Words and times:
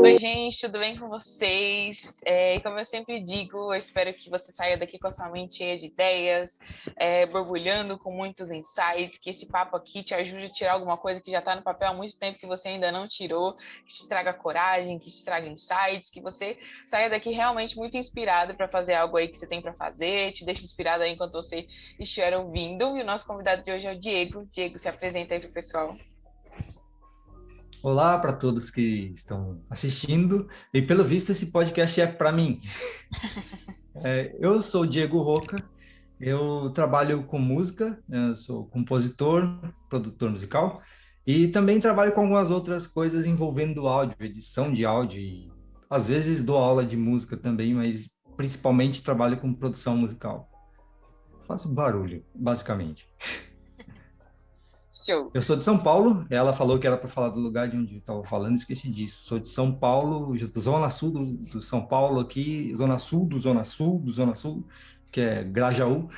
Oi, 0.00 0.16
gente, 0.16 0.60
tudo 0.60 0.78
bem 0.78 0.96
com 0.96 1.08
vocês? 1.08 2.20
É, 2.24 2.54
e 2.54 2.60
como 2.60 2.78
eu 2.78 2.84
sempre 2.84 3.20
digo, 3.20 3.74
eu 3.74 3.78
espero 3.78 4.14
que 4.14 4.30
você 4.30 4.52
saia 4.52 4.76
daqui 4.76 4.96
com 4.96 5.08
a 5.08 5.12
sua 5.12 5.28
mente 5.28 5.56
cheia 5.56 5.76
de 5.76 5.86
ideias, 5.86 6.56
é, 6.96 7.26
borbulhando 7.26 7.98
com 7.98 8.12
muitos 8.12 8.48
insights, 8.48 9.18
que 9.18 9.30
esse 9.30 9.46
papo 9.46 9.76
aqui 9.76 10.04
te 10.04 10.14
ajude 10.14 10.44
a 10.44 10.52
tirar 10.52 10.72
alguma 10.74 10.96
coisa 10.96 11.20
que 11.20 11.32
já 11.32 11.40
está 11.40 11.56
no 11.56 11.62
papel 11.62 11.88
há 11.88 11.94
muito 11.94 12.16
tempo 12.16 12.38
que 12.38 12.46
você 12.46 12.68
ainda 12.68 12.92
não 12.92 13.08
tirou, 13.08 13.56
que 13.56 13.92
te 13.92 14.06
traga 14.06 14.32
coragem, 14.32 15.00
que 15.00 15.10
te 15.10 15.24
traga 15.24 15.48
insights, 15.48 16.10
que 16.12 16.20
você 16.20 16.56
saia 16.86 17.10
daqui 17.10 17.30
realmente 17.30 17.76
muito 17.76 17.96
inspirado 17.96 18.54
para 18.54 18.68
fazer 18.68 18.94
algo 18.94 19.16
aí 19.16 19.26
que 19.26 19.36
você 19.36 19.48
tem 19.48 19.60
para 19.60 19.74
fazer, 19.74 20.30
te 20.30 20.44
deixe 20.44 20.64
inspirado 20.64 21.02
aí 21.02 21.12
enquanto 21.12 21.32
você 21.32 21.66
estiver 21.98 22.36
ouvindo. 22.36 22.96
E 22.96 23.02
o 23.02 23.04
nosso 23.04 23.26
convidado 23.26 23.64
de 23.64 23.72
hoje 23.72 23.88
é 23.88 23.92
o 23.92 23.98
Diego. 23.98 24.46
Diego, 24.52 24.78
se 24.78 24.88
apresenta 24.88 25.34
aí 25.34 25.40
para 25.40 25.50
o 25.50 25.52
pessoal. 25.52 25.92
Olá 27.80 28.18
para 28.18 28.32
todos 28.32 28.70
que 28.70 29.12
estão 29.14 29.62
assistindo. 29.70 30.48
E 30.74 30.82
pelo 30.82 31.04
visto, 31.04 31.30
esse 31.30 31.52
podcast 31.52 32.00
é 32.00 32.06
para 32.06 32.32
mim. 32.32 32.60
É, 34.00 34.32
eu 34.38 34.62
sou 34.62 34.86
Diego 34.86 35.20
Roca, 35.20 35.60
eu 36.20 36.70
trabalho 36.70 37.24
com 37.24 37.36
música, 37.36 38.00
né, 38.08 38.32
sou 38.36 38.64
compositor, 38.68 39.58
produtor 39.90 40.30
musical 40.30 40.80
e 41.26 41.48
também 41.48 41.80
trabalho 41.80 42.12
com 42.12 42.20
algumas 42.20 42.48
outras 42.48 42.86
coisas 42.86 43.26
envolvendo 43.26 43.88
áudio, 43.88 44.14
edição 44.20 44.72
de 44.72 44.84
áudio 44.84 45.18
e 45.18 45.50
às 45.90 46.06
vezes 46.06 46.44
dou 46.44 46.58
aula 46.58 46.86
de 46.86 46.96
música 46.96 47.36
também, 47.36 47.74
mas 47.74 48.08
principalmente 48.36 49.02
trabalho 49.02 49.36
com 49.36 49.52
produção 49.52 49.96
musical. 49.96 50.48
Faço 51.44 51.68
barulho, 51.68 52.24
basicamente. 52.32 53.04
Show. 55.04 55.30
Eu 55.34 55.42
sou 55.42 55.56
de 55.56 55.64
São 55.64 55.78
Paulo, 55.78 56.26
ela 56.30 56.52
falou 56.52 56.78
que 56.78 56.86
era 56.86 56.96
para 56.96 57.08
falar 57.08 57.28
do 57.30 57.40
lugar 57.40 57.68
de 57.68 57.76
onde 57.76 57.94
eu 57.94 57.98
estava 57.98 58.22
falando, 58.24 58.56
esqueci 58.56 58.90
disso. 58.90 59.24
Sou 59.24 59.38
de 59.38 59.48
São 59.48 59.74
Paulo, 59.74 60.36
Zona 60.58 60.90
Sul 60.90 61.10
do, 61.10 61.24
do, 61.24 61.62
São 61.62 61.86
Paulo 61.86 62.20
aqui, 62.20 62.74
Zona 62.76 62.98
Sul 62.98 63.26
do 63.26 63.38
Zona 63.38 63.64
Sul 63.64 64.00
do 64.00 64.12
Zona 64.12 64.34
Sul, 64.34 64.66
que 65.10 65.20
é 65.20 65.44
Grajaú. 65.44 66.08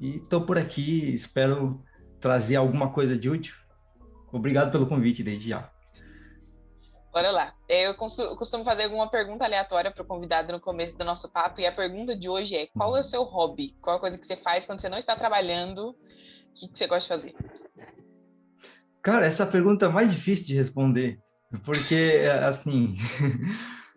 E 0.00 0.16
estou 0.16 0.42
por 0.42 0.58
aqui, 0.58 1.14
espero 1.14 1.82
trazer 2.20 2.56
alguma 2.56 2.90
coisa 2.90 3.16
de 3.16 3.28
útil. 3.28 3.54
Obrigado 4.32 4.70
pelo 4.70 4.86
convite 4.86 5.22
desde 5.22 5.50
já. 5.50 5.70
Bora 7.12 7.30
lá. 7.30 7.54
Eu 7.68 7.94
costumo 7.94 8.64
fazer 8.64 8.84
alguma 8.84 9.10
pergunta 9.10 9.44
aleatória 9.44 9.90
para 9.90 10.02
o 10.02 10.06
convidado 10.06 10.52
no 10.52 10.60
começo 10.60 10.96
do 10.96 11.04
nosso 11.04 11.28
papo, 11.28 11.60
e 11.60 11.66
a 11.66 11.72
pergunta 11.72 12.14
de 12.14 12.28
hoje 12.28 12.54
é: 12.54 12.66
qual 12.68 12.96
é 12.96 13.00
o 13.00 13.04
seu 13.04 13.22
hobby? 13.24 13.74
Qual 13.80 13.94
é 13.94 13.96
a 13.96 14.00
coisa 14.00 14.18
que 14.18 14.26
você 14.26 14.36
faz 14.36 14.66
quando 14.66 14.80
você 14.80 14.88
não 14.88 14.98
está 14.98 15.16
trabalhando? 15.16 15.96
Que 16.58 16.68
você 16.74 16.86
gosta 16.88 17.16
de 17.16 17.22
fazer? 17.22 17.36
Cara, 19.00 19.26
essa 19.26 19.46
pergunta 19.46 19.86
é 19.86 19.88
mais 19.88 20.10
difícil 20.10 20.46
de 20.46 20.54
responder, 20.54 21.20
porque, 21.64 22.22
assim, 22.44 22.96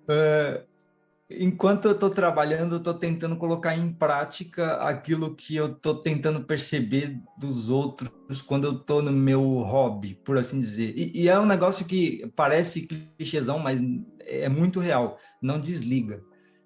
uh, 0.04 0.64
enquanto 1.28 1.86
eu 1.86 1.94
estou 1.94 2.12
trabalhando, 2.12 2.76
eu 2.76 2.78
estou 2.78 2.94
tentando 2.94 3.36
colocar 3.36 3.76
em 3.76 3.92
prática 3.92 4.76
aquilo 4.76 5.36
que 5.36 5.56
eu 5.56 5.72
estou 5.72 5.96
tentando 5.96 6.44
perceber 6.44 7.20
dos 7.36 7.70
outros 7.72 8.42
quando 8.44 8.66
eu 8.66 8.74
estou 8.74 9.02
no 9.02 9.12
meu 9.12 9.42
hobby, 9.62 10.14
por 10.24 10.38
assim 10.38 10.60
dizer. 10.60 10.94
E, 10.96 11.24
e, 11.24 11.30
é 11.30 11.40
um 11.40 11.48
negócio 11.48 11.84
que 11.84 12.32
parece 12.36 12.88
clichêzão, 13.18 13.58
mas 13.58 13.82
é 14.20 14.48
muito 14.48 14.80
real. 14.80 15.18
Não 15.42 15.60
desliga. 15.60 16.24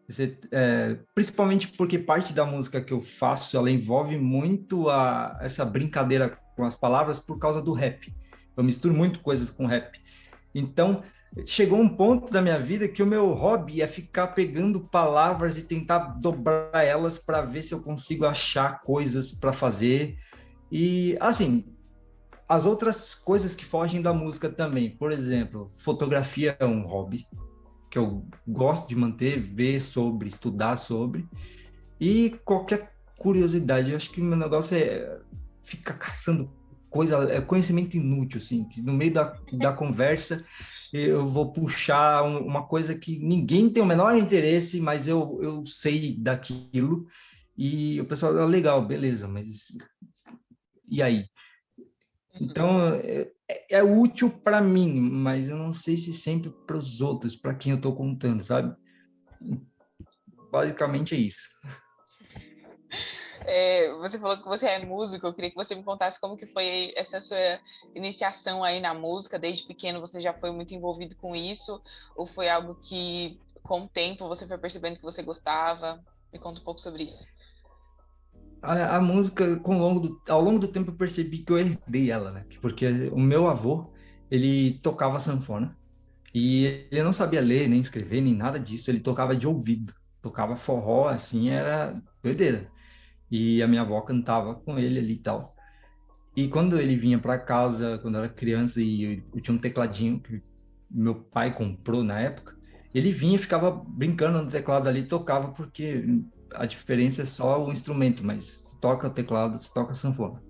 Você, 0.08 0.38
é, 0.52 0.98
principalmente 1.16 1.70
porque 1.70 1.98
parte 1.98 2.34
da 2.34 2.46
música 2.46 2.82
que 2.82 2.94
eu 2.94 3.02
faço, 3.02 3.58
ela 3.58 3.72
envolve 3.72 4.18
muito 4.18 4.90
a, 4.90 5.38
essa 5.42 5.66
brincadeira 5.66 6.38
com 6.56 6.64
as 6.64 6.76
palavras 6.76 7.20
por 7.20 7.40
causa 7.40 7.62
do 7.62 7.74
rap. 7.74 8.14
Eu 8.56 8.64
misturo 8.64 8.94
muito 8.94 9.20
coisas 9.20 9.50
com 9.50 9.66
rap. 9.66 10.00
Então, 10.54 11.04
chegou 11.46 11.80
um 11.80 11.90
ponto 11.90 12.32
da 12.32 12.42
minha 12.42 12.60
vida 12.60 12.88
que 12.88 13.04
o 13.04 13.08
meu 13.08 13.34
hobby 13.34 13.82
é 13.82 13.88
ficar 13.88 14.28
pegando 14.28 14.80
palavras 14.80 15.58
e 15.58 15.64
tentar 15.64 16.20
dobrar 16.20 16.86
elas 16.86 17.18
para 17.18 17.42
ver 17.42 17.64
se 17.64 17.74
eu 17.74 17.82
consigo 17.82 18.26
achar 18.26 18.82
coisas 18.84 19.32
para 19.32 19.52
fazer. 19.52 20.18
E, 20.72 21.18
assim, 21.20 21.66
as 22.48 22.66
outras 22.68 23.16
coisas 23.16 23.56
que 23.56 23.66
fogem 23.66 24.04
da 24.04 24.14
música 24.14 24.50
também. 24.50 24.96
Por 24.96 25.12
exemplo, 25.12 25.70
fotografia 25.74 26.56
é 26.60 26.66
um 26.66 26.86
hobby 26.86 27.26
que 27.96 28.00
eu 28.00 28.28
gosto 28.46 28.90
de 28.90 28.96
manter, 28.96 29.40
ver 29.40 29.82
sobre, 29.82 30.28
estudar 30.28 30.76
sobre. 30.76 31.26
E 31.98 32.32
qualquer 32.44 32.94
curiosidade, 33.18 33.92
eu 33.92 33.96
acho 33.96 34.12
que 34.12 34.20
meu 34.20 34.38
negócio 34.38 34.76
é 34.76 35.18
ficar 35.64 35.94
caçando 35.94 36.52
coisa, 36.90 37.24
é 37.32 37.40
conhecimento 37.40 37.96
inútil, 37.96 38.40
assim, 38.40 38.68
no 38.80 38.92
meio 38.92 39.14
da, 39.14 39.34
da 39.54 39.72
conversa 39.72 40.46
eu 40.94 41.28
vou 41.28 41.52
puxar 41.52 42.24
um, 42.24 42.40
uma 42.40 42.66
coisa 42.66 42.96
que 42.96 43.18
ninguém 43.20 43.70
tem 43.70 43.84
o 43.84 43.86
menor 43.86 44.16
interesse, 44.16 44.80
mas 44.80 45.08
eu, 45.08 45.40
eu 45.42 45.66
sei 45.66 46.16
daquilo, 46.18 47.08
e 47.58 48.00
o 48.00 48.06
pessoal, 48.06 48.38
ah, 48.38 48.46
legal, 48.46 48.86
beleza, 48.86 49.28
mas 49.28 49.78
e 50.90 51.02
aí? 51.02 51.26
Então, 52.40 52.96
é, 52.96 53.30
é 53.48 53.84
útil 53.84 54.30
para 54.30 54.62
mim, 54.62 55.00
mas 55.00 55.48
eu 55.48 55.58
não 55.58 55.74
sei 55.74 55.98
se 55.98 56.14
sempre 56.14 56.50
para 56.66 56.78
os 56.78 57.02
outros, 57.02 57.36
para 57.36 57.54
quem 57.54 57.72
eu 57.72 57.78
estou 57.78 57.96
contando, 57.96 58.44
sabe? 58.44 58.76
Basicamente 60.52 61.16
é 61.16 61.18
isso. 61.18 61.50
É, 63.48 63.94
você 64.00 64.18
falou 64.18 64.38
que 64.42 64.48
você 64.48 64.66
é 64.66 64.84
músico, 64.84 65.28
eu 65.28 65.34
queria 65.34 65.52
que 65.52 65.56
você 65.56 65.76
me 65.76 65.84
contasse 65.84 66.20
como 66.20 66.36
que 66.36 66.48
foi 66.48 66.92
essa 66.96 67.22
sua 67.22 67.60
iniciação 67.94 68.64
aí 68.64 68.80
na 68.80 68.94
música, 68.94 69.38
desde 69.38 69.68
pequeno 69.68 70.00
você 70.00 70.20
já 70.20 70.34
foi 70.34 70.52
muito 70.52 70.74
envolvido 70.74 71.16
com 71.16 71.36
isso, 71.36 71.80
ou 72.16 72.26
foi 72.26 72.50
algo 72.50 72.76
que 72.76 73.40
com 73.62 73.82
o 73.82 73.88
tempo 73.88 74.28
você 74.28 74.48
foi 74.48 74.58
percebendo 74.58 74.98
que 74.98 75.04
você 75.04 75.22
gostava? 75.22 76.04
Me 76.34 76.40
conta 76.40 76.60
um 76.60 76.64
pouco 76.64 76.82
sobre 76.82 77.04
isso. 77.04 77.28
A, 78.66 78.98
a 78.98 79.02
música, 79.02 79.58
com 79.58 79.78
longo 79.78 80.00
do, 80.00 80.22
ao 80.28 80.42
longo 80.42 80.60
do 80.60 80.68
tempo 80.68 80.92
eu 80.92 80.96
percebi 80.96 81.40
que 81.40 81.52
eu 81.52 81.60
herdei 81.60 82.12
ela, 82.12 82.32
né? 82.32 82.46
Porque 82.62 82.88
o 83.12 83.20
meu 83.20 83.48
avô, 83.48 83.94
ele 84.30 84.80
tocava 84.80 85.20
sanfona, 85.20 85.78
e 86.34 86.88
ele 86.92 87.04
não 87.04 87.14
sabia 87.14 87.42
ler, 87.42 87.70
nem 87.70 87.80
escrever, 87.80 88.22
nem 88.22 88.36
nada 88.36 88.60
disso, 88.60 88.92
ele 88.92 89.00
tocava 89.00 89.36
de 89.36 89.48
ouvido, 89.48 89.94
tocava 90.22 90.58
forró, 90.58 91.08
assim, 91.08 91.50
era 91.50 92.02
doideira 92.22 92.70
e 93.30 93.62
a 93.62 93.68
minha 93.68 93.82
avó 93.82 94.00
cantava 94.02 94.56
com 94.56 94.78
ele 94.80 95.00
ali 95.00 95.14
e 95.14 95.20
tal. 95.20 95.56
E 96.36 96.48
quando 96.48 96.80
ele 96.80 96.96
vinha 96.96 97.20
para 97.20 97.40
casa, 97.40 97.98
quando 98.00 98.16
eu 98.16 98.24
era 98.24 98.34
criança 98.34 98.82
e 98.82 99.24
eu, 99.34 99.42
tinha 99.42 99.56
um 99.56 99.60
tecladinho 99.60 100.20
que 100.20 100.42
meu 100.90 101.16
pai 101.16 101.54
comprou 101.54 102.04
na 102.04 102.20
época, 102.20 102.56
ele 102.94 103.12
vinha 103.12 103.36
e 103.36 103.40
ficava 103.40 103.72
brincando 103.72 104.42
no 104.42 104.50
teclado 104.50 104.88
ali, 104.88 105.04
tocava 105.04 105.50
porque 105.50 106.04
a 106.58 106.66
diferença 106.66 107.24
é 107.24 107.26
só 107.26 107.64
o 107.64 107.72
instrumento, 107.72 108.26
mas 108.26 108.78
toca 108.82 109.08
o 109.08 109.12
teclado, 109.12 109.58
toca 109.74 109.92
a 109.92 109.96
sanfona. 109.96 110.42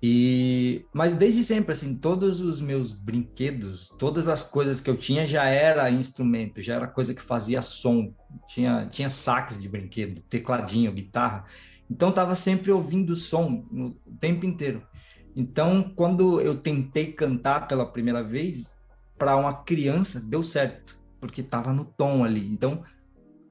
E 0.00 0.84
mas 0.92 1.16
desde 1.16 1.42
sempre 1.42 1.72
assim, 1.72 1.96
todos 1.96 2.40
os 2.40 2.60
meus 2.60 2.92
brinquedos, 2.92 3.88
todas 3.98 4.28
as 4.28 4.44
coisas 4.44 4.80
que 4.80 4.88
eu 4.88 4.96
tinha 4.96 5.26
já 5.26 5.44
era 5.46 5.90
instrumento, 5.90 6.62
já 6.62 6.76
era 6.76 6.86
coisa 6.86 7.14
que 7.14 7.22
fazia 7.22 7.60
som. 7.62 8.14
Tinha 8.48 8.86
tinha 8.86 9.10
sax 9.10 9.60
de 9.60 9.68
brinquedo, 9.68 10.20
tecladinho, 10.28 10.92
guitarra. 10.92 11.44
Então 11.90 12.10
estava 12.10 12.34
sempre 12.34 12.70
ouvindo 12.70 13.16
som 13.16 13.64
o 13.72 14.12
tempo 14.20 14.46
inteiro. 14.46 14.86
Então, 15.34 15.92
quando 15.94 16.40
eu 16.40 16.56
tentei 16.56 17.12
cantar 17.12 17.68
pela 17.68 17.86
primeira 17.86 18.22
vez 18.22 18.76
para 19.16 19.36
uma 19.36 19.54
criança, 19.62 20.20
deu 20.20 20.42
certo, 20.42 20.98
porque 21.20 21.42
estava 21.42 21.72
no 21.72 21.84
tom 21.84 22.24
ali. 22.24 22.44
Então, 22.48 22.82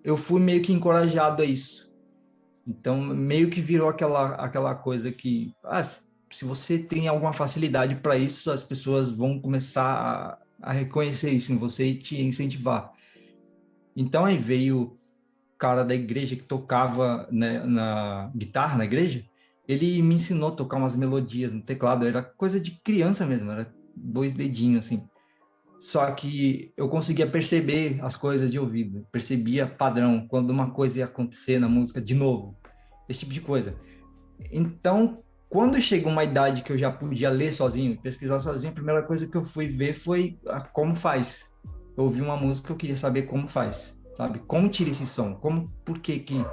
eu 0.07 0.15
fui 0.15 0.39
meio 0.39 0.61
que 0.61 0.71
encorajado 0.71 1.41
a 1.43 1.45
isso. 1.45 1.93
Então, 2.65 3.01
meio 3.01 3.49
que 3.49 3.59
virou 3.59 3.89
aquela 3.89 4.35
aquela 4.35 4.73
coisa 4.73 5.11
que, 5.11 5.53
ah, 5.61 5.83
se 5.83 6.45
você 6.45 6.79
tem 6.79 7.09
alguma 7.09 7.33
facilidade 7.33 7.95
para 7.95 8.17
isso, 8.17 8.49
as 8.49 8.63
pessoas 8.63 9.11
vão 9.11 9.37
começar 9.37 10.39
a, 10.61 10.69
a 10.69 10.71
reconhecer 10.71 11.31
isso 11.31 11.51
em 11.51 11.57
você 11.57 11.87
e 11.87 11.99
te 11.99 12.21
incentivar. 12.21 12.93
Então, 13.93 14.23
aí 14.23 14.37
veio 14.37 14.97
cara 15.57 15.83
da 15.83 15.93
igreja 15.93 16.37
que 16.37 16.43
tocava 16.43 17.27
né, 17.29 17.61
na 17.65 18.31
guitarra 18.33 18.77
na 18.77 18.85
igreja, 18.85 19.25
ele 19.67 20.01
me 20.01 20.15
ensinou 20.15 20.49
a 20.49 20.55
tocar 20.55 20.77
umas 20.77 20.95
melodias 20.95 21.51
no 21.51 21.61
teclado. 21.61 22.07
Era 22.07 22.23
coisa 22.23 22.61
de 22.61 22.71
criança 22.71 23.25
mesmo, 23.25 23.51
era 23.51 23.69
dois 23.93 24.33
dedinhos 24.33 24.85
assim. 24.85 25.05
Só 25.79 26.09
que 26.11 26.73
eu 26.75 26.89
conseguia 26.89 27.27
perceber 27.27 27.99
as 28.01 28.15
coisas 28.17 28.51
de 28.51 28.59
ouvido, 28.59 29.05
percebia 29.11 29.67
padrão, 29.67 30.27
quando 30.27 30.49
uma 30.49 30.71
coisa 30.71 30.99
ia 30.99 31.05
acontecer 31.05 31.59
na 31.59 31.69
música 31.69 32.01
de 32.01 32.15
novo, 32.15 32.57
esse 33.07 33.19
tipo 33.19 33.33
de 33.33 33.41
coisa. 33.41 33.75
Então, 34.51 35.23
quando 35.49 35.79
chegou 35.79 36.11
uma 36.11 36.23
idade 36.23 36.63
que 36.63 36.71
eu 36.71 36.77
já 36.77 36.91
podia 36.91 37.29
ler 37.29 37.53
sozinho, 37.53 37.99
pesquisar 38.01 38.39
sozinho, 38.39 38.71
a 38.71 38.75
primeira 38.75 39.03
coisa 39.03 39.27
que 39.27 39.37
eu 39.37 39.43
fui 39.43 39.67
ver 39.67 39.93
foi 39.93 40.39
como 40.73 40.95
faz. 40.95 41.55
Eu 41.95 42.05
ouvi 42.05 42.21
uma 42.21 42.35
música, 42.37 42.71
eu 42.71 42.77
queria 42.77 42.97
saber 42.97 43.23
como 43.23 43.47
faz 43.47 43.97
sabe? 44.17 44.39
Como 44.47 44.67
tira 44.67 44.89
esse 44.89 45.05
som? 45.05 45.35
Como, 45.35 45.71
por 45.85 45.99
que 45.99 46.17
que 46.19 46.43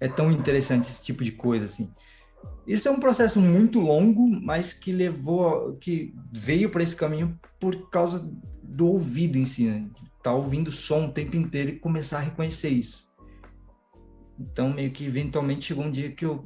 é 0.00 0.08
tão 0.08 0.32
interessante 0.32 0.88
esse 0.88 1.04
tipo 1.04 1.22
de 1.22 1.30
coisa, 1.30 1.66
assim? 1.66 1.92
Isso 2.66 2.88
é 2.88 2.90
um 2.90 2.98
processo 2.98 3.40
muito 3.40 3.80
longo, 3.80 4.28
mas 4.28 4.72
que 4.72 4.90
levou, 4.90 5.76
que 5.76 6.14
veio 6.32 6.70
para 6.70 6.82
esse 6.82 6.96
caminho 6.96 7.38
por 7.60 7.90
causa 7.90 8.28
do 8.62 8.88
ouvido 8.88 9.38
em 9.38 9.46
si, 9.46 9.66
né? 9.66 9.88
tá 10.26 10.32
ouvindo 10.32 10.72
som 10.72 11.06
o 11.06 11.12
tempo 11.12 11.36
inteiro 11.36 11.70
e 11.70 11.78
começar 11.78 12.18
a 12.18 12.22
reconhecer 12.22 12.70
isso. 12.70 13.08
Então, 14.36 14.72
meio 14.72 14.90
que 14.90 15.06
eventualmente 15.06 15.66
chegou 15.66 15.84
um 15.84 15.90
dia 15.90 16.10
que 16.10 16.24
eu 16.24 16.44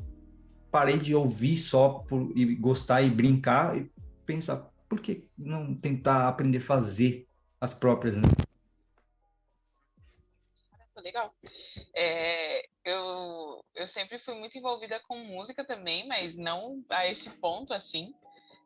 parei 0.70 0.98
de 0.98 1.14
ouvir 1.14 1.56
só 1.56 1.88
por 1.88 2.30
e 2.36 2.54
gostar 2.56 3.00
e 3.00 3.08
brincar 3.08 3.78
e 3.78 3.90
pensar, 4.26 4.68
por 4.86 5.00
que 5.00 5.24
não 5.36 5.74
tentar 5.74 6.28
aprender 6.28 6.58
a 6.58 6.60
fazer 6.60 7.26
as 7.58 7.72
próprias, 7.72 8.16
né? 8.16 8.22
Legal. 11.00 11.34
É, 11.94 12.66
eu, 12.84 13.64
eu 13.74 13.86
sempre 13.86 14.18
fui 14.18 14.34
muito 14.34 14.56
envolvida 14.56 15.00
com 15.00 15.18
música 15.18 15.64
também, 15.64 16.06
mas 16.06 16.36
não 16.36 16.84
a 16.88 17.06
esse 17.06 17.30
ponto 17.30 17.72
assim. 17.72 18.12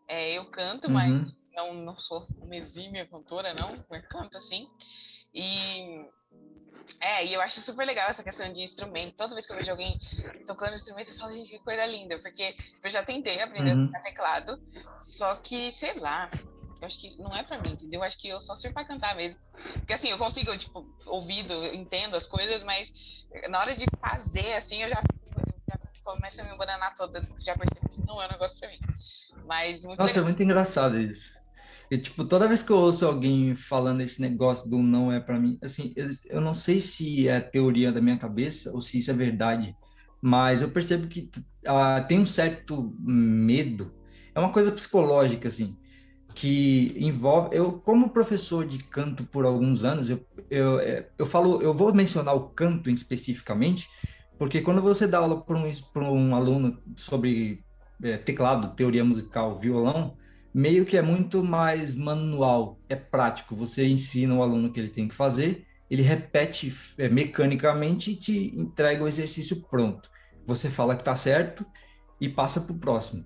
É, 0.06 0.32
eu 0.32 0.44
canto, 0.46 0.86
uhum. 0.86 0.94
mas 0.94 1.52
não, 1.54 1.72
não 1.72 1.96
sou 1.96 2.26
uma 2.40 2.56
exímia 2.56 3.06
cantora, 3.06 3.54
não. 3.54 3.74
Eu 3.90 4.02
canto 4.08 4.36
assim. 4.36 4.68
E 5.32 6.06
é, 7.00 7.24
e 7.24 7.32
eu 7.32 7.40
acho 7.40 7.60
super 7.60 7.86
legal 7.86 8.08
essa 8.08 8.22
questão 8.22 8.52
de 8.52 8.62
instrumento. 8.62 9.16
Toda 9.16 9.34
vez 9.34 9.46
que 9.46 9.52
eu 9.52 9.56
vejo 9.56 9.70
alguém 9.70 9.98
tocando 10.46 10.74
instrumento, 10.74 11.10
eu 11.10 11.18
falo, 11.18 11.32
gente, 11.32 11.50
que 11.50 11.58
coisa 11.58 11.86
linda, 11.86 12.18
porque 12.18 12.56
eu 12.82 12.90
já 12.90 13.02
tentei 13.02 13.40
aprender 13.40 13.74
uhum. 13.74 13.84
a 13.84 13.86
tocar 13.86 14.02
teclado, 14.02 14.62
só 14.98 15.34
que, 15.36 15.72
sei 15.72 15.94
lá, 15.94 16.30
eu 16.84 16.86
acho 16.86 17.00
que 17.00 17.16
não 17.20 17.34
é 17.34 17.42
para 17.42 17.58
mim, 17.58 17.72
entendeu? 17.72 18.00
Eu 18.00 18.04
acho 18.04 18.18
que 18.18 18.28
eu 18.28 18.40
só 18.40 18.54
sirvo 18.54 18.74
para 18.74 18.84
cantar 18.84 19.16
mesmo. 19.16 19.38
Porque 19.72 19.94
assim, 19.94 20.08
eu 20.08 20.18
consigo, 20.18 20.56
tipo, 20.56 20.86
ouvido, 21.06 21.52
entendo 21.74 22.14
as 22.14 22.26
coisas, 22.26 22.62
mas 22.62 22.92
na 23.48 23.58
hora 23.58 23.74
de 23.74 23.86
fazer, 24.00 24.52
assim, 24.54 24.82
eu 24.82 24.88
já, 24.88 25.02
eu 25.36 25.42
já 25.68 25.78
começo 26.04 26.40
a 26.40 26.44
me 26.44 26.54
embananar 26.54 26.94
toda, 26.94 27.26
já 27.38 27.56
percebo 27.56 27.88
que 27.88 28.06
não 28.06 28.22
é 28.22 28.26
um 28.26 28.30
negócio 28.32 28.58
para 28.58 28.68
mim. 28.68 28.78
Mas 29.46 29.84
muito 29.84 29.98
Nossa, 29.98 30.12
é 30.12 30.14
legal. 30.14 30.24
é 30.24 30.28
muito 30.28 30.42
engraçado 30.42 31.00
isso. 31.00 31.34
E, 31.90 31.98
tipo, 31.98 32.24
toda 32.24 32.48
vez 32.48 32.62
que 32.62 32.70
eu 32.70 32.76
ouço 32.76 33.06
alguém 33.06 33.54
falando 33.54 34.00
esse 34.00 34.20
negócio 34.20 34.68
do 34.68 34.78
não 34.78 35.12
é 35.12 35.20
para 35.20 35.38
mim, 35.38 35.58
assim, 35.62 35.92
eu, 35.96 36.08
eu 36.26 36.40
não 36.40 36.54
sei 36.54 36.80
se 36.80 37.28
é 37.28 37.40
teoria 37.40 37.92
da 37.92 38.00
minha 38.00 38.18
cabeça 38.18 38.72
ou 38.72 38.80
se 38.80 38.98
isso 38.98 39.10
é 39.10 39.14
verdade, 39.14 39.76
mas 40.20 40.62
eu 40.62 40.70
percebo 40.70 41.06
que 41.06 41.30
uh, 41.66 42.06
tem 42.08 42.18
um 42.18 42.26
certo 42.26 42.94
medo, 42.98 43.94
é 44.34 44.40
uma 44.40 44.52
coisa 44.52 44.72
psicológica, 44.72 45.48
assim, 45.48 45.76
que 46.34 46.94
envolve. 46.98 47.56
Eu, 47.56 47.72
como 47.72 48.10
professor 48.10 48.66
de 48.66 48.78
canto 48.78 49.24
por 49.24 49.44
alguns 49.44 49.84
anos, 49.84 50.10
eu, 50.10 50.26
eu, 50.50 50.80
é, 50.80 51.08
eu 51.16 51.24
falo, 51.24 51.62
eu 51.62 51.72
vou 51.72 51.94
mencionar 51.94 52.34
o 52.34 52.48
canto 52.48 52.90
especificamente, 52.90 53.88
porque 54.38 54.60
quando 54.60 54.82
você 54.82 55.06
dá 55.06 55.18
aula 55.18 55.40
para 55.40 55.56
um, 55.56 55.70
um 56.12 56.34
aluno 56.34 56.82
sobre 56.96 57.62
é, 58.02 58.16
teclado, 58.18 58.74
teoria 58.74 59.04
musical, 59.04 59.56
violão, 59.56 60.16
meio 60.52 60.84
que 60.84 60.96
é 60.96 61.02
muito 61.02 61.42
mais 61.44 61.94
manual, 61.94 62.78
é 62.88 62.96
prático. 62.96 63.54
Você 63.54 63.86
ensina 63.86 64.34
o 64.34 64.42
aluno 64.42 64.68
o 64.68 64.72
que 64.72 64.80
ele 64.80 64.90
tem 64.90 65.08
que 65.08 65.14
fazer, 65.14 65.64
ele 65.88 66.02
repete 66.02 66.74
é, 66.98 67.08
mecanicamente 67.08 68.10
e 68.10 68.16
te 68.16 68.58
entrega 68.58 69.04
o 69.04 69.08
exercício 69.08 69.62
pronto. 69.70 70.10
Você 70.46 70.68
fala 70.68 70.96
que 70.96 71.02
está 71.02 71.14
certo 71.14 71.64
e 72.20 72.28
passa 72.28 72.60
para 72.60 72.72
o 72.72 72.78
próximo. 72.78 73.24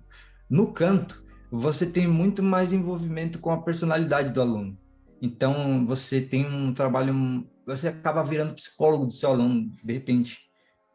No 0.49 0.71
canto, 0.71 1.23
você 1.51 1.85
tem 1.85 2.07
muito 2.07 2.43
mais 2.43 2.71
envolvimento 2.71 3.39
com 3.39 3.51
a 3.51 3.61
personalidade 3.61 4.31
do 4.31 4.41
aluno. 4.41 4.77
Então, 5.21 5.85
você 5.85 6.21
tem 6.21 6.45
um 6.45 6.73
trabalho, 6.73 7.47
você 7.65 7.89
acaba 7.89 8.23
virando 8.23 8.53
psicólogo 8.53 9.05
do 9.05 9.11
seu 9.11 9.31
aluno, 9.31 9.69
de 9.83 9.93
repente. 9.93 10.39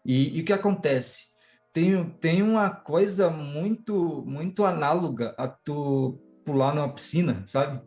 E, 0.04 0.38
e 0.38 0.40
o 0.40 0.44
que 0.44 0.52
acontece? 0.52 1.26
Tem, 1.72 2.08
tem 2.20 2.42
uma 2.42 2.70
coisa 2.70 3.28
muito, 3.28 4.24
muito 4.26 4.64
análoga 4.64 5.34
a 5.36 5.48
tu 5.48 6.20
pular 6.44 6.74
numa 6.74 6.88
piscina, 6.88 7.42
sabe? 7.46 7.82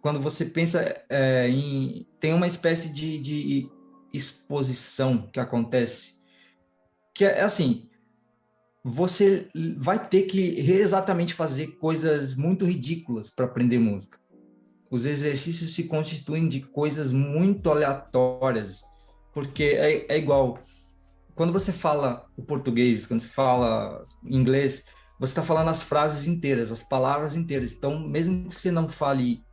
Quando 0.00 0.20
você 0.20 0.44
pensa 0.44 0.80
é, 1.08 1.48
em. 1.48 2.06
Tem 2.20 2.32
uma 2.32 2.46
espécie 2.46 2.92
de, 2.92 3.18
de 3.18 3.68
exposição 4.12 5.28
que 5.32 5.40
acontece, 5.40 6.18
que 7.12 7.24
é 7.24 7.42
assim: 7.42 7.90
você 8.88 9.48
vai 9.76 10.02
ter 10.08 10.22
que 10.22 10.58
exatamente 10.58 11.34
fazer 11.34 11.78
coisas 11.78 12.34
muito 12.34 12.64
ridículas 12.64 13.28
para 13.28 13.44
aprender 13.44 13.78
música. 13.78 14.18
Os 14.90 15.04
exercícios 15.04 15.74
se 15.74 15.84
constituem 15.84 16.48
de 16.48 16.60
coisas 16.62 17.12
muito 17.12 17.70
aleatórias, 17.70 18.80
porque 19.34 19.64
é, 19.64 20.06
é 20.08 20.18
igual. 20.18 20.58
Quando 21.34 21.52
você 21.52 21.70
fala 21.70 22.26
o 22.36 22.42
português, 22.42 23.06
quando 23.06 23.20
você 23.20 23.28
fala 23.28 24.04
inglês, 24.24 24.84
você 25.20 25.32
está 25.32 25.42
falando 25.42 25.68
as 25.68 25.82
frases 25.82 26.26
inteiras, 26.26 26.72
as 26.72 26.82
palavras 26.82 27.36
inteiras. 27.36 27.72
Então, 27.72 28.00
mesmo 28.00 28.48
que 28.48 28.54
você 28.54 28.70
não 28.72 28.88
fale 28.88 29.44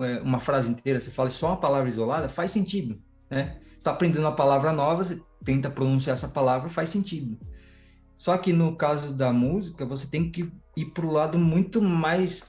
é, 0.00 0.20
uma 0.20 0.40
frase 0.40 0.70
inteira, 0.70 1.00
você 1.00 1.10
fale 1.10 1.30
só 1.30 1.48
uma 1.48 1.60
palavra 1.60 1.88
isolada, 1.88 2.28
faz 2.28 2.50
sentido, 2.50 3.00
né? 3.30 3.58
Você 3.68 3.78
está 3.78 3.92
aprendendo 3.92 4.24
uma 4.24 4.34
palavra 4.34 4.72
nova, 4.72 5.04
você 5.04 5.20
tenta 5.44 5.70
pronunciar 5.70 6.14
essa 6.14 6.28
palavra, 6.28 6.68
faz 6.68 6.88
sentido. 6.88 7.38
Só 8.16 8.38
que 8.38 8.52
no 8.52 8.76
caso 8.76 9.12
da 9.12 9.32
música, 9.32 9.84
você 9.84 10.06
tem 10.06 10.30
que 10.30 10.48
ir 10.76 10.86
para 10.86 11.06
o 11.06 11.12
lado 11.12 11.38
muito 11.38 11.82
mais 11.82 12.44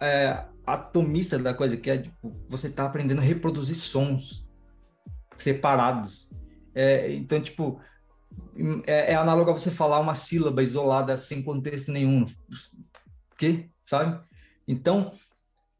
é, 0.00 0.44
atomista 0.66 1.38
da 1.38 1.54
coisa, 1.54 1.76
que 1.76 1.90
é 1.90 1.98
tipo, 1.98 2.34
você 2.48 2.68
está 2.68 2.84
aprendendo 2.84 3.20
a 3.20 3.24
reproduzir 3.24 3.76
sons 3.76 4.46
separados. 5.38 6.30
É, 6.74 7.12
então, 7.12 7.40
tipo, 7.40 7.80
é, 8.86 9.12
é 9.12 9.14
análogo 9.14 9.50
a 9.50 9.54
você 9.54 9.70
falar 9.70 10.00
uma 10.00 10.14
sílaba 10.14 10.62
isolada 10.62 11.16
sem 11.18 11.42
contexto 11.42 11.92
nenhum. 11.92 12.24
Que? 13.38 13.70
Sabe? 13.86 14.20
Então, 14.66 15.12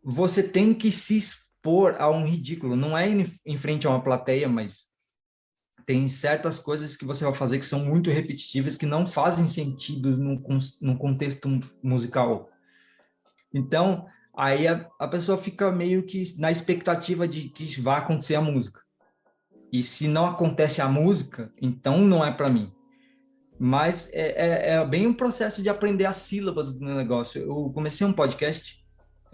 você 0.02 0.42
tem 0.42 0.74
que 0.74 0.90
se 0.90 1.16
expor 1.16 1.96
a 1.98 2.10
um 2.10 2.26
ridículo. 2.26 2.76
Não 2.76 2.96
é 2.96 3.08
em 3.46 3.56
frente 3.56 3.86
a 3.86 3.90
uma 3.90 4.02
plateia, 4.02 4.48
mas 4.48 4.93
tem 5.86 6.08
certas 6.08 6.58
coisas 6.58 6.96
que 6.96 7.04
você 7.04 7.24
vai 7.24 7.34
fazer 7.34 7.58
que 7.58 7.66
são 7.66 7.80
muito 7.80 8.10
repetitivas, 8.10 8.76
que 8.76 8.86
não 8.86 9.06
fazem 9.06 9.46
sentido 9.46 10.16
no, 10.16 10.42
no 10.80 10.98
contexto 10.98 11.48
musical. 11.82 12.48
Então, 13.52 14.06
aí 14.36 14.66
a, 14.66 14.88
a 14.98 15.08
pessoa 15.08 15.38
fica 15.38 15.70
meio 15.70 16.04
que 16.04 16.34
na 16.38 16.50
expectativa 16.50 17.28
de 17.28 17.48
que 17.48 17.80
vai 17.80 17.98
acontecer 17.98 18.34
a 18.34 18.40
música. 18.40 18.80
E 19.72 19.82
se 19.82 20.06
não 20.06 20.26
acontece 20.26 20.80
a 20.80 20.88
música, 20.88 21.52
então 21.60 21.98
não 21.98 22.24
é 22.24 22.30
para 22.30 22.48
mim. 22.48 22.72
Mas 23.58 24.08
é, 24.12 24.30
é, 24.30 24.70
é, 24.74 24.86
bem 24.86 25.06
um 25.06 25.14
processo 25.14 25.62
de 25.62 25.68
aprender 25.68 26.06
as 26.06 26.16
sílabas 26.16 26.72
do 26.72 26.84
negócio. 26.84 27.42
Eu 27.42 27.70
comecei 27.72 28.06
um 28.06 28.12
podcast 28.12 28.83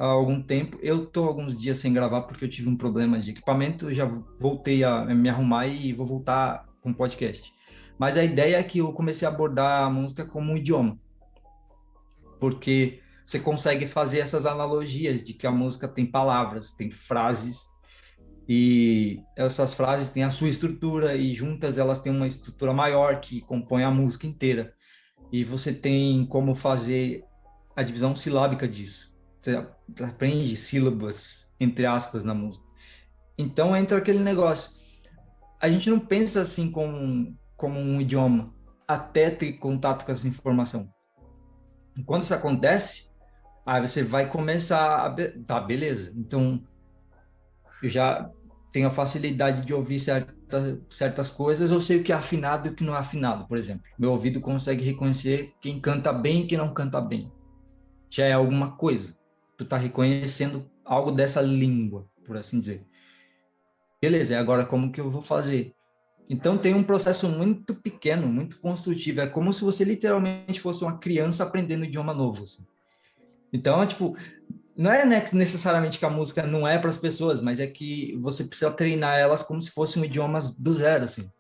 há 0.01 0.07
algum 0.07 0.43
tempo. 0.43 0.79
Eu 0.81 1.05
tô 1.05 1.25
alguns 1.25 1.55
dias 1.57 1.77
sem 1.79 1.93
gravar 1.93 2.23
porque 2.23 2.45
eu 2.45 2.49
tive 2.49 2.71
um 2.71 2.77
problema 2.77 3.19
de 3.19 3.31
equipamento. 3.31 3.93
Já 3.93 4.07
voltei 4.41 4.83
a 4.83 5.05
me 5.05 5.29
arrumar 5.29 5.67
e 5.67 5.93
vou 5.93 6.07
voltar 6.07 6.67
com 6.81 6.91
o 6.91 6.95
podcast. 6.95 7.53
Mas 7.99 8.17
a 8.17 8.25
ideia 8.25 8.57
é 8.57 8.63
que 8.63 8.79
eu 8.79 8.93
comecei 8.95 9.29
a 9.29 9.31
abordar 9.31 9.85
a 9.85 9.91
música 9.91 10.25
como 10.25 10.53
um 10.53 10.57
idioma. 10.57 10.99
Porque 12.41 13.01
você 13.27 13.39
consegue 13.39 13.87
fazer 13.87 14.21
essas 14.21 14.47
analogias 14.47 15.23
de 15.23 15.35
que 15.35 15.47
a 15.47 15.53
música 15.53 15.87
tem 15.87 16.07
palavras, 16.07 16.73
tem 16.73 16.91
frases 16.91 17.67
e 18.49 19.23
essas 19.37 19.75
frases 19.75 20.09
têm 20.09 20.25
a 20.25 20.31
sua 20.31 20.49
estrutura 20.49 21.15
e 21.15 21.35
juntas 21.35 21.77
elas 21.77 22.01
têm 22.01 22.11
uma 22.11 22.27
estrutura 22.27 22.73
maior 22.73 23.21
que 23.21 23.43
compõe 23.43 23.85
a 23.85 23.91
música 23.91 24.27
inteira. 24.27 24.73
E 25.31 25.45
você 25.45 25.75
tem 25.75 26.25
como 26.25 26.55
fazer 26.55 27.23
a 27.77 27.83
divisão 27.83 28.17
silábica 28.17 28.67
disso. 28.67 29.10
Você 29.41 29.67
aprende 30.03 30.55
sílabas, 30.57 31.55
entre 31.59 31.87
aspas, 31.87 32.25
na 32.25 32.35
música. 32.35 32.65
Então 33.39 33.77
entra 33.77 33.99
aquele 33.99 34.21
negócio. 34.21 34.71
A 35.61 35.69
gente 35.69 35.89
não 35.89 35.99
pensa 35.99 36.43
assim 36.43 36.71
como, 36.71 37.37
como 37.57 37.79
um 37.79 38.01
idioma 38.01 38.55
até 38.87 39.31
ter 39.31 39.53
contato 39.55 40.05
com 40.05 40.13
essa 40.13 40.27
informação. 40.27 40.93
Quando 42.05 42.23
isso 42.23 42.35
acontece, 42.35 43.09
aí 43.65 43.81
você 43.81 44.03
vai 44.03 44.29
começar 44.29 45.07
a. 45.07 45.15
Tá, 45.47 45.61
beleza. 45.61 46.13
Então, 46.17 46.63
eu 47.83 47.89
já 47.89 48.31
tenho 48.73 48.87
a 48.87 48.91
facilidade 48.91 49.65
de 49.65 49.73
ouvir 49.73 49.99
certa, 49.99 50.81
certas 50.91 51.31
coisas, 51.31 51.71
eu 51.71 51.81
sei 51.81 51.99
o 51.99 52.05
que 52.05 52.13
é 52.13 52.15
afinado 52.15 52.69
e 52.69 52.71
o 52.71 52.75
que 52.75 52.85
não 52.85 52.95
é 52.95 52.99
afinado, 52.99 53.47
por 53.47 53.59
exemplo. 53.59 53.83
Meu 53.99 54.13
ouvido 54.13 54.41
consegue 54.41 54.85
reconhecer 54.85 55.55
quem 55.61 55.81
canta 55.81 56.13
bem 56.13 56.43
e 56.43 56.47
quem 56.47 56.59
não 56.59 56.73
canta 56.73 57.01
bem. 57.01 57.31
Já 58.09 58.27
é 58.27 58.33
alguma 58.33 58.77
coisa. 58.77 59.17
Tu 59.61 59.67
tá 59.67 59.77
reconhecendo 59.77 60.71
algo 60.83 61.13
dessa 61.13 61.43
língua, 61.43 62.09
por 62.25 62.35
assim 62.35 62.59
dizer. 62.59 62.83
Beleza, 64.01 64.41
agora 64.41 64.65
como 64.65 64.91
que 64.91 64.99
eu 64.99 65.11
vou 65.11 65.21
fazer? 65.21 65.75
Então 66.31 66.57
tem 66.57 66.73
um 66.73 66.83
processo 66.83 67.29
muito 67.29 67.75
pequeno, 67.75 68.27
muito 68.27 68.59
construtivo. 68.59 69.21
É 69.21 69.27
como 69.27 69.53
se 69.53 69.63
você 69.63 69.85
literalmente 69.85 70.63
fosse 70.63 70.83
uma 70.83 70.97
criança 70.97 71.45
aprendendo 71.45 71.83
um 71.83 71.85
idioma 71.85 72.15
novo. 72.15 72.45
Assim. 72.45 72.67
Então, 73.53 73.87
tipo, 73.87 74.17
não 74.75 74.91
é 74.91 75.05
necessariamente 75.05 75.99
que 75.99 76.07
a 76.07 76.11
música 76.11 76.47
não 76.47 76.67
é 76.67 76.79
para 76.79 76.89
as 76.89 76.97
pessoas, 76.97 77.43
mas 77.43 77.61
é 77.61 77.67
que 77.67 78.17
você 78.17 78.45
precisa 78.45 78.71
treinar 78.71 79.19
elas 79.19 79.43
como 79.43 79.61
se 79.61 79.71
fossem 79.71 80.03
idiomas 80.07 80.59
do 80.59 80.73
zero, 80.73 81.05
assim. 81.05 81.31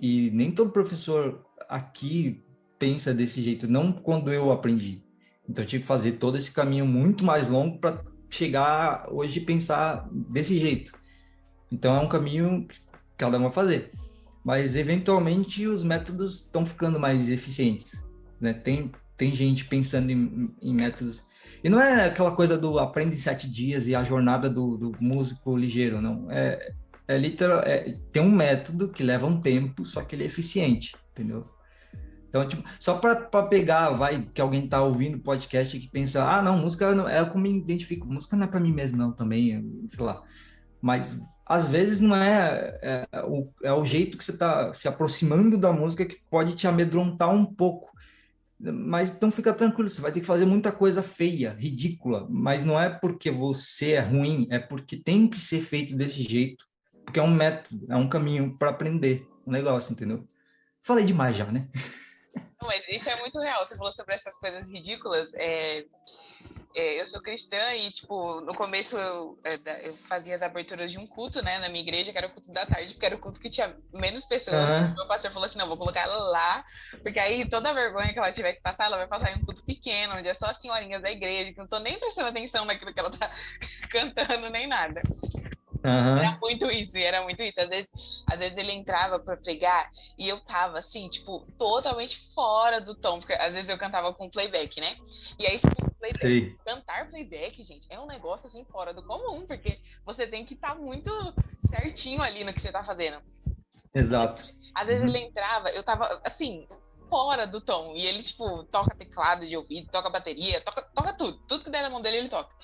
E 0.00 0.30
nem 0.30 0.50
todo 0.50 0.70
professor 0.70 1.44
aqui 1.68 2.42
pensa 2.78 3.12
desse 3.12 3.42
jeito, 3.42 3.68
não 3.68 3.92
quando 3.92 4.32
eu 4.32 4.50
aprendi. 4.50 5.04
Então 5.48 5.64
eu 5.64 5.68
tive 5.68 5.82
que 5.82 5.86
fazer 5.86 6.12
todo 6.12 6.36
esse 6.36 6.50
caminho 6.50 6.86
muito 6.86 7.24
mais 7.24 7.48
longo 7.48 7.78
para 7.78 8.02
chegar 8.30 9.06
hoje 9.10 9.38
e 9.38 9.44
pensar 9.44 10.08
desse 10.10 10.58
jeito. 10.58 10.92
Então 11.70 11.94
é 11.94 12.00
um 12.00 12.08
caminho 12.08 12.66
que 12.66 12.78
cada 13.16 13.38
um 13.38 13.42
vai 13.42 13.52
fazer. 13.52 13.92
Mas 14.44 14.76
eventualmente 14.76 15.66
os 15.66 15.82
métodos 15.82 16.42
estão 16.42 16.64
ficando 16.64 17.00
mais 17.00 17.28
eficientes, 17.28 18.08
né? 18.40 18.52
Tem 18.52 18.92
tem 19.16 19.34
gente 19.34 19.64
pensando 19.64 20.10
em, 20.10 20.54
em, 20.60 20.74
métodos 20.74 21.24
e 21.64 21.70
não 21.70 21.80
é 21.80 22.04
aquela 22.04 22.32
coisa 22.32 22.58
do 22.58 22.78
aprende 22.78 23.14
em 23.14 23.18
sete 23.18 23.50
dias 23.50 23.86
e 23.86 23.94
a 23.94 24.04
jornada 24.04 24.50
do, 24.50 24.76
do 24.76 24.92
músico 25.00 25.56
ligeiro, 25.56 26.02
não. 26.02 26.30
É, 26.30 26.74
é 27.08 27.16
literal, 27.16 27.60
é, 27.60 27.98
tem 28.12 28.22
um 28.22 28.30
método 28.30 28.90
que 28.90 29.02
leva 29.02 29.26
um 29.26 29.40
tempo, 29.40 29.84
só 29.84 30.02
que 30.02 30.14
ele 30.14 30.24
é 30.24 30.26
eficiente, 30.26 30.94
entendeu? 31.12 31.46
Então, 32.36 32.48
tipo, 32.48 32.68
só 32.78 32.98
para 32.98 33.14
pegar, 33.44 33.90
vai, 33.90 34.22
que 34.34 34.40
alguém 34.40 34.68
tá 34.68 34.82
ouvindo 34.82 35.18
podcast 35.18 35.78
que 35.78 35.88
pensa, 35.88 36.22
ah, 36.24 36.42
não, 36.42 36.58
música 36.58 36.94
não, 36.94 37.08
é 37.08 37.24
como 37.24 37.42
me 37.44 37.56
identifico, 37.56 38.06
música 38.06 38.36
não 38.36 38.44
é 38.44 38.48
para 38.48 38.60
mim 38.60 38.72
mesmo, 38.72 38.98
não, 38.98 39.12
também, 39.12 39.86
sei 39.88 40.04
lá. 40.04 40.22
Mas 40.80 41.18
às 41.46 41.68
vezes 41.68 42.00
não 42.00 42.14
é, 42.14 42.78
é, 42.82 43.06
é, 43.10 43.22
o, 43.22 43.48
é 43.62 43.72
o 43.72 43.84
jeito 43.84 44.18
que 44.18 44.24
você 44.24 44.36
tá 44.36 44.74
se 44.74 44.86
aproximando 44.86 45.56
da 45.56 45.72
música 45.72 46.04
que 46.04 46.18
pode 46.30 46.54
te 46.54 46.66
amedrontar 46.66 47.30
um 47.30 47.46
pouco. 47.46 47.90
Mas 48.58 49.12
então 49.12 49.30
fica 49.30 49.52
tranquilo, 49.52 49.88
você 49.88 50.00
vai 50.00 50.12
ter 50.12 50.20
que 50.20 50.26
fazer 50.26 50.46
muita 50.46 50.72
coisa 50.72 51.02
feia, 51.02 51.54
ridícula, 51.58 52.26
mas 52.30 52.64
não 52.64 52.80
é 52.80 52.88
porque 52.88 53.30
você 53.30 53.92
é 53.92 54.00
ruim, 54.00 54.46
é 54.50 54.58
porque 54.58 54.96
tem 54.96 55.28
que 55.28 55.38
ser 55.38 55.60
feito 55.60 55.94
desse 55.94 56.22
jeito, 56.22 56.64
porque 57.04 57.20
é 57.20 57.22
um 57.22 57.34
método, 57.34 57.86
é 57.88 57.96
um 57.96 58.08
caminho 58.08 58.56
para 58.58 58.70
aprender 58.70 59.26
um 59.46 59.52
negócio, 59.52 59.92
entendeu? 59.92 60.24
Falei 60.82 61.04
demais 61.04 61.36
já, 61.36 61.44
né? 61.46 61.68
Não, 62.60 62.68
mas 62.68 62.88
isso 62.88 63.08
é 63.08 63.16
muito 63.16 63.38
real. 63.38 63.64
Você 63.64 63.76
falou 63.76 63.92
sobre 63.92 64.14
essas 64.14 64.36
coisas 64.36 64.70
ridículas. 64.70 65.32
É, 65.34 65.84
é, 66.76 67.00
eu 67.00 67.06
sou 67.06 67.22
cristã 67.22 67.74
e, 67.74 67.90
tipo, 67.90 68.42
no 68.42 68.54
começo 68.54 68.98
eu, 68.98 69.38
é, 69.42 69.88
eu, 69.88 69.96
fazia 69.96 70.34
as 70.34 70.42
aberturas 70.42 70.90
de 70.90 70.98
um 70.98 71.06
culto, 71.06 71.42
né, 71.42 71.58
na 71.58 71.70
minha 71.70 71.80
igreja, 71.80 72.12
que 72.12 72.18
era 72.18 72.26
o 72.26 72.30
culto 72.30 72.52
da 72.52 72.66
tarde, 72.66 72.92
porque 72.92 73.06
era 73.06 73.16
o 73.16 73.18
culto 73.18 73.40
que 73.40 73.48
tinha 73.48 73.74
menos 73.94 74.26
pessoas. 74.26 74.56
Uhum. 74.56 74.94
Meu 74.94 75.08
pastor 75.08 75.30
falou 75.30 75.46
assim: 75.46 75.58
não, 75.58 75.68
vou 75.68 75.78
colocar 75.78 76.02
ela 76.02 76.18
lá, 76.28 76.64
porque 77.02 77.18
aí 77.18 77.48
toda 77.48 77.70
a 77.70 77.72
vergonha 77.72 78.12
que 78.12 78.18
ela 78.18 78.30
tiver 78.30 78.52
que 78.52 78.60
passar, 78.60 78.84
ela 78.84 78.98
vai 78.98 79.06
passar 79.06 79.32
em 79.32 79.40
um 79.40 79.44
culto 79.44 79.64
pequeno, 79.64 80.16
onde 80.16 80.28
é 80.28 80.34
só 80.34 80.50
as 80.50 80.60
senhorinhas 80.60 81.00
da 81.00 81.10
igreja, 81.10 81.50
que 81.50 81.58
não 81.58 81.66
tô 81.66 81.78
nem 81.78 81.98
prestando 81.98 82.28
atenção 82.28 82.66
naquilo 82.66 82.92
que 82.92 83.00
ela 83.00 83.10
tá 83.10 83.30
cantando, 83.90 84.50
nem 84.50 84.66
nada. 84.66 85.00
Uhum. 85.86 86.18
Era 86.18 86.36
muito 86.42 86.66
isso, 86.66 86.98
era 86.98 87.22
muito 87.22 87.40
isso. 87.44 87.60
Às 87.60 87.70
vezes, 87.70 87.92
às 88.26 88.40
vezes 88.40 88.58
ele 88.58 88.72
entrava 88.72 89.20
para 89.20 89.36
pregar 89.36 89.88
e 90.18 90.28
eu 90.28 90.40
tava 90.40 90.78
assim, 90.78 91.08
tipo, 91.08 91.46
totalmente 91.56 92.18
fora 92.34 92.80
do 92.80 92.92
tom, 92.92 93.20
porque 93.20 93.34
às 93.34 93.54
vezes 93.54 93.68
eu 93.68 93.78
cantava 93.78 94.12
com 94.12 94.28
playback, 94.28 94.80
né? 94.80 94.96
E 95.38 95.46
aí, 95.46 95.56
tipo, 95.56 95.76
playback, 95.92 96.18
Sim. 96.18 96.56
cantar 96.64 97.08
playback, 97.08 97.62
gente, 97.62 97.86
é 97.88 98.00
um 98.00 98.06
negócio 98.06 98.48
assim 98.48 98.64
fora 98.64 98.92
do 98.92 99.04
comum, 99.04 99.46
porque 99.46 99.78
você 100.04 100.26
tem 100.26 100.44
que 100.44 100.54
estar 100.54 100.70
tá 100.70 100.74
muito 100.74 101.10
certinho 101.70 102.20
ali 102.20 102.42
no 102.42 102.52
que 102.52 102.60
você 102.60 102.72
tá 102.72 102.82
fazendo. 102.82 103.18
Exato. 103.94 104.44
Às 104.74 104.88
vezes 104.88 105.04
uhum. 105.04 105.08
ele 105.08 105.18
entrava, 105.20 105.70
eu 105.70 105.84
tava 105.84 106.20
assim, 106.24 106.66
fora 107.16 107.46
do 107.46 107.62
tom. 107.62 107.94
E 107.96 108.04
ele, 108.04 108.22
tipo, 108.22 108.62
toca 108.64 108.94
teclado 108.94 109.46
de 109.46 109.56
ouvido, 109.56 109.90
toca 109.90 110.10
bateria, 110.10 110.60
toca, 110.60 110.82
toca 110.82 111.14
tudo. 111.14 111.38
Tudo 111.48 111.64
que 111.64 111.70
der 111.70 111.80
na 111.80 111.88
mão 111.88 112.02
dele, 112.02 112.18
ele 112.18 112.28
toca. 112.28 112.54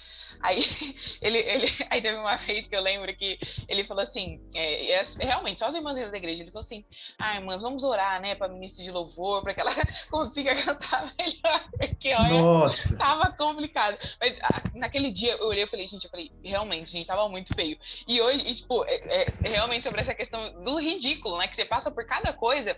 Aí, 0.42 0.62
ele, 1.22 1.38
ele, 1.38 1.72
aí 1.88 2.02
teve 2.02 2.18
uma 2.18 2.36
vez 2.36 2.66
que 2.66 2.76
eu 2.76 2.82
lembro 2.82 3.16
que 3.16 3.38
ele 3.66 3.82
falou 3.82 4.02
assim, 4.02 4.42
é, 4.54 4.90
é, 4.90 5.02
realmente, 5.20 5.58
só 5.58 5.68
as 5.68 5.74
irmãs 5.74 5.98
da 6.10 6.18
igreja, 6.18 6.42
ele 6.42 6.50
falou 6.50 6.64
assim, 6.66 6.84
ah, 7.18 7.36
irmãs, 7.36 7.62
vamos 7.62 7.82
orar, 7.82 8.20
né, 8.20 8.34
pra 8.34 8.46
ministra 8.46 8.84
de 8.84 8.90
louvor, 8.90 9.42
para 9.42 9.54
que 9.54 9.60
ela 9.62 9.72
consiga 10.10 10.54
cantar 10.54 11.14
melhor, 11.18 11.70
porque, 11.70 12.12
olha, 12.12 12.42
Nossa. 12.42 12.94
tava 12.98 13.32
complicado. 13.32 13.96
Mas 14.20 14.38
ah, 14.42 14.62
naquele 14.74 15.10
dia, 15.10 15.32
eu 15.32 15.46
olhei 15.46 15.64
e 15.64 15.66
falei, 15.66 15.86
gente, 15.86 16.04
eu 16.04 16.10
falei, 16.10 16.30
realmente, 16.44 16.90
gente, 16.90 17.06
tava 17.06 17.26
muito 17.26 17.54
feio. 17.54 17.78
E 18.06 18.20
hoje, 18.20 18.46
e, 18.46 18.54
tipo, 18.54 18.84
é, 18.84 19.22
é, 19.22 19.48
realmente 19.48 19.84
sobre 19.84 20.02
essa 20.02 20.12
questão 20.12 20.62
do 20.62 20.78
ridículo, 20.78 21.38
né, 21.38 21.48
que 21.48 21.56
você 21.56 21.64
passa 21.64 21.90
por 21.90 22.04
cada 22.04 22.34
coisa, 22.34 22.76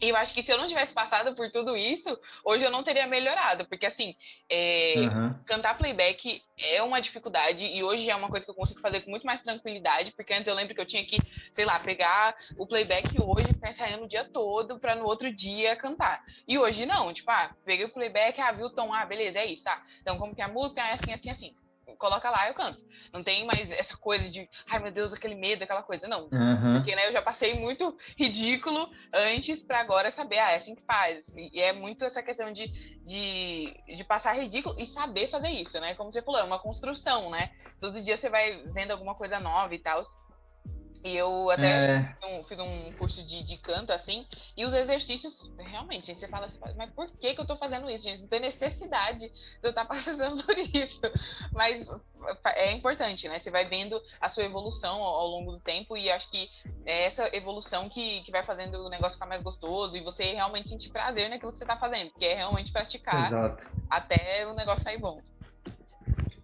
eu 0.00 0.16
acho 0.16 0.32
que 0.32 0.42
se 0.42 0.52
eu 0.52 0.58
não 0.58 0.66
tivesse 0.66 0.92
passado 0.92 1.34
por 1.34 1.50
tudo 1.50 1.76
isso, 1.76 2.18
hoje 2.44 2.64
eu 2.64 2.70
não 2.70 2.82
teria 2.82 3.06
melhorado, 3.06 3.66
porque 3.66 3.86
assim, 3.86 4.14
é, 4.48 4.94
uhum. 4.96 5.34
cantar 5.44 5.76
playback 5.76 6.42
é 6.58 6.82
uma 6.82 7.00
dificuldade 7.00 7.64
e 7.64 7.82
hoje 7.82 8.10
é 8.10 8.14
uma 8.14 8.28
coisa 8.28 8.44
que 8.44 8.50
eu 8.50 8.54
consigo 8.54 8.80
fazer 8.80 9.00
com 9.00 9.10
muito 9.10 9.26
mais 9.26 9.40
tranquilidade, 9.40 10.12
porque 10.12 10.32
antes 10.32 10.46
eu 10.46 10.54
lembro 10.54 10.74
que 10.74 10.80
eu 10.80 10.86
tinha 10.86 11.04
que, 11.04 11.18
sei 11.50 11.64
lá, 11.64 11.78
pegar 11.78 12.36
o 12.56 12.66
playback 12.66 13.08
hoje, 13.20 13.48
ficar 13.48 13.70
ensaiando 13.70 14.04
o 14.04 14.08
dia 14.08 14.24
todo 14.24 14.78
para 14.78 14.94
no 14.94 15.04
outro 15.04 15.32
dia 15.32 15.76
cantar. 15.76 16.22
E 16.46 16.58
hoje 16.58 16.86
não, 16.86 17.12
tipo, 17.12 17.30
ah, 17.30 17.54
peguei 17.64 17.86
o 17.86 17.92
playback, 17.92 18.40
ah, 18.40 18.52
viu 18.52 18.66
o 18.66 18.70
tom, 18.70 18.92
ah, 18.92 19.04
beleza, 19.04 19.38
é 19.38 19.46
isso, 19.46 19.64
tá. 19.64 19.82
Então 20.00 20.18
como 20.18 20.34
que 20.34 20.42
é 20.42 20.44
a 20.44 20.48
música 20.48 20.80
é 20.80 20.92
assim, 20.92 21.12
assim, 21.12 21.30
assim 21.30 21.54
coloca 21.96 22.30
lá, 22.30 22.48
eu 22.48 22.54
canto. 22.54 22.82
Não 23.12 23.22
tem 23.22 23.46
mais 23.46 23.70
essa 23.70 23.96
coisa 23.96 24.30
de, 24.30 24.48
ai 24.68 24.78
meu 24.78 24.92
Deus, 24.92 25.12
aquele 25.12 25.34
medo, 25.34 25.62
aquela 25.62 25.82
coisa. 25.82 26.06
Não. 26.06 26.24
Uhum. 26.24 26.74
Porque 26.76 26.94
né, 26.94 27.06
eu 27.06 27.12
já 27.12 27.22
passei 27.22 27.54
muito 27.54 27.96
ridículo 28.16 28.90
antes 29.12 29.62
para 29.62 29.80
agora 29.80 30.10
saber, 30.10 30.38
ah, 30.38 30.52
é 30.52 30.56
assim 30.56 30.74
que 30.74 30.82
faz. 30.82 31.34
E 31.36 31.60
é 31.60 31.72
muito 31.72 32.04
essa 32.04 32.22
questão 32.22 32.52
de, 32.52 32.68
de, 33.04 33.74
de 33.94 34.04
passar 34.04 34.32
ridículo 34.32 34.74
e 34.78 34.86
saber 34.86 35.28
fazer 35.28 35.48
isso, 35.48 35.80
né? 35.80 35.94
Como 35.94 36.12
você 36.12 36.22
falou, 36.22 36.40
é 36.40 36.44
uma 36.44 36.58
construção, 36.58 37.30
né? 37.30 37.50
Todo 37.80 38.00
dia 38.00 38.16
você 38.16 38.28
vai 38.28 38.62
vendo 38.72 38.90
alguma 38.90 39.14
coisa 39.14 39.38
nova 39.38 39.74
e 39.74 39.78
tal. 39.78 40.02
E 41.04 41.16
eu 41.16 41.50
até 41.50 42.16
é... 42.20 42.44
fiz 42.48 42.58
um 42.58 42.92
curso 42.92 43.22
de, 43.22 43.42
de 43.42 43.56
canto, 43.56 43.92
assim, 43.92 44.26
e 44.56 44.64
os 44.64 44.74
exercícios, 44.74 45.50
realmente, 45.58 46.14
você 46.14 46.26
fala 46.26 46.46
assim, 46.46 46.58
mas 46.76 46.90
por 46.90 47.10
que, 47.12 47.34
que 47.34 47.40
eu 47.40 47.46
tô 47.46 47.56
fazendo 47.56 47.88
isso, 47.88 48.04
gente? 48.04 48.20
Não 48.20 48.28
tem 48.28 48.40
necessidade 48.40 49.20
de 49.28 49.32
eu 49.62 49.70
estar 49.70 49.84
passando 49.86 50.42
por 50.42 50.58
isso. 50.58 51.00
Mas 51.52 51.88
é 52.56 52.72
importante, 52.72 53.28
né? 53.28 53.38
Você 53.38 53.50
vai 53.50 53.64
vendo 53.64 54.00
a 54.20 54.28
sua 54.28 54.44
evolução 54.44 54.96
ao, 55.02 55.14
ao 55.14 55.26
longo 55.28 55.52
do 55.52 55.60
tempo, 55.60 55.96
e 55.96 56.10
acho 56.10 56.30
que 56.30 56.50
é 56.84 57.04
essa 57.04 57.28
evolução 57.36 57.88
que, 57.88 58.20
que 58.22 58.32
vai 58.32 58.42
fazendo 58.42 58.84
o 58.84 58.88
negócio 58.88 59.12
ficar 59.12 59.26
mais 59.26 59.42
gostoso 59.42 59.96
e 59.96 60.02
você 60.02 60.32
realmente 60.32 60.68
sentir 60.68 60.90
prazer 60.90 61.30
naquilo 61.30 61.52
que 61.52 61.58
você 61.58 61.66
tá 61.66 61.76
fazendo, 61.76 62.10
que 62.12 62.24
é 62.24 62.34
realmente 62.34 62.72
praticar 62.72 63.26
Exato. 63.26 63.70
até 63.88 64.46
o 64.46 64.54
negócio 64.54 64.82
sair 64.82 64.98
bom. 64.98 65.22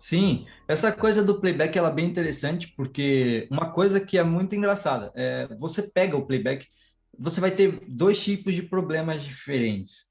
Sim, 0.06 0.44
essa 0.68 0.92
coisa 0.92 1.22
do 1.22 1.40
playback 1.40 1.78
ela 1.78 1.88
é 1.88 1.94
bem 1.94 2.04
interessante 2.04 2.68
porque 2.76 3.48
uma 3.50 3.72
coisa 3.72 3.98
que 3.98 4.18
é 4.18 4.22
muito 4.22 4.54
engraçada 4.54 5.10
é 5.16 5.48
você 5.58 5.80
pega 5.80 6.14
o 6.14 6.26
playback, 6.26 6.66
você 7.18 7.40
vai 7.40 7.50
ter 7.50 7.80
dois 7.88 8.22
tipos 8.22 8.52
de 8.52 8.64
problemas 8.64 9.22
diferentes. 9.22 10.02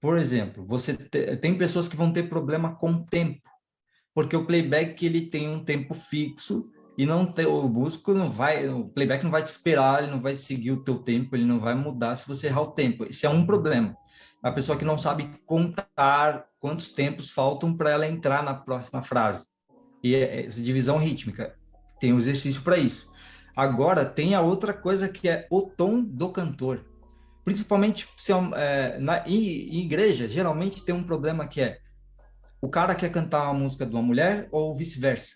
Por 0.00 0.16
exemplo, 0.16 0.64
você 0.66 0.96
te, 0.96 1.36
tem 1.36 1.58
pessoas 1.58 1.86
que 1.86 1.94
vão 1.94 2.10
ter 2.10 2.30
problema 2.30 2.74
com 2.76 2.92
o 2.92 3.04
tempo, 3.04 3.42
porque 4.14 4.34
o 4.34 4.46
playback 4.46 5.04
ele 5.04 5.28
tem 5.28 5.50
um 5.50 5.62
tempo 5.62 5.92
fixo 5.92 6.72
e 6.96 7.04
não 7.04 7.30
tem, 7.30 7.44
o 7.44 7.68
músico 7.68 8.14
não 8.14 8.30
vai, 8.30 8.66
o 8.70 8.88
playback 8.88 9.22
não 9.22 9.30
vai 9.30 9.44
te 9.44 9.48
esperar, 9.48 10.02
ele 10.02 10.12
não 10.12 10.22
vai 10.22 10.34
seguir 10.34 10.70
o 10.70 10.82
teu 10.82 11.00
tempo, 11.00 11.36
ele 11.36 11.44
não 11.44 11.60
vai 11.60 11.74
mudar 11.74 12.16
se 12.16 12.26
você 12.26 12.46
errar 12.46 12.62
o 12.62 12.72
tempo. 12.72 13.04
Esse 13.04 13.26
é 13.26 13.28
um 13.28 13.44
problema 13.44 13.94
a 14.42 14.50
pessoa 14.50 14.76
que 14.76 14.84
não 14.84 14.98
sabe 14.98 15.30
contar 15.46 16.46
quantos 16.58 16.90
tempos 16.90 17.30
faltam 17.30 17.74
para 17.76 17.90
ela 17.90 18.06
entrar 18.06 18.42
na 18.42 18.54
próxima 18.54 19.02
frase. 19.02 19.46
E 20.02 20.14
é, 20.14 20.46
essa 20.46 20.60
divisão 20.60 20.98
rítmica 20.98 21.54
tem 22.00 22.12
um 22.12 22.18
exercício 22.18 22.62
para 22.62 22.76
isso. 22.76 23.12
Agora, 23.54 24.04
tem 24.04 24.34
a 24.34 24.40
outra 24.40 24.72
coisa 24.72 25.08
que 25.08 25.28
é 25.28 25.46
o 25.50 25.62
tom 25.62 26.02
do 26.02 26.30
cantor. 26.30 26.84
Principalmente 27.44 28.08
se 28.16 28.32
é, 28.32 28.36
é 28.54 28.98
na, 28.98 29.28
em, 29.28 29.76
em 29.76 29.84
igreja, 29.84 30.26
geralmente 30.26 30.84
tem 30.84 30.94
um 30.94 31.04
problema 31.04 31.46
que 31.46 31.60
é 31.60 31.78
o 32.60 32.68
cara 32.68 32.94
quer 32.94 33.10
cantar 33.10 33.42
uma 33.44 33.54
música 33.54 33.84
de 33.84 33.92
uma 33.92 34.02
mulher 34.02 34.48
ou 34.52 34.76
vice-versa. 34.76 35.34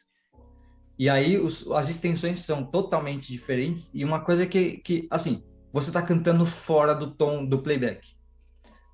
E 0.98 1.10
aí 1.10 1.36
os, 1.36 1.70
as 1.72 1.88
extensões 1.88 2.38
são 2.38 2.64
totalmente 2.64 3.30
diferentes. 3.30 3.92
E 3.92 4.04
uma 4.04 4.20
coisa 4.20 4.46
que, 4.46 4.78
que 4.78 5.06
assim, 5.10 5.44
você 5.72 5.90
está 5.90 6.00
cantando 6.00 6.46
fora 6.46 6.94
do 6.94 7.10
tom 7.10 7.44
do 7.44 7.60
playback. 7.60 8.15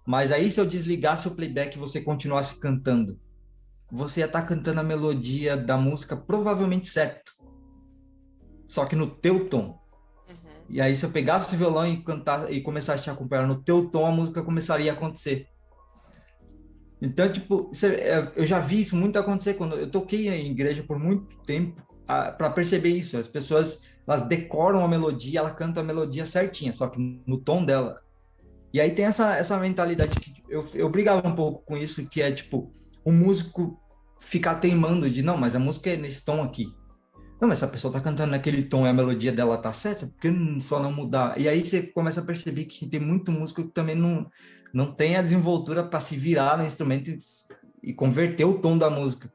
Mas 0.04 0.32
aí, 0.32 0.50
se 0.50 0.60
eu 0.60 0.66
desligasse 0.66 1.28
o 1.28 1.32
playback 1.32 1.76
e 1.76 1.80
você 1.80 2.00
continuasse 2.00 2.58
cantando, 2.58 3.18
você 3.90 4.20
ia 4.20 4.26
estar 4.26 4.42
tá 4.42 4.46
cantando 4.46 4.80
a 4.80 4.84
melodia 4.84 5.56
da 5.56 5.76
música 5.76 6.16
provavelmente 6.16 6.88
certo. 6.88 7.32
Só 8.66 8.84
que 8.86 8.96
no 8.96 9.06
teu 9.06 9.48
tom. 9.48 9.78
Uhum. 10.28 10.34
E 10.68 10.80
aí, 10.80 10.96
se 10.96 11.04
eu 11.04 11.10
pegasse 11.10 11.54
o 11.54 11.58
violão 11.58 11.86
e 11.86 12.02
cantar 12.02 12.52
e 12.52 12.60
começasse 12.60 13.02
a 13.02 13.04
te 13.04 13.10
acompanhar 13.10 13.46
no 13.46 13.62
teu 13.62 13.88
tom, 13.88 14.06
a 14.06 14.10
música 14.10 14.42
começaria 14.42 14.90
a 14.90 14.94
acontecer. 14.94 15.46
Então, 17.00 17.30
tipo, 17.30 17.70
é, 17.82 18.32
eu 18.36 18.46
já 18.46 18.58
vi 18.58 18.80
isso 18.80 18.96
muito 18.96 19.18
acontecer 19.18 19.54
quando 19.54 19.76
eu 19.76 19.90
toquei 19.90 20.28
em 20.28 20.50
igreja 20.50 20.82
por 20.84 20.98
muito 20.98 21.36
tempo 21.42 21.82
para 22.06 22.50
perceber 22.50 22.90
isso. 22.90 23.16
As 23.16 23.28
pessoas 23.28 23.82
elas 24.06 24.22
decoram 24.22 24.84
a 24.84 24.88
melodia, 24.88 25.40
ela 25.40 25.50
canta 25.50 25.80
a 25.80 25.84
melodia 25.84 26.26
certinha, 26.26 26.72
só 26.72 26.88
que 26.88 26.98
no 27.26 27.38
tom 27.38 27.64
dela. 27.64 28.01
E 28.72 28.80
aí 28.80 28.90
tem 28.92 29.04
essa, 29.04 29.36
essa 29.36 29.58
mentalidade 29.58 30.18
que 30.18 30.42
eu, 30.48 30.66
eu 30.74 30.88
brigava 30.88 31.26
um 31.26 31.34
pouco 31.34 31.64
com 31.64 31.76
isso, 31.76 32.08
que 32.08 32.22
é 32.22 32.32
tipo, 32.32 32.72
o 33.04 33.12
músico 33.12 33.78
ficar 34.20 34.56
teimando 34.56 35.10
de, 35.10 35.22
não, 35.22 35.36
mas 35.36 35.54
a 35.54 35.58
música 35.58 35.90
é 35.90 35.96
nesse 35.96 36.24
tom 36.24 36.42
aqui. 36.42 36.66
Não, 37.40 37.48
mas 37.48 37.58
se 37.58 37.64
a 37.64 37.68
pessoa 37.68 37.92
tá 37.92 38.00
cantando 38.00 38.30
naquele 38.30 38.62
tom 38.62 38.86
e 38.86 38.88
a 38.88 38.92
melodia 38.92 39.32
dela 39.32 39.58
tá 39.58 39.72
certa, 39.72 40.06
por 40.06 40.20
que 40.20 40.60
só 40.60 40.80
não 40.80 40.92
mudar? 40.92 41.38
E 41.38 41.48
aí 41.48 41.60
você 41.60 41.82
começa 41.82 42.20
a 42.20 42.24
perceber 42.24 42.66
que 42.66 42.86
tem 42.86 43.00
muito 43.00 43.32
músico 43.32 43.64
que 43.64 43.72
também 43.72 43.96
não, 43.96 44.30
não 44.72 44.92
tem 44.92 45.16
a 45.16 45.22
desenvoltura 45.22 45.82
para 45.82 45.98
se 45.98 46.16
virar 46.16 46.56
no 46.56 46.64
instrumento 46.64 47.10
e, 47.10 47.18
e 47.82 47.92
converter 47.92 48.44
o 48.44 48.54
tom 48.54 48.78
da 48.78 48.88
música. 48.88 49.30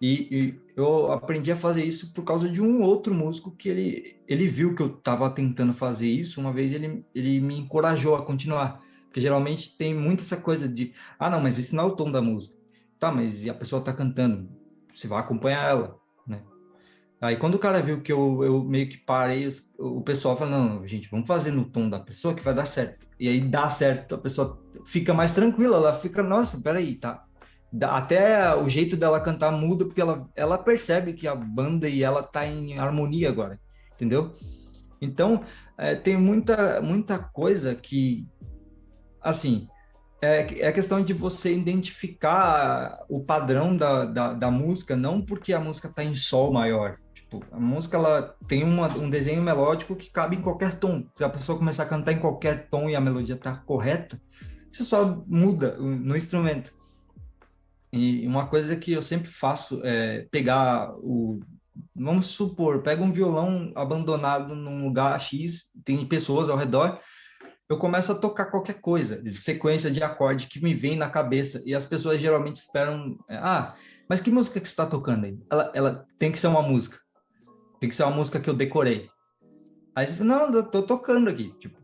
E, 0.00 0.12
e, 0.30 0.60
eu 0.76 1.12
aprendi 1.12 1.50
a 1.52 1.56
fazer 1.56 1.84
isso 1.84 2.12
por 2.12 2.24
causa 2.24 2.48
de 2.48 2.60
um 2.60 2.82
outro 2.82 3.14
músico 3.14 3.50
que 3.50 3.68
ele, 3.68 4.16
ele 4.26 4.46
viu 4.46 4.74
que 4.74 4.82
eu 4.82 4.88
estava 4.88 5.30
tentando 5.30 5.72
fazer 5.72 6.08
isso. 6.08 6.40
Uma 6.40 6.52
vez 6.52 6.72
ele, 6.72 7.04
ele 7.14 7.40
me 7.40 7.58
encorajou 7.58 8.16
a 8.16 8.24
continuar. 8.24 8.82
Porque 9.06 9.20
geralmente 9.20 9.76
tem 9.76 9.94
muito 9.94 10.22
essa 10.22 10.36
coisa 10.36 10.68
de, 10.68 10.92
ah, 11.18 11.30
não, 11.30 11.40
mas 11.40 11.58
esse 11.58 11.74
não 11.74 11.84
é 11.84 11.86
o 11.86 11.96
tom 11.96 12.10
da 12.10 12.20
música. 12.20 12.56
Tá, 12.98 13.12
mas 13.12 13.46
a 13.48 13.54
pessoa 13.54 13.80
está 13.80 13.92
cantando, 13.92 14.48
você 14.92 15.06
vai 15.06 15.20
acompanhar 15.20 15.68
ela, 15.68 15.96
né? 16.26 16.42
Aí 17.20 17.36
quando 17.36 17.54
o 17.54 17.58
cara 17.58 17.80
viu 17.80 18.00
que 18.00 18.12
eu, 18.12 18.42
eu 18.42 18.64
meio 18.64 18.88
que 18.88 18.98
parei, 18.98 19.48
o 19.78 20.00
pessoal 20.00 20.36
falou, 20.36 20.58
não, 20.58 20.86
gente, 20.86 21.08
vamos 21.10 21.26
fazer 21.26 21.50
no 21.50 21.64
tom 21.64 21.88
da 21.88 22.00
pessoa 22.00 22.34
que 22.34 22.42
vai 22.42 22.54
dar 22.54 22.66
certo. 22.66 23.06
E 23.18 23.28
aí 23.28 23.40
dá 23.40 23.68
certo, 23.68 24.14
a 24.14 24.18
pessoa 24.18 24.60
fica 24.84 25.14
mais 25.14 25.32
tranquila, 25.32 25.76
ela 25.76 25.92
fica, 25.92 26.22
nossa, 26.22 26.60
peraí, 26.60 26.96
tá, 26.96 27.24
até 27.82 28.54
o 28.54 28.68
jeito 28.68 28.96
dela 28.96 29.20
cantar 29.20 29.50
muda 29.50 29.84
porque 29.84 30.00
ela, 30.00 30.28
ela 30.34 30.58
percebe 30.58 31.12
que 31.12 31.26
a 31.26 31.34
banda 31.34 31.88
e 31.88 32.02
ela 32.02 32.22
tá 32.22 32.46
em 32.46 32.78
harmonia 32.78 33.28
agora, 33.28 33.58
entendeu? 33.94 34.32
Então, 35.00 35.44
é, 35.76 35.94
tem 35.94 36.16
muita, 36.16 36.80
muita 36.80 37.18
coisa 37.18 37.74
que, 37.74 38.26
assim, 39.20 39.68
é, 40.22 40.66
é 40.66 40.72
questão 40.72 41.02
de 41.02 41.12
você 41.12 41.54
identificar 41.54 43.04
o 43.08 43.22
padrão 43.22 43.76
da, 43.76 44.04
da, 44.04 44.32
da 44.32 44.50
música, 44.50 44.96
não 44.96 45.20
porque 45.20 45.52
a 45.52 45.60
música 45.60 45.88
tá 45.88 46.02
em 46.02 46.14
sol 46.14 46.52
maior. 46.52 46.96
Tipo, 47.14 47.42
a 47.50 47.58
música, 47.58 47.96
ela 47.96 48.34
tem 48.46 48.62
uma, 48.62 48.88
um 48.96 49.10
desenho 49.10 49.42
melódico 49.42 49.96
que 49.96 50.10
cabe 50.10 50.36
em 50.36 50.42
qualquer 50.42 50.78
tom. 50.78 51.04
Se 51.16 51.24
a 51.24 51.28
pessoa 51.28 51.58
começar 51.58 51.82
a 51.82 51.86
cantar 51.86 52.12
em 52.12 52.18
qualquer 52.18 52.68
tom 52.68 52.88
e 52.88 52.94
a 52.94 53.00
melodia 53.00 53.36
tá 53.36 53.56
correta, 53.56 54.20
você 54.70 54.84
só 54.84 55.22
muda 55.26 55.76
no 55.76 56.16
instrumento. 56.16 56.72
E 57.94 58.26
uma 58.26 58.48
coisa 58.48 58.74
que 58.74 58.90
eu 58.90 59.02
sempre 59.02 59.28
faço 59.28 59.80
é 59.84 60.26
pegar 60.28 60.92
o. 60.96 61.38
Vamos 61.94 62.26
supor, 62.26 62.82
pega 62.82 63.02
um 63.02 63.12
violão 63.12 63.70
abandonado 63.76 64.52
num 64.54 64.84
lugar 64.84 65.20
X, 65.20 65.70
tem 65.84 66.04
pessoas 66.06 66.48
ao 66.48 66.56
redor, 66.56 67.00
eu 67.68 67.78
começo 67.78 68.10
a 68.10 68.16
tocar 68.16 68.46
qualquer 68.46 68.80
coisa, 68.80 69.22
sequência 69.34 69.90
de 69.92 70.02
acorde 70.02 70.48
que 70.48 70.62
me 70.62 70.74
vem 70.74 70.96
na 70.96 71.08
cabeça, 71.08 71.62
e 71.64 71.72
as 71.72 71.86
pessoas 71.86 72.20
geralmente 72.20 72.56
esperam. 72.56 73.16
Ah, 73.28 73.76
mas 74.08 74.20
que 74.20 74.30
música 74.30 74.60
que 74.60 74.66
você 74.66 74.72
está 74.72 74.86
tocando 74.86 75.26
aí? 75.26 75.38
Ela, 75.48 75.72
ela 75.72 76.06
tem 76.18 76.32
que 76.32 76.38
ser 76.38 76.48
uma 76.48 76.62
música. 76.62 76.98
Tem 77.78 77.88
que 77.88 77.94
ser 77.94 78.02
uma 78.02 78.16
música 78.16 78.40
que 78.40 78.50
eu 78.50 78.54
decorei. 78.54 79.08
Aí 79.94 80.06
você 80.06 80.14
fala, 80.14 80.48
não, 80.48 80.52
eu 80.52 80.64
tô 80.64 80.82
tocando 80.82 81.30
aqui. 81.30 81.54
Tipo, 81.60 81.78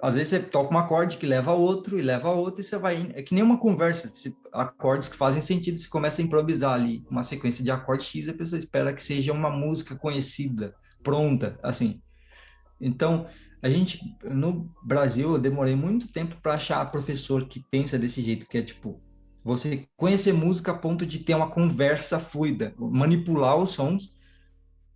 às 0.00 0.14
vezes 0.14 0.28
você 0.28 0.40
toca 0.40 0.74
um 0.74 0.78
acorde 0.78 1.16
que 1.16 1.26
leva 1.26 1.50
a 1.50 1.54
outro 1.54 1.98
e 1.98 2.02
leva 2.02 2.28
a 2.28 2.34
outro 2.34 2.60
e 2.60 2.64
você 2.64 2.78
vai. 2.78 3.10
É 3.14 3.22
que 3.22 3.34
nem 3.34 3.42
uma 3.44 3.58
conversa, 3.58 4.10
se, 4.14 4.34
acordes 4.52 5.08
que 5.08 5.16
fazem 5.16 5.42
sentido, 5.42 5.78
você 5.78 5.88
começa 5.88 6.22
a 6.22 6.24
improvisar 6.24 6.74
ali 6.74 7.04
uma 7.10 7.22
sequência 7.22 7.62
de 7.62 7.70
acorde 7.70 8.04
X, 8.04 8.28
a 8.28 8.34
pessoa 8.34 8.58
espera 8.58 8.92
que 8.92 9.02
seja 9.02 9.32
uma 9.32 9.50
música 9.50 9.94
conhecida, 9.94 10.74
pronta, 11.02 11.58
assim. 11.62 12.00
Então, 12.80 13.26
a 13.62 13.68
gente, 13.68 14.00
no 14.24 14.74
Brasil, 14.82 15.32
eu 15.32 15.38
demorei 15.38 15.76
muito 15.76 16.10
tempo 16.10 16.36
para 16.42 16.54
achar 16.54 16.90
professor 16.90 17.46
que 17.46 17.64
pensa 17.70 17.98
desse 17.98 18.22
jeito, 18.22 18.46
que 18.46 18.58
é 18.58 18.62
tipo, 18.62 19.00
você 19.44 19.86
conhecer 19.96 20.32
música 20.32 20.72
a 20.72 20.78
ponto 20.78 21.04
de 21.04 21.18
ter 21.20 21.34
uma 21.34 21.50
conversa 21.50 22.18
fluida, 22.18 22.74
manipular 22.78 23.56
os 23.56 23.70
sons 23.70 24.16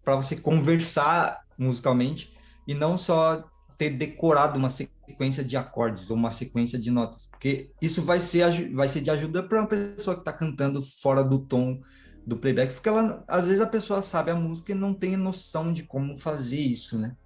para 0.02 0.16
você 0.16 0.36
conversar 0.36 1.40
musicalmente 1.58 2.34
e 2.66 2.74
não 2.74 2.96
só 2.96 3.44
ter 3.76 3.90
decorado 3.90 4.58
uma 4.58 4.70
sequência 4.70 5.44
de 5.44 5.56
acordes 5.56 6.10
ou 6.10 6.16
uma 6.16 6.30
sequência 6.30 6.78
de 6.78 6.90
notas, 6.90 7.26
porque 7.26 7.70
isso 7.80 8.02
vai 8.02 8.20
ser, 8.20 8.72
vai 8.74 8.88
ser 8.88 9.00
de 9.00 9.10
ajuda 9.10 9.42
para 9.42 9.60
uma 9.60 9.68
pessoa 9.68 10.14
que 10.14 10.22
está 10.22 10.32
cantando 10.32 10.82
fora 10.82 11.22
do 11.22 11.38
tom 11.38 11.80
do 12.26 12.36
playback, 12.36 12.74
porque 12.74 12.88
ela, 12.88 13.22
às 13.28 13.46
vezes 13.46 13.60
a 13.60 13.66
pessoa 13.66 14.02
sabe 14.02 14.32
a 14.32 14.34
música 14.34 14.72
e 14.72 14.74
não 14.74 14.92
tem 14.92 15.16
noção 15.16 15.72
de 15.72 15.84
como 15.84 16.18
fazer 16.18 16.58
isso, 16.58 16.98
né? 16.98 17.16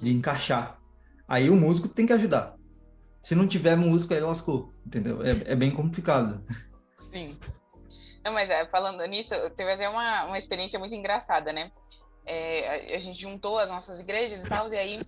De 0.00 0.14
encaixar. 0.14 0.78
Aí 1.26 1.50
o 1.50 1.56
músico 1.56 1.88
tem 1.88 2.06
que 2.06 2.12
ajudar. 2.12 2.54
Se 3.24 3.34
não 3.34 3.48
tiver 3.48 3.74
músico, 3.74 4.14
aí 4.14 4.20
lascou, 4.20 4.72
entendeu? 4.86 5.20
É, 5.20 5.30
é 5.46 5.56
bem 5.56 5.72
complicado. 5.72 6.44
Sim. 7.12 7.36
Não, 8.24 8.32
mas 8.32 8.48
é, 8.48 8.64
falando 8.66 9.04
nisso, 9.06 9.34
teve 9.56 9.72
até 9.72 9.88
uma, 9.88 10.26
uma 10.26 10.38
experiência 10.38 10.78
muito 10.78 10.94
engraçada, 10.94 11.52
né? 11.52 11.72
É, 12.24 12.94
a 12.94 12.98
gente 13.00 13.20
juntou 13.20 13.58
as 13.58 13.68
nossas 13.68 13.98
igrejas 13.98 14.42
e 14.42 14.46
tal, 14.48 14.72
e 14.72 14.76
aí 14.76 15.00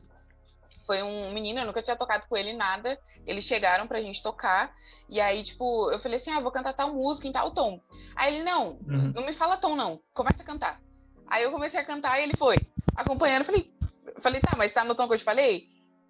foi 0.89 1.03
um 1.03 1.31
menino, 1.33 1.61
eu 1.61 1.67
nunca 1.67 1.83
tinha 1.83 1.95
tocado 1.95 2.27
com 2.27 2.35
ele 2.35 2.55
nada. 2.55 2.99
Eles 3.27 3.45
chegaram 3.45 3.87
pra 3.87 4.01
gente 4.01 4.23
tocar. 4.23 4.75
E 5.07 5.21
aí, 5.21 5.45
tipo, 5.45 5.91
eu 5.93 5.99
falei 5.99 6.17
assim: 6.17 6.31
ah, 6.31 6.41
vou 6.41 6.51
cantar 6.51 6.73
tal 6.73 6.95
música 6.95 7.29
em 7.29 7.33
tal 7.33 7.51
tom. 7.51 7.79
Aí 8.17 8.35
ele, 8.35 8.43
não, 8.43 8.79
uhum. 8.89 9.13
não 9.15 9.27
me 9.27 9.35
fala 9.35 9.59
tom, 9.59 9.77
não. 9.77 10.01
Começa 10.15 10.43
a 10.43 10.47
cantar. 10.47 10.81
Aí 11.27 11.43
eu 11.43 11.51
comecei 11.51 11.79
a 11.79 11.85
cantar 11.85 12.19
e 12.19 12.23
ele 12.23 12.35
foi 12.39 12.57
acompanhando. 12.97 13.43
Eu 13.43 13.45
falei, 13.45 13.75
eu 14.07 14.23
falei, 14.23 14.41
tá, 14.41 14.57
mas 14.57 14.73
tá 14.73 14.83
no 14.83 14.95
tom 14.95 15.07
que 15.07 15.13
eu 15.13 15.19
te 15.19 15.25
falei? 15.25 15.69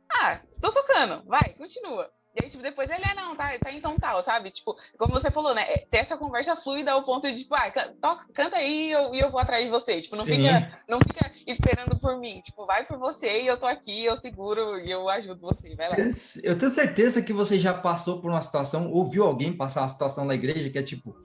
Ah, 0.09 0.41
tô 0.63 0.71
tocando, 0.71 1.25
vai, 1.27 1.55
continua. 1.55 2.09
E 2.39 2.45
aí, 2.45 2.51
tipo, 2.51 2.63
depois 2.63 2.89
ele 2.89 3.03
é, 3.03 3.15
não, 3.15 3.35
tá, 3.35 3.51
tá 3.59 3.73
em 3.73 3.81
tom 3.81 3.97
tal, 3.97 4.23
sabe? 4.23 4.51
Tipo, 4.51 4.77
como 4.97 5.13
você 5.13 5.31
falou, 5.31 5.55
né? 5.55 5.63
É, 5.63 5.79
ter 5.91 5.99
essa 5.99 6.17
conversa 6.17 6.55
fluida 6.55 6.93
ao 6.93 7.03
ponto 7.03 7.31
de, 7.31 7.43
tipo, 7.43 7.55
ah, 7.55 7.71
toca, 8.01 8.27
canta 8.33 8.57
aí 8.57 8.89
e 8.89 8.93
eu, 8.93 9.15
eu 9.15 9.31
vou 9.31 9.41
atrás 9.41 9.65
de 9.65 9.71
você. 9.71 10.01
Tipo, 10.01 10.17
não 10.17 10.25
fica, 10.25 10.73
não 10.89 10.99
fica 11.01 11.33
esperando 11.47 11.99
por 11.99 12.17
mim. 12.19 12.41
Tipo, 12.41 12.65
vai 12.65 12.85
por 12.85 12.99
você 12.99 13.43
e 13.43 13.47
eu 13.47 13.57
tô 13.57 13.67
aqui, 13.67 14.05
eu 14.05 14.17
seguro 14.17 14.79
e 14.79 14.91
eu 14.91 15.09
ajudo 15.09 15.41
você. 15.41 15.75
Vai 15.75 15.89
lá. 15.89 15.97
Eu 16.43 16.59
tenho 16.59 16.71
certeza 16.71 17.23
que 17.23 17.33
você 17.33 17.59
já 17.59 17.75
passou 17.75 18.21
por 18.21 18.31
uma 18.31 18.43
situação, 18.43 18.91
ouviu 18.91 19.25
alguém 19.25 19.53
passar 19.53 19.83
uma 19.83 19.89
situação 19.89 20.25
na 20.25 20.35
igreja 20.35 20.71
que 20.71 20.79
é 20.79 20.83
tipo, 20.83 21.17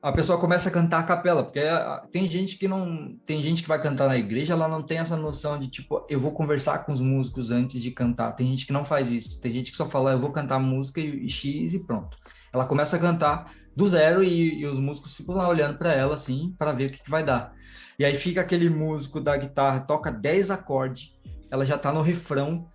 a 0.00 0.12
pessoa 0.12 0.38
começa 0.38 0.68
a 0.68 0.72
cantar 0.72 1.00
a 1.00 1.02
capela, 1.02 1.42
porque 1.42 1.58
ah, 1.58 2.06
tem 2.12 2.26
gente 2.26 2.56
que 2.56 2.68
não, 2.68 3.16
tem 3.26 3.42
gente 3.42 3.62
que 3.62 3.68
vai 3.68 3.82
cantar 3.82 4.08
na 4.08 4.16
igreja, 4.16 4.52
ela 4.52 4.68
não 4.68 4.82
tem 4.82 4.98
essa 4.98 5.16
noção 5.16 5.58
de 5.58 5.68
tipo, 5.68 6.06
eu 6.08 6.20
vou 6.20 6.32
conversar 6.32 6.84
com 6.84 6.92
os 6.92 7.00
músicos 7.00 7.50
antes 7.50 7.82
de 7.82 7.90
cantar. 7.90 8.32
Tem 8.32 8.46
gente 8.46 8.64
que 8.64 8.72
não 8.72 8.84
faz 8.84 9.10
isso. 9.10 9.40
Tem 9.40 9.52
gente 9.52 9.72
que 9.72 9.76
só 9.76 9.86
fala, 9.86 10.12
eu 10.12 10.18
vou 10.18 10.32
cantar 10.32 10.58
música 10.60 11.00
e, 11.00 11.26
e 11.26 11.30
X 11.30 11.74
e 11.74 11.84
pronto. 11.84 12.16
Ela 12.52 12.64
começa 12.64 12.96
a 12.96 12.98
cantar 13.00 13.52
do 13.74 13.88
zero 13.88 14.22
e, 14.22 14.60
e 14.60 14.66
os 14.66 14.78
músicos 14.78 15.14
ficam 15.14 15.34
lá 15.34 15.48
olhando 15.48 15.76
para 15.76 15.92
ela 15.92 16.14
assim, 16.14 16.54
para 16.56 16.72
ver 16.72 16.86
o 16.86 16.92
que, 16.92 17.02
que 17.02 17.10
vai 17.10 17.24
dar. 17.24 17.52
E 17.98 18.04
aí 18.04 18.16
fica 18.16 18.40
aquele 18.40 18.70
músico 18.70 19.20
da 19.20 19.36
guitarra, 19.36 19.80
toca 19.80 20.12
10 20.12 20.52
acordes, 20.52 21.12
ela 21.50 21.66
já 21.66 21.76
tá 21.76 21.92
no 21.92 22.02
refrão 22.02 22.68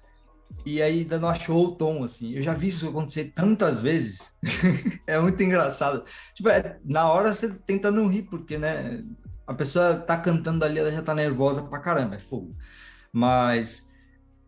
e 0.66 0.82
aí 0.82 1.06
não 1.06 1.30
achou 1.30 1.66
o 1.68 1.76
tom, 1.76 2.04
assim. 2.04 2.34
Eu 2.34 2.42
já 2.42 2.54
vi 2.54 2.70
isso 2.70 2.88
acontecer 2.88 3.34
tantas 3.36 3.82
vezes. 3.82 4.32
é 5.08 5.20
muito 5.20 5.42
engraçado. 5.44 6.06
Tipo, 6.34 6.50
é, 6.50 6.80
na 6.86 7.12
hora 7.12 7.34
você 7.34 7.50
tenta 7.50 7.92
não 7.92 8.08
rir, 8.08 8.24
porque, 8.24 8.58
né? 8.58 9.04
A 9.46 9.54
pessoa 9.54 9.98
tá 9.98 10.18
cantando 10.18 10.64
ali, 10.64 10.80
ela 10.80 10.92
já 10.92 11.02
tá 11.02 11.14
nervosa 11.14 11.62
pra 11.64 11.80
caramba, 11.80 12.16
é 12.16 12.20
fogo. 12.20 12.56
Mas 13.12 13.92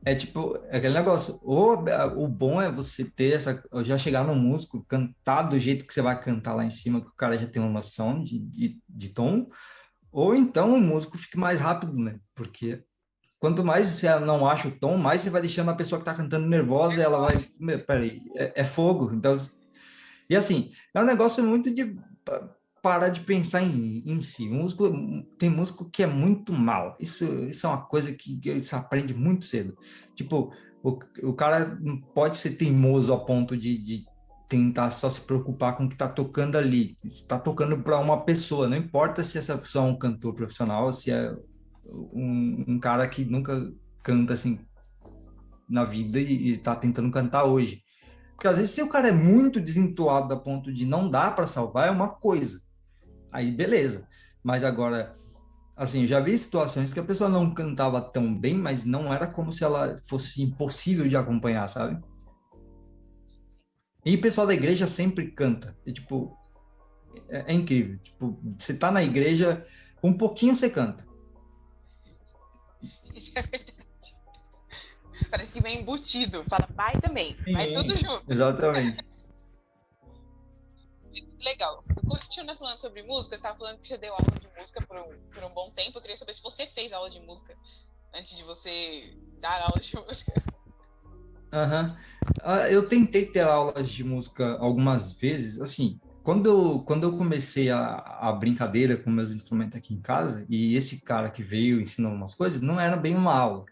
é 0.06 0.16
tipo, 0.16 0.58
é 0.70 0.78
aquele 0.78 0.94
negócio. 0.94 1.40
Ou 1.44 1.84
o 2.18 2.28
bom 2.28 2.62
é 2.62 2.72
você 2.72 3.04
ter 3.04 3.34
essa. 3.34 3.62
Já 3.84 3.98
chegar 3.98 4.24
no 4.24 4.36
músico, 4.36 4.86
cantar 4.86 5.44
do 5.44 5.60
jeito 5.60 5.86
que 5.86 5.94
você 5.94 6.02
vai 6.02 6.20
cantar 6.22 6.54
lá 6.54 6.64
em 6.64 6.70
cima, 6.70 7.02
que 7.02 7.08
o 7.08 7.16
cara 7.16 7.38
já 7.38 7.48
tem 7.48 7.62
uma 7.62 7.72
noção 7.72 8.24
de, 8.24 8.40
de, 8.40 8.80
de 8.88 9.10
tom. 9.10 9.48
Ou 10.12 10.34
então 10.36 10.76
o 10.76 10.80
músico 10.80 11.18
fique 11.18 11.38
mais 11.38 11.60
rápido, 11.60 11.94
né? 11.98 12.20
Porque 12.36 12.84
quanto 13.46 13.64
mais 13.64 13.90
você 13.90 14.10
não 14.22 14.48
acha 14.48 14.68
o 14.68 14.72
tom, 14.72 14.98
mais 14.98 15.22
você 15.22 15.30
vai 15.30 15.40
deixando 15.40 15.70
a 15.70 15.76
pessoa 15.76 16.02
que 16.02 16.10
está 16.10 16.20
cantando 16.20 16.48
nervosa 16.48 17.00
ela 17.00 17.20
vai. 17.20 17.38
Peraí, 17.86 18.24
é, 18.34 18.62
é, 18.62 18.64
fogo. 18.64 19.14
Então, 19.14 19.36
e 20.28 20.36
assim, 20.36 20.72
é 20.92 21.00
um 21.00 21.06
negócio 21.06 21.44
muito 21.44 21.70
de 21.70 21.96
parar 22.82 23.10
de 23.10 23.20
pensar 23.20 23.62
em, 23.62 24.02
em 24.04 24.20
si. 24.20 24.50
Músico, 24.50 24.92
tem 25.38 25.48
músico 25.48 25.88
que 25.88 26.02
é 26.02 26.08
muito 26.08 26.52
mal. 26.52 26.98
Isso, 27.00 27.24
isso 27.46 27.68
é 27.68 27.70
uma 27.70 27.86
coisa 27.86 28.12
que 28.12 28.64
se 28.64 28.74
aprende 28.74 29.14
muito 29.14 29.46
cedo. 29.46 29.78
Tipo, 30.16 30.52
o, 30.82 30.98
o 31.22 31.34
cara 31.34 31.80
pode 32.16 32.38
ser 32.38 32.56
teimoso 32.56 33.14
a 33.14 33.20
ponto 33.24 33.56
de, 33.56 33.78
de 33.78 34.06
tentar 34.50 34.90
só 34.90 35.08
se 35.08 35.22
preocupar 35.22 35.78
com 35.78 35.86
o 35.86 35.88
que 35.88 35.94
está 35.94 36.10
tocando 36.10 36.58
ali. 36.58 36.98
Está 37.04 37.38
tocando 37.38 37.78
para 37.78 38.00
uma 38.00 38.24
pessoa, 38.24 38.68
não 38.68 38.76
importa 38.76 39.24
se 39.24 39.38
essa 39.38 39.56
pessoa 39.56 39.86
é 39.86 39.92
um 39.92 40.00
cantor 40.00 40.34
profissional, 40.34 40.92
se 40.92 41.12
é 41.12 41.32
um, 41.88 42.66
um 42.68 42.80
cara 42.80 43.08
que 43.08 43.24
nunca 43.26 43.72
canta 44.04 44.34
assim 44.34 44.60
na 45.68 45.84
vida 45.84 46.20
e, 46.20 46.54
e 46.54 46.58
tá 46.58 46.76
tentando 46.76 47.12
cantar 47.12 47.46
hoje. 47.46 47.84
Porque 48.34 48.48
às 48.48 48.58
vezes 48.58 48.74
se 48.74 48.82
o 48.82 48.90
cara 48.90 49.08
é 49.08 49.12
muito 49.12 49.60
desentoado 49.60 50.34
a 50.34 50.40
ponto 50.40 50.72
de 50.74 50.86
não 50.86 51.10
dar 51.10 51.36
para 51.36 51.48
salvar, 51.48 51.88
é 51.88 51.92
uma 51.92 52.10
coisa. 52.10 52.62
Aí 53.32 53.52
beleza. 53.52 54.08
Mas 54.44 54.64
agora, 54.64 55.16
assim, 55.76 56.02
eu 56.02 56.08
já 56.08 56.20
vi 56.20 56.38
situações 56.38 56.94
que 56.94 57.00
a 57.00 57.04
pessoa 57.04 57.30
não 57.30 57.54
cantava 57.54 58.00
tão 58.02 58.34
bem, 58.34 58.56
mas 58.56 58.86
não 58.86 59.14
era 59.14 59.26
como 59.26 59.52
se 59.52 59.64
ela 59.64 60.00
fosse 60.08 60.44
impossível 60.44 61.08
de 61.08 61.18
acompanhar, 61.18 61.68
sabe? 61.68 62.00
E 64.06 64.16
o 64.16 64.22
pessoal 64.22 64.46
da 64.46 64.54
igreja 64.54 64.86
sempre 64.86 65.32
canta. 65.32 65.76
E, 65.84 65.92
tipo, 65.92 66.38
é, 67.28 67.52
é 67.52 67.54
incrível. 67.54 67.98
Tipo, 68.00 68.40
você 68.56 68.76
tá 68.76 68.92
na 68.92 69.02
igreja, 69.02 69.66
um 70.04 70.14
pouquinho 70.14 70.56
você 70.56 70.70
canta. 70.70 71.04
Isso 73.16 73.32
é 73.36 73.42
verdade. 73.42 74.16
Parece 75.32 75.54
que 75.54 75.62
vem 75.62 75.80
embutido. 75.80 76.44
Fala, 76.50 76.68
vai 76.76 77.00
também. 77.00 77.38
Sim, 77.44 77.54
vai 77.54 77.72
tudo 77.74 77.96
junto. 77.96 78.26
Exatamente. 78.32 79.04
Legal. 81.40 81.84
Continuando 82.08 82.58
falando 82.58 82.80
sobre 82.80 83.04
música, 83.04 83.30
você 83.30 83.36
estava 83.36 83.58
falando 83.58 83.80
que 83.80 83.88
você 83.88 83.98
deu 83.98 84.14
aula 84.14 84.32
de 84.40 84.48
música 84.58 84.82
por 84.86 84.98
um, 84.98 85.30
por 85.30 85.44
um 85.44 85.50
bom 85.50 85.70
tempo. 85.72 85.98
Eu 85.98 86.02
queria 86.02 86.18
saber 86.18 86.34
se 86.34 86.42
você 86.42 86.66
fez 86.68 86.92
aula 86.92 87.10
de 87.10 87.20
música 87.20 87.56
antes 88.14 88.36
de 88.36 88.44
você 88.44 89.16
dar 89.40 89.62
aula 89.62 89.80
de 89.80 89.96
música. 89.96 90.44
Aham. 91.54 91.98
Uhum. 92.44 92.56
Eu 92.70 92.86
tentei 92.86 93.28
ter 93.28 93.42
aulas 93.42 93.90
de 93.90 94.04
música 94.04 94.58
algumas 94.58 95.14
vezes, 95.14 95.60
assim, 95.62 96.00
quando 96.26 96.48
eu, 96.48 96.80
quando 96.80 97.04
eu 97.04 97.16
comecei 97.16 97.70
a, 97.70 97.98
a 97.98 98.34
brincadeira 98.34 98.98
com 98.98 99.12
meus 99.12 99.30
instrumentos 99.30 99.78
aqui 99.78 99.94
em 99.94 100.02
casa, 100.02 100.44
e 100.50 100.76
esse 100.76 101.02
cara 101.02 101.30
que 101.30 101.44
veio 101.44 101.80
ensinou 101.80 102.12
umas 102.12 102.34
coisas, 102.34 102.62
não 102.62 102.82
era 102.82 102.98
bem 102.98 103.16
uma 103.16 103.32
aula. 103.32 103.64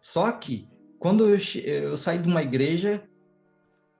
Só 0.00 0.32
que, 0.32 0.66
quando 0.98 1.28
eu, 1.28 1.36
eu 1.62 1.98
saí 1.98 2.16
de 2.16 2.26
uma 2.26 2.42
igreja, 2.42 3.04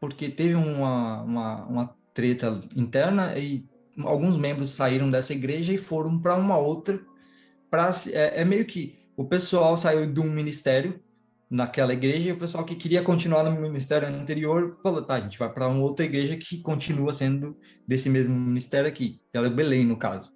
porque 0.00 0.30
teve 0.30 0.54
uma, 0.54 1.22
uma, 1.22 1.66
uma 1.66 1.96
treta 2.14 2.62
interna, 2.74 3.38
e 3.38 3.68
alguns 3.98 4.38
membros 4.38 4.70
saíram 4.70 5.10
dessa 5.10 5.34
igreja 5.34 5.74
e 5.74 5.78
foram 5.78 6.18
para 6.18 6.34
uma 6.34 6.56
outra, 6.56 6.98
pra, 7.70 7.90
é, 8.10 8.40
é 8.40 8.44
meio 8.44 8.64
que 8.64 8.98
o 9.14 9.26
pessoal 9.26 9.76
saiu 9.76 10.10
de 10.10 10.18
um 10.18 10.30
ministério 10.30 10.98
naquela 11.52 11.92
igreja 11.92 12.30
e 12.30 12.32
o 12.32 12.38
pessoal 12.38 12.64
que 12.64 12.74
queria 12.74 13.02
continuar 13.02 13.44
no 13.44 13.52
ministério 13.52 14.08
anterior 14.08 14.78
falou, 14.82 15.04
tá, 15.04 15.16
a 15.16 15.20
gente 15.20 15.38
vai 15.38 15.52
para 15.52 15.68
uma 15.68 15.82
outra 15.82 16.06
igreja 16.06 16.34
que 16.34 16.62
continua 16.62 17.12
sendo 17.12 17.54
desse 17.86 18.08
mesmo 18.08 18.34
ministério 18.34 18.88
aqui, 18.88 19.20
ela 19.34 19.48
é 19.48 19.50
Belém, 19.50 19.84
no 19.84 19.98
caso. 19.98 20.32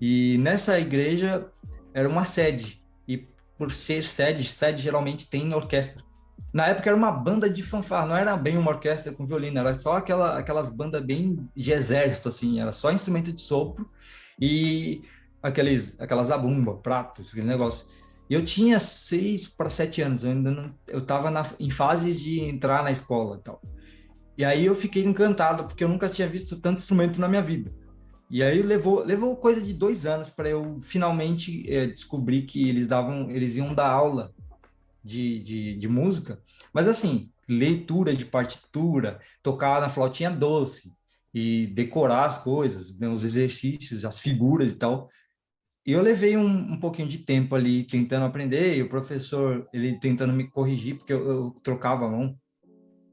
E 0.00 0.38
nessa 0.38 0.78
igreja 0.78 1.50
era 1.92 2.08
uma 2.08 2.24
sede, 2.24 2.80
e 3.08 3.26
por 3.58 3.72
ser 3.72 4.04
sede, 4.04 4.44
sede 4.44 4.80
geralmente 4.80 5.28
tem 5.28 5.52
orquestra. 5.52 6.04
Na 6.52 6.68
época 6.68 6.90
era 6.90 6.96
uma 6.96 7.10
banda 7.10 7.50
de 7.50 7.64
fanfarra, 7.64 8.06
não 8.06 8.16
era 8.16 8.36
bem 8.36 8.56
uma 8.56 8.70
orquestra 8.70 9.12
com 9.12 9.26
violino, 9.26 9.58
era 9.58 9.76
só 9.76 9.96
aquela, 9.96 10.38
aquelas 10.38 10.68
bandas 10.68 11.04
bem 11.04 11.36
de 11.56 11.72
exército, 11.72 12.28
assim, 12.28 12.60
era 12.60 12.70
só 12.70 12.92
instrumento 12.92 13.32
de 13.32 13.40
sopro 13.40 13.84
e 14.40 15.02
aqueles, 15.42 15.98
aquelas 16.00 16.30
abumba, 16.30 16.76
pratos, 16.76 17.30
aquele 17.30 17.48
negócio. 17.48 17.95
E 18.28 18.34
eu 18.34 18.44
tinha 18.44 18.78
seis 18.80 19.46
para 19.46 19.70
sete 19.70 20.02
anos, 20.02 20.24
eu 20.24 20.30
ainda 20.30 20.50
não, 20.50 20.74
eu 20.86 20.98
estava 20.98 21.32
em 21.60 21.70
fase 21.70 22.12
de 22.12 22.40
entrar 22.40 22.82
na 22.82 22.90
escola 22.90 23.36
e 23.36 23.42
tal. 23.42 23.62
E 24.36 24.44
aí 24.44 24.66
eu 24.66 24.74
fiquei 24.74 25.04
encantado 25.04 25.64
porque 25.64 25.84
eu 25.84 25.88
nunca 25.88 26.08
tinha 26.08 26.28
visto 26.28 26.60
tanto 26.60 26.78
instrumento 26.78 27.20
na 27.20 27.28
minha 27.28 27.42
vida. 27.42 27.72
E 28.28 28.42
aí 28.42 28.60
levou 28.60 29.04
levou 29.04 29.36
coisa 29.36 29.60
de 29.62 29.72
dois 29.72 30.04
anos 30.04 30.28
para 30.28 30.48
eu 30.48 30.78
finalmente 30.80 31.64
é, 31.72 31.86
descobrir 31.86 32.42
que 32.42 32.68
eles 32.68 32.86
davam 32.86 33.30
eles 33.30 33.56
iam 33.56 33.72
dar 33.72 33.88
aula 33.88 34.32
de, 35.02 35.38
de, 35.40 35.76
de 35.76 35.88
música, 35.88 36.42
mas 36.72 36.88
assim 36.88 37.30
leitura 37.48 38.14
de 38.14 38.26
partitura, 38.26 39.20
tocar 39.42 39.80
na 39.80 39.88
flautinha 39.88 40.30
doce 40.30 40.92
e 41.32 41.66
decorar 41.68 42.24
as 42.24 42.38
coisas, 42.38 42.98
né, 42.98 43.08
os 43.08 43.22
exercícios, 43.22 44.04
as 44.04 44.18
figuras 44.18 44.72
e 44.72 44.76
tal. 44.76 45.08
E 45.86 45.92
eu 45.92 46.02
levei 46.02 46.36
um, 46.36 46.72
um 46.72 46.80
pouquinho 46.80 47.06
de 47.06 47.18
tempo 47.18 47.54
ali 47.54 47.84
tentando 47.84 48.24
aprender, 48.24 48.76
e 48.76 48.82
o 48.82 48.88
professor, 48.88 49.68
ele 49.72 49.98
tentando 50.00 50.32
me 50.32 50.50
corrigir, 50.50 50.96
porque 50.96 51.12
eu, 51.12 51.28
eu 51.28 51.50
trocava 51.62 52.06
a 52.06 52.10
mão. 52.10 52.36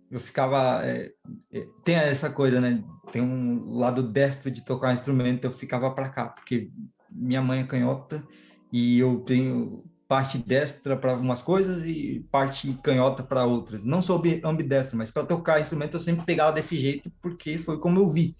Eu 0.10 0.20
ficava. 0.20 0.84
É, 0.84 1.12
é, 1.52 1.68
tem 1.84 1.96
essa 1.96 2.30
coisa, 2.30 2.60
né? 2.60 2.84
Tem 3.12 3.22
um 3.22 3.74
lado 3.76 4.02
destro 4.02 4.50
de 4.50 4.66
tocar 4.66 4.90
um 4.90 4.94
instrumento, 4.94 5.46
eu 5.46 5.52
ficava 5.52 5.92
para 5.92 6.10
cá, 6.10 6.28
porque 6.30 6.70
minha 7.12 7.42
mãe 7.42 7.62
é 7.62 7.68
canhota 7.68 8.24
e 8.72 8.98
eu 9.00 9.20
tenho 9.22 9.84
parte 10.08 10.38
destra 10.38 10.98
para 10.98 11.16
umas 11.16 11.42
coisas 11.42 11.84
e 11.86 12.26
parte 12.32 12.74
canhota 12.84 13.24
para 13.24 13.46
outras. 13.46 13.84
Não 13.84 14.02
sou 14.02 14.22
ambidestro, 14.44 14.98
mas 14.98 15.12
para 15.12 15.26
tocar 15.26 15.62
instrumento 15.62 15.96
eu 15.96 16.00
sempre 16.00 16.26
pegava 16.26 16.52
desse 16.52 16.80
jeito, 16.80 17.12
porque 17.22 17.58
foi 17.58 17.80
como 17.80 18.00
eu 18.00 18.10
vi. 18.10 18.36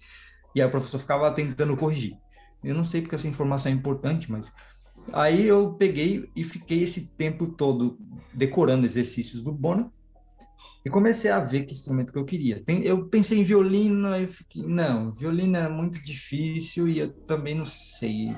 E 0.54 0.60
aí 0.62 0.66
o 0.66 0.70
professor 0.70 0.98
ficava 0.98 1.30
tentando 1.32 1.76
corrigir. 1.76 2.23
Eu 2.64 2.74
não 2.74 2.84
sei 2.84 3.02
porque 3.02 3.14
essa 3.14 3.28
informação 3.28 3.70
é 3.70 3.74
importante, 3.74 4.30
mas 4.30 4.50
aí 5.12 5.46
eu 5.46 5.74
peguei 5.74 6.30
e 6.34 6.42
fiquei 6.42 6.82
esse 6.82 7.08
tempo 7.14 7.46
todo 7.46 7.98
decorando 8.32 8.86
exercícios 8.86 9.42
do 9.42 9.52
Bono 9.52 9.92
e 10.84 10.90
comecei 10.90 11.30
a 11.30 11.40
ver 11.40 11.64
que 11.64 11.72
instrumento 11.72 12.12
que 12.12 12.18
eu 12.18 12.24
queria. 12.24 12.62
eu 12.82 13.06
pensei 13.06 13.38
em 13.38 13.44
violino, 13.44 14.08
aí 14.08 14.22
eu 14.22 14.28
fiquei, 14.28 14.62
não, 14.62 15.12
violino 15.12 15.56
é 15.56 15.68
muito 15.68 16.02
difícil 16.02 16.88
e 16.88 16.98
eu 16.98 17.12
também 17.12 17.54
não 17.54 17.64
sei. 17.64 18.34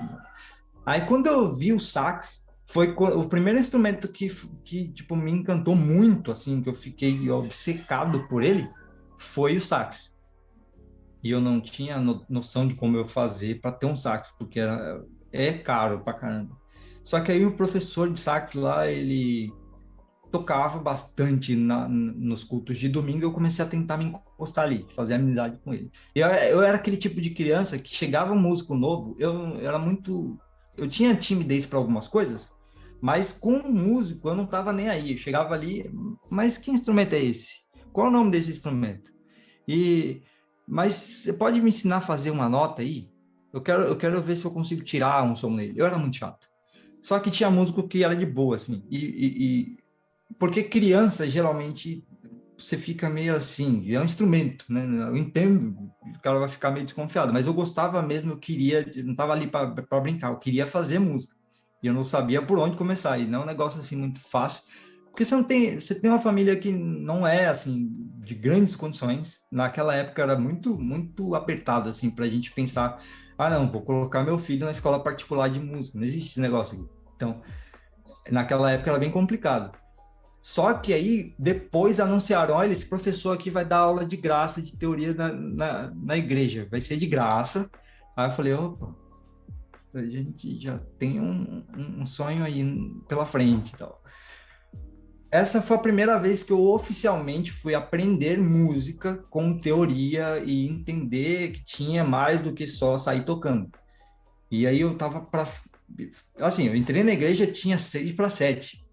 Aí 0.84 1.06
quando 1.06 1.26
eu 1.26 1.56
vi 1.56 1.72
o 1.72 1.80
sax, 1.80 2.46
foi 2.66 2.92
o 2.92 3.28
primeiro 3.28 3.58
instrumento 3.58 4.08
que, 4.08 4.28
que 4.64 4.88
tipo, 4.88 5.14
me 5.14 5.30
encantou 5.30 5.74
muito, 5.74 6.30
assim, 6.32 6.60
que 6.62 6.68
eu 6.68 6.74
fiquei 6.74 7.30
obcecado 7.30 8.26
por 8.28 8.42
ele, 8.42 8.68
foi 9.16 9.56
o 9.56 9.60
sax 9.60 10.15
e 11.26 11.30
eu 11.30 11.40
não 11.40 11.60
tinha 11.60 11.98
no, 11.98 12.24
noção 12.28 12.68
de 12.68 12.76
como 12.76 12.96
eu 12.96 13.08
fazer 13.08 13.60
para 13.60 13.72
ter 13.72 13.86
um 13.86 13.96
sax, 13.96 14.30
porque 14.38 14.60
era, 14.60 15.04
é 15.32 15.52
caro 15.52 16.00
pra 16.04 16.14
caramba. 16.14 16.56
Só 17.02 17.20
que 17.20 17.32
aí 17.32 17.44
o 17.44 17.56
professor 17.56 18.12
de 18.12 18.20
sax 18.20 18.54
lá, 18.54 18.86
ele 18.86 19.52
tocava 20.30 20.78
bastante 20.78 21.56
na, 21.56 21.88
nos 21.88 22.44
cultos 22.44 22.78
de 22.78 22.88
domingo, 22.88 23.24
eu 23.24 23.32
comecei 23.32 23.64
a 23.64 23.68
tentar 23.68 23.96
me 23.96 24.04
encostar 24.04 24.66
ali, 24.66 24.86
fazer 24.94 25.14
amizade 25.14 25.58
com 25.64 25.74
ele. 25.74 25.90
Eu, 26.14 26.28
eu 26.28 26.62
era 26.62 26.76
aquele 26.76 26.96
tipo 26.96 27.20
de 27.20 27.30
criança 27.30 27.76
que 27.76 27.92
chegava 27.92 28.32
um 28.32 28.38
músico 28.38 28.76
novo, 28.76 29.16
eu, 29.18 29.32
eu 29.56 29.68
era 29.68 29.78
muito... 29.80 30.38
Eu 30.76 30.86
tinha 30.86 31.16
timidez 31.16 31.66
para 31.66 31.78
algumas 31.78 32.06
coisas, 32.06 32.52
mas 33.00 33.32
com 33.32 33.54
um 33.54 33.72
músico 33.72 34.28
eu 34.28 34.36
não 34.36 34.46
tava 34.46 34.72
nem 34.72 34.88
aí. 34.88 35.12
Eu 35.12 35.18
chegava 35.18 35.54
ali, 35.54 35.90
mas 36.30 36.56
que 36.56 36.70
instrumento 36.70 37.14
é 37.14 37.24
esse? 37.24 37.62
Qual 37.92 38.06
é 38.06 38.10
o 38.10 38.12
nome 38.12 38.30
desse 38.30 38.50
instrumento? 38.50 39.10
E 39.66 40.22
mas 40.66 40.94
você 40.94 41.32
pode 41.32 41.60
me 41.60 41.68
ensinar 41.68 41.98
a 41.98 42.00
fazer 42.00 42.30
uma 42.30 42.48
nota 42.48 42.82
aí? 42.82 43.08
Eu 43.52 43.62
quero, 43.62 43.84
eu 43.84 43.96
quero 43.96 44.20
ver 44.20 44.36
se 44.36 44.44
eu 44.44 44.50
consigo 44.50 44.84
tirar 44.84 45.22
um 45.22 45.36
som 45.36 45.50
nele. 45.50 45.78
Eu 45.78 45.86
era 45.86 45.96
muito 45.96 46.16
chato. 46.16 46.46
Só 47.02 47.18
que 47.20 47.30
tinha 47.30 47.48
músico 47.48 47.86
que 47.86 48.02
era 48.02 48.16
de 48.16 48.26
boa, 48.26 48.56
assim. 48.56 48.84
E, 48.90 48.98
e, 48.98 49.26
e... 49.26 49.78
porque 50.38 50.62
criança, 50.64 51.26
geralmente, 51.26 52.04
você 52.58 52.76
fica 52.76 53.08
meio 53.08 53.36
assim. 53.36 53.90
É 53.92 54.00
um 54.00 54.04
instrumento, 54.04 54.66
né? 54.68 54.84
Eu 55.08 55.16
entendo, 55.16 55.76
o 56.02 56.20
cara 56.20 56.38
vai 56.38 56.48
ficar 56.48 56.70
meio 56.70 56.84
desconfiado. 56.84 57.32
Mas 57.32 57.46
eu 57.46 57.54
gostava 57.54 58.02
mesmo, 58.02 58.32
eu 58.32 58.38
queria, 58.38 58.84
não 59.04 59.12
estava 59.12 59.32
ali 59.32 59.46
para 59.46 60.00
brincar, 60.00 60.32
eu 60.32 60.38
queria 60.38 60.66
fazer 60.66 60.98
música. 60.98 61.34
E 61.82 61.86
eu 61.86 61.94
não 61.94 62.02
sabia 62.02 62.42
por 62.42 62.58
onde 62.58 62.76
começar. 62.76 63.18
E 63.18 63.26
não 63.26 63.40
é 63.40 63.42
um 63.44 63.46
negócio 63.46 63.78
assim 63.78 63.96
muito 63.96 64.18
fácil. 64.18 64.64
Porque 65.16 65.24
você 65.24 65.34
não 65.34 65.44
tem, 65.44 65.80
você 65.80 65.94
tem 65.94 66.10
uma 66.10 66.18
família 66.18 66.54
que 66.56 66.70
não 66.70 67.26
é 67.26 67.46
assim 67.46 67.88
de 68.18 68.34
grandes 68.34 68.76
condições. 68.76 69.40
Naquela 69.50 69.94
época 69.94 70.20
era 70.20 70.38
muito 70.38 70.78
muito 70.78 71.34
apertado 71.34 71.88
assim 71.88 72.10
para 72.10 72.26
a 72.26 72.28
gente 72.28 72.52
pensar, 72.52 73.02
ah 73.38 73.48
não, 73.48 73.70
vou 73.70 73.80
colocar 73.80 74.22
meu 74.22 74.38
filho 74.38 74.66
na 74.66 74.72
escola 74.72 75.02
particular 75.02 75.48
de 75.48 75.58
música. 75.58 75.96
Não 75.96 76.04
existe 76.04 76.28
esse 76.28 76.40
negócio 76.40 76.78
aqui. 76.78 76.86
Então, 77.16 77.40
naquela 78.30 78.70
época 78.70 78.90
era 78.90 78.98
bem 78.98 79.10
complicado. 79.10 79.74
Só 80.42 80.74
que 80.74 80.92
aí 80.92 81.34
depois 81.38 81.98
anunciaram, 81.98 82.54
olha, 82.54 82.74
esse 82.74 82.84
professor 82.84 83.32
aqui 83.32 83.48
vai 83.48 83.64
dar 83.64 83.78
aula 83.78 84.04
de 84.04 84.18
graça 84.18 84.60
de 84.60 84.76
teoria 84.76 85.14
na, 85.14 85.32
na, 85.32 85.92
na 85.94 86.16
igreja, 86.18 86.68
vai 86.70 86.82
ser 86.82 86.98
de 86.98 87.06
graça. 87.06 87.70
Aí 88.14 88.28
eu 88.28 88.32
falei, 88.32 88.52
opa, 88.52 88.94
a 89.94 90.04
gente 90.04 90.60
já 90.60 90.78
tem 90.98 91.18
um, 91.18 91.64
um 91.74 92.04
sonho 92.04 92.44
aí 92.44 92.62
pela 93.08 93.24
frente 93.24 93.72
e 93.72 93.78
tal 93.78 94.04
essa 95.36 95.60
foi 95.60 95.76
a 95.76 95.80
primeira 95.80 96.18
vez 96.18 96.42
que 96.42 96.52
eu 96.52 96.62
oficialmente 96.68 97.52
fui 97.52 97.74
aprender 97.74 98.38
música 98.38 99.24
com 99.28 99.58
teoria 99.58 100.42
e 100.44 100.66
entender 100.66 101.52
que 101.52 101.64
tinha 101.64 102.02
mais 102.02 102.40
do 102.40 102.52
que 102.52 102.66
só 102.66 102.96
sair 102.96 103.24
tocando. 103.24 103.70
E 104.50 104.66
aí 104.66 104.80
eu 104.80 104.96
tava 104.96 105.20
para 105.20 105.46
assim, 106.38 106.66
eu 106.66 106.74
entrei 106.74 107.02
na 107.02 107.12
igreja 107.12 107.46
tinha 107.46 107.76
seis 107.78 108.12
para 108.12 108.30
sete. 108.30 108.84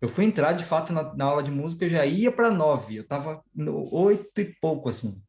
Eu 0.00 0.08
fui 0.08 0.24
entrar 0.24 0.52
de 0.52 0.64
fato 0.64 0.92
na, 0.92 1.14
na 1.14 1.24
aula 1.26 1.42
de 1.42 1.50
música, 1.50 1.84
eu 1.84 1.90
já 1.90 2.04
ia 2.04 2.32
para 2.32 2.50
nove. 2.50 2.96
Eu 2.96 3.06
tava 3.06 3.42
no 3.54 3.94
oito 3.94 4.40
e 4.40 4.54
pouco 4.60 4.88
assim. 4.88 5.22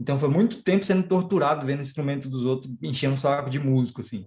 Então 0.00 0.18
foi 0.18 0.28
muito 0.28 0.62
tempo 0.62 0.84
sendo 0.84 1.06
torturado 1.06 1.66
vendo 1.66 1.80
o 1.80 1.82
instrumento 1.82 2.28
dos 2.28 2.44
outros, 2.44 2.72
enchendo 2.82 3.14
o 3.14 3.18
saco 3.18 3.50
de 3.50 3.58
músico 3.58 4.00
assim. 4.00 4.26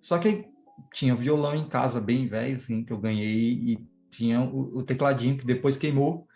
Só 0.00 0.18
que 0.18 0.44
tinha 0.92 1.14
violão 1.14 1.54
em 1.54 1.68
casa 1.68 2.00
bem 2.00 2.26
velho 2.26 2.56
assim 2.56 2.84
que 2.84 2.92
eu 2.92 2.98
ganhei 2.98 3.52
e 3.52 3.91
tinha 4.12 4.40
o, 4.40 4.78
o 4.78 4.82
tecladinho 4.82 5.38
que 5.38 5.46
depois 5.46 5.76
queimou. 5.76 6.28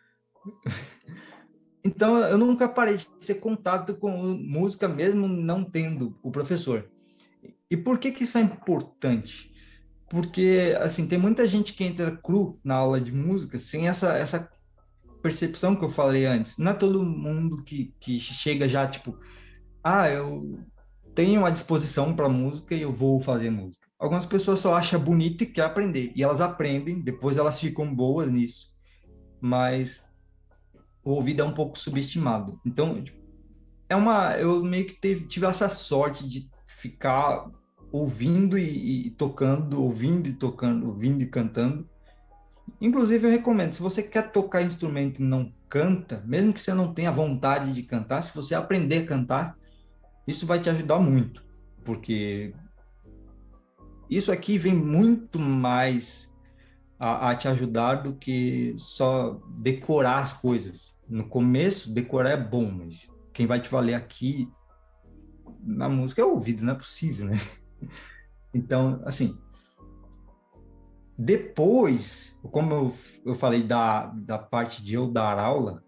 então 1.84 2.18
eu 2.18 2.38
nunca 2.38 2.68
parei 2.68 2.96
de 2.96 3.06
ter 3.24 3.34
contato 3.34 3.94
com 3.94 4.10
música 4.34 4.88
mesmo 4.88 5.28
não 5.28 5.62
tendo 5.62 6.18
o 6.22 6.30
professor. 6.30 6.90
E 7.70 7.76
por 7.76 7.98
que 7.98 8.10
que 8.10 8.24
isso 8.24 8.38
é 8.38 8.40
importante? 8.40 9.52
Porque 10.08 10.76
assim, 10.80 11.06
tem 11.06 11.18
muita 11.18 11.46
gente 11.46 11.74
que 11.74 11.84
entra 11.84 12.16
cru 12.16 12.58
na 12.64 12.76
aula 12.76 13.00
de 13.00 13.12
música 13.12 13.58
sem 13.58 13.88
essa 13.88 14.16
essa 14.16 14.50
percepção 15.22 15.74
que 15.74 15.84
eu 15.84 15.90
falei 15.90 16.24
antes. 16.24 16.58
Não 16.58 16.72
é 16.72 16.74
todo 16.74 17.04
mundo 17.04 17.62
que, 17.64 17.92
que 18.00 18.18
chega 18.20 18.68
já 18.68 18.86
tipo, 18.86 19.18
ah, 19.82 20.08
eu 20.08 20.64
tenho 21.14 21.44
a 21.44 21.50
disposição 21.50 22.14
para 22.14 22.28
música 22.28 22.74
e 22.74 22.82
eu 22.82 22.92
vou 22.92 23.20
fazer 23.20 23.50
música. 23.50 23.85
Algumas 23.98 24.26
pessoas 24.26 24.60
só 24.60 24.74
acham 24.74 25.00
bonito 25.00 25.42
e 25.42 25.46
quer 25.46 25.64
aprender. 25.64 26.12
E 26.14 26.22
elas 26.22 26.40
aprendem, 26.40 27.00
depois 27.00 27.36
elas 27.36 27.58
ficam 27.58 27.94
boas 27.94 28.30
nisso. 28.30 28.74
Mas 29.40 30.02
o 31.02 31.12
ouvido 31.12 31.42
é 31.42 31.44
um 31.44 31.52
pouco 31.52 31.78
subestimado. 31.78 32.60
Então, 32.64 33.02
tipo, 33.02 33.18
é 33.88 33.96
uma. 33.96 34.36
Eu 34.36 34.62
meio 34.62 34.86
que 34.86 34.94
teve, 34.94 35.26
tive 35.26 35.46
essa 35.46 35.68
sorte 35.68 36.28
de 36.28 36.50
ficar 36.66 37.48
ouvindo 37.90 38.58
e, 38.58 39.06
e, 39.06 39.10
tocando, 39.12 39.82
ouvindo 39.82 40.28
e 40.28 40.32
tocando, 40.32 40.88
ouvindo 40.88 41.22
e 41.22 41.26
cantando. 41.26 41.88
Inclusive, 42.80 43.26
eu 43.26 43.30
recomendo, 43.30 43.72
se 43.72 43.80
você 43.80 44.02
quer 44.02 44.30
tocar 44.32 44.62
instrumento 44.62 45.22
e 45.22 45.24
não 45.24 45.52
canta, 45.68 46.22
mesmo 46.26 46.52
que 46.52 46.60
você 46.60 46.74
não 46.74 46.92
tenha 46.92 47.10
vontade 47.10 47.72
de 47.72 47.82
cantar, 47.82 48.22
se 48.22 48.34
você 48.34 48.54
aprender 48.54 49.04
a 49.04 49.06
cantar, 49.06 49.56
isso 50.26 50.46
vai 50.46 50.60
te 50.60 50.68
ajudar 50.68 50.98
muito, 50.98 51.42
porque 51.84 52.52
isso 54.08 54.30
aqui 54.30 54.56
vem 54.58 54.74
muito 54.74 55.38
mais 55.38 56.34
a, 56.98 57.30
a 57.30 57.34
te 57.34 57.48
ajudar 57.48 57.96
do 57.96 58.14
que 58.14 58.74
só 58.78 59.40
decorar 59.58 60.20
as 60.20 60.32
coisas. 60.32 60.98
No 61.08 61.28
começo, 61.28 61.92
decorar 61.92 62.30
é 62.30 62.36
bom, 62.36 62.70
mas 62.70 63.12
quem 63.32 63.46
vai 63.46 63.60
te 63.60 63.68
valer 63.68 63.94
aqui 63.94 64.48
na 65.62 65.88
música 65.88 66.22
é 66.22 66.24
o 66.24 66.30
ouvido, 66.30 66.64
não 66.64 66.72
é 66.72 66.76
possível, 66.76 67.26
né? 67.26 67.34
Então, 68.54 69.02
assim, 69.04 69.38
depois, 71.18 72.40
como 72.50 72.72
eu, 72.72 72.94
eu 73.26 73.34
falei 73.34 73.62
da, 73.62 74.06
da 74.06 74.38
parte 74.38 74.82
de 74.82 74.94
eu 74.94 75.10
dar 75.10 75.38
aula, 75.38 75.84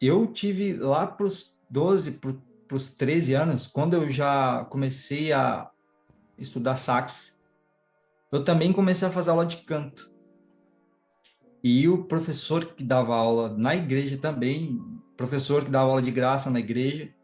eu 0.00 0.26
tive 0.26 0.74
lá 0.74 1.06
para 1.06 1.26
os 1.26 1.56
12, 1.70 2.12
para 2.12 2.76
os 2.76 2.90
13 2.90 3.34
anos, 3.34 3.66
quando 3.68 3.94
eu 3.94 4.10
já 4.10 4.64
comecei 4.64 5.32
a 5.32 5.70
estudar 6.38 6.76
sax, 6.76 7.33
eu 8.34 8.42
também 8.42 8.72
comecei 8.72 9.06
a 9.06 9.10
fazer 9.12 9.30
aula 9.30 9.46
de 9.46 9.58
canto. 9.58 10.10
E 11.62 11.88
o 11.88 12.04
professor 12.04 12.64
que 12.64 12.82
dava 12.82 13.14
aula 13.14 13.56
na 13.56 13.76
igreja 13.76 14.18
também, 14.18 14.78
professor 15.16 15.64
que 15.64 15.70
dava 15.70 15.90
aula 15.90 16.02
de 16.02 16.10
graça 16.10 16.50
na 16.50 16.58
igreja, 16.58 17.14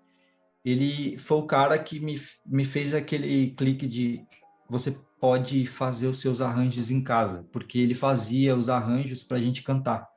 ele 0.65 1.19
foi 1.19 1.39
o 1.39 1.47
cara 1.47 1.77
que 1.79 1.99
me, 1.99 2.15
me 2.47 2.65
fez 2.65 2.95
aquele 2.95 3.51
clique 3.51 3.89
de 3.89 4.25
você 4.69 4.97
pode 5.21 5.67
fazer 5.67 6.07
os 6.07 6.21
seus 6.21 6.41
arranjos 6.41 6.93
em 6.93 7.03
casa, 7.03 7.45
porque 7.51 7.79
ele 7.79 7.95
fazia 7.95 8.55
os 8.55 8.69
arranjos 8.69 9.25
para 9.25 9.37
a 9.37 9.41
gente 9.41 9.65
cantar. 9.65 10.09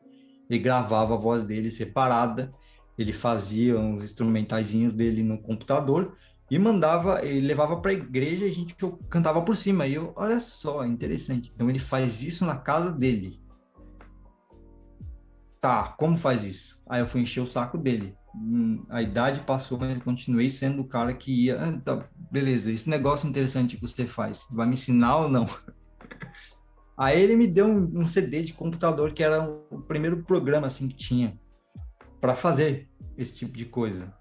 Ele 0.47 0.59
gravava 0.59 1.15
a 1.15 1.17
voz 1.17 1.43
dele 1.43 1.71
separada, 1.71 2.53
ele 2.97 3.11
fazia 3.11 3.79
uns 3.79 4.03
instrumentaizinhos 4.03 4.93
dele 4.93 5.23
no 5.23 5.41
computador 5.41 6.15
e 6.49 6.59
mandava, 6.59 7.25
ele 7.25 7.47
levava 7.47 7.77
para 7.77 7.91
a 7.91 7.95
igreja 7.95 8.45
e 8.45 8.49
a 8.49 8.53
gente 8.53 8.75
cantava 9.09 9.41
por 9.41 9.55
cima. 9.55 9.87
E 9.87 9.95
eu, 9.95 10.13
olha 10.15 10.39
só, 10.39 10.85
interessante. 10.85 11.51
Então 11.53 11.69
ele 11.69 11.79
faz 11.79 12.21
isso 12.21 12.45
na 12.45 12.55
casa 12.55 12.91
dele. 12.91 13.41
Tá, 15.59 15.95
como 15.97 16.17
faz 16.17 16.43
isso? 16.43 16.83
Aí 16.87 16.99
eu 17.01 17.07
fui 17.07 17.21
encher 17.21 17.39
o 17.39 17.47
saco 17.47 17.77
dele. 17.77 18.15
Hum, 18.35 18.83
a 18.89 19.01
idade 19.01 19.41
passou, 19.41 19.77
mas 19.77 19.95
eu 19.95 20.01
continuei 20.01 20.49
sendo 20.49 20.81
o 20.81 20.87
cara 20.87 21.13
que 21.13 21.45
ia. 21.45 21.59
Ah, 21.59 21.79
tá, 21.79 22.09
beleza, 22.31 22.71
esse 22.71 22.89
negócio 22.89 23.29
interessante 23.29 23.77
que 23.77 23.81
você 23.81 24.05
faz, 24.05 24.45
vai 24.51 24.67
me 24.67 24.73
ensinar 24.73 25.17
ou 25.17 25.29
não? 25.29 25.45
Aí 26.97 27.21
ele 27.21 27.35
me 27.35 27.47
deu 27.47 27.65
um, 27.65 28.01
um 28.01 28.07
CD 28.07 28.41
de 28.41 28.53
computador 28.53 29.13
que 29.13 29.23
era 29.23 29.43
o 29.71 29.81
primeiro 29.81 30.23
programa 30.23 30.67
assim 30.67 30.87
que 30.87 30.95
tinha 30.95 31.39
para 32.19 32.35
fazer 32.35 32.89
esse 33.17 33.35
tipo 33.35 33.57
de 33.57 33.65
coisa. 33.65 34.13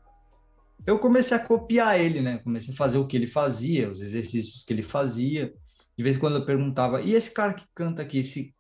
Eu 0.86 0.98
comecei 0.98 1.36
a 1.36 1.40
copiar 1.40 2.00
ele, 2.00 2.20
né? 2.20 2.38
Comecei 2.38 2.74
a 2.74 2.76
fazer 2.76 2.98
o 2.98 3.06
que 3.06 3.16
ele 3.16 3.26
fazia, 3.26 3.90
os 3.90 4.00
exercícios 4.00 4.64
que 4.64 4.72
ele 4.72 4.82
fazia. 4.82 5.52
De 5.96 6.02
vez 6.02 6.16
em 6.16 6.20
quando 6.20 6.36
eu 6.36 6.44
perguntava: 6.44 7.00
"E 7.00 7.14
esse 7.14 7.30
cara 7.30 7.54
que 7.54 7.64
canta 7.74 8.02
aqui, 8.02 8.18
esse 8.18 8.54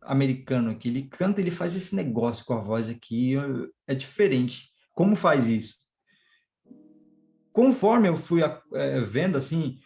americano 0.00 0.70
aqui, 0.70 0.88
ele 0.88 1.02
canta, 1.02 1.40
ele 1.40 1.50
faz 1.50 1.76
esse 1.76 1.94
negócio 1.94 2.44
com 2.44 2.54
a 2.54 2.60
voz 2.60 2.88
aqui, 2.88 3.34
é 3.86 3.94
diferente. 3.94 4.70
Como 4.94 5.14
faz 5.14 5.48
isso? 5.48 5.74
Conforme 7.52 8.08
eu 8.08 8.16
fui 8.16 8.40
é, 8.42 9.00
vendo 9.00 9.36
assim 9.36 9.78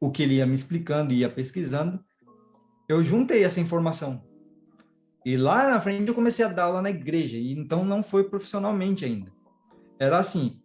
o 0.00 0.10
que 0.10 0.22
ele 0.22 0.34
ia 0.34 0.46
me 0.46 0.54
explicando 0.54 1.12
e 1.12 1.18
ia 1.18 1.30
pesquisando, 1.30 2.04
eu 2.88 3.02
juntei 3.02 3.42
essa 3.42 3.60
informação. 3.60 4.22
E 5.24 5.36
lá 5.36 5.70
na 5.70 5.80
frente 5.80 6.08
eu 6.08 6.14
comecei 6.14 6.44
a 6.44 6.48
dar 6.48 6.64
aula 6.64 6.82
na 6.82 6.90
igreja, 6.90 7.38
e 7.38 7.52
então 7.52 7.84
não 7.84 8.02
foi 8.02 8.24
profissionalmente 8.24 9.04
ainda. 9.04 9.32
Era 9.98 10.18
assim, 10.18 10.60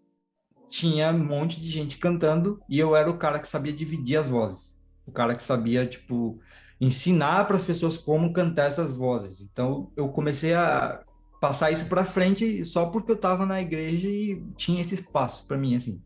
tinha 0.70 1.12
um 1.12 1.26
monte 1.26 1.60
de 1.60 1.70
gente 1.70 1.98
cantando 1.98 2.62
e 2.70 2.80
eu 2.80 2.96
era 2.96 3.10
o 3.10 3.18
cara 3.18 3.40
que 3.40 3.48
sabia 3.48 3.74
dividir 3.74 4.18
as 4.18 4.28
vozes. 4.28 4.78
O 5.06 5.12
cara 5.12 5.36
que 5.36 5.44
sabia, 5.44 5.86
tipo, 5.88 6.40
ensinar 6.80 7.46
para 7.46 7.56
as 7.56 7.64
pessoas 7.64 7.98
como 7.98 8.32
cantar 8.32 8.68
essas 8.68 8.96
vozes. 8.96 9.42
Então, 9.42 9.92
eu 9.98 10.10
comecei 10.10 10.54
a 10.54 11.04
passar 11.42 11.72
isso 11.72 11.88
para 11.88 12.04
frente 12.06 12.66
só 12.66 12.86
porque 12.88 13.12
eu 13.12 13.16
estava 13.16 13.46
na 13.46 13.62
igreja 13.62 14.08
e 14.08 14.44
tinha 14.56 14.82
esse 14.82 14.94
espaço 14.94 15.48
para 15.48 15.58
mim, 15.58 15.76
assim. 15.76 16.02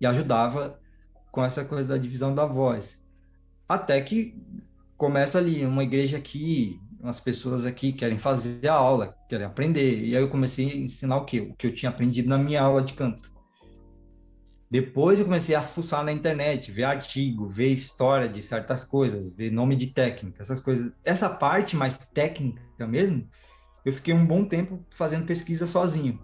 E 0.00 0.06
ajudava 0.06 0.78
com 1.32 1.42
essa 1.42 1.64
coisa 1.64 1.88
da 1.88 1.98
divisão 1.98 2.34
da 2.34 2.44
voz. 2.44 3.02
Até 3.68 4.00
que 4.00 4.38
começa 4.96 5.38
ali, 5.38 5.64
uma 5.64 5.82
igreja 5.82 6.18
aqui, 6.18 6.78
umas 7.04 7.20
pessoas 7.20 7.66
aqui 7.66 7.92
querem 7.92 8.18
fazer 8.18 8.66
a 8.66 8.74
aula, 8.74 9.14
querem 9.28 9.46
aprender. 9.46 10.04
E 10.04 10.16
aí 10.16 10.22
eu 10.22 10.30
comecei 10.30 10.70
a 10.70 10.74
ensinar 10.74 11.18
o 11.18 11.26
quê? 11.26 11.40
O 11.40 11.54
que 11.54 11.66
eu 11.66 11.74
tinha 11.74 11.90
aprendido 11.90 12.30
na 12.30 12.38
minha 12.38 12.62
aula 12.62 12.80
de 12.80 12.94
canto. 12.94 13.30
Depois 14.70 15.18
eu 15.18 15.26
comecei 15.26 15.54
a 15.54 15.60
fuçar 15.60 16.02
na 16.02 16.10
internet, 16.10 16.72
ver 16.72 16.84
artigo, 16.84 17.46
ver 17.46 17.68
história 17.68 18.26
de 18.26 18.42
certas 18.42 18.82
coisas, 18.82 19.30
ver 19.30 19.52
nome 19.52 19.76
de 19.76 19.88
técnica, 19.88 20.42
essas 20.42 20.60
coisas. 20.60 20.90
Essa 21.04 21.28
parte 21.28 21.76
mais 21.76 21.98
técnica 21.98 22.86
mesmo, 22.86 23.28
eu 23.84 23.92
fiquei 23.92 24.14
um 24.14 24.24
bom 24.24 24.44
tempo 24.44 24.82
fazendo 24.90 25.26
pesquisa 25.26 25.66
sozinho, 25.66 26.18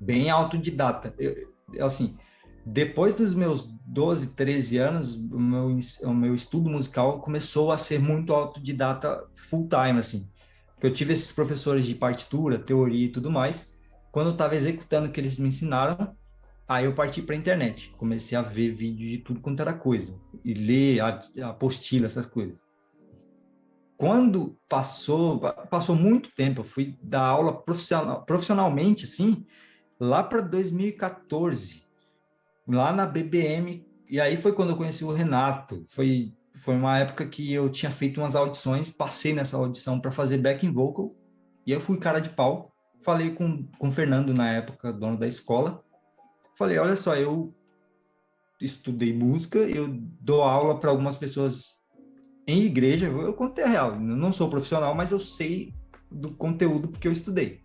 bem 0.00 0.28
autodidata. 0.28 1.14
Eu, 1.16 1.86
assim, 1.86 2.18
depois 2.66 3.14
dos 3.14 3.32
meus 3.32 3.64
12, 3.86 4.28
13 4.28 4.76
anos, 4.78 5.16
o 5.16 5.38
meu, 5.38 5.78
o 6.02 6.14
meu 6.14 6.34
estudo 6.34 6.68
musical 6.68 7.20
começou 7.20 7.70
a 7.70 7.78
ser 7.78 8.00
muito 8.00 8.34
autodidata 8.34 9.24
full 9.34 9.68
time, 9.68 10.00
assim. 10.00 10.28
Eu 10.82 10.92
tive 10.92 11.12
esses 11.12 11.30
professores 11.30 11.86
de 11.86 11.94
partitura, 11.94 12.58
teoria 12.58 13.06
e 13.06 13.12
tudo 13.12 13.30
mais. 13.30 13.74
Quando 14.10 14.28
eu 14.28 14.32
estava 14.32 14.56
executando 14.56 15.08
o 15.08 15.12
que 15.12 15.20
eles 15.20 15.38
me 15.38 15.48
ensinaram, 15.48 16.14
Aí 16.68 16.84
eu 16.84 16.94
parti 16.94 17.22
para 17.22 17.36
a 17.36 17.38
internet, 17.38 17.94
comecei 17.96 18.36
a 18.36 18.42
ver 18.42 18.74
vídeos 18.74 19.10
de 19.10 19.18
tudo 19.18 19.40
quanto 19.40 19.60
era 19.60 19.72
coisa 19.72 20.18
e 20.44 20.52
ler 20.52 21.00
a, 21.00 21.20
apostila, 21.50 22.06
essas 22.06 22.26
coisas. 22.26 22.56
Quando 23.96 24.58
passou, 24.68 25.38
passou 25.70 25.94
muito 25.94 26.34
tempo, 26.34 26.60
eu 26.60 26.64
fui 26.64 26.98
dar 27.00 27.22
aula 27.22 27.62
profissional, 27.62 28.24
profissionalmente, 28.24 29.04
assim, 29.04 29.46
lá 29.98 30.24
para 30.24 30.40
2014, 30.40 31.85
lá 32.66 32.92
na 32.92 33.06
BBM, 33.06 33.86
e 34.08 34.20
aí 34.20 34.36
foi 34.36 34.52
quando 34.52 34.70
eu 34.70 34.76
conheci 34.76 35.04
o 35.04 35.12
Renato. 35.12 35.84
Foi, 35.88 36.32
foi 36.54 36.74
uma 36.74 36.98
época 36.98 37.26
que 37.26 37.52
eu 37.52 37.70
tinha 37.70 37.90
feito 37.90 38.20
umas 38.20 38.34
audições, 38.34 38.90
passei 38.90 39.32
nessa 39.32 39.56
audição 39.56 40.00
para 40.00 40.10
fazer 40.10 40.38
backing 40.38 40.72
vocal, 40.72 41.14
e 41.66 41.72
eu 41.72 41.80
fui 41.80 41.98
cara 41.98 42.20
de 42.20 42.30
pau. 42.30 42.72
Falei 43.02 43.30
com, 43.30 43.64
com 43.78 43.88
o 43.88 43.92
Fernando 43.92 44.34
na 44.34 44.50
época, 44.50 44.92
dono 44.92 45.16
da 45.16 45.28
escola, 45.28 45.84
falei, 46.56 46.76
olha 46.78 46.96
só, 46.96 47.14
eu 47.14 47.54
estudei 48.60 49.12
música, 49.12 49.58
eu 49.58 49.86
dou 50.20 50.42
aula 50.42 50.80
para 50.80 50.90
algumas 50.90 51.16
pessoas 51.16 51.76
em 52.46 52.62
igreja, 52.62 53.06
eu 53.06 53.34
contei 53.34 53.64
a 53.64 53.68
real, 53.68 53.92
eu 53.92 54.00
não 54.00 54.32
sou 54.32 54.48
profissional, 54.48 54.94
mas 54.94 55.12
eu 55.12 55.18
sei 55.18 55.74
do 56.10 56.34
conteúdo 56.34 56.88
porque 56.88 57.06
eu 57.06 57.12
estudei. 57.12 57.60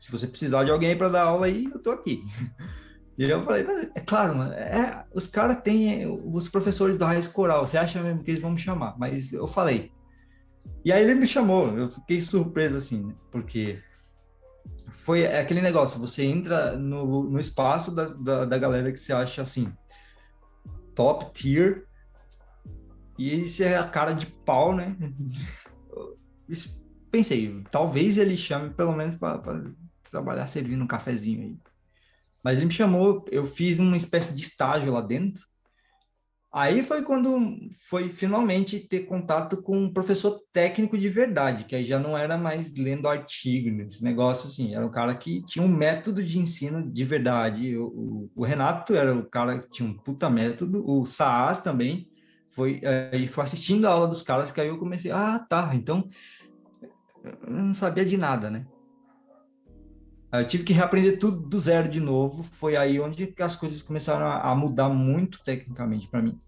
Se 0.00 0.12
você 0.12 0.26
precisar 0.26 0.64
de 0.64 0.70
alguém 0.70 0.96
para 0.96 1.08
dar 1.08 1.22
aula 1.22 1.46
aí, 1.46 1.64
eu 1.64 1.78
tô 1.80 1.90
aqui. 1.90 2.22
E 3.18 3.24
eu 3.24 3.44
falei, 3.44 3.66
é 3.96 4.00
claro, 4.00 4.36
mano, 4.36 4.52
é, 4.52 5.04
os 5.12 5.26
caras 5.26 5.60
têm 5.60 6.06
os 6.06 6.48
professores 6.48 6.96
da 6.96 7.08
raiz 7.08 7.26
coral, 7.26 7.66
você 7.66 7.76
acha 7.76 8.00
mesmo 8.00 8.22
que 8.22 8.30
eles 8.30 8.40
vão 8.40 8.52
me 8.52 8.58
chamar? 8.58 8.96
Mas 8.96 9.32
eu 9.32 9.48
falei. 9.48 9.90
E 10.84 10.92
aí 10.92 11.02
ele 11.02 11.16
me 11.16 11.26
chamou, 11.26 11.76
eu 11.76 11.90
fiquei 11.90 12.20
surpreso 12.20 12.76
assim, 12.76 13.06
né? 13.06 13.14
porque 13.32 13.82
foi 14.90 15.26
aquele 15.26 15.60
negócio, 15.60 15.98
você 15.98 16.22
entra 16.22 16.76
no, 16.76 17.24
no 17.24 17.40
espaço 17.40 17.90
da, 17.90 18.04
da, 18.04 18.44
da 18.44 18.58
galera 18.58 18.92
que 18.92 18.98
você 18.98 19.12
acha 19.12 19.42
assim, 19.42 19.72
top 20.94 21.32
tier, 21.32 21.88
e 23.18 23.40
isso 23.42 23.64
é 23.64 23.76
a 23.76 23.88
cara 23.88 24.12
de 24.12 24.26
pau, 24.26 24.72
né? 24.72 24.96
Pensei, 27.10 27.64
talvez 27.68 28.16
ele 28.16 28.36
chame 28.36 28.70
pelo 28.70 28.92
menos 28.92 29.16
para 29.16 29.42
trabalhar 30.08 30.46
servindo 30.46 30.84
um 30.84 30.86
cafezinho 30.86 31.42
aí. 31.42 31.58
Mas 32.48 32.56
ele 32.56 32.64
me 32.64 32.72
chamou, 32.72 33.26
eu 33.30 33.44
fiz 33.44 33.78
uma 33.78 33.94
espécie 33.94 34.32
de 34.32 34.40
estágio 34.40 34.90
lá 34.90 35.02
dentro, 35.02 35.46
Aí 36.50 36.82
foi 36.82 37.02
quando 37.02 37.58
foi 37.90 38.08
finalmente 38.08 38.80
ter 38.80 39.00
contato 39.00 39.60
com 39.60 39.76
um 39.76 39.92
professor 39.92 40.40
técnico 40.50 40.96
de 40.96 41.06
verdade, 41.06 41.64
que 41.64 41.76
aí 41.76 41.84
já 41.84 41.98
não 41.98 42.16
era 42.16 42.38
mais 42.38 42.74
lendo 42.74 43.06
artigo, 43.06 43.82
esse 43.82 44.02
negócio 44.02 44.48
assim, 44.48 44.74
era 44.74 44.86
um 44.86 44.90
cara 44.90 45.14
que 45.14 45.44
tinha 45.44 45.62
um 45.62 45.68
método 45.68 46.24
de 46.24 46.38
ensino 46.38 46.90
de 46.90 47.04
verdade. 47.04 47.76
O, 47.76 47.84
o, 47.88 48.30
o 48.34 48.44
Renato 48.46 48.94
era 48.94 49.14
o 49.14 49.28
cara 49.28 49.58
que 49.58 49.70
tinha 49.70 49.86
um 49.86 49.92
puta 49.92 50.30
método, 50.30 50.82
o 50.90 51.04
Saas 51.04 51.62
também 51.62 52.08
foi 52.48 52.80
aí 53.12 53.28
foi 53.28 53.44
assistindo 53.44 53.84
a 53.84 53.90
aula 53.90 54.08
dos 54.08 54.22
caras 54.22 54.50
que 54.50 54.58
aí 54.58 54.68
eu 54.68 54.78
comecei, 54.78 55.10
ah, 55.10 55.38
tá, 55.38 55.70
então 55.74 56.08
eu 57.22 57.52
não 57.52 57.74
sabia 57.74 58.06
de 58.06 58.16
nada, 58.16 58.48
né? 58.50 58.64
Eu 60.30 60.46
tive 60.46 60.62
que 60.62 60.72
reaprender 60.72 61.18
tudo 61.18 61.40
do 61.40 61.58
zero 61.58 61.88
de 61.88 62.00
novo. 62.00 62.42
Foi 62.42 62.76
aí 62.76 63.00
onde 63.00 63.34
as 63.38 63.56
coisas 63.56 63.82
começaram 63.82 64.26
a, 64.26 64.54
mudar 64.54 64.88
muito 64.88 65.42
tecnicamente 65.42 66.06
para 66.06 66.20
mim. 66.20 66.38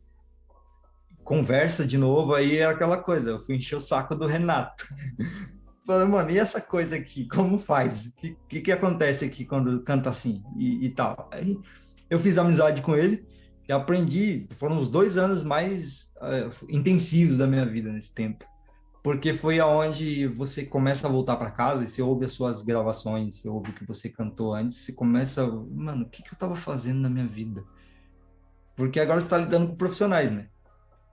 Conversa 1.24 1.86
de 1.86 1.96
novo, 1.96 2.34
aí 2.34 2.58
era 2.58 2.72
aquela 2.72 2.98
coisa. 2.98 3.30
Eu 3.30 3.44
fui 3.44 3.56
encher 3.56 3.76
o 3.76 3.80
saco 3.80 4.14
do 4.14 4.26
Renato. 4.26 4.86
Falei, 5.86 6.06
mano, 6.06 6.30
e 6.30 6.38
essa 6.38 6.60
coisa 6.60 6.96
aqui? 6.96 7.26
Como 7.26 7.58
faz? 7.58 8.06
O 8.06 8.16
que, 8.16 8.36
que, 8.48 8.60
que, 8.60 8.72
acontece 8.72 9.24
aqui 9.24 9.44
quando 9.44 9.82
canta 9.82 10.10
assim 10.10 10.42
e, 10.56 10.86
e 10.86 10.90
tal? 10.90 11.28
Aí 11.32 11.58
eu 12.08 12.18
fiz 12.18 12.36
amizade 12.36 12.82
com 12.82 12.94
ele 12.94 13.26
e 13.66 13.72
aprendi. 13.72 14.46
Foram 14.52 14.78
os 14.78 14.88
dois 14.90 15.16
anos 15.16 15.42
mais 15.42 16.12
uh, 16.18 16.66
intensivos 16.68 17.38
da 17.38 17.46
minha 17.46 17.64
vida 17.64 17.90
nesse 17.90 18.14
tempo 18.14 18.44
porque 19.02 19.32
foi 19.32 19.58
aonde 19.58 20.26
você 20.26 20.64
começa 20.64 21.06
a 21.06 21.10
voltar 21.10 21.36
para 21.36 21.50
casa 21.50 21.84
e 21.84 21.88
você 21.88 22.02
ouve 22.02 22.26
as 22.26 22.32
suas 22.32 22.62
gravações, 22.62 23.36
você 23.36 23.48
ouve 23.48 23.70
o 23.70 23.74
que 23.74 23.86
você 23.86 24.08
cantou 24.08 24.54
antes, 24.54 24.78
você 24.78 24.92
começa, 24.92 25.46
mano, 25.46 26.04
o 26.04 26.08
que, 26.08 26.22
que 26.22 26.32
eu 26.32 26.38
tava 26.38 26.54
fazendo 26.54 27.00
na 27.00 27.08
minha 27.08 27.26
vida? 27.26 27.64
Porque 28.76 29.00
agora 29.00 29.20
você 29.20 29.26
está 29.26 29.38
lidando 29.38 29.68
com 29.68 29.76
profissionais, 29.76 30.30
né? 30.30 30.48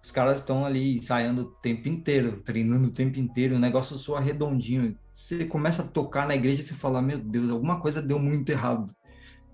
Os 0.04 0.12
caras 0.12 0.40
estão 0.40 0.66
ali 0.66 0.98
ensaiando 0.98 1.42
o 1.44 1.46
tempo 1.46 1.88
inteiro, 1.88 2.42
treinando 2.42 2.88
o 2.88 2.92
tempo 2.92 3.20
inteiro, 3.20 3.56
o 3.56 3.60
negócio 3.60 3.98
soa 3.98 4.20
redondinho. 4.20 4.98
Você 5.12 5.46
começa 5.46 5.82
a 5.82 5.88
tocar 5.88 6.28
na 6.28 6.36
igreja 6.36 6.62
e 6.62 6.66
você 6.66 6.74
fala, 6.74 7.02
meu 7.02 7.18
Deus, 7.18 7.50
alguma 7.50 7.80
coisa 7.80 8.02
deu 8.02 8.20
muito 8.20 8.50
errado. 8.50 8.94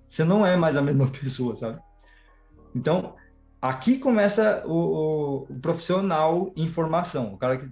Você 0.07 0.23
não 0.23 0.45
é 0.45 0.55
mais 0.55 0.75
a 0.75 0.81
mesma 0.81 1.07
pessoa, 1.09 1.55
sabe? 1.55 1.79
Então, 2.75 3.15
aqui 3.61 3.97
começa 3.97 4.63
o, 4.65 4.73
o, 4.73 5.43
o 5.49 5.59
profissional 5.59 6.51
em 6.55 6.67
formação, 6.67 7.33
o 7.33 7.37
cara 7.37 7.57
que 7.57 7.69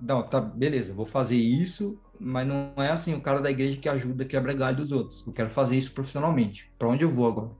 não, 0.00 0.22
tá, 0.22 0.40
beleza, 0.40 0.94
vou 0.94 1.06
fazer 1.06 1.36
isso, 1.36 2.00
mas 2.18 2.46
não 2.46 2.72
é 2.76 2.90
assim 2.90 3.14
o 3.14 3.20
cara 3.20 3.40
da 3.40 3.50
igreja 3.50 3.78
que 3.78 3.88
ajuda, 3.88 4.24
quebra 4.24 4.54
galho 4.54 4.78
dos 4.78 4.92
outros. 4.92 5.26
Eu 5.26 5.32
quero 5.32 5.50
fazer 5.50 5.76
isso 5.76 5.92
profissionalmente. 5.92 6.72
Para 6.78 6.88
onde 6.88 7.04
eu 7.04 7.10
vou 7.10 7.28
agora? 7.28 7.50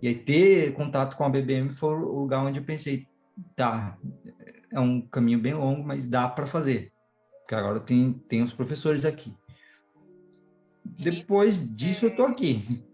E 0.00 0.08
aí 0.08 0.14
ter 0.14 0.74
contato 0.74 1.16
com 1.16 1.24
a 1.24 1.28
BBM 1.28 1.70
foi 1.70 1.94
o 1.94 2.20
lugar 2.20 2.44
onde 2.44 2.58
eu 2.58 2.64
pensei, 2.64 3.08
tá, 3.56 3.98
é 4.72 4.78
um 4.78 5.00
caminho 5.00 5.38
bem 5.38 5.54
longo, 5.54 5.82
mas 5.82 6.06
dá 6.06 6.28
para 6.28 6.46
fazer. 6.46 6.92
Porque 7.40 7.54
agora 7.54 7.80
tem, 7.80 8.12
tem 8.12 8.42
os 8.42 8.52
professores 8.52 9.04
aqui. 9.04 9.34
Depois 10.84 11.74
disso 11.76 12.06
eu 12.06 12.16
tô 12.16 12.24
aqui. 12.24 12.84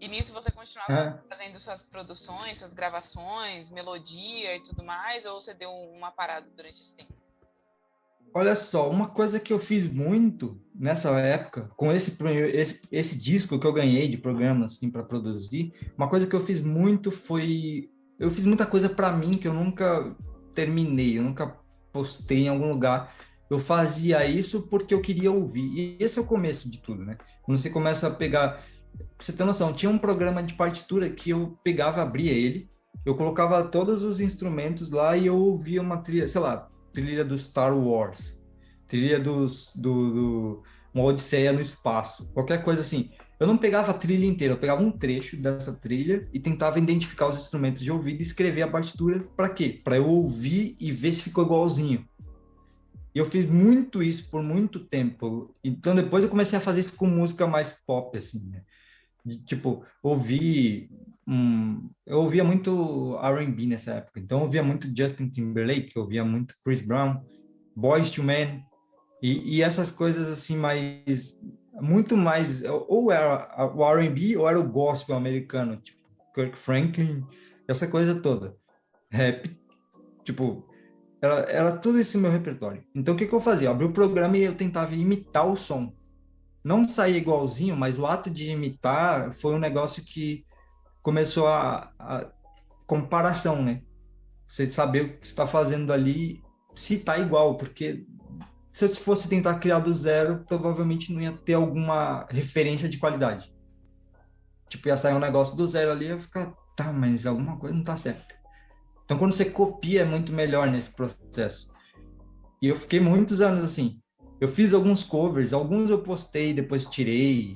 E 0.00 0.08
nisso 0.08 0.32
você 0.32 0.50
continuava 0.50 0.92
é. 0.92 1.28
fazendo 1.28 1.58
suas 1.58 1.82
produções, 1.82 2.58
suas 2.58 2.72
gravações, 2.72 3.70
melodia 3.70 4.56
e 4.56 4.60
tudo 4.60 4.82
mais, 4.82 5.24
ou 5.24 5.40
você 5.40 5.54
deu 5.54 5.70
uma 5.70 6.10
parada 6.10 6.48
durante 6.56 6.80
esse 6.80 6.94
tempo? 6.94 7.21
Olha 8.34 8.56
só, 8.56 8.90
uma 8.90 9.08
coisa 9.08 9.38
que 9.38 9.52
eu 9.52 9.58
fiz 9.58 9.86
muito 9.86 10.58
nessa 10.74 11.10
época, 11.20 11.70
com 11.76 11.92
esse, 11.92 12.16
esse, 12.54 12.80
esse 12.90 13.18
disco 13.18 13.58
que 13.58 13.66
eu 13.66 13.72
ganhei 13.72 14.08
de 14.08 14.16
programa 14.16 14.66
assim 14.66 14.90
para 14.90 15.02
produzir, 15.02 15.72
uma 15.96 16.08
coisa 16.08 16.26
que 16.26 16.34
eu 16.34 16.40
fiz 16.40 16.60
muito 16.60 17.10
foi 17.10 17.90
eu 18.22 18.30
fiz 18.30 18.46
muita 18.46 18.64
coisa 18.64 18.88
para 18.88 19.10
mim 19.10 19.32
que 19.32 19.48
eu 19.48 19.52
nunca 19.52 20.14
terminei, 20.54 21.18
eu 21.18 21.24
nunca 21.24 21.56
postei 21.92 22.44
em 22.44 22.48
algum 22.48 22.70
lugar. 22.70 23.12
Eu 23.50 23.58
fazia 23.58 24.24
isso 24.24 24.62
porque 24.62 24.94
eu 24.94 25.02
queria 25.02 25.30
ouvir. 25.30 25.64
E 25.76 25.96
esse 25.98 26.20
é 26.20 26.22
o 26.22 26.26
começo 26.26 26.70
de 26.70 26.78
tudo, 26.78 27.04
né? 27.04 27.18
Quando 27.42 27.58
você 27.58 27.68
começa 27.68 28.06
a 28.06 28.10
pegar, 28.10 28.64
você 29.18 29.32
ter 29.32 29.44
noção, 29.44 29.72
tinha 29.72 29.90
um 29.90 29.98
programa 29.98 30.40
de 30.40 30.54
partitura 30.54 31.10
que 31.10 31.30
eu 31.30 31.58
pegava, 31.64 32.00
abria 32.00 32.30
ele, 32.30 32.70
eu 33.04 33.16
colocava 33.16 33.64
todos 33.64 34.04
os 34.04 34.20
instrumentos 34.20 34.90
lá 34.92 35.16
e 35.16 35.26
eu 35.26 35.36
ouvia 35.36 35.82
uma 35.82 35.96
trilha, 35.96 36.28
sei 36.28 36.40
lá, 36.40 36.70
trilha 36.92 37.24
do 37.24 37.38
Star 37.38 37.76
Wars, 37.76 38.38
trilha 38.86 39.18
dos, 39.18 39.72
do, 39.74 40.10
do 40.10 40.62
uma 40.94 41.04
Odisseia 41.04 41.52
no 41.52 41.60
espaço, 41.60 42.30
qualquer 42.32 42.62
coisa 42.62 42.82
assim. 42.82 43.10
Eu 43.40 43.46
não 43.46 43.56
pegava 43.56 43.90
a 43.90 43.94
trilha 43.94 44.26
inteira, 44.26 44.54
eu 44.54 44.58
pegava 44.58 44.82
um 44.82 44.92
trecho 44.92 45.36
dessa 45.36 45.72
trilha 45.72 46.28
e 46.32 46.38
tentava 46.38 46.78
identificar 46.78 47.26
os 47.26 47.36
instrumentos 47.36 47.82
de 47.82 47.90
ouvido 47.90 48.20
e 48.20 48.22
escrever 48.22 48.62
a 48.62 48.70
partitura 48.70 49.20
para 49.36 49.48
quê? 49.48 49.80
Para 49.82 49.96
eu 49.96 50.06
ouvir 50.06 50.76
e 50.78 50.92
ver 50.92 51.12
se 51.12 51.22
ficou 51.22 51.44
igualzinho. 51.44 52.06
E 53.14 53.18
eu 53.18 53.26
fiz 53.26 53.48
muito 53.48 54.02
isso 54.02 54.30
por 54.30 54.42
muito 54.42 54.78
tempo. 54.80 55.54
Então 55.64 55.94
depois 55.94 56.22
eu 56.22 56.30
comecei 56.30 56.56
a 56.56 56.62
fazer 56.62 56.80
isso 56.80 56.96
com 56.96 57.06
música 57.06 57.46
mais 57.46 57.72
pop 57.84 58.16
assim, 58.16 58.48
né? 58.48 58.62
De, 59.24 59.38
tipo, 59.38 59.84
ouvir 60.02 60.90
um, 61.26 61.90
eu 62.06 62.18
ouvia 62.18 62.42
muito 62.42 63.18
R&B 63.22 63.66
nessa 63.66 63.92
época, 63.92 64.20
então 64.20 64.38
eu 64.38 64.44
ouvia 64.44 64.62
muito 64.62 64.88
Justin 64.96 65.28
Timberlake, 65.28 65.92
eu 65.94 66.02
ouvia 66.02 66.24
muito 66.24 66.54
Chris 66.64 66.82
Brown, 66.82 67.22
Boys 67.76 68.10
to 68.10 68.22
Men, 68.22 68.64
e, 69.22 69.56
e 69.56 69.62
essas 69.62 69.90
coisas 69.90 70.28
assim 70.28 70.56
mais, 70.56 71.38
muito 71.80 72.16
mais, 72.16 72.62
ou 72.88 73.12
era 73.12 73.72
o 73.74 73.84
R&B 73.84 74.36
ou 74.36 74.48
era 74.48 74.58
o 74.58 74.68
gospel 74.68 75.16
americano, 75.16 75.76
tipo 75.76 76.02
Kirk 76.34 76.58
Franklin, 76.58 77.24
essa 77.68 77.86
coisa 77.86 78.14
toda, 78.20 78.56
rap, 79.10 79.56
tipo, 80.24 80.66
era, 81.20 81.34
era 81.42 81.76
tudo 81.76 82.00
isso 82.00 82.16
no 82.16 82.22
meu 82.22 82.32
repertório. 82.32 82.82
Então 82.92 83.14
o 83.14 83.16
que, 83.16 83.26
que 83.26 83.32
eu 83.32 83.40
fazia? 83.40 83.68
Eu 83.68 83.72
abri 83.72 83.86
o 83.86 83.92
programa 83.92 84.36
e 84.36 84.42
eu 84.42 84.56
tentava 84.56 84.94
imitar 84.94 85.46
o 85.46 85.54
som. 85.54 85.94
Não 86.64 86.88
saía 86.88 87.16
igualzinho, 87.16 87.76
mas 87.76 87.98
o 87.98 88.06
ato 88.06 88.28
de 88.28 88.50
imitar 88.50 89.32
foi 89.32 89.54
um 89.54 89.58
negócio 89.58 90.04
que 90.04 90.44
começou 91.02 91.46
a, 91.46 91.92
a 91.98 92.30
comparação, 92.86 93.62
né? 93.62 93.82
Você 94.46 94.68
saber 94.68 95.02
o 95.02 95.18
que 95.18 95.26
está 95.26 95.46
fazendo 95.46 95.92
ali, 95.92 96.42
se 96.74 96.94
está 96.94 97.18
igual, 97.18 97.56
porque 97.56 98.06
se 98.70 98.84
eu 98.84 98.94
fosse 98.94 99.28
tentar 99.28 99.58
criar 99.58 99.80
do 99.80 99.94
zero, 99.94 100.44
provavelmente 100.46 101.12
não 101.12 101.20
ia 101.20 101.32
ter 101.32 101.54
alguma 101.54 102.26
referência 102.30 102.88
de 102.88 102.98
qualidade. 102.98 103.52
Tipo, 104.68 104.88
ia 104.88 104.96
sair 104.96 105.14
um 105.14 105.20
negócio 105.20 105.56
do 105.56 105.66
zero 105.66 105.90
ali, 105.90 106.06
ia 106.06 106.18
ficar, 106.18 106.54
tá, 106.76 106.92
mas 106.92 107.26
alguma 107.26 107.58
coisa 107.58 107.74
não 107.74 107.84
tá 107.84 107.96
certa. 107.96 108.34
Então, 109.04 109.18
quando 109.18 109.34
você 109.34 109.44
copia, 109.44 110.02
é 110.02 110.04
muito 110.04 110.32
melhor 110.32 110.70
nesse 110.70 110.90
processo. 110.90 111.70
E 112.62 112.68
eu 112.68 112.76
fiquei 112.76 113.00
muitos 113.00 113.40
anos 113.40 113.64
assim. 113.64 114.00
Eu 114.40 114.48
fiz 114.48 114.72
alguns 114.72 115.04
covers, 115.04 115.52
alguns 115.52 115.90
eu 115.90 116.02
postei, 116.02 116.54
depois 116.54 116.86
tirei, 116.86 117.54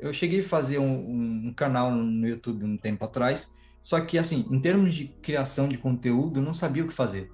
eu 0.00 0.12
cheguei 0.12 0.40
a 0.40 0.44
fazer 0.44 0.78
um, 0.78 1.46
um, 1.48 1.54
canal 1.54 1.90
no 1.90 2.26
YouTube 2.26 2.64
um 2.64 2.76
tempo 2.76 3.04
atrás, 3.04 3.54
só 3.82 4.00
que, 4.00 4.18
assim, 4.18 4.46
em 4.50 4.60
termos 4.60 4.94
de 4.94 5.08
criação 5.08 5.68
de 5.68 5.78
conteúdo, 5.78 6.40
não 6.40 6.54
sabia 6.54 6.84
o 6.84 6.88
que 6.88 6.94
fazer. 6.94 7.30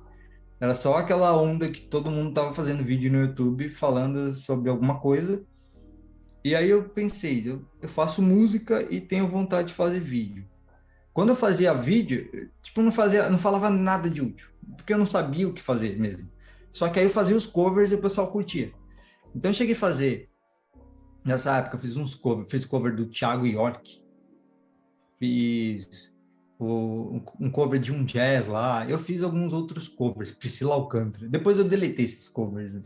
Era 0.61 0.75
só 0.75 0.97
aquela 0.97 1.37
onda 1.37 1.69
que 1.69 1.83
todo 1.83 2.11
mundo 2.11 2.33
tava 2.33 2.53
fazendo 2.53 2.85
vídeo 2.85 3.13
no 3.13 3.21
YouTube 3.21 3.69
falando 3.69 4.35
sobre 4.35 4.71
alguma 4.71 4.99
coisa. 4.99 5.45
E 6.43 6.55
aí 6.55 6.71
eu 6.71 6.89
pensei, 6.89 7.43
eu, 7.45 7.65
eu 7.83 7.89
faço 7.89 8.23
música 8.23 8.87
e 8.89 9.01
tenho 9.01 9.27
vontade 9.27 9.69
de 9.69 9.75
fazer 9.75 10.01
vídeo. 10.01 10.47
Quando 11.13 11.31
eu 11.31 11.37
fazia 11.37 11.75
vídeo, 11.75 12.51
tipo, 12.63 12.83
não 12.83 12.93
fazia, 12.93 13.29
não 13.29 13.39
falava 13.39 13.69
nada 13.69 14.09
de 14.09 14.23
útil, 14.23 14.49
porque 14.77 14.93
eu 14.93 14.99
não 14.99 15.07
sabia 15.07 15.49
o 15.49 15.53
que 15.53 15.63
fazer 15.63 15.99
mesmo. 15.99 16.31
Só 16.73 16.89
que 16.89 16.99
aí 16.99 17.07
eu 17.07 17.11
fazia 17.11 17.37
os 17.37 17.47
covers 17.47 17.91
e 17.91 17.95
o 17.95 18.01
pessoal 18.01 18.31
curtia. 18.31 18.73
Então 19.35 19.51
eu 19.51 19.55
cheguei 19.55 19.75
a 19.75 19.79
fazer 19.79 20.31
Nessa 21.27 21.57
época 21.57 21.75
eu 21.75 21.81
fiz 21.81 21.97
uns 21.97 22.15
cover, 22.15 22.47
fiz 22.47 22.65
cover 22.65 22.95
do 22.95 23.07
Thiago 23.07 23.45
York, 23.45 24.01
fiz 25.19 26.17
o, 26.57 27.21
um 27.41 27.51
cover 27.51 27.81
de 27.81 27.93
um 27.93 28.05
jazz 28.05 28.47
lá, 28.47 28.89
eu 28.89 28.97
fiz 28.97 29.25
alguns 29.25 29.53
outros 29.53 29.89
covers, 29.89 30.31
Priscila 30.31 30.75
Alcântara. 30.75 31.29
Depois 31.29 31.59
eu 31.59 31.65
deletei 31.65 32.05
esses 32.05 32.29
covers, 32.29 32.81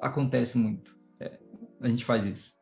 acontece 0.00 0.56
muito, 0.56 0.96
é, 1.18 1.36
a 1.80 1.88
gente 1.88 2.04
faz 2.04 2.24
isso. 2.24 2.52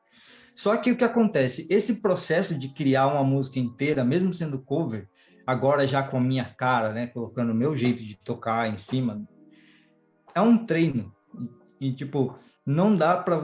Só 0.54 0.74
que 0.78 0.90
o 0.90 0.96
que 0.96 1.04
acontece, 1.04 1.66
esse 1.68 2.00
processo 2.00 2.58
de 2.58 2.70
criar 2.70 3.06
uma 3.06 3.22
música 3.22 3.58
inteira, 3.58 4.02
mesmo 4.02 4.32
sendo 4.32 4.58
cover, 4.60 5.10
agora 5.46 5.86
já 5.86 6.02
com 6.02 6.16
a 6.16 6.22
minha 6.22 6.44
cara, 6.44 6.90
né, 6.90 7.06
colocando 7.06 7.52
o 7.52 7.54
meu 7.54 7.76
jeito 7.76 8.02
de 8.02 8.16
tocar 8.16 8.66
em 8.72 8.78
cima, 8.78 9.28
é 10.34 10.40
um 10.40 10.64
treino. 10.64 11.14
E 11.78 11.92
tipo, 11.92 12.38
não 12.64 12.94
dá 12.94 13.16
para 13.16 13.42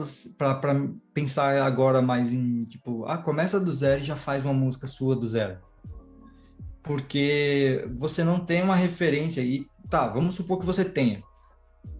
pensar 1.13 1.61
agora 1.61 2.01
mais 2.01 2.31
em, 2.31 2.63
tipo, 2.65 3.05
ah, 3.05 3.17
começa 3.17 3.59
do 3.59 3.71
zero 3.71 4.01
e 4.01 4.05
já 4.05 4.15
faz 4.15 4.43
uma 4.45 4.53
música 4.53 4.87
sua 4.87 5.15
do 5.15 5.27
zero. 5.27 5.59
Porque 6.83 7.85
você 7.97 8.23
não 8.23 8.39
tem 8.39 8.63
uma 8.63 8.75
referência 8.75 9.41
e, 9.41 9.67
tá, 9.89 10.07
vamos 10.07 10.35
supor 10.35 10.59
que 10.59 10.65
você 10.65 10.85
tenha. 10.85 11.21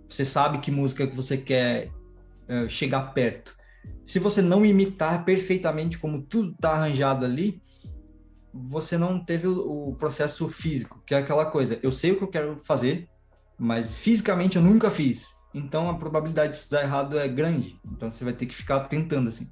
Você 0.08 0.24
sabe 0.24 0.60
que 0.60 0.72
música 0.72 1.06
que 1.06 1.16
você 1.16 1.38
quer 1.38 1.90
uh, 2.48 2.70
chegar 2.70 3.14
perto. 3.14 3.56
Se 4.06 4.20
você 4.20 4.42
não 4.42 4.66
imitar 4.66 5.26
perfeitamente 5.26 5.98
como 5.98 6.22
tudo 6.22 6.56
tá 6.56 6.72
arranjado 6.72 7.26
ali, 7.26 7.62
você 8.54 8.98
não 8.98 9.20
teve 9.24 9.48
o, 9.48 9.90
o 9.90 9.96
processo 9.96 10.48
físico, 10.48 11.04
que 11.06 11.14
é 11.14 11.18
aquela 11.18 11.46
coisa, 11.46 11.78
eu 11.84 11.92
sei 11.92 12.12
o 12.12 12.18
que 12.18 12.24
eu 12.24 12.30
quero 12.30 12.62
fazer, 12.64 13.10
mas 13.60 13.98
fisicamente 13.98 14.56
eu 14.56 14.64
nunca 14.64 14.90
fiz 14.90 15.37
então 15.58 15.90
a 15.90 15.98
probabilidade 15.98 16.52
de 16.52 16.58
isso 16.58 16.72
dar 16.72 16.84
errado 16.84 17.18
é 17.18 17.28
grande. 17.28 17.80
Então 17.92 18.10
você 18.12 18.24
vai 18.24 18.34
ter 18.34 18.46
que 18.46 18.56
ficar 18.56 18.82
tentando 18.82 19.30
assim. 19.30 19.52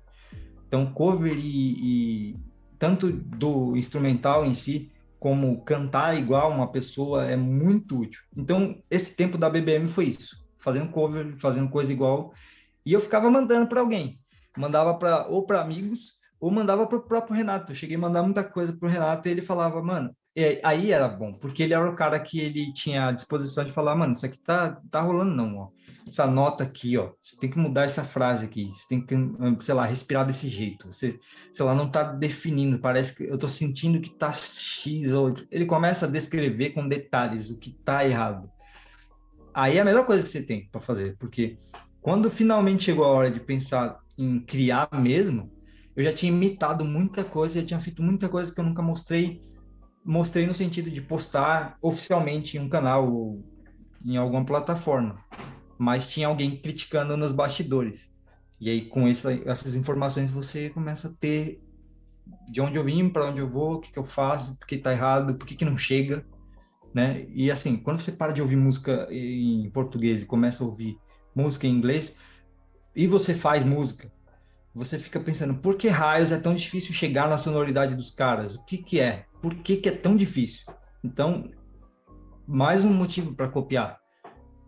Então 0.68 0.86
cover 0.91 1.34
e, 1.38 2.32
e 2.32 2.39
tanto 2.78 3.12
do 3.12 3.76
instrumental 3.76 4.45
em 4.45 4.53
si 4.53 4.91
como 5.20 5.64
cantar 5.64 6.18
igual 6.18 6.51
uma 6.51 6.72
pessoa 6.72 7.26
é 7.26 7.36
muito 7.36 8.01
útil. 8.01 8.22
Então 8.36 8.82
esse 8.89 9.16
tempo 9.16 9.38
da 9.38 9.49
BBM 9.49 9.88
foi 9.88 10.06
isso, 10.06 10.38
fazendo 10.58 10.89
cover, 10.89 11.36
fazendo 11.39 11.70
coisa 11.70 11.91
igual 11.91 12.34
e 12.86 12.93
eu 12.93 13.01
ficava 13.01 13.30
mandando 13.30 13.68
para 13.68 13.82
alguém. 13.82 14.20
mandava 14.58 14.93
para 14.93 15.28
ou 15.28 15.45
para 15.45 15.62
amigos 15.62 16.14
ou 16.39 16.51
mandava 16.51 16.86
para 16.86 16.97
o 16.97 17.01
próprio 17.01 17.36
Renato. 17.36 17.72
Eu 17.72 17.76
cheguei 17.76 17.95
a 17.95 17.99
mandar 17.99 18.24
muita 18.24 18.43
coisa 18.43 18.72
para 18.74 18.88
o 18.88 18.91
Renato 18.91 19.28
e 19.28 19.32
ele 19.32 19.41
falava, 19.41 19.82
mano, 19.82 20.16
e 20.36 20.60
aí 20.64 20.91
era 20.91 21.08
bom, 21.08 21.34
porque 21.34 21.64
ele 21.64 21.74
era 21.74 21.89
o 21.89 21.95
cara 21.95 22.20
que 22.20 22.39
ele 22.39 22.74
tinha 22.74 23.08
a 23.08 23.12
disposição 23.12 23.64
de 23.64 23.72
falar, 23.72 23.95
mano, 23.95 24.12
isso 24.12 24.26
aqui 24.26 24.38
tá, 24.38 24.82
tá 24.91 25.01
rolando 25.01 25.34
não, 25.34 25.58
ó. 25.58 25.70
Essa 26.08 26.28
nota 26.28 26.64
aqui, 26.64 26.97
ó, 26.97 27.12
você 27.20 27.36
tem 27.38 27.49
que 27.49 27.58
mudar 27.58 27.84
essa 27.84 28.03
frase 28.03 28.45
aqui, 28.45 28.72
você 28.74 28.88
tem 28.88 29.06
que, 29.06 29.16
sei 29.62 29.74
lá, 29.74 29.86
respirar 29.86 30.26
desse 30.26 30.47
jeito. 30.47 30.88
Você, 30.93 31.20
sei 31.51 31.66
lá, 31.66 31.74
não 31.74 31.89
tá 31.89 32.03
definindo, 32.03 32.80
parece 32.80 33.16
que 33.16 33.24
eu 33.24 33.38
tô 33.38 33.47
sentindo 33.47 33.99
que 33.99 34.12
tá 34.12 34.32
X 34.32 35.12
ou... 35.12 35.34
Ele 35.49 35.66
começa 35.66 36.06
a 36.06 36.10
descrever 36.10 36.72
com 36.72 36.88
detalhes 36.88 37.49
o 37.49 37.58
que 37.58 37.72
tá 37.72 38.06
errado. 38.06 38.49
Aí 39.53 39.78
é 39.78 39.82
a 39.82 39.86
melhor 39.86 40.06
coisa 40.06 40.24
que 40.24 40.30
você 40.30 40.43
tem 40.43 40.68
para 40.72 40.82
fazer, 40.82 41.16
porque 41.18 41.58
quando 42.01 42.30
finalmente 42.30 42.84
chegou 42.84 43.06
a 43.06 43.10
hora 43.10 43.32
de 43.32 43.39
pensar 43.39 43.99
em 44.18 44.39
criar 44.39 44.89
mesmo, 44.93 45.51
eu 45.95 46.03
já 46.03 46.14
tinha 46.14 46.32
imitado 46.32 46.86
muita 46.86 47.24
coisa, 47.24 47.62
já 47.62 47.66
tinha 47.66 47.80
feito 47.80 48.03
muita 48.03 48.30
coisa 48.30 48.53
que 48.53 48.60
eu 48.60 48.66
nunca 48.66 48.82
mostrei 48.82 49.41
mostrei 50.06 50.45
no 50.45 50.53
sentido 50.53 50.91
de 50.91 51.01
postar 51.01 51.78
oficialmente 51.82 52.58
em 52.58 52.60
um 52.60 52.70
canal 52.70 53.12
ou 53.12 53.43
em 54.06 54.18
alguma 54.18 54.45
plataforma, 54.45 55.18
mas 55.78 56.09
tinha 56.09 56.28
alguém 56.28 56.57
criticando 56.57 57.15
nos 57.17 57.32
bastidores. 57.32 58.13
E 58.59 58.69
aí, 58.69 58.86
com 58.86 59.07
essa, 59.07 59.34
essas 59.45 59.76
informações, 59.76 60.32
você 60.32 60.69
começa 60.69 61.09
a 61.09 61.13
ter 61.13 61.61
de 62.49 62.61
onde 62.61 62.78
eu 62.78 62.84
vim, 62.84 63.09
para 63.09 63.26
onde 63.26 63.39
eu 63.39 63.49
vou, 63.49 63.76
o 63.76 63.80
que, 63.80 63.91
que 63.91 63.99
eu 63.99 64.05
faço, 64.05 64.55
por 64.55 64.67
que 64.67 64.76
está 64.76 64.91
errado, 64.91 65.36
por 65.36 65.45
que, 65.45 65.55
que 65.55 65.65
não 65.65 65.78
chega, 65.78 66.26
né? 66.93 67.26
E 67.30 67.51
assim, 67.51 67.76
quando 67.76 67.99
você 67.99 68.11
para 68.11 68.32
de 68.32 68.41
ouvir 68.41 68.55
música 68.55 69.07
em 69.11 69.69
português 69.69 70.23
e 70.23 70.26
começa 70.26 70.63
a 70.63 70.67
ouvir 70.67 70.97
música 71.36 71.67
em 71.67 71.71
inglês, 71.71 72.15
e 72.95 73.05
você 73.07 73.34
faz 73.34 73.65
música, 73.65 74.11
você 74.73 74.97
fica 74.97 75.19
pensando, 75.19 75.55
por 75.55 75.78
que 75.78 75.88
raios 75.89 76.32
é 76.32 76.38
tão 76.38 76.55
difícil 76.55 76.93
chegar 76.93 77.28
na 77.30 77.38
sonoridade 77.38 77.95
dos 77.95 78.09
caras? 78.09 78.55
O 78.55 78.63
que 78.63 78.78
que 78.78 78.99
é? 78.99 79.26
Por 79.41 79.55
que 79.55 79.78
que 79.78 79.89
é 79.89 79.91
tão 79.91 80.15
difícil? 80.15 80.65
Então, 81.03 81.51
mais 82.47 82.84
um 82.84 82.93
motivo 82.93 83.34
para 83.34 83.49
copiar, 83.49 83.99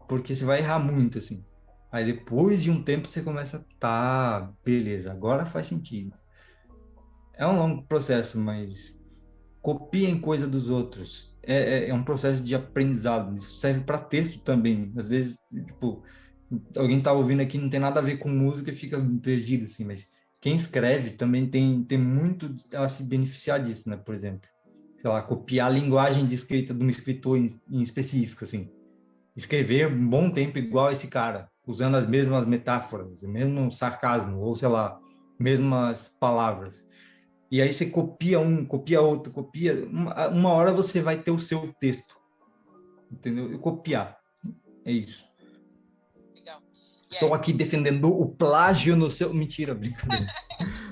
porque 0.08 0.36
você 0.36 0.46
vai 0.46 0.60
errar 0.60 0.80
muito, 0.80 1.18
assim. 1.18 1.44
Aí 1.92 2.06
depois 2.06 2.64
de 2.64 2.72
um 2.72 2.84
tempo 2.84 3.08
você 3.08 3.22
começa, 3.22 3.66
tá, 3.80 4.54
beleza, 4.64 5.12
agora 5.12 5.46
faz 5.46 5.68
sentido. 5.68 6.14
É 7.34 7.46
um 7.48 7.58
longo 7.58 7.84
processo, 7.84 8.40
mas 8.40 9.04
copiem 9.62 10.20
coisa 10.20 10.48
dos 10.48 10.70
outros. 10.70 11.36
É, 11.44 11.86
é, 11.86 11.90
é 11.90 11.94
um 11.94 12.04
processo 12.04 12.44
de 12.44 12.54
aprendizado. 12.56 13.36
Isso 13.36 13.58
serve 13.58 13.82
para 13.82 14.00
texto 14.00 14.40
também. 14.40 14.92
Às 14.98 15.08
vezes, 15.08 15.38
tipo, 15.68 16.04
alguém 16.76 17.02
tá 17.02 17.12
ouvindo 17.12 17.42
aqui 17.42 17.58
não 17.58 17.70
tem 17.70 17.80
nada 17.80 18.00
a 18.00 18.04
ver 18.04 18.18
com 18.18 18.30
música 18.30 18.72
e 18.72 18.76
fica 18.76 19.00
perdido, 19.22 19.66
assim, 19.66 19.86
mas 19.86 20.10
quem 20.40 20.56
escreve 20.56 21.12
também 21.12 21.48
tem, 21.48 21.84
tem 21.84 21.98
muito 21.98 22.56
a 22.74 22.88
se 22.88 23.04
beneficiar 23.04 23.64
disso, 23.64 23.90
né? 23.90 23.98
Por 23.98 24.14
exemplo, 24.14 24.48
sei 25.02 25.10
lá, 25.10 25.22
copiar 25.22 25.68
a 25.68 25.74
linguagem 25.74 26.26
de 26.26 26.36
escrita 26.36 26.74
de 26.74 26.84
um 26.84 26.90
escritor 26.90 27.38
em, 27.38 27.48
em 27.70 27.82
específico, 27.82 28.44
assim. 28.44 28.70
Escrever 29.38 29.88
um 29.88 30.10
bom 30.10 30.32
tempo 30.32 30.58
igual 30.58 30.92
esse 30.92 31.08
cara, 31.10 31.48
usando 31.66 31.96
as 31.96 32.08
mesmas 32.08 32.44
metáforas, 32.44 33.22
o 33.22 33.30
mesmo 33.30 33.72
sarcasmo, 33.72 34.40
ou 34.40 34.56
sei 34.56 34.68
lá, 34.68 35.00
mesmas 35.40 36.10
palavras. 36.20 36.84
E 37.52 37.62
aí 37.62 37.72
você 37.72 37.86
copia 37.86 38.40
um, 38.40 38.66
copia 38.66 39.00
outro, 39.00 39.32
copia. 39.32 39.86
Uma, 39.86 40.28
uma 40.30 40.50
hora 40.50 40.72
você 40.72 41.02
vai 41.02 41.20
ter 41.22 41.30
o 41.30 41.38
seu 41.38 41.72
texto. 41.80 42.16
Entendeu? 43.12 43.54
E 43.54 43.60
copiar. 43.60 44.18
É 44.84 44.92
isso. 44.92 45.24
Estou 47.10 47.34
aqui 47.34 47.54
defendendo 47.54 48.10
o 48.10 48.28
plágio 48.28 48.96
no 48.96 49.12
seu. 49.12 49.32
Mentira, 49.32 49.76
brincadeira. 49.76 50.34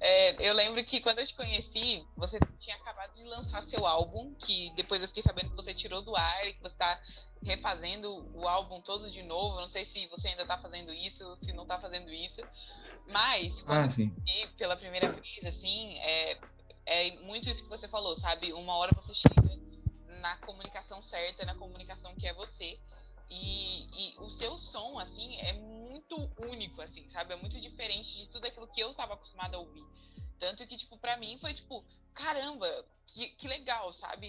É, 0.00 0.48
eu 0.48 0.54
lembro 0.54 0.82
que 0.84 1.00
quando 1.00 1.18
eu 1.18 1.26
te 1.26 1.34
conheci, 1.34 2.06
você 2.16 2.38
tinha 2.58 2.76
acabado 2.76 3.14
de 3.14 3.24
lançar 3.24 3.62
seu 3.62 3.86
álbum, 3.86 4.34
que 4.34 4.70
depois 4.74 5.02
eu 5.02 5.08
fiquei 5.08 5.22
sabendo 5.22 5.50
que 5.50 5.56
você 5.56 5.74
tirou 5.74 6.02
do 6.02 6.16
ar 6.16 6.46
e 6.46 6.54
que 6.54 6.62
você 6.62 6.74
está 6.74 7.00
refazendo 7.42 8.30
o 8.34 8.48
álbum 8.48 8.80
todo 8.80 9.10
de 9.10 9.22
novo. 9.22 9.60
Não 9.60 9.68
sei 9.68 9.84
se 9.84 10.06
você 10.06 10.28
ainda 10.28 10.42
está 10.42 10.58
fazendo 10.58 10.92
isso, 10.92 11.36
se 11.36 11.52
não 11.52 11.64
está 11.64 11.78
fazendo 11.78 12.10
isso. 12.12 12.42
Mas, 13.06 13.60
quando 13.60 13.78
ah, 13.78 13.84
eu 13.84 13.88
vi 14.24 14.46
pela 14.56 14.76
primeira 14.76 15.10
vez, 15.10 15.44
assim, 15.44 15.98
é, 15.98 16.38
é 16.86 17.16
muito 17.22 17.48
isso 17.48 17.62
que 17.62 17.68
você 17.68 17.88
falou, 17.88 18.16
sabe? 18.16 18.52
Uma 18.52 18.76
hora 18.76 18.92
você 18.94 19.14
chega 19.14 19.60
na 20.20 20.36
comunicação 20.38 21.02
certa, 21.02 21.44
na 21.44 21.54
comunicação 21.54 22.14
que 22.14 22.26
é 22.26 22.32
você. 22.32 22.78
E, 23.30 23.86
e, 23.96 24.18
o 24.18 24.28
seu 24.28 24.58
som, 24.58 24.98
assim, 24.98 25.36
é 25.36 25.52
muito 25.52 26.16
único, 26.36 26.82
assim, 26.82 27.08
sabe? 27.08 27.32
É 27.32 27.36
muito 27.36 27.60
diferente 27.60 28.16
de 28.18 28.26
tudo 28.26 28.44
aquilo 28.46 28.66
que 28.66 28.80
eu 28.80 28.92
tava 28.94 29.14
acostumada 29.14 29.56
a 29.56 29.60
ouvir. 29.60 29.84
Tanto 30.38 30.66
que, 30.66 30.76
tipo, 30.76 30.98
pra 30.98 31.16
mim 31.16 31.38
foi 31.38 31.54
tipo, 31.54 31.84
caramba, 32.12 32.84
que, 33.06 33.28
que 33.30 33.46
legal, 33.46 33.92
sabe? 33.92 34.26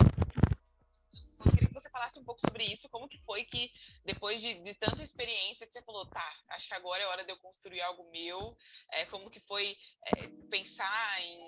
Eu 1.44 1.52
queria 1.52 1.68
que 1.68 1.74
você 1.74 1.90
falasse 1.90 2.20
um 2.20 2.24
pouco 2.24 2.40
sobre 2.40 2.64
isso, 2.66 2.88
como 2.90 3.10
que 3.10 3.18
foi 3.20 3.44
que, 3.46 3.72
depois 4.06 4.40
de, 4.40 4.54
de 4.54 4.74
tanta 4.76 5.02
experiência, 5.02 5.66
que 5.66 5.74
você 5.74 5.82
falou, 5.82 6.06
tá, 6.06 6.36
acho 6.50 6.68
que 6.68 6.74
agora 6.76 7.02
é 7.02 7.08
hora 7.08 7.24
de 7.24 7.32
eu 7.32 7.38
construir 7.38 7.82
algo 7.82 8.10
meu, 8.12 8.56
é, 8.92 9.06
como 9.06 9.32
que 9.32 9.40
foi 9.40 9.76
é, 10.06 10.28
pensar 10.50 11.22
em, 11.22 11.40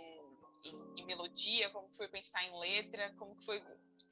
em, 0.63 1.01
em 1.01 1.05
melodia, 1.05 1.69
como 1.69 1.87
foi 1.93 2.07
pensar 2.07 2.43
em 2.43 2.59
letra, 2.59 3.13
como 3.19 3.35
foi 3.43 3.61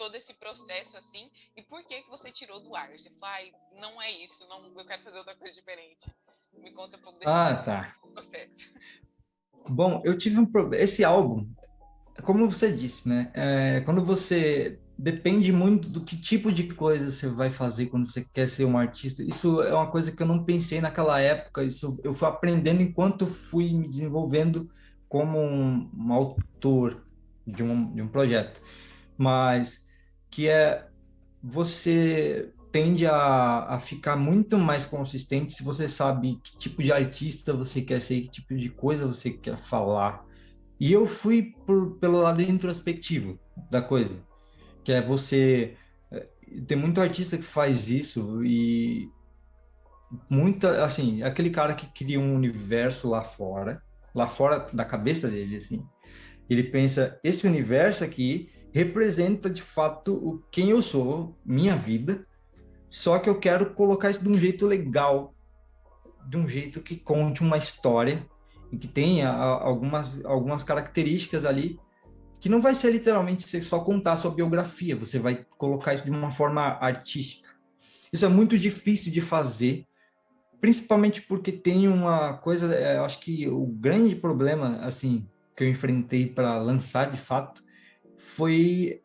todo 0.01 0.15
esse 0.15 0.33
processo 0.33 0.97
assim 0.97 1.29
e 1.55 1.61
por 1.61 1.85
que 1.85 2.01
que 2.01 2.09
você 2.09 2.31
tirou 2.31 2.59
do 2.59 2.75
ar? 2.75 2.89
Você 2.89 3.07
falou, 3.11 3.35
ai, 3.35 3.51
não 3.79 4.01
é 4.01 4.09
isso, 4.23 4.47
não, 4.47 4.65
eu 4.75 4.83
quero 4.83 5.03
fazer 5.03 5.19
outra 5.19 5.35
coisa 5.35 5.53
diferente. 5.53 6.11
Me 6.57 6.71
conta 6.71 6.97
um 6.97 7.01
pouco 7.01 7.19
desse 7.19 7.29
ah, 7.29 7.55
tá. 7.63 7.95
processo. 8.11 8.67
Bom, 9.69 10.01
eu 10.03 10.17
tive 10.17 10.39
um 10.39 10.45
problema. 10.45 10.83
Esse 10.83 11.03
álbum, 11.03 11.47
como 12.23 12.49
você 12.49 12.71
disse, 12.71 13.07
né? 13.07 13.31
É, 13.35 13.81
quando 13.81 14.03
você 14.03 14.79
depende 14.97 15.51
muito 15.51 15.87
do 15.87 16.03
que 16.03 16.17
tipo 16.17 16.51
de 16.51 16.73
coisa 16.73 17.11
você 17.11 17.29
vai 17.29 17.51
fazer 17.51 17.85
quando 17.85 18.07
você 18.07 18.25
quer 18.33 18.49
ser 18.49 18.65
um 18.65 18.79
artista. 18.79 19.21
Isso 19.21 19.61
é 19.61 19.71
uma 19.71 19.91
coisa 19.91 20.11
que 20.11 20.23
eu 20.23 20.27
não 20.27 20.43
pensei 20.43 20.81
naquela 20.81 21.19
época. 21.19 21.63
Isso 21.63 21.99
eu 22.03 22.11
fui 22.11 22.27
aprendendo 22.27 22.81
enquanto 22.81 23.27
fui 23.27 23.71
me 23.71 23.87
desenvolvendo 23.87 24.67
como 25.07 25.39
um, 25.39 25.91
um 25.95 26.11
autor 26.11 27.05
de 27.45 27.61
um, 27.61 27.93
de 27.93 28.01
um 28.01 28.07
projeto. 28.07 28.63
Mas 29.15 29.90
que 30.32 30.47
é 30.47 30.88
você 31.43 32.51
tende 32.71 33.05
a, 33.05 33.65
a 33.75 33.79
ficar 33.79 34.15
muito 34.15 34.57
mais 34.57 34.86
consistente 34.86 35.51
se 35.51 35.63
você 35.63 35.89
sabe 35.89 36.39
que 36.41 36.57
tipo 36.57 36.82
de 36.82 36.91
artista 36.91 37.53
você 37.53 37.82
quer 37.82 38.01
ser, 38.01 38.21
que 38.21 38.29
tipo 38.29 38.55
de 38.55 38.69
coisa 38.69 39.05
você 39.05 39.29
quer 39.29 39.57
falar. 39.57 40.25
E 40.79 40.91
eu 40.91 41.05
fui 41.05 41.53
por, 41.65 41.97
pelo 41.99 42.21
lado 42.21 42.41
introspectivo 42.41 43.38
da 43.69 43.82
coisa, 43.82 44.15
que 44.84 44.91
é 44.91 45.01
você 45.01 45.75
é, 46.09 46.27
tem 46.65 46.77
muito 46.77 47.01
artista 47.01 47.38
que 47.38 47.43
faz 47.43 47.89
isso 47.89 48.43
e 48.43 49.09
muita 50.29 50.84
assim 50.84 51.23
aquele 51.23 51.49
cara 51.49 51.73
que 51.73 51.88
cria 51.88 52.19
um 52.19 52.36
universo 52.36 53.09
lá 53.09 53.23
fora 53.23 53.82
lá 54.13 54.27
fora 54.27 54.67
da 54.73 54.84
cabeça 54.84 55.29
dele 55.29 55.55
assim 55.55 55.86
ele 56.49 56.63
pensa 56.63 57.17
esse 57.23 57.47
universo 57.47 58.03
aqui 58.03 58.49
representa 58.72 59.49
de 59.49 59.61
fato 59.61 60.13
o 60.13 60.43
quem 60.51 60.69
eu 60.69 60.82
sou, 60.82 61.38
minha 61.45 61.76
vida, 61.76 62.22
só 62.89 63.19
que 63.19 63.30
eu 63.30 63.39
quero 63.39 63.74
colocar 63.74 64.09
isso 64.09 64.24
de 64.24 64.30
um 64.30 64.36
jeito 64.36 64.65
legal, 64.65 65.34
de 66.28 66.38
um 66.38 66.47
jeito 66.47 66.82
que 66.82 66.95
conte 66.95 67.41
uma 67.41 67.57
história 67.57 68.26
e 68.72 68.78
que 68.78 68.88
tenha 68.88 69.30
algumas, 69.30 70.24
algumas 70.26 70.63
características 70.63 71.45
ali 71.45 71.80
que 72.39 72.49
não 72.49 72.59
vai 72.59 72.74
ser 72.74 72.91
literalmente 72.91 73.63
só 73.63 73.80
contar 73.80 74.15
sua 74.15 74.32
biografia, 74.32 74.95
você 74.95 75.19
vai 75.19 75.45
colocar 75.57 75.93
isso 75.93 76.03
de 76.03 76.09
uma 76.09 76.32
forma 76.32 76.61
artística. 76.61 77.47
Isso 78.11 78.26
é 78.26 78.28
muito 78.28 78.57
difícil 78.57 79.11
de 79.11 79.22
fazer, 79.22 79.86
principalmente 80.59 81.22
porque 81.22 81.51
tem 81.51 81.88
uma 81.88 82.34
coisa, 82.34 82.74
é, 82.76 82.97
eu 82.97 83.05
acho 83.05 83.19
que 83.19 83.47
o 83.47 83.67
grande 83.67 84.15
problema, 84.15 84.80
assim, 84.82 85.28
que 85.55 85.63
eu 85.63 85.69
enfrentei 85.69 86.26
para 86.26 86.57
lançar 86.57 87.11
de 87.11 87.17
fato, 87.17 87.63
foi 88.22 89.01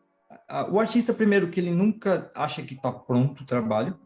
o 0.69 0.79
artista 0.79 1.13
primeiro 1.13 1.49
que 1.49 1.59
ele 1.59 1.71
nunca 1.71 2.31
acha 2.33 2.61
que 2.61 2.73
está 2.73 2.91
pronto 2.91 3.43
o 3.43 3.45
trabalho 3.45 3.97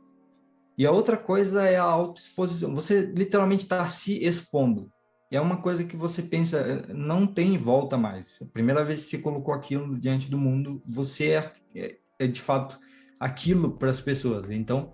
e 0.78 0.86
a 0.86 0.92
outra 0.92 1.18
coisa 1.18 1.68
é 1.68 1.78
a 1.78 1.84
autoexposição. 1.84 2.74
Você 2.74 3.02
literalmente 3.02 3.64
está 3.64 3.86
se 3.88 4.24
expondo. 4.24 4.92
E 5.30 5.36
é 5.36 5.42
uma 5.42 5.58
coisa 5.58 5.84
que 5.84 5.96
você 5.96 6.22
pensa, 6.22 6.86
não 6.90 7.26
tem 7.26 7.58
volta 7.58 7.98
mais. 7.98 8.42
A 8.42 8.46
primeira 8.46 8.84
vez 8.84 9.06
que 9.06 9.12
você 9.12 9.18
colocou 9.20 9.54
aquilo 9.54 9.98
diante 9.98 10.30
do 10.30 10.38
mundo, 10.38 10.82
você 10.86 11.34
é, 11.34 11.54
é, 11.76 11.98
é 12.20 12.28
de 12.28 12.42
fato 12.42 12.80
aquilo 13.20 13.78
para 13.78 13.92
as 13.92 14.02
pessoas. 14.02 14.50
Então, 14.50 14.94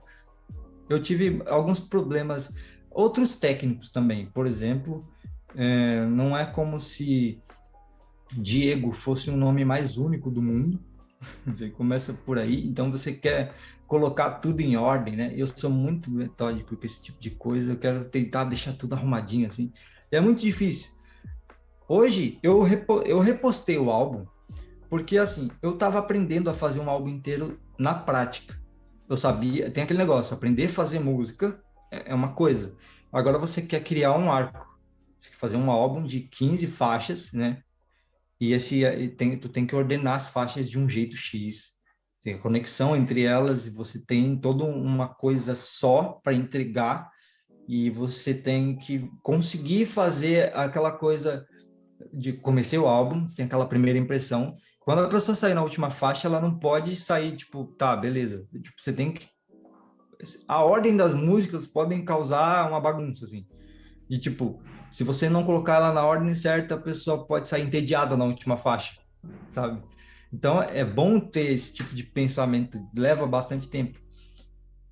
eu 0.90 1.02
tive 1.02 1.42
alguns 1.48 1.80
problemas, 1.80 2.54
outros 2.92 3.38
técnicos 3.38 3.92
também. 3.92 4.28
Por 4.28 4.46
exemplo, 4.46 5.08
é, 5.56 6.06
não 6.06 6.38
é 6.38 6.46
como 6.46 6.80
se 6.80 7.42
Diego 8.34 8.92
fosse 8.92 9.30
um 9.30 9.38
nome 9.38 9.64
mais 9.64 9.98
único 9.98 10.30
do 10.30 10.42
mundo. 10.42 10.80
Você 11.46 11.70
começa 11.70 12.14
por 12.14 12.38
aí, 12.38 12.68
então 12.68 12.92
você 12.92 13.12
quer 13.12 13.56
colocar 13.88 14.32
tudo 14.32 14.62
em 14.62 14.76
ordem, 14.76 15.16
né? 15.16 15.34
Eu 15.36 15.48
sou 15.48 15.70
muito 15.70 16.12
metódico 16.12 16.76
com 16.76 16.86
esse 16.86 17.02
tipo 17.02 17.20
de 17.20 17.32
coisa, 17.32 17.72
eu 17.72 17.78
quero 17.78 18.06
tentar 18.06 18.44
deixar 18.44 18.74
tudo 18.74 18.94
arrumadinho 18.94 19.48
assim. 19.48 19.72
É 20.12 20.20
muito 20.20 20.42
difícil. 20.42 20.92
Hoje 21.88 22.38
eu, 22.44 22.62
repo, 22.62 23.02
eu 23.02 23.20
repostei 23.20 23.78
o 23.78 23.90
álbum 23.90 24.26
porque 24.90 25.18
assim, 25.18 25.50
eu 25.62 25.74
estava 25.74 26.00
aprendendo 26.00 26.50
a 26.50 26.54
fazer 26.54 26.80
um 26.80 26.90
álbum 26.90 27.10
inteiro 27.10 27.60
na 27.78 27.94
prática. 27.94 28.60
Eu 29.10 29.18
sabia, 29.18 29.72
tem 29.72 29.84
aquele 29.84 30.00
negócio, 30.00 30.36
aprender 30.36 30.66
a 30.66 30.70
fazer 30.70 31.00
música 31.00 31.62
é, 31.92 32.12
é 32.12 32.14
uma 32.14 32.34
coisa. 32.34 32.76
Agora 33.12 33.38
você 33.38 33.62
quer 33.62 33.84
criar 33.84 34.18
um 34.18 34.32
arco. 34.32 34.68
Você 35.18 35.30
quer 35.30 35.38
fazer 35.38 35.58
um 35.58 35.72
álbum 35.72 36.04
de 36.04 36.22
15 36.22 36.68
faixas, 36.68 37.32
né? 37.32 37.64
E 38.40 38.54
esse 38.54 38.84
tem, 39.18 39.38
tu 39.38 39.50
tem 39.50 39.66
que 39.66 39.76
ordenar 39.76 40.16
as 40.16 40.30
faixas 40.30 40.70
de 40.70 40.78
um 40.78 40.88
jeito 40.88 41.16
X 41.16 41.78
tem 42.28 42.36
a 42.36 42.40
conexão 42.40 42.94
entre 42.94 43.24
elas 43.24 43.66
e 43.68 43.70
você 43.70 44.00
tem 44.00 44.36
toda 44.36 44.66
uma 44.66 45.08
coisa 45.08 45.56
só 45.56 46.20
para 46.22 46.34
entregar 46.34 47.10
e 47.66 47.90
você 47.90 48.34
tem 48.34 48.76
que 48.76 49.10
conseguir 49.24 49.86
fazer 49.86 50.54
aquela 50.54 50.92
coisa 50.92 51.48
de 52.12 52.34
comecei 52.34 52.78
o 52.78 52.86
álbum, 52.86 53.26
você 53.26 53.38
tem 53.38 53.46
aquela 53.46 53.66
primeira 53.66 53.98
impressão. 53.98 54.54
Quando 54.82 55.04
a 55.04 55.08
pessoa 55.08 55.38
sair 55.38 55.54
na 55.54 55.64
última 55.64 55.90
faixa, 55.90 56.28
ela 56.28 56.42
não 56.42 56.60
pode 56.60 56.98
sair 56.98 57.34
tipo, 57.34 57.64
tá, 57.78 57.96
beleza. 57.96 58.46
Tipo, 58.52 58.76
você 58.78 58.92
tem 58.92 59.14
que 59.14 59.30
a 60.50 60.62
ordem 60.62 60.98
das 60.98 61.14
músicas 61.14 61.66
podem 61.66 62.04
causar 62.04 62.68
uma 62.68 62.82
bagunça 62.82 63.24
assim. 63.24 63.48
De 64.10 64.20
tipo, 64.20 64.62
se 64.92 65.04
você 65.04 65.30
não 65.30 65.44
colocar 65.44 65.76
ela 65.76 65.94
na 65.94 66.06
ordem 66.06 66.34
certa, 66.36 66.76
a 66.76 66.80
pessoa 66.80 67.26
pode 67.26 67.48
sair 67.48 67.64
entediada 67.64 68.18
na 68.18 68.26
última 68.26 68.58
faixa, 68.58 68.98
sabe? 69.50 69.82
Então 70.32 70.62
é 70.62 70.84
bom 70.84 71.20
ter 71.20 71.52
esse 71.52 71.74
tipo 71.74 71.96
de 71.96 72.04
pensamento, 72.04 72.80
leva 72.94 73.26
bastante 73.26 73.70
tempo. 73.70 74.00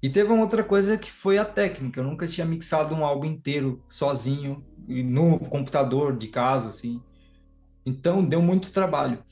E 0.01 0.09
teve 0.09 0.31
uma 0.31 0.43
outra 0.43 0.63
coisa 0.63 0.97
que 0.97 1.11
foi 1.11 1.37
a 1.37 1.45
técnica. 1.45 1.99
Eu 1.99 2.03
nunca 2.03 2.27
tinha 2.27 2.45
mixado 2.45 2.93
um 2.93 3.03
álbum 3.03 3.25
inteiro 3.25 3.83
sozinho 3.89 4.63
no 4.87 5.39
computador 5.39 6.15
de 6.15 6.27
casa, 6.27 6.69
assim. 6.69 7.01
Então 7.85 8.23
deu 8.23 8.41
muito 8.41 8.71
trabalho. 8.71 9.23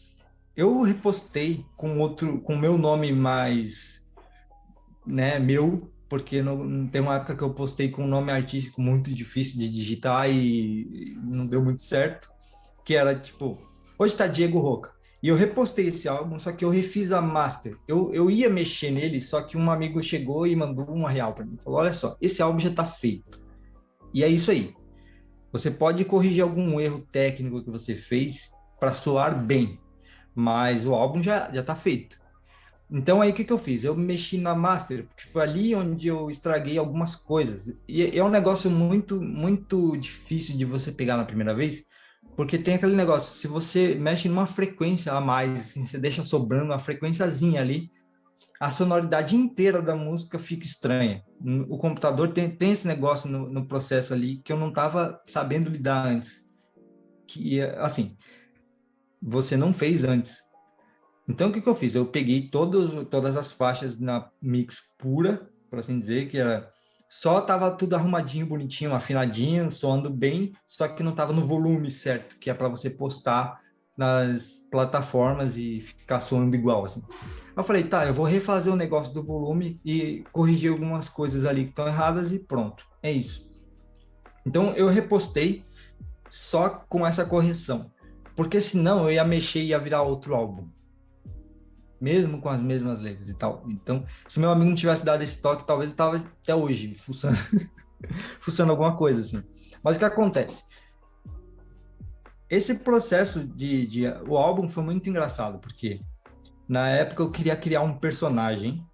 Eu 0.55 0.81
repostei 0.81 1.65
com 1.77 1.99
outro, 1.99 2.41
com 2.41 2.55
meu 2.55 2.77
nome 2.77 3.11
mais, 3.11 4.07
né, 5.05 5.37
meu, 5.39 5.92
porque 6.13 6.43
não, 6.43 6.87
tem 6.87 7.01
uma 7.01 7.15
época 7.15 7.35
que 7.35 7.41
eu 7.41 7.55
postei 7.55 7.89
com 7.89 8.03
um 8.03 8.07
nome 8.07 8.31
artístico 8.31 8.79
muito 8.79 9.11
difícil 9.11 9.57
de 9.57 9.67
digitar 9.67 10.29
e 10.29 11.17
não 11.23 11.47
deu 11.47 11.59
muito 11.59 11.81
certo, 11.81 12.29
que 12.85 12.93
era 12.95 13.15
tipo, 13.15 13.57
hoje 13.97 14.15
tá 14.15 14.27
Diego 14.27 14.59
Roca. 14.59 14.91
E 15.23 15.29
eu 15.29 15.35
repostei 15.35 15.87
esse 15.87 16.07
álbum, 16.07 16.37
só 16.37 16.51
que 16.51 16.63
eu 16.63 16.69
refiz 16.69 17.11
a 17.11 17.19
master. 17.19 17.79
Eu, 17.87 18.13
eu 18.13 18.29
ia 18.29 18.47
mexer 18.47 18.91
nele, 18.91 19.23
só 19.23 19.41
que 19.41 19.57
um 19.57 19.71
amigo 19.71 20.03
chegou 20.03 20.45
e 20.45 20.55
mandou 20.55 20.85
uma 20.85 21.09
real 21.09 21.33
para 21.33 21.45
mim. 21.45 21.57
Falou: 21.57 21.79
Olha 21.79 21.93
só, 21.93 22.15
esse 22.21 22.43
álbum 22.43 22.59
já 22.59 22.69
está 22.69 22.85
feito. 22.85 23.41
E 24.13 24.23
é 24.23 24.27
isso 24.27 24.51
aí. 24.51 24.75
Você 25.51 25.71
pode 25.71 26.05
corrigir 26.05 26.43
algum 26.43 26.79
erro 26.79 27.07
técnico 27.11 27.63
que 27.63 27.71
você 27.71 27.95
fez 27.95 28.51
para 28.79 28.93
soar 28.93 29.43
bem, 29.43 29.79
mas 30.35 30.85
o 30.85 30.93
álbum 30.93 31.23
já 31.23 31.51
já 31.51 31.61
está 31.61 31.75
feito. 31.75 32.21
Então 32.91 33.21
aí 33.21 33.31
o 33.31 33.33
que, 33.33 33.43
que 33.43 33.53
eu 33.53 33.57
fiz? 33.57 33.83
Eu 33.83 33.95
mexi 33.95 34.37
na 34.37 34.53
master, 34.53 35.07
porque 35.07 35.27
foi 35.27 35.41
ali 35.41 35.75
onde 35.75 36.07
eu 36.07 36.29
estraguei 36.29 36.77
algumas 36.77 37.15
coisas. 37.15 37.75
E 37.87 38.17
é 38.17 38.23
um 38.23 38.29
negócio 38.29 38.69
muito 38.69 39.21
muito 39.21 39.97
difícil 39.97 40.57
de 40.57 40.65
você 40.65 40.91
pegar 40.91 41.17
na 41.17 41.25
primeira 41.25 41.55
vez, 41.55 41.83
porque 42.35 42.57
tem 42.57 42.75
aquele 42.75 42.95
negócio, 42.95 43.33
se 43.33 43.47
você 43.47 43.95
mexe 43.95 44.27
numa 44.27 44.47
frequência 44.47 45.13
a 45.13 45.21
mais, 45.21 45.59
assim, 45.59 45.85
você 45.85 45.99
deixa 45.99 46.23
sobrando 46.23 46.65
uma 46.65 46.79
frequênciazinha 46.79 47.61
ali, 47.61 47.91
a 48.59 48.71
sonoridade 48.71 49.35
inteira 49.35 49.81
da 49.81 49.95
música 49.95 50.39
fica 50.39 50.65
estranha. 50.65 51.21
O 51.67 51.77
computador 51.77 52.29
tem, 52.29 52.49
tem 52.49 52.71
esse 52.71 52.87
negócio 52.87 53.29
no, 53.29 53.49
no 53.51 53.67
processo 53.67 54.13
ali 54.13 54.37
que 54.37 54.53
eu 54.53 54.57
não 54.57 54.69
estava 54.69 55.21
sabendo 55.27 55.69
lidar 55.69 56.05
antes. 56.07 56.49
Que, 57.27 57.61
assim, 57.61 58.15
você 59.21 59.57
não 59.57 59.73
fez 59.73 60.03
antes. 60.03 60.37
Então, 61.27 61.49
o 61.49 61.53
que, 61.53 61.61
que 61.61 61.69
eu 61.69 61.75
fiz? 61.75 61.95
Eu 61.95 62.05
peguei 62.05 62.49
todos, 62.49 63.07
todas 63.09 63.37
as 63.37 63.53
faixas 63.53 63.97
na 63.97 64.29
mix 64.41 64.93
pura, 64.97 65.49
por 65.69 65.79
assim 65.79 65.97
dizer, 65.97 66.29
que 66.29 66.37
era 66.37 66.69
só 67.07 67.39
tava 67.41 67.69
tudo 67.69 67.95
arrumadinho, 67.95 68.47
bonitinho, 68.47 68.93
afinadinho, 68.95 69.71
soando 69.71 70.09
bem, 70.09 70.51
só 70.65 70.87
que 70.87 71.03
não 71.03 71.13
tava 71.13 71.31
no 71.31 71.45
volume 71.45 71.91
certo, 71.91 72.39
que 72.39 72.49
é 72.49 72.53
para 72.55 72.67
você 72.67 72.89
postar 72.89 73.61
nas 73.95 74.67
plataformas 74.71 75.55
e 75.55 75.79
ficar 75.81 76.19
soando 76.19 76.55
igual, 76.55 76.85
assim. 76.85 77.03
Eu 77.55 77.63
falei, 77.63 77.83
tá, 77.83 78.07
eu 78.07 78.15
vou 78.15 78.25
refazer 78.25 78.73
o 78.73 78.75
negócio 78.75 79.13
do 79.13 79.23
volume 79.23 79.79
e 79.85 80.23
corrigir 80.31 80.71
algumas 80.71 81.07
coisas 81.07 81.45
ali 81.45 81.65
que 81.65 81.69
estão 81.69 81.87
erradas 81.87 82.31
e 82.31 82.39
pronto, 82.39 82.83
é 83.01 83.11
isso. 83.11 83.47
Então 84.43 84.73
eu 84.73 84.89
repostei 84.89 85.63
só 86.31 86.67
com 86.89 87.05
essa 87.05 87.23
correção, 87.23 87.91
porque 88.35 88.59
senão 88.59 89.03
eu 89.03 89.11
ia 89.11 89.23
mexer 89.23 89.59
e 89.59 89.67
ia 89.67 89.77
virar 89.77 90.01
outro 90.01 90.33
álbum 90.33 90.67
mesmo 92.03 92.41
com 92.41 92.49
as 92.49 92.61
mesmas 92.61 92.99
letras 92.99 93.29
e 93.29 93.33
tal. 93.33 93.63
Então, 93.65 94.05
se 94.27 94.37
meu 94.37 94.51
amigo 94.51 94.69
não 94.69 94.75
tivesse 94.75 95.05
dado 95.05 95.23
esse 95.23 95.41
toque, 95.41 95.65
talvez 95.65 95.89
eu 95.89 95.95
tava 95.95 96.17
até 96.17 96.53
hoje 96.53 96.93
fuçando, 96.95 97.37
fuçando 98.41 98.71
alguma 98.71 98.97
coisa 98.97 99.21
assim. 99.21 99.41
Mas 99.81 99.95
o 99.95 99.99
que 99.99 100.03
acontece? 100.03 100.63
Esse 102.49 102.79
processo 102.79 103.47
de, 103.47 103.87
de 103.87 104.05
o 104.27 104.37
álbum 104.37 104.67
foi 104.67 104.83
muito 104.83 105.09
engraçado 105.09 105.59
porque 105.59 106.01
na 106.67 106.89
época 106.89 107.23
eu 107.23 107.31
queria 107.31 107.55
criar 107.55 107.81
um 107.81 107.97
personagem 107.97 108.85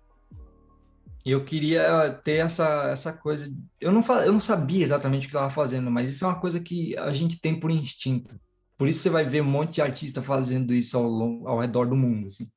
e 1.25 1.31
eu 1.31 1.43
queria 1.43 2.13
ter 2.23 2.45
essa, 2.45 2.91
essa 2.91 3.11
coisa. 3.11 3.51
Eu 3.81 3.91
não, 3.91 4.03
eu 4.23 4.31
não 4.31 4.39
sabia 4.39 4.83
exatamente 4.83 5.25
o 5.25 5.29
que 5.31 5.35
estava 5.35 5.49
fazendo, 5.49 5.89
mas 5.89 6.07
isso 6.07 6.25
é 6.25 6.27
uma 6.27 6.39
coisa 6.39 6.59
que 6.59 6.95
a 6.95 7.09
gente 7.09 7.41
tem 7.41 7.59
por 7.59 7.71
instinto. 7.71 8.39
Por 8.77 8.87
isso 8.87 8.99
você 8.99 9.09
vai 9.09 9.25
ver 9.25 9.41
um 9.41 9.49
monte 9.49 9.73
de 9.73 9.81
artista 9.81 10.21
fazendo 10.21 10.75
isso 10.75 10.95
ao, 10.95 11.47
ao 11.47 11.59
redor 11.59 11.85
do 11.87 11.95
mundo. 11.95 12.27
Assim 12.27 12.47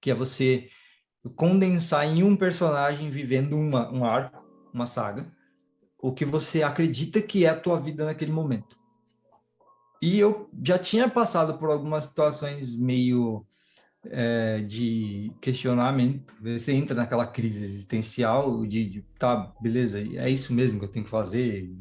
que 0.00 0.10
é 0.10 0.14
você 0.14 0.68
condensar 1.34 2.06
em 2.06 2.22
um 2.22 2.36
personagem 2.36 3.10
vivendo 3.10 3.56
uma, 3.56 3.90
um 3.92 4.04
arco, 4.04 4.44
uma 4.72 4.86
saga, 4.86 5.32
o 5.98 6.12
que 6.12 6.24
você 6.24 6.62
acredita 6.62 7.20
que 7.20 7.44
é 7.44 7.48
a 7.48 7.58
tua 7.58 7.80
vida 7.80 8.04
naquele 8.04 8.32
momento. 8.32 8.76
E 10.00 10.18
eu 10.18 10.48
já 10.62 10.78
tinha 10.78 11.08
passado 11.08 11.58
por 11.58 11.70
algumas 11.70 12.04
situações 12.04 12.76
meio 12.76 13.44
é, 14.04 14.60
de 14.60 15.32
questionamento. 15.40 16.34
Você 16.40 16.72
entra 16.72 16.94
naquela 16.94 17.26
crise 17.26 17.64
existencial 17.64 18.64
de, 18.66 18.88
de, 18.88 19.02
tá, 19.18 19.52
beleza, 19.60 19.98
é 20.00 20.30
isso 20.30 20.52
mesmo 20.52 20.78
que 20.78 20.84
eu 20.84 20.92
tenho 20.92 21.04
que 21.04 21.10
fazer? 21.10 21.74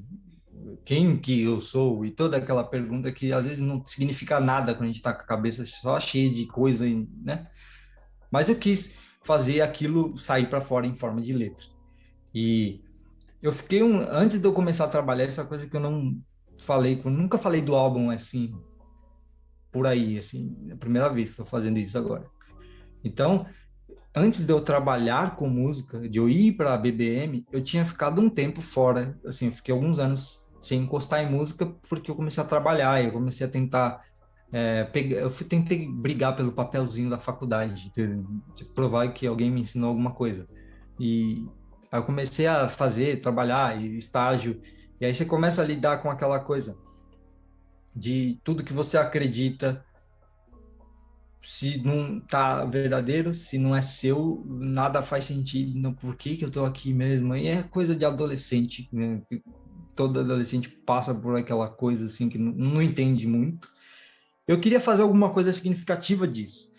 Quem 0.84 1.18
que 1.18 1.42
eu 1.42 1.60
sou? 1.62 2.06
E 2.06 2.12
toda 2.12 2.38
aquela 2.38 2.64
pergunta 2.64 3.12
que 3.12 3.32
às 3.32 3.46
vezes 3.46 3.62
não 3.62 3.86
significa 3.86 4.40
nada 4.40 4.74
quando 4.74 4.84
a 4.84 4.88
gente 4.88 4.98
está 4.98 5.14
com 5.14 5.22
a 5.22 5.26
cabeça 5.26 5.66
só 5.66 6.00
cheia 6.00 6.30
de 6.30 6.48
coisa, 6.48 6.86
né? 7.22 7.48
Mas 8.36 8.50
eu 8.50 8.58
quis 8.58 8.94
fazer 9.24 9.62
aquilo 9.62 10.18
sair 10.18 10.50
para 10.50 10.60
fora 10.60 10.86
em 10.86 10.94
forma 10.94 11.22
de 11.22 11.32
letra. 11.32 11.66
E 12.34 12.82
eu 13.42 13.50
fiquei 13.50 13.82
um 13.82 14.02
antes 14.02 14.42
de 14.42 14.46
eu 14.46 14.52
começar 14.52 14.84
a 14.84 14.90
trabalhar 14.90 15.24
essa 15.24 15.42
é 15.42 15.46
coisa 15.46 15.66
que 15.66 15.74
eu 15.74 15.80
não 15.80 16.22
falei, 16.58 17.02
eu 17.02 17.10
nunca 17.10 17.38
falei 17.38 17.62
do 17.62 17.74
álbum 17.74 18.10
assim 18.10 18.54
por 19.72 19.88
aí, 19.88 20.18
assim, 20.18 20.54
é 20.70 20.74
a 20.74 20.76
primeira 20.76 21.08
vez 21.08 21.30
que 21.30 21.34
estou 21.36 21.46
fazendo 21.46 21.80
isso 21.80 21.98
agora. 21.98 22.26
Então, 23.06 23.46
antes 24.14 24.46
de 24.46 24.52
eu 24.52 24.60
trabalhar 24.60 25.38
com 25.38 25.48
música, 25.48 26.10
de 26.10 26.20
eu 26.20 26.28
ir 26.28 26.58
para 26.58 26.74
a 26.74 26.78
BBM, 26.78 27.46
eu 27.54 27.64
tinha 27.64 27.86
ficado 27.86 28.20
um 28.20 28.30
tempo 28.30 28.60
fora, 28.60 29.18
assim, 29.26 29.46
eu 29.46 29.52
fiquei 29.54 29.74
alguns 29.74 29.98
anos 29.98 30.46
sem 30.62 30.82
encostar 30.82 31.22
em 31.24 31.32
música 31.32 31.74
porque 31.88 32.12
eu 32.12 32.16
comecei 32.16 32.44
a 32.44 32.46
trabalhar, 32.46 33.02
eu 33.02 33.14
comecei 33.14 33.48
a 33.48 33.50
tentar 33.50 34.04
é, 34.58 34.90
eu 35.12 35.30
fui, 35.30 35.46
tentei 35.46 35.86
brigar 35.86 36.34
pelo 36.34 36.54
papelzinho 36.54 37.10
da 37.10 37.18
faculdade, 37.18 37.92
de, 37.94 38.24
de, 38.56 38.64
provar 38.64 39.12
que 39.12 39.28
alguém 39.28 39.52
me 39.52 39.60
ensinou 39.60 39.90
alguma 39.90 40.12
coisa. 40.12 40.48
E 40.98 41.46
aí 41.92 42.00
eu 42.00 42.04
comecei 42.06 42.48
a 42.48 42.70
fazer, 42.70 43.20
trabalhar, 43.20 43.84
estágio, 43.84 44.62
e 44.98 45.06
aí 45.06 45.14
você 45.14 45.26
começa 45.26 45.62
a 45.62 45.66
lidar 45.66 46.02
com 46.02 46.10
aquela 46.10 46.40
coisa 46.40 46.78
de 47.94 48.40
tudo 48.46 48.64
que 48.64 48.72
você 48.72 48.98
acredita, 48.98 49.84
se 51.42 51.78
não 51.84 52.22
tá 52.22 52.64
verdadeiro, 52.64 53.34
se 53.34 53.58
não 53.58 53.76
é 53.76 53.82
seu, 53.82 54.42
nada 54.48 55.02
faz 55.02 55.26
sentido, 55.26 55.78
não, 55.78 55.94
por 55.94 56.16
que, 56.16 56.38
que 56.38 56.46
eu 56.46 56.50
tô 56.50 56.64
aqui 56.64 56.94
mesmo? 56.94 57.36
E 57.36 57.50
é 57.50 57.62
coisa 57.62 57.94
de 57.94 58.06
adolescente, 58.06 58.88
né? 58.90 59.22
todo 59.94 60.22
adolescente 60.22 60.70
passa 60.70 61.14
por 61.14 61.36
aquela 61.38 61.68
coisa 61.68 62.06
assim 62.06 62.30
que 62.30 62.38
não, 62.38 62.54
não 62.54 62.82
entende 62.82 63.28
muito 63.28 63.75
eu 64.48 64.60
queria 64.60 64.80
fazer 64.80 65.02
alguma 65.02 65.30
coisa 65.32 65.52
significativa 65.52 66.28
disso. 66.28 66.72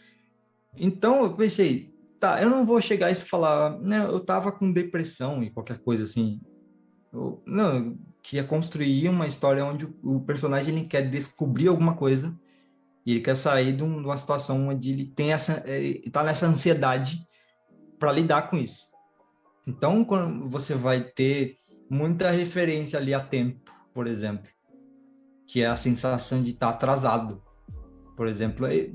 Então 0.76 1.24
eu 1.24 1.34
pensei, 1.34 1.94
tá, 2.20 2.40
eu 2.40 2.50
não 2.50 2.64
vou 2.64 2.80
chegar 2.80 3.10
e 3.10 3.14
falar, 3.14 3.78
né, 3.80 4.04
eu 4.04 4.20
tava 4.20 4.52
com 4.52 4.72
depressão 4.72 5.42
e 5.42 5.50
qualquer 5.50 5.78
coisa 5.78 6.04
assim. 6.04 6.40
Eu, 7.12 7.42
não, 7.46 7.76
eu 7.76 7.98
queria 8.22 8.44
construir 8.44 9.08
uma 9.08 9.26
história 9.26 9.64
onde 9.64 9.86
o, 9.86 10.16
o 10.16 10.20
personagem 10.20 10.76
ele 10.76 10.86
quer 10.86 11.08
descobrir 11.08 11.68
alguma 11.68 11.94
coisa 11.94 12.36
E 13.04 13.12
ele 13.12 13.20
quer 13.20 13.36
sair 13.36 13.72
de, 13.72 13.82
uma 13.82 14.16
situação 14.16 14.68
onde 14.68 14.90
ele 14.90 15.06
tem 15.06 15.32
essa, 15.32 15.62
é, 15.64 16.02
nessa 16.24 16.46
ansiedade 16.46 17.26
para 17.98 18.12
lidar 18.12 18.50
com 18.50 18.56
isso. 18.56 18.86
Então, 19.66 20.04
quando 20.04 20.48
você 20.48 20.74
vai 20.74 21.00
ter 21.00 21.56
muita 21.90 22.30
referência 22.30 22.98
ali 22.98 23.14
a 23.14 23.20
tempo, 23.20 23.72
por 23.92 24.06
exemplo, 24.06 24.48
que 25.46 25.62
é 25.62 25.66
a 25.66 25.76
sensação 25.76 26.42
de 26.42 26.50
estar 26.50 26.68
tá 26.68 26.72
atrasado, 26.72 27.42
por 28.16 28.26
exemplo, 28.26 28.66
aí, 28.66 28.94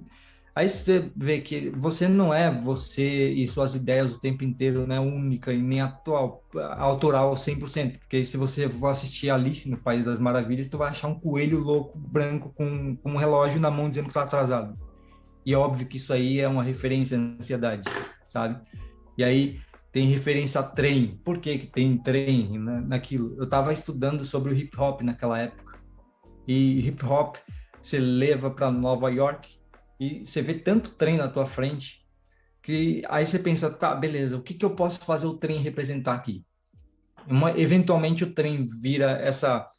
aí 0.55 0.69
você 0.69 1.11
vê 1.15 1.39
que 1.39 1.69
você 1.69 2.07
não 2.07 2.33
é 2.33 2.51
você 2.51 3.29
e 3.31 3.47
suas 3.47 3.75
ideias 3.75 4.11
o 4.11 4.19
tempo 4.19 4.43
inteiro, 4.43 4.87
né, 4.87 4.99
única 4.99 5.53
e 5.53 5.61
nem 5.61 5.81
atual, 5.81 6.43
autoral 6.77 7.33
100%, 7.33 7.99
porque 7.99 8.25
se 8.25 8.37
você 8.37 8.67
for 8.67 8.87
assistir 8.87 9.29
Alice 9.29 9.69
no 9.69 9.77
País 9.77 10.03
das 10.03 10.19
Maravilhas, 10.19 10.69
tu 10.69 10.77
vai 10.77 10.89
achar 10.89 11.07
um 11.07 11.19
coelho 11.19 11.59
louco 11.59 11.97
branco 11.97 12.51
com, 12.55 12.95
com 12.95 13.11
um 13.11 13.17
relógio 13.17 13.59
na 13.59 13.71
mão 13.71 13.89
dizendo 13.89 14.07
que 14.07 14.13
tá 14.13 14.23
atrasado. 14.23 14.77
E 15.45 15.53
é 15.53 15.57
óbvio 15.57 15.87
que 15.87 15.97
isso 15.97 16.13
aí 16.13 16.39
é 16.39 16.47
uma 16.47 16.63
referência 16.63 17.17
à 17.17 17.21
ansiedade, 17.21 17.83
sabe? 18.27 18.61
E 19.17 19.23
aí 19.23 19.59
tem 19.91 20.07
referência 20.07 20.61
a 20.61 20.63
trem. 20.63 21.19
Por 21.23 21.39
que, 21.39 21.57
que 21.59 21.67
tem 21.67 21.97
trem 21.97 22.57
naquilo? 22.57 23.35
Eu 23.37 23.43
estava 23.43 23.73
estudando 23.73 24.23
sobre 24.23 24.53
o 24.53 24.55
hip 24.55 24.79
hop 24.79 25.01
naquela 25.01 25.37
época. 25.37 25.79
E 26.47 26.87
hip 26.87 27.05
hop 27.05 27.35
você 27.81 27.99
leva 27.99 28.51
para 28.51 28.71
Nova 28.71 29.09
York 29.09 29.57
e 29.99 30.25
você 30.25 30.41
vê 30.41 30.53
tanto 30.53 30.91
trem 30.91 31.17
na 31.17 31.27
tua 31.27 31.45
frente 31.45 32.01
que 32.61 33.01
aí 33.09 33.25
você 33.25 33.39
pensa, 33.39 33.71
tá, 33.71 33.95
beleza, 33.95 34.37
o 34.37 34.43
que, 34.43 34.53
que 34.53 34.63
eu 34.63 34.75
posso 34.75 35.03
fazer 35.03 35.25
o 35.25 35.37
trem 35.37 35.61
representar 35.61 36.13
aqui? 36.13 36.45
Uma, 37.27 37.57
eventualmente 37.59 38.23
o 38.23 38.33
trem 38.33 38.67
vira 38.67 39.11
essa 39.11 39.69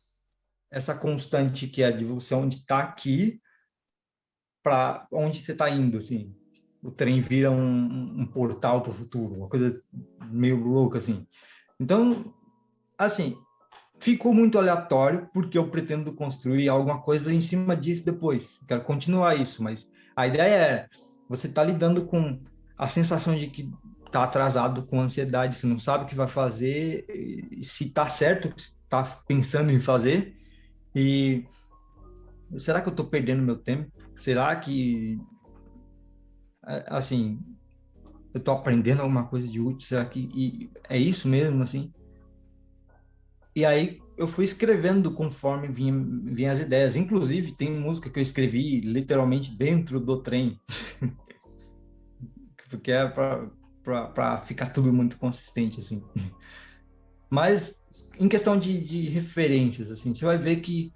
essa 0.70 0.94
constante 0.94 1.66
que 1.66 1.82
é 1.82 1.92
de 1.92 2.04
você 2.04 2.34
onde 2.34 2.56
está 2.56 2.78
aqui 2.78 3.40
para 4.62 5.06
onde 5.12 5.38
você 5.38 5.52
está 5.52 5.68
indo, 5.68 5.98
assim 5.98 6.34
o 6.82 6.90
trem 6.90 7.20
vira 7.20 7.50
um, 7.50 8.20
um 8.20 8.26
portal 8.26 8.82
para 8.82 8.90
o 8.90 8.94
futuro, 8.94 9.34
uma 9.34 9.48
coisa 9.48 9.72
meio 10.26 10.56
louca 10.56 10.98
assim. 10.98 11.26
Então, 11.78 12.34
assim, 12.98 13.36
ficou 14.02 14.34
muito 14.34 14.58
aleatório 14.58 15.28
porque 15.32 15.56
eu 15.56 15.68
pretendo 15.68 16.12
construir 16.12 16.68
alguma 16.68 17.00
coisa 17.00 17.32
em 17.32 17.40
cima 17.40 17.76
disso 17.76 18.04
depois. 18.04 18.60
Quero 18.66 18.82
continuar 18.82 19.36
isso, 19.36 19.62
mas 19.62 19.88
a 20.16 20.26
ideia 20.26 20.54
é 20.54 20.88
você 21.28 21.48
tá 21.48 21.62
lidando 21.62 22.04
com 22.06 22.42
a 22.76 22.88
sensação 22.88 23.36
de 23.36 23.46
que 23.46 23.72
tá 24.10 24.24
atrasado 24.24 24.84
com 24.86 25.00
ansiedade, 25.00 25.54
você 25.54 25.68
não 25.68 25.78
sabe 25.78 26.04
o 26.04 26.06
que 26.08 26.16
vai 26.16 26.26
fazer, 26.26 27.06
se 27.62 27.90
tá 27.90 28.08
certo, 28.08 28.52
tá 28.88 29.04
pensando 29.26 29.70
em 29.70 29.78
fazer 29.78 30.36
e 30.94 31.46
será 32.58 32.80
que 32.82 32.88
eu 32.88 32.94
tô 32.94 33.04
perdendo 33.04 33.40
meu 33.40 33.56
tempo? 33.56 33.90
Será 34.16 34.54
que 34.56 35.16
assim, 36.88 37.38
eu 38.34 38.40
tô 38.40 38.50
aprendendo 38.50 39.00
alguma 39.00 39.28
coisa 39.28 39.46
de 39.46 39.60
útil, 39.60 39.86
será 39.86 40.04
que 40.04 40.70
é 40.88 40.98
isso 40.98 41.28
mesmo, 41.28 41.62
assim? 41.62 41.92
E 43.54 43.64
aí 43.64 44.00
eu 44.16 44.26
fui 44.26 44.44
escrevendo 44.44 45.12
conforme 45.12 45.68
vinha, 45.68 45.92
vinha 46.24 46.52
as 46.52 46.60
ideias. 46.60 46.96
Inclusive, 46.96 47.52
tem 47.52 47.70
música 47.70 48.08
que 48.08 48.18
eu 48.18 48.22
escrevi 48.22 48.80
literalmente 48.80 49.54
dentro 49.54 50.00
do 50.00 50.22
trem. 50.22 50.60
Porque 52.70 52.90
é 52.90 53.06
para 53.06 54.38
ficar 54.46 54.70
tudo 54.70 54.92
muito 54.92 55.18
consistente, 55.18 55.80
assim. 55.80 56.02
Mas, 57.28 57.86
em 58.18 58.28
questão 58.28 58.58
de, 58.58 58.80
de 58.82 59.08
referências, 59.08 59.90
assim, 59.90 60.14
você 60.14 60.24
vai 60.24 60.38
ver 60.38 60.56
que 60.56 60.92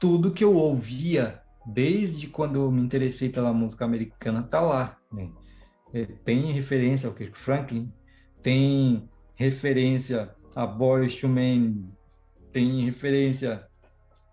tudo 0.00 0.32
que 0.32 0.42
eu 0.42 0.54
ouvia 0.54 1.40
desde 1.66 2.26
quando 2.26 2.56
eu 2.56 2.70
me 2.70 2.80
interessei 2.80 3.28
pela 3.28 3.52
música 3.52 3.84
americana, 3.84 4.42
tá 4.42 4.60
lá. 4.60 4.98
Né? 5.12 5.30
É, 5.92 6.04
tem 6.04 6.52
referência 6.52 7.08
ao 7.08 7.14
Kirk 7.14 7.38
Franklin, 7.38 7.92
tem 8.42 9.08
referência 9.34 10.33
a 10.54 10.66
to 10.66 11.28
Men, 11.28 11.88
tem 12.52 12.84
referência 12.84 13.66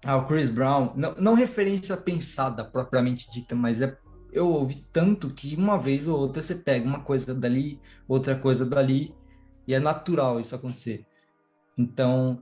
ao 0.04 0.28
Chris 0.28 0.50
Brown, 0.50 0.94
não, 0.96 1.16
não 1.16 1.34
referência 1.34 1.96
pensada 1.98 2.64
propriamente 2.64 3.32
dita, 3.32 3.56
mas 3.56 3.82
é 3.82 3.98
eu 4.32 4.48
ouvi 4.48 4.86
tanto 4.94 5.30
que 5.30 5.56
uma 5.56 5.78
vez 5.78 6.08
ou 6.08 6.18
outra 6.18 6.42
você 6.42 6.56
pega 6.56 6.88
uma 6.88 7.02
coisa 7.02 7.36
dali, 7.36 7.80
outra 8.08 8.36
coisa 8.36 8.66
dali, 8.66 9.14
e 9.68 9.74
é 9.74 9.80
natural 9.80 10.40
isso 10.40 10.56
acontecer. 10.56 11.06
Então, 11.78 12.42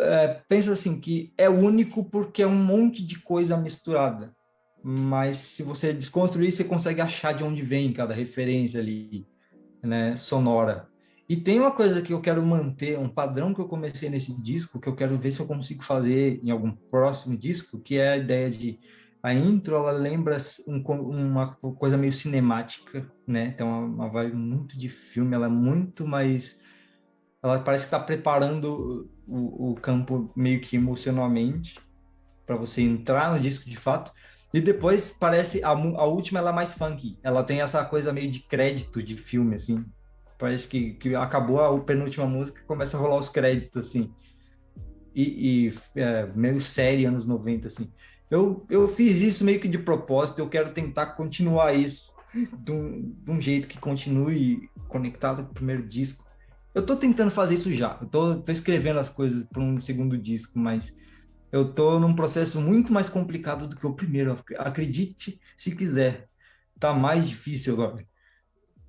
é, 0.00 0.40
pensa 0.48 0.72
assim 0.72 1.00
que 1.00 1.32
é 1.36 1.48
único 1.48 2.04
porque 2.04 2.42
é 2.42 2.46
um 2.46 2.56
monte 2.56 3.04
de 3.04 3.18
coisa 3.20 3.56
misturada. 3.56 4.34
Mas 4.82 5.38
se 5.38 5.62
você 5.62 5.92
desconstruir, 5.92 6.52
você 6.52 6.64
consegue 6.64 7.00
achar 7.00 7.32
de 7.32 7.44
onde 7.44 7.62
vem 7.62 7.92
cada 7.92 8.14
referência 8.14 8.80
ali, 8.80 9.26
né, 9.82 10.16
sonora. 10.16 10.88
E 11.28 11.36
tem 11.36 11.58
uma 11.58 11.70
coisa 11.70 12.02
que 12.02 12.12
eu 12.12 12.20
quero 12.20 12.44
manter, 12.44 12.98
um 12.98 13.08
padrão 13.08 13.54
que 13.54 13.60
eu 13.60 13.68
comecei 13.68 14.10
nesse 14.10 14.36
disco, 14.42 14.80
que 14.80 14.88
eu 14.88 14.94
quero 14.94 15.18
ver 15.18 15.30
se 15.30 15.40
eu 15.40 15.46
consigo 15.46 15.82
fazer 15.82 16.40
em 16.42 16.50
algum 16.50 16.70
próximo 16.70 17.36
disco, 17.36 17.80
que 17.80 17.96
é 17.96 18.12
a 18.12 18.16
ideia 18.16 18.50
de 18.50 18.78
a 19.22 19.32
intro, 19.32 19.74
ela 19.74 19.90
lembra 19.90 20.36
um, 20.68 20.82
uma 20.82 21.54
coisa 21.56 21.96
meio 21.96 22.12
cinemática, 22.12 23.10
né? 23.26 23.52
Então, 23.54 23.66
uma, 23.66 23.86
uma 23.86 24.08
vibe 24.10 24.36
muito 24.36 24.76
de 24.76 24.90
filme, 24.90 25.34
ela 25.34 25.46
é 25.46 25.48
muito 25.48 26.06
mais 26.06 26.62
ela 27.44 27.60
parece 27.60 27.84
que 27.84 27.88
está 27.88 28.00
preparando 28.00 29.10
o, 29.28 29.72
o, 29.72 29.74
campo 29.74 30.32
meio 30.34 30.62
que 30.62 30.76
emocionalmente 30.76 31.78
para 32.46 32.56
você 32.56 32.80
entrar 32.80 33.34
no 33.34 33.38
disco 33.38 33.68
de 33.68 33.76
fato. 33.76 34.10
E 34.52 34.62
depois 34.62 35.10
parece 35.10 35.62
a, 35.62 35.68
a 35.68 36.06
última 36.06 36.38
ela 36.38 36.50
é 36.50 36.54
mais 36.54 36.72
funky. 36.72 37.18
Ela 37.22 37.44
tem 37.44 37.60
essa 37.60 37.84
coisa 37.84 38.14
meio 38.14 38.30
de 38.30 38.40
crédito 38.40 39.02
de 39.02 39.18
filme 39.18 39.56
assim. 39.56 39.84
Parece 40.38 40.66
que, 40.68 40.94
que 40.94 41.14
acabou 41.14 41.60
a 41.60 41.80
penúltima 41.80 42.26
música 42.26 42.60
e 42.60 42.66
começa 42.66 42.96
a 42.96 43.00
rolar 43.00 43.18
os 43.18 43.28
créditos 43.28 43.76
assim. 43.76 44.12
E, 45.14 45.68
e 45.68 46.00
é, 46.00 46.26
meio 46.34 46.60
série 46.60 47.04
anos 47.04 47.26
90 47.26 47.66
assim. 47.66 47.92
Eu, 48.30 48.66
eu 48.68 48.88
fiz 48.88 49.20
isso 49.20 49.44
meio 49.44 49.60
que 49.60 49.68
de 49.68 49.78
propósito, 49.78 50.40
eu 50.40 50.48
quero 50.48 50.72
tentar 50.72 51.06
continuar 51.06 51.74
isso 51.74 52.12
de 52.58 52.72
um, 52.72 53.14
de 53.22 53.30
um 53.30 53.40
jeito 53.40 53.68
que 53.68 53.78
continue 53.78 54.68
conectado 54.88 55.44
com 55.44 55.50
o 55.50 55.54
primeiro 55.54 55.86
disco 55.86 56.24
eu 56.74 56.84
tô 56.84 56.96
tentando 56.96 57.30
fazer 57.30 57.54
isso 57.54 57.72
já. 57.72 57.96
Eu 58.00 58.08
tô, 58.08 58.36
tô 58.42 58.52
escrevendo 58.52 58.98
as 58.98 59.08
coisas 59.08 59.44
para 59.44 59.62
um 59.62 59.80
segundo 59.80 60.18
disco, 60.18 60.58
mas 60.58 60.92
eu 61.52 61.72
tô 61.72 62.00
num 62.00 62.14
processo 62.16 62.60
muito 62.60 62.92
mais 62.92 63.08
complicado 63.08 63.68
do 63.68 63.76
que 63.76 63.86
o 63.86 63.94
primeiro. 63.94 64.36
Acredite 64.58 65.40
se 65.56 65.76
quiser. 65.76 66.28
Tá 66.80 66.92
mais 66.92 67.28
difícil 67.28 67.74
agora. 67.74 68.04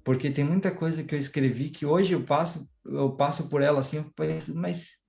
Porque 0.06 0.30
tem 0.30 0.46
muita 0.46 0.70
coisa 0.70 1.04
que 1.04 1.16
eu 1.16 1.20
escrevi 1.20 1.72
que 1.72 1.84
hoje 1.84 2.14
eu 2.14 2.24
passo, 2.24 2.70
eu 2.86 3.14
passo 3.16 3.50
por 3.50 3.64
ela 3.64 3.80
assim, 3.80 3.98
eu 3.98 4.12
penso, 4.16 4.54
mas 4.56 5.00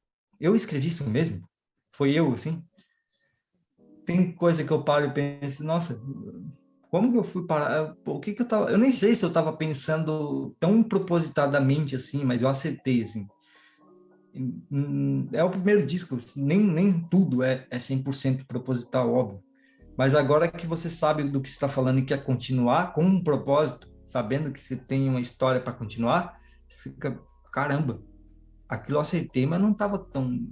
eu 0.40 0.56
escrevi 0.56 0.88
isso 0.88 1.08
mesmo? 1.08 1.46
Foi 1.92 2.12
eu, 2.12 2.32
assim? 2.32 2.64
Tem 4.06 4.32
coisa 4.32 4.64
que 4.64 4.70
eu 4.70 4.82
paro 4.82 5.06
e 5.06 5.12
penso, 5.12 5.62
nossa, 5.62 6.00
como 6.90 7.12
que 7.12 7.18
eu 7.18 7.24
fui 7.24 7.46
parar? 7.46 7.94
O 8.06 8.18
que 8.18 8.32
que 8.32 8.40
eu 8.40 8.48
tava? 8.48 8.70
Eu 8.70 8.78
nem 8.78 8.90
sei 8.90 9.14
se 9.14 9.22
eu 9.22 9.30
tava 9.30 9.52
pensando 9.52 10.56
tão 10.58 10.82
propositadamente 10.82 11.94
assim, 11.94 12.24
mas 12.24 12.40
eu 12.40 12.48
acertei 12.48 13.02
assim. 13.02 13.28
É 15.30 15.44
o 15.44 15.50
primeiro 15.50 15.84
disco, 15.84 16.16
nem, 16.36 16.58
nem 16.58 17.00
tudo 17.10 17.42
é, 17.42 17.66
é 17.70 17.76
100% 17.76 18.46
proposital, 18.46 19.12
óbvio. 19.12 19.42
Mas 19.96 20.14
agora 20.14 20.48
que 20.48 20.66
você 20.66 20.88
sabe 20.88 21.22
do 21.24 21.40
que 21.40 21.50
está 21.50 21.68
falando 21.68 21.98
e 21.98 22.04
quer 22.04 22.24
continuar 22.24 22.94
com 22.94 23.04
um 23.04 23.22
propósito, 23.22 23.94
sabendo 24.06 24.52
que 24.52 24.60
você 24.60 24.76
tem 24.76 25.08
uma 25.08 25.20
história 25.20 25.60
para 25.60 25.72
continuar, 25.72 26.40
você 26.66 26.76
fica, 26.78 27.20
caramba, 27.52 28.00
aquilo 28.68 28.98
eu 28.98 29.02
acertei, 29.02 29.46
mas 29.46 29.60
não 29.60 29.72
estava 29.72 29.98
tão 29.98 30.46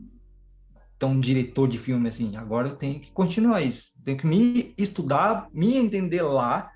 tão 0.99 1.19
diretor 1.19 1.69
de 1.69 1.77
filme 1.77 2.09
assim. 2.09 2.37
Agora 2.37 2.69
eu 2.69 2.77
tenho 2.77 3.01
que 3.01 3.11
continuar 3.11 3.61
isso. 3.61 4.01
Tenho 4.03 4.17
que 4.17 4.27
me 4.27 4.75
estudar, 4.79 5.49
me 5.53 5.77
entender 5.77 6.23
lá 6.23 6.71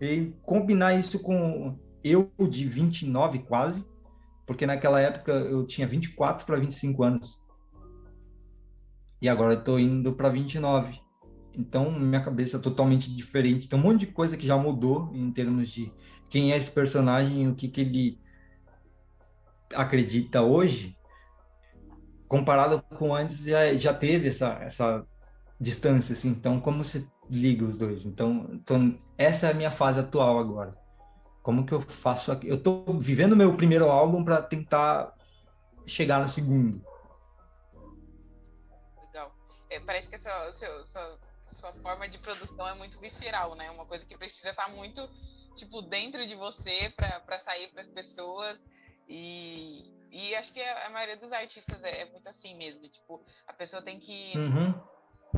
e 0.00 0.32
combinar 0.42 0.94
isso 0.94 1.18
com 1.18 1.78
eu 2.02 2.30
de 2.48 2.64
29 2.64 3.40
quase, 3.40 3.84
porque 4.46 4.66
naquela 4.66 5.00
época 5.00 5.32
eu 5.32 5.66
tinha 5.66 5.86
24 5.86 6.46
para 6.46 6.56
25 6.58 7.02
anos. 7.02 7.44
E 9.20 9.28
agora 9.28 9.54
eu 9.54 9.64
tô 9.64 9.78
indo 9.78 10.12
para 10.12 10.28
29. 10.28 11.00
Então, 11.60 11.90
minha 11.90 12.22
cabeça 12.22 12.56
é 12.56 12.60
totalmente 12.60 13.14
diferente. 13.14 13.68
Tem 13.68 13.78
um 13.78 13.82
monte 13.82 14.00
de 14.00 14.06
coisa 14.08 14.36
que 14.36 14.46
já 14.46 14.56
mudou 14.56 15.10
em 15.14 15.30
termos 15.30 15.68
de 15.68 15.92
quem 16.28 16.52
é 16.52 16.56
esse 16.56 16.70
personagem, 16.70 17.48
o 17.48 17.54
que, 17.54 17.68
que 17.68 17.80
ele 17.80 18.20
acredita 19.74 20.42
hoje 20.42 20.96
comparado 22.30 22.80
com 22.96 23.12
antes, 23.12 23.42
já, 23.42 23.74
já 23.74 23.92
teve 23.92 24.28
essa, 24.28 24.52
essa 24.62 25.04
distância, 25.60 26.12
assim. 26.12 26.28
Então, 26.28 26.60
como 26.60 26.84
você 26.84 27.04
liga 27.28 27.64
os 27.64 27.76
dois? 27.76 28.06
Então, 28.06 28.60
essa 29.18 29.48
é 29.48 29.50
a 29.50 29.54
minha 29.54 29.72
fase 29.72 29.98
atual 29.98 30.38
agora. 30.38 30.78
Como 31.42 31.66
que 31.66 31.72
eu 31.72 31.80
faço 31.80 32.30
aqui? 32.30 32.46
Eu 32.46 32.54
estou 32.54 32.84
vivendo 33.00 33.34
meu 33.34 33.56
primeiro 33.56 33.90
álbum 33.90 34.22
para 34.22 34.40
tentar 34.40 35.12
chegar 35.84 36.20
no 36.20 36.28
segundo. 36.28 36.80
Legal. 39.08 39.34
É, 39.68 39.80
parece 39.80 40.08
que 40.08 40.14
essa, 40.14 40.52
seu, 40.52 40.86
sua, 40.86 41.18
sua 41.50 41.72
forma 41.74 42.08
de 42.08 42.18
produção 42.18 42.68
é 42.68 42.74
muito 42.74 42.98
visceral, 42.98 43.54
né? 43.54 43.70
Uma 43.70 43.86
coisa 43.86 44.04
que 44.04 44.16
precisa 44.16 44.50
estar 44.50 44.68
muito, 44.68 45.08
tipo, 45.54 45.82
dentro 45.82 46.24
de 46.26 46.34
você 46.34 46.92
para 46.96 47.38
sair 47.38 47.70
para 47.72 47.80
as 47.80 47.88
pessoas. 47.88 48.66
E, 49.08 49.92
e 50.10 50.34
acho 50.36 50.52
que 50.52 50.60
a, 50.60 50.86
a 50.86 50.90
maioria 50.90 51.16
dos 51.16 51.32
artistas 51.32 51.82
é, 51.84 52.02
é, 52.02 52.04
muito 52.04 52.28
assim 52.28 52.54
mesmo. 52.54 52.88
Tipo, 52.88 53.24
a 53.46 53.52
pessoa 53.52 53.82
tem 53.82 53.98
que 53.98 54.32
uhum. 54.36 54.72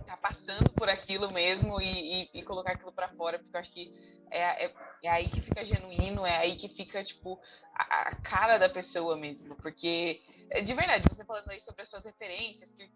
tá 0.06 0.16
passando 0.16 0.70
por 0.72 0.88
aquilo 0.88 1.30
mesmo 1.30 1.80
e, 1.80 2.22
e, 2.22 2.30
e 2.34 2.42
colocar 2.42 2.72
aquilo 2.72 2.92
para 2.92 3.08
fora, 3.08 3.38
porque 3.38 3.56
eu 3.56 3.60
acho 3.60 3.72
que 3.72 4.22
é, 4.30 4.64
é, 4.66 4.74
é, 5.02 5.08
aí 5.08 5.28
que 5.28 5.40
fica 5.40 5.64
genuíno, 5.64 6.26
é 6.26 6.36
aí 6.36 6.56
que 6.56 6.68
fica, 6.68 7.02
tipo, 7.02 7.40
a, 7.74 8.08
a 8.08 8.16
cara 8.16 8.58
da 8.58 8.68
pessoa 8.68 9.16
mesmo. 9.16 9.54
Porque, 9.56 10.22
de 10.64 10.74
verdade, 10.74 11.04
você 11.08 11.24
falando 11.24 11.50
aí 11.50 11.60
sobre 11.60 11.82
as 11.82 11.88
suas 11.88 12.04
referências, 12.04 12.72
que 12.72 12.90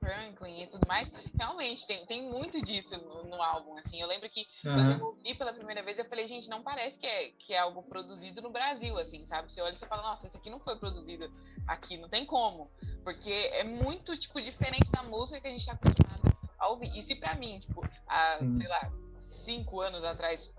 Franklin 0.00 0.62
e 0.62 0.66
tudo 0.66 0.88
mais, 0.88 1.12
realmente 1.38 1.86
tem, 1.86 2.04
tem 2.06 2.22
muito 2.22 2.60
disso 2.62 2.96
no, 2.96 3.24
no 3.24 3.40
álbum, 3.40 3.76
assim. 3.76 4.00
Eu 4.00 4.08
lembro 4.08 4.28
que 4.30 4.46
uhum. 4.64 4.74
quando 4.74 4.90
eu 4.92 5.06
ouvi 5.06 5.34
pela 5.34 5.52
primeira 5.52 5.82
vez, 5.82 5.98
eu 5.98 6.04
falei, 6.06 6.26
gente, 6.26 6.48
não 6.48 6.62
parece 6.62 6.98
que 6.98 7.06
é, 7.06 7.30
que 7.38 7.52
é 7.52 7.58
algo 7.58 7.82
produzido 7.82 8.40
no 8.40 8.50
Brasil, 8.50 8.98
assim, 8.98 9.24
sabe? 9.26 9.52
Você 9.52 9.60
olha 9.60 9.74
e 9.74 9.78
você 9.78 9.86
fala, 9.86 10.02
nossa, 10.02 10.26
isso 10.26 10.36
aqui 10.36 10.48
não 10.48 10.58
foi 10.58 10.76
produzido 10.76 11.30
aqui, 11.68 11.98
não 11.98 12.08
tem 12.08 12.24
como. 12.24 12.70
Porque 13.04 13.30
é 13.30 13.62
muito, 13.62 14.16
tipo, 14.16 14.40
diferente 14.40 14.90
da 14.90 15.02
música 15.02 15.40
que 15.40 15.46
a 15.46 15.50
gente 15.50 15.66
tá 15.66 15.72
acostumado 15.72 16.36
a 16.58 16.68
ouvir. 16.68 16.96
E 16.96 17.02
se 17.02 17.14
pra 17.14 17.34
mim, 17.34 17.58
tipo, 17.58 17.86
há, 18.06 18.38
sei 18.56 18.68
lá, 18.68 18.90
cinco 19.26 19.80
anos 19.80 20.02
atrás 20.02 20.50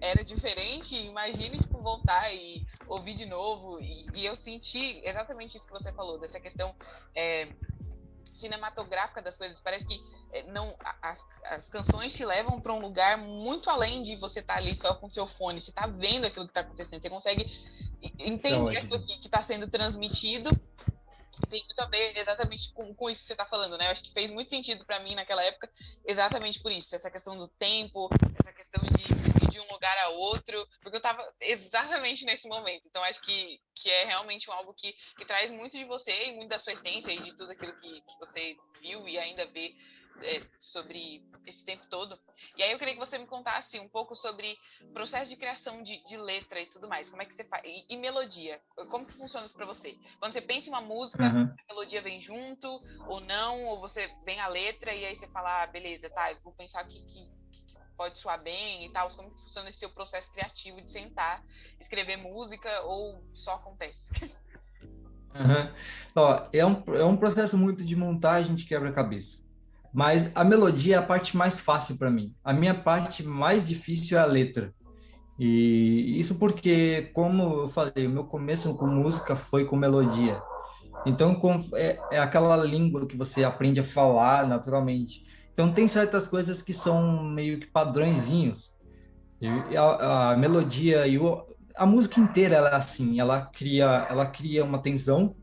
era 0.00 0.24
diferente, 0.24 0.96
imagine, 0.96 1.56
tipo, 1.56 1.78
voltar 1.78 2.34
e 2.34 2.66
ouvir 2.88 3.14
de 3.14 3.26
novo. 3.26 3.80
E, 3.80 4.06
e 4.14 4.26
eu 4.26 4.34
senti 4.34 5.00
exatamente 5.04 5.56
isso 5.56 5.66
que 5.66 5.72
você 5.72 5.92
falou, 5.92 6.18
dessa 6.18 6.40
questão... 6.40 6.74
É, 7.14 7.48
cinematográfica 8.38 9.20
das 9.20 9.36
coisas. 9.36 9.60
Parece 9.60 9.86
que 9.86 10.00
eh, 10.32 10.44
não 10.44 10.74
as, 11.02 11.24
as 11.44 11.68
canções 11.68 12.14
te 12.14 12.24
levam 12.24 12.60
para 12.60 12.72
um 12.72 12.80
lugar 12.80 13.18
muito 13.18 13.68
além 13.70 14.02
de 14.02 14.16
você 14.16 14.40
estar 14.40 14.54
tá 14.54 14.60
ali 14.60 14.74
só 14.74 14.94
com 14.94 15.10
seu 15.10 15.26
fone. 15.26 15.60
Você 15.60 15.70
está 15.70 15.86
vendo 15.86 16.26
aquilo 16.26 16.46
que 16.46 16.50
está 16.50 16.60
acontecendo. 16.60 17.02
Você 17.02 17.10
consegue 17.10 17.44
entender 18.18 18.76
é 18.76 18.78
aquilo 18.78 19.04
que 19.04 19.26
está 19.26 19.42
sendo 19.42 19.68
transmitido. 19.68 20.50
Tem 21.48 21.64
muito 21.64 21.80
a 21.80 21.86
ver 21.86 22.16
exatamente 22.16 22.72
com, 22.72 22.94
com 22.94 23.08
isso 23.08 23.20
que 23.22 23.26
você 23.28 23.32
está 23.32 23.46
falando, 23.46 23.78
né? 23.78 23.86
Eu 23.86 23.92
acho 23.92 24.02
que 24.02 24.12
fez 24.12 24.30
muito 24.30 24.50
sentido 24.50 24.84
para 24.84 25.00
mim 25.00 25.14
naquela 25.14 25.42
época, 25.42 25.70
exatamente 26.04 26.60
por 26.60 26.72
isso. 26.72 26.94
Essa 26.94 27.10
questão 27.10 27.38
do 27.38 27.46
tempo, 27.46 28.08
essa 28.40 28.52
questão 28.52 28.82
de 28.82 29.17
um 29.68 29.72
lugar 29.74 29.96
a 29.98 30.08
outro, 30.08 30.66
porque 30.80 30.96
eu 30.96 30.98
estava 30.98 31.22
exatamente 31.40 32.24
nesse 32.24 32.48
momento. 32.48 32.86
Então, 32.86 33.02
acho 33.04 33.20
que, 33.20 33.60
que 33.74 33.90
é 33.90 34.04
realmente 34.04 34.48
um 34.50 34.52
álbum 34.52 34.72
que, 34.72 34.92
que 35.16 35.24
traz 35.24 35.50
muito 35.50 35.76
de 35.76 35.84
você 35.84 36.28
e 36.28 36.36
muito 36.36 36.50
da 36.50 36.58
sua 36.58 36.72
essência 36.72 37.12
e 37.12 37.22
de 37.22 37.36
tudo 37.36 37.52
aquilo 37.52 37.74
que, 37.80 38.00
que 38.00 38.18
você 38.18 38.56
viu 38.80 39.08
e 39.08 39.18
ainda 39.18 39.46
vê 39.46 39.74
é, 40.22 40.42
sobre 40.58 41.22
esse 41.46 41.64
tempo 41.64 41.86
todo. 41.88 42.18
E 42.56 42.62
aí 42.62 42.72
eu 42.72 42.78
queria 42.78 42.94
que 42.94 43.00
você 43.00 43.18
me 43.18 43.26
contasse 43.26 43.78
um 43.78 43.88
pouco 43.88 44.16
sobre 44.16 44.58
o 44.82 44.92
processo 44.92 45.30
de 45.30 45.36
criação 45.36 45.82
de, 45.82 46.02
de 46.04 46.16
letra 46.16 46.60
e 46.60 46.66
tudo 46.66 46.88
mais. 46.88 47.08
Como 47.08 47.22
é 47.22 47.26
que 47.26 47.34
você 47.34 47.44
faz? 47.44 47.62
E, 47.64 47.86
e 47.88 47.96
melodia. 47.96 48.60
Como 48.88 49.06
que 49.06 49.12
funciona 49.12 49.46
isso 49.46 49.54
para 49.54 49.66
você? 49.66 49.96
Quando 50.18 50.32
você 50.32 50.40
pensa 50.40 50.68
em 50.68 50.72
uma 50.72 50.80
música, 50.80 51.24
uhum. 51.24 51.44
a 51.44 51.74
melodia 51.74 52.02
vem 52.02 52.20
junto 52.20 52.68
ou 53.06 53.20
não? 53.20 53.64
Ou 53.66 53.80
você 53.80 54.08
vem 54.24 54.40
a 54.40 54.48
letra 54.48 54.94
e 54.94 55.04
aí 55.04 55.14
você 55.14 55.28
fala, 55.28 55.62
ah, 55.62 55.66
beleza, 55.66 56.10
tá, 56.10 56.30
eu 56.32 56.40
vou 56.40 56.52
pensar 56.52 56.80
aqui 56.80 57.02
que 57.04 57.37
pode 57.98 58.18
soar 58.18 58.40
bem 58.40 58.86
e 58.86 58.88
tal? 58.90 59.10
Como 59.10 59.30
funciona 59.30 59.68
esse 59.68 59.78
seu 59.78 59.90
processo 59.90 60.32
criativo 60.32 60.80
de 60.80 60.90
sentar, 60.90 61.44
escrever 61.80 62.16
música 62.16 62.70
ou 62.82 63.22
só 63.34 63.56
acontece? 63.56 64.10
Uhum. 65.34 65.70
Ó, 66.16 66.46
é, 66.52 66.64
um, 66.64 66.82
é 66.94 67.04
um 67.04 67.16
processo 67.16 67.58
muito 67.58 67.84
de 67.84 67.94
montagem 67.94 68.54
de 68.54 68.64
quebra-cabeça. 68.64 69.46
Mas 69.92 70.30
a 70.34 70.44
melodia 70.44 70.96
é 70.96 70.98
a 70.98 71.02
parte 71.02 71.36
mais 71.36 71.60
fácil 71.60 71.96
para 71.96 72.10
mim. 72.10 72.34
A 72.42 72.52
minha 72.52 72.74
parte 72.74 73.22
mais 73.22 73.68
difícil 73.68 74.16
é 74.16 74.20
a 74.20 74.26
letra. 74.26 74.72
E 75.38 76.18
isso 76.18 76.34
porque, 76.34 77.10
como 77.14 77.62
eu 77.62 77.68
falei, 77.68 78.06
o 78.06 78.10
meu 78.10 78.24
começo 78.24 78.74
com 78.76 78.86
música 78.86 79.36
foi 79.36 79.64
com 79.64 79.76
melodia. 79.76 80.42
Então, 81.06 81.34
com, 81.34 81.60
é, 81.74 82.00
é 82.10 82.18
aquela 82.18 82.56
língua 82.56 83.06
que 83.06 83.16
você 83.16 83.44
aprende 83.44 83.80
a 83.80 83.84
falar 83.84 84.46
naturalmente. 84.46 85.27
Então 85.58 85.72
tem 85.72 85.88
certas 85.88 86.28
coisas 86.28 86.62
que 86.62 86.72
são 86.72 87.20
meio 87.20 87.58
que 87.58 87.66
padrõezinhos. 87.66 88.76
E 89.40 89.76
a, 89.76 90.30
a 90.30 90.36
melodia 90.36 91.04
e 91.08 91.18
o, 91.18 91.44
a 91.74 91.84
música 91.84 92.20
inteira 92.20 92.54
ela 92.54 92.68
é 92.68 92.74
assim, 92.76 93.18
ela 93.18 93.44
cria, 93.46 94.06
ela 94.08 94.24
cria 94.24 94.64
uma 94.64 94.80
tensão 94.80 95.34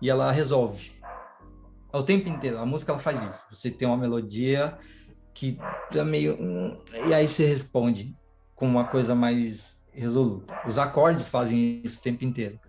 e 0.00 0.08
ela 0.08 0.30
resolve. 0.30 0.92
O 1.92 2.04
tempo 2.04 2.28
inteiro, 2.28 2.56
a 2.60 2.64
música 2.64 2.92
ela 2.92 3.00
faz 3.00 3.20
isso. 3.20 3.44
Você 3.50 3.68
tem 3.68 3.88
uma 3.88 3.96
melodia 3.96 4.78
que 5.34 5.58
é 5.92 6.04
meio 6.04 6.40
hum, 6.40 6.80
e 7.08 7.12
aí 7.12 7.26
você 7.26 7.44
responde 7.44 8.16
com 8.54 8.68
uma 8.68 8.84
coisa 8.84 9.12
mais 9.12 9.84
resoluta. 9.90 10.54
Os 10.68 10.78
acordes 10.78 11.26
fazem 11.26 11.82
isso 11.82 11.98
o 11.98 12.02
tempo 12.02 12.24
inteiro. 12.24 12.60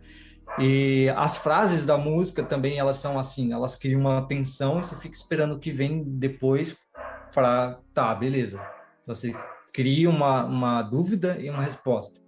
E 0.60 1.10
as 1.16 1.38
frases 1.38 1.86
da 1.86 1.98
música 1.98 2.44
também, 2.44 2.78
elas 2.78 2.98
são 2.98 3.18
assim, 3.18 3.52
elas 3.52 3.76
criam 3.76 4.02
uma 4.02 4.22
tensão 4.28 4.80
e 4.80 4.84
você 4.84 4.96
fica 4.96 5.16
esperando 5.16 5.56
o 5.56 5.60
que 5.60 5.72
vem 5.72 6.04
depois 6.04 6.78
para, 7.34 7.80
tá, 7.94 8.14
beleza. 8.14 8.62
Você 9.08 9.36
cria 9.74 10.10
uma, 10.10 10.46
uma 10.46 10.82
dúvida 10.84 11.38
e 11.40 11.50
uma 11.50 11.64
resposta. 11.64 12.22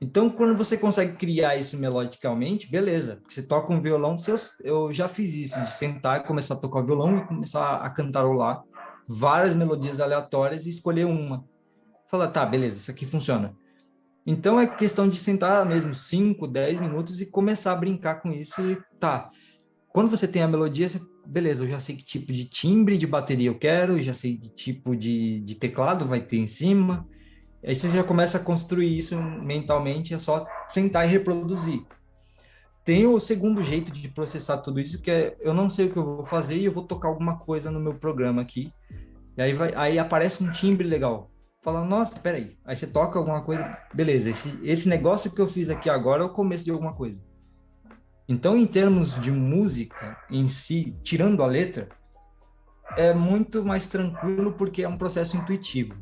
Então, 0.00 0.30
quando 0.30 0.56
você 0.56 0.76
consegue 0.76 1.16
criar 1.16 1.56
isso 1.56 1.76
melodicamente, 1.76 2.70
beleza. 2.70 3.16
Porque 3.16 3.34
você 3.34 3.42
toca 3.42 3.72
um 3.72 3.80
violão, 3.80 4.16
eu 4.62 4.92
já 4.92 5.08
fiz 5.08 5.34
isso, 5.34 5.60
de 5.60 5.72
sentar 5.72 6.20
e 6.20 6.24
começar 6.24 6.54
a 6.54 6.58
tocar 6.58 6.82
violão 6.82 7.18
e 7.18 7.26
começar 7.26 7.76
a 7.76 7.90
cantarolar 7.90 8.62
várias 9.08 9.54
melodias 9.54 9.98
aleatórias 9.98 10.66
e 10.66 10.70
escolher 10.70 11.06
uma. 11.06 11.44
Fala, 12.08 12.28
tá, 12.28 12.44
beleza, 12.46 12.76
isso 12.76 12.90
aqui 12.90 13.06
funciona. 13.06 13.54
Então 14.30 14.60
é 14.60 14.66
questão 14.66 15.08
de 15.08 15.16
sentar 15.16 15.64
mesmo 15.64 15.94
5, 15.94 16.46
10 16.46 16.80
minutos 16.80 17.18
e 17.18 17.24
começar 17.24 17.72
a 17.72 17.76
brincar 17.76 18.16
com 18.16 18.30
isso 18.30 18.60
e 18.60 18.76
tá. 19.00 19.30
Quando 19.88 20.10
você 20.10 20.28
tem 20.28 20.42
a 20.42 20.46
melodia, 20.46 20.86
você, 20.86 21.00
beleza, 21.26 21.64
eu 21.64 21.68
já 21.68 21.80
sei 21.80 21.96
que 21.96 22.04
tipo 22.04 22.30
de 22.30 22.44
timbre 22.44 22.98
de 22.98 23.06
bateria 23.06 23.48
eu 23.48 23.58
quero, 23.58 24.02
já 24.02 24.12
sei 24.12 24.36
que 24.36 24.50
tipo 24.50 24.94
de, 24.94 25.40
de 25.40 25.54
teclado 25.54 26.04
vai 26.04 26.20
ter 26.20 26.36
em 26.36 26.46
cima. 26.46 27.08
Aí 27.64 27.74
você 27.74 27.88
já 27.88 28.04
começa 28.04 28.36
a 28.36 28.44
construir 28.44 28.98
isso 28.98 29.16
mentalmente, 29.16 30.12
é 30.12 30.18
só 30.18 30.46
sentar 30.68 31.08
e 31.08 31.10
reproduzir. 31.10 31.82
Tem 32.84 33.06
o 33.06 33.18
segundo 33.18 33.62
jeito 33.62 33.90
de 33.90 34.10
processar 34.10 34.58
tudo 34.58 34.78
isso, 34.78 35.00
que 35.00 35.10
é 35.10 35.38
eu 35.40 35.54
não 35.54 35.70
sei 35.70 35.86
o 35.86 35.90
que 35.90 35.96
eu 35.96 36.04
vou 36.04 36.26
fazer 36.26 36.58
e 36.58 36.66
eu 36.66 36.72
vou 36.72 36.84
tocar 36.84 37.08
alguma 37.08 37.38
coisa 37.38 37.70
no 37.70 37.80
meu 37.80 37.94
programa 37.94 38.42
aqui. 38.42 38.74
E 39.38 39.40
aí, 39.40 39.54
vai, 39.54 39.72
aí 39.74 39.98
aparece 39.98 40.44
um 40.44 40.52
timbre 40.52 40.86
legal 40.86 41.30
fala, 41.62 41.84
nossa, 41.84 42.18
peraí. 42.18 42.56
Aí 42.64 42.76
você 42.76 42.86
toca 42.86 43.18
alguma 43.18 43.42
coisa, 43.42 43.76
beleza, 43.92 44.30
esse, 44.30 44.58
esse 44.62 44.88
negócio 44.88 45.30
que 45.30 45.40
eu 45.40 45.48
fiz 45.48 45.70
aqui 45.70 45.90
agora 45.90 46.22
é 46.22 46.26
o 46.26 46.32
começo 46.32 46.64
de 46.64 46.70
alguma 46.70 46.92
coisa. 46.92 47.20
Então, 48.28 48.56
em 48.56 48.66
termos 48.66 49.20
de 49.20 49.30
música 49.30 50.18
em 50.30 50.46
si, 50.48 50.96
tirando 51.02 51.42
a 51.42 51.46
letra, 51.46 51.88
é 52.96 53.14
muito 53.14 53.64
mais 53.64 53.88
tranquilo 53.88 54.52
porque 54.52 54.82
é 54.82 54.88
um 54.88 54.98
processo 54.98 55.36
intuitivo. 55.36 55.94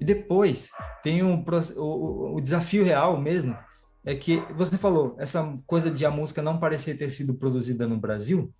E 0.00 0.04
depois 0.04 0.70
tem 1.02 1.22
um, 1.22 1.44
o, 1.76 2.36
o 2.36 2.40
desafio 2.40 2.84
real 2.84 3.20
mesmo, 3.20 3.56
é 4.04 4.14
que 4.14 4.40
você 4.54 4.76
falou, 4.76 5.14
essa 5.18 5.56
coisa 5.66 5.90
de 5.90 6.04
a 6.04 6.10
música 6.10 6.42
não 6.42 6.58
parecer 6.58 6.98
ter 6.98 7.10
sido 7.10 7.34
produzida 7.34 7.86
no 7.86 7.96
Brasil, 7.96 8.52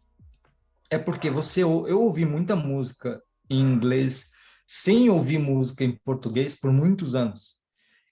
é 0.89 0.99
porque 0.99 1.31
você 1.31 1.63
eu 1.63 2.01
ouvi 2.01 2.25
muita 2.25 2.55
música 2.55 3.21
em 3.51 3.61
inglês 3.61 4.32
sem 4.67 5.11
ouvir 5.11 5.39
música 5.39 5.85
em 5.85 5.99
português 6.05 6.55
por 6.55 6.73
muitos 6.73 7.15
anos. 7.15 7.57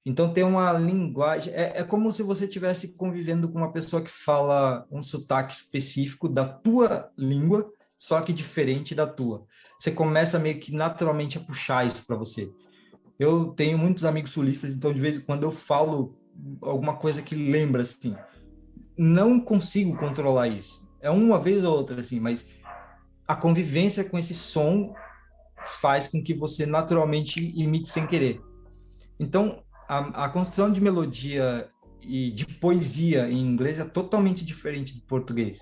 Então 0.05 0.33
tem 0.33 0.43
uma 0.43 0.73
linguagem, 0.73 1.53
é, 1.53 1.81
é 1.81 1.85
como 1.85 2.13
se 2.13 2.23
você 2.23 2.45
estivesse 2.45 2.95
convivendo 2.95 3.49
com 3.49 3.59
uma 3.59 3.73
pessoa 3.73 4.03
que 4.03 4.11
fala 4.11 4.87
um 4.91 5.03
sotaque 5.03 5.55
específico 5.55 6.29
da 6.29 6.47
tua 6.47 7.11
língua, 7.17 7.71
só 7.99 8.21
que 8.23 8.33
diferente 8.33 8.95
da 8.95 9.07
tua. 9.07 9.47
Você 9.79 9.91
começa 9.91 10.39
meio 10.39 10.59
que 10.59 10.73
naturalmente 10.73 11.37
a 11.37 11.41
puxar 11.41 11.87
isso 11.87 12.05
para 12.07 12.17
você. 12.17 12.51
Eu 13.19 13.49
tenho 13.49 13.77
muitos 13.77 14.05
amigos 14.05 14.31
sulistas, 14.31 14.75
então 14.75 14.93
de 14.93 15.01
vez 15.01 15.19
em 15.19 15.21
quando 15.21 15.43
eu 15.43 15.51
falo 15.51 16.19
alguma 16.63 16.97
coisa 16.97 17.21
que 17.21 17.35
lembra 17.35 17.83
assim. 17.83 18.17
Não 18.97 19.39
consigo 19.39 19.97
controlar 19.97 20.49
isso. 20.49 20.89
É 21.01 21.11
uma 21.11 21.39
vez 21.39 21.63
ou 21.63 21.77
outra 21.77 22.01
assim, 22.01 22.19
mas 22.19 22.51
a 23.29 23.37
convivência 23.37 24.03
com 24.03 24.19
esse 24.19 24.35
som 24.35 24.95
faz 25.65 26.09
com 26.09 26.23
que 26.23 26.35
você 26.35 26.67
naturalmente 26.67 27.41
imite 27.57 27.89
sem 27.89 28.07
querer. 28.07 28.41
Então, 29.19 29.63
a, 29.89 30.25
a 30.25 30.29
construção 30.29 30.71
de 30.71 30.81
melodia 30.81 31.69
e 32.03 32.31
de 32.31 32.47
poesia 32.47 33.29
em 33.29 33.41
inglês 33.41 33.79
é 33.79 33.85
totalmente 33.85 34.45
diferente 34.45 34.95
do 34.95 35.03
português. 35.03 35.59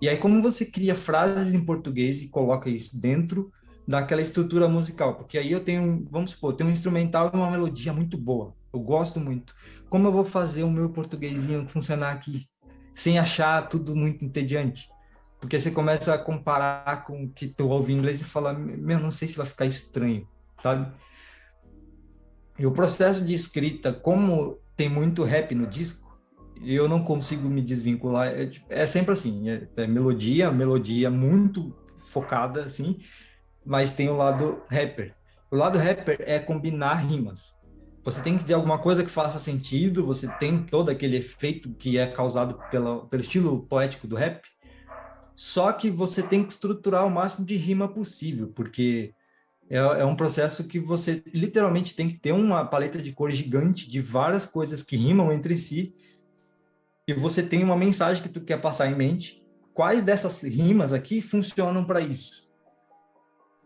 E 0.00 0.08
aí, 0.08 0.16
como 0.16 0.42
você 0.42 0.64
cria 0.64 0.94
frases 0.94 1.52
em 1.52 1.64
português 1.64 2.22
e 2.22 2.28
coloca 2.28 2.70
isso 2.70 2.98
dentro 2.98 3.52
daquela 3.86 4.22
estrutura 4.22 4.66
musical? 4.66 5.14
Porque 5.14 5.36
aí 5.36 5.52
eu 5.52 5.60
tenho, 5.60 6.06
vamos 6.10 6.30
supor, 6.30 6.54
tenho 6.54 6.70
um 6.70 6.72
instrumental 6.72 7.30
e 7.32 7.36
uma 7.36 7.50
melodia 7.50 7.92
muito 7.92 8.16
boa. 8.16 8.54
Eu 8.72 8.80
gosto 8.80 9.20
muito. 9.20 9.54
Como 9.88 10.08
eu 10.08 10.12
vou 10.12 10.24
fazer 10.24 10.62
o 10.62 10.70
meu 10.70 10.88
portuguesinho 10.90 11.68
funcionar 11.68 12.12
aqui 12.12 12.46
sem 12.94 13.18
achar 13.18 13.68
tudo 13.68 13.94
muito 13.94 14.24
entediante? 14.24 14.88
Porque 15.40 15.58
você 15.58 15.70
começa 15.70 16.12
a 16.12 16.18
comparar 16.18 17.04
com 17.04 17.24
o 17.24 17.28
que 17.30 17.46
tu 17.48 17.68
ouve 17.68 17.92
em 17.92 17.96
inglês 17.96 18.20
e 18.20 18.24
fala, 18.24 18.52
meu, 18.52 19.00
não 19.00 19.10
sei 19.10 19.26
se 19.26 19.36
vai 19.36 19.46
ficar 19.46 19.64
estranho, 19.64 20.28
sabe? 20.58 20.92
E 22.58 22.66
o 22.66 22.72
processo 22.72 23.24
de 23.24 23.34
escrita, 23.34 23.90
como 23.90 24.58
tem 24.76 24.88
muito 24.88 25.24
rap 25.24 25.54
no 25.54 25.66
disco, 25.66 26.10
eu 26.62 26.86
não 26.86 27.02
consigo 27.02 27.48
me 27.48 27.62
desvincular. 27.62 28.28
É, 28.28 28.46
tipo, 28.46 28.66
é 28.68 28.84
sempre 28.84 29.14
assim, 29.14 29.48
é, 29.48 29.66
é, 29.76 29.86
melodia, 29.86 30.50
melodia 30.50 31.10
muito 31.10 31.74
focada, 31.98 32.64
assim, 32.64 32.98
mas 33.64 33.92
tem 33.94 34.10
o 34.10 34.16
lado 34.16 34.62
rapper. 34.68 35.14
O 35.50 35.56
lado 35.56 35.78
rapper 35.78 36.18
é 36.20 36.38
combinar 36.38 36.96
rimas. 36.96 37.54
Você 38.04 38.22
tem 38.22 38.36
que 38.36 38.42
dizer 38.42 38.54
alguma 38.54 38.78
coisa 38.78 39.04
que 39.04 39.10
faça 39.10 39.38
sentido, 39.38 40.06
você 40.06 40.28
tem 40.38 40.62
todo 40.62 40.90
aquele 40.90 41.16
efeito 41.16 41.70
que 41.74 41.98
é 41.98 42.06
causado 42.06 42.58
pela, 42.70 43.06
pelo 43.06 43.22
estilo 43.22 43.66
poético 43.66 44.06
do 44.06 44.16
rap, 44.16 44.42
só 45.42 45.72
que 45.72 45.88
você 45.88 46.22
tem 46.22 46.44
que 46.44 46.52
estruturar 46.52 47.06
o 47.06 47.10
máximo 47.10 47.46
de 47.46 47.56
rima 47.56 47.88
possível, 47.88 48.52
porque 48.54 49.14
é, 49.70 49.78
é, 49.78 50.04
um 50.04 50.14
processo 50.14 50.64
que 50.64 50.78
você 50.78 51.22
literalmente 51.32 51.96
tem 51.96 52.10
que 52.10 52.18
ter 52.18 52.32
uma 52.32 52.62
paleta 52.62 52.98
de 52.98 53.10
cor 53.10 53.30
gigante 53.30 53.88
de 53.88 54.02
várias 54.02 54.44
coisas 54.44 54.82
que 54.82 54.98
rimam 54.98 55.32
entre 55.32 55.56
si 55.56 55.94
e 57.08 57.14
você 57.14 57.42
tem 57.42 57.64
uma 57.64 57.74
mensagem 57.74 58.22
que 58.22 58.28
tu 58.28 58.42
quer 58.42 58.60
passar 58.60 58.88
em 58.88 58.94
mente. 58.94 59.42
Quais 59.72 60.02
dessas 60.02 60.42
rimas 60.42 60.92
aqui 60.92 61.22
funcionam 61.22 61.86
para 61.86 62.02
isso? 62.02 62.46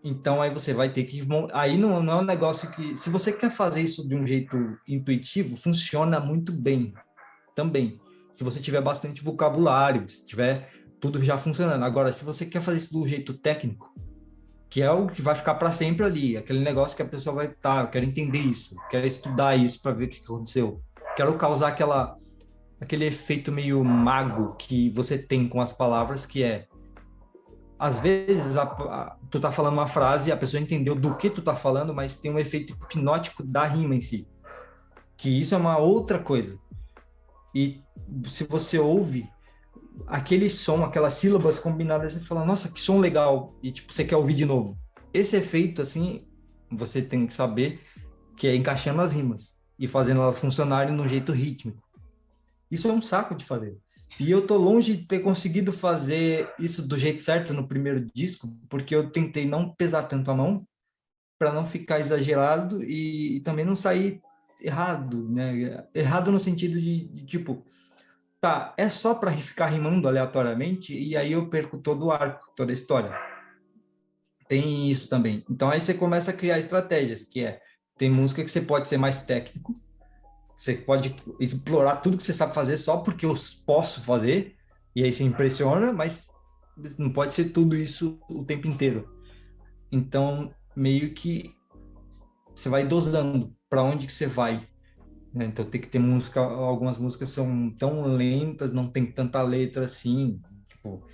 Então 0.05 0.41
aí 0.41 0.55
você 0.55 0.73
vai 0.73 0.93
ter 0.93 1.03
que 1.03 1.27
aí 1.53 1.77
não, 1.77 2.01
não 2.01 2.13
é 2.13 2.23
um 2.23 2.25
negócio 2.25 2.71
que 2.71 2.97
se 2.97 3.11
você 3.11 3.33
quer 3.33 3.51
fazer 3.51 3.81
isso 3.81 4.07
de 4.07 4.15
um 4.15 4.25
jeito 4.25 4.79
intuitivo 4.87 5.57
funciona 5.57 6.21
muito 6.21 6.53
bem 6.53 6.95
também. 7.53 8.01
Se 8.33 8.45
você 8.45 8.61
tiver 8.61 8.81
bastante 8.81 9.25
vocabulário, 9.25 10.09
se 10.09 10.25
tiver 10.25 10.74
tudo 11.05 11.23
já 11.23 11.37
funcionando. 11.37 11.83
Agora, 11.83 12.11
se 12.15 12.25
você 12.25 12.47
quer 12.47 12.63
fazer 12.63 12.79
isso 12.79 12.95
do 12.95 13.07
jeito 13.07 13.35
técnico, 13.35 13.93
que 14.71 14.81
é 14.81 14.91
o 14.91 15.07
que 15.07 15.21
vai 15.21 15.35
ficar 15.35 15.57
para 15.57 15.71
sempre 15.71 16.07
ali, 16.07 16.35
aquele 16.35 16.61
negócio 16.61 16.97
que 16.97 17.03
a 17.03 17.07
pessoa 17.07 17.37
vai 17.37 17.49
tá, 17.49 17.83
eu 17.83 17.89
quero 17.89 18.07
entender 18.07 18.39
isso, 18.39 18.75
quero 18.89 19.07
estudar 19.07 19.55
isso 19.55 19.83
para 19.83 19.93
ver 19.93 20.07
o 20.07 20.09
que 20.09 20.23
aconteceu, 20.25 20.81
quero 21.15 21.37
causar 21.37 21.69
aquela 21.69 22.17
aquele 22.81 23.05
efeito 23.05 23.53
meio 23.53 23.85
mago 23.85 24.57
que 24.57 24.89
você 24.91 25.19
tem 25.19 25.47
com 25.47 25.61
as 25.61 25.75
palavras, 25.75 26.25
que 26.25 26.43
é 26.43 26.67
às 27.79 27.99
vezes 27.99 28.57
a, 28.57 28.63
a, 28.63 29.17
tu 29.31 29.39
tá 29.39 29.51
falando 29.51 29.75
uma 29.75 29.87
frase, 29.87 30.33
a 30.33 30.37
pessoa 30.39 30.59
entendeu 30.59 30.95
do 30.95 31.15
que 31.17 31.29
tu 31.29 31.43
tá 31.43 31.55
falando, 31.55 31.93
mas 31.93 32.17
tem 32.17 32.31
um 32.31 32.39
efeito 32.39 32.73
hipnótico 32.73 33.43
da 33.43 33.67
rima 33.67 33.95
em 33.95 34.01
si. 34.01 34.27
Que 35.19 35.29
isso 35.29 35.55
é 35.55 35.59
uma 35.59 35.77
outra 35.77 36.19
coisa. 36.19 36.59
E 37.55 37.83
se 38.27 38.45
você 38.45 38.79
ouve 38.79 39.29
aquele 40.07 40.51
som, 40.51 40.85
aquelas 40.85 41.15
sílabas 41.15 41.59
combinadas, 41.59 42.13
você 42.13 42.21
fala, 42.21 42.45
nossa, 42.45 42.71
que 42.71 42.81
som 42.81 42.99
legal, 42.99 43.55
e 43.63 43.71
tipo, 43.71 43.93
você 43.93 44.05
quer 44.05 44.17
ouvir 44.17 44.35
de 44.35 44.45
novo. 44.45 44.77
Esse 45.13 45.37
efeito, 45.37 45.81
assim, 45.81 46.27
você 46.71 47.01
tem 47.01 47.27
que 47.27 47.35
saber 47.35 47.81
que 48.37 48.47
é 48.47 48.55
encaixando 48.55 49.01
as 49.01 49.13
rimas 49.13 49.57
e 49.79 49.87
fazendo 49.87 50.21
elas 50.21 50.39
funcionarem 50.39 50.95
no 50.95 51.09
jeito 51.09 51.33
rítmico. 51.33 51.83
Isso 52.71 52.89
é 52.89 52.93
um 52.93 53.03
saco 53.03 53.35
de 53.35 53.45
fazer. 53.45 53.77
E 54.19 54.31
eu 54.31 54.47
tô 54.47 54.57
longe 54.57 54.97
de 54.97 55.05
ter 55.07 55.21
conseguido 55.21 55.73
fazer 55.73 56.53
isso 56.59 56.87
do 56.87 56.97
jeito 56.97 57.21
certo 57.21 57.53
no 57.53 57.67
primeiro 57.67 58.05
disco, 58.15 58.49
porque 58.69 58.95
eu 58.95 59.11
tentei 59.11 59.47
não 59.47 59.75
pesar 59.75 60.05
tanto 60.05 60.31
a 60.31 60.35
mão 60.35 60.67
para 61.39 61.53
não 61.53 61.67
ficar 61.67 62.01
exagerado 62.01 62.83
e, 62.83 63.37
e, 63.37 63.41
também 63.41 63.65
não 63.65 63.75
sair 63.75 64.21
errado, 64.61 65.29
né? 65.29 65.85
Errado 65.93 66.31
no 66.31 66.39
sentido 66.39 66.81
de, 66.81 67.07
de 67.09 67.25
tipo, 67.27 67.65
tá, 68.45 68.75
é 68.77 68.91
só 68.91 69.15
para 69.15 69.33
ficar 69.33 69.69
rimando 69.69 70.07
aleatoriamente 70.07 70.95
e 70.95 71.17
aí 71.17 71.33
eu 71.33 71.49
perco 71.49 71.79
todo 71.79 72.05
o 72.05 72.13
arco, 72.13 72.53
toda 72.55 72.71
a 72.71 72.75
história. 72.75 73.11
Tem 74.47 74.91
isso 74.91 75.09
também. 75.09 75.43
Então 75.49 75.71
aí 75.71 75.81
você 75.81 75.95
começa 75.95 76.31
a 76.31 76.35
criar 76.35 76.59
estratégias, 76.59 77.25
que 77.25 77.43
é 77.43 77.63
tem 77.97 78.11
música 78.11 78.45
que 78.45 78.51
você 78.51 78.61
pode 78.61 78.87
ser 78.87 78.99
mais 78.99 79.25
técnico, 79.25 79.73
você 80.59 80.75
pode 80.75 81.17
explorar 81.41 81.97
tudo 81.97 82.19
que 82.19 82.23
você 82.23 82.35
sabe 82.35 82.55
fazer 82.55 82.77
só 82.77 82.99
porque 82.99 83.25
eu 83.25 83.35
posso 83.65 84.03
fazer, 84.03 84.55
e 84.95 85.03
aí 85.03 85.11
você 85.11 85.25
impressiona, 85.25 85.91
mas 85.91 86.29
não 86.99 87.11
pode 87.11 87.33
ser 87.33 87.47
tudo 87.47 87.75
isso 87.75 88.21
o 88.29 88.45
tempo 88.45 88.67
inteiro. 88.67 89.09
Então, 89.91 90.53
meio 90.77 91.15
que 91.15 91.55
você 92.55 92.69
vai 92.69 92.87
dosando 92.87 93.57
para 93.71 93.83
onde 93.83 94.07
que 94.07 94.13
você 94.13 94.27
vai. 94.27 94.69
Né? 95.35 95.47
Então 95.47 95.65
tem 95.65 95.81
que 95.81 95.89
ter 95.89 95.99
música, 95.99 96.41
algumas 96.41 96.97
músicas 96.97 97.31
são 97.31 97.71
tão 97.71 98.03
lentas, 98.15 98.73
não 98.73 98.89
tem 98.89 99.05
tanta 99.05 99.43
letra 99.43 99.85
assim, 99.85 100.41
tipo, 100.69 101.05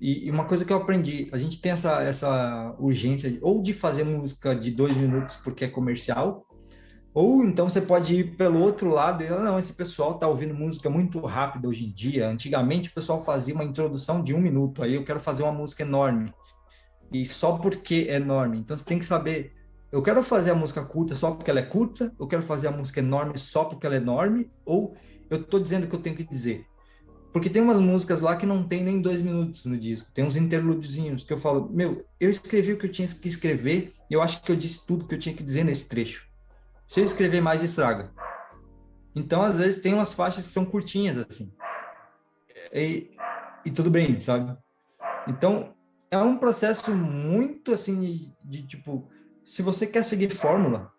e, 0.00 0.30
uma 0.30 0.44
coisa 0.44 0.64
que 0.64 0.72
eu 0.72 0.76
aprendi, 0.76 1.28
a 1.32 1.38
gente 1.38 1.60
tem 1.60 1.72
essa, 1.72 2.02
essa 2.02 2.74
urgência 2.78 3.30
de, 3.30 3.38
ou 3.42 3.62
de 3.62 3.72
fazer 3.72 4.04
música 4.04 4.54
de 4.54 4.70
dois 4.70 4.96
minutos 4.96 5.36
porque 5.36 5.64
é 5.64 5.68
comercial, 5.68 6.46
ou 7.12 7.44
então 7.44 7.68
você 7.68 7.80
pode 7.80 8.14
ir 8.14 8.36
pelo 8.36 8.60
outro 8.60 8.90
lado 8.90 9.24
e 9.24 9.28
não, 9.28 9.58
esse 9.58 9.72
pessoal 9.72 10.12
está 10.14 10.28
ouvindo 10.28 10.54
música 10.54 10.88
muito 10.88 11.18
rápida 11.20 11.68
hoje 11.68 11.84
em 11.86 11.92
dia. 11.92 12.28
Antigamente 12.28 12.90
o 12.90 12.94
pessoal 12.94 13.22
fazia 13.24 13.54
uma 13.54 13.64
introdução 13.64 14.22
de 14.22 14.34
um 14.34 14.40
minuto, 14.40 14.82
aí 14.82 14.94
eu 14.94 15.04
quero 15.04 15.18
fazer 15.18 15.42
uma 15.42 15.52
música 15.52 15.82
enorme. 15.82 16.32
E 17.12 17.26
só 17.26 17.56
porque 17.58 18.06
é 18.08 18.16
enorme. 18.16 18.58
Então 18.58 18.76
você 18.76 18.84
tem 18.84 18.98
que 18.98 19.04
saber 19.04 19.57
eu 19.90 20.02
quero 20.02 20.22
fazer 20.22 20.50
a 20.50 20.54
música 20.54 20.84
curta 20.84 21.14
só 21.14 21.30
porque 21.30 21.50
ela 21.50 21.60
é 21.60 21.64
curta, 21.64 22.12
eu 22.18 22.26
quero 22.26 22.42
fazer 22.42 22.68
a 22.68 22.72
música 22.72 23.00
enorme 23.00 23.38
só 23.38 23.64
porque 23.64 23.86
ela 23.86 23.94
é 23.94 23.98
enorme, 23.98 24.50
ou 24.64 24.96
eu 25.30 25.40
estou 25.40 25.58
dizendo 25.58 25.84
o 25.84 25.88
que 25.88 25.94
eu 25.94 26.02
tenho 26.02 26.16
que 26.16 26.24
dizer. 26.24 26.66
Porque 27.32 27.50
tem 27.50 27.62
umas 27.62 27.80
músicas 27.80 28.20
lá 28.20 28.36
que 28.36 28.46
não 28.46 28.66
tem 28.66 28.82
nem 28.82 29.00
dois 29.00 29.20
minutos 29.22 29.64
no 29.64 29.78
disco, 29.78 30.10
tem 30.12 30.24
uns 30.24 30.36
interlúdiozinhos 30.36 31.24
que 31.24 31.32
eu 31.32 31.38
falo, 31.38 31.68
meu, 31.70 32.04
eu 32.18 32.28
escrevi 32.28 32.72
o 32.72 32.78
que 32.78 32.86
eu 32.86 32.92
tinha 32.92 33.08
que 33.08 33.28
escrever 33.28 33.94
e 34.10 34.14
eu 34.14 34.22
acho 34.22 34.42
que 34.42 34.52
eu 34.52 34.56
disse 34.56 34.86
tudo 34.86 35.06
que 35.06 35.14
eu 35.14 35.18
tinha 35.18 35.34
que 35.34 35.42
dizer 35.42 35.64
nesse 35.64 35.88
trecho. 35.88 36.26
Se 36.86 37.00
eu 37.00 37.04
escrever 37.04 37.40
mais, 37.40 37.62
estraga. 37.62 38.10
Então, 39.14 39.42
às 39.42 39.58
vezes, 39.58 39.82
tem 39.82 39.92
umas 39.92 40.12
faixas 40.12 40.46
que 40.46 40.52
são 40.52 40.64
curtinhas, 40.64 41.18
assim. 41.28 41.52
E, 42.72 43.10
e 43.64 43.70
tudo 43.70 43.90
bem, 43.90 44.20
sabe? 44.20 44.56
Então, 45.26 45.74
é 46.10 46.18
um 46.18 46.38
processo 46.38 46.94
muito, 46.94 47.72
assim, 47.72 48.00
de, 48.00 48.32
de 48.42 48.66
tipo 48.66 49.10
se 49.48 49.62
você 49.62 49.86
quer 49.86 50.04
seguir 50.04 50.30
fórmula, 50.30 50.92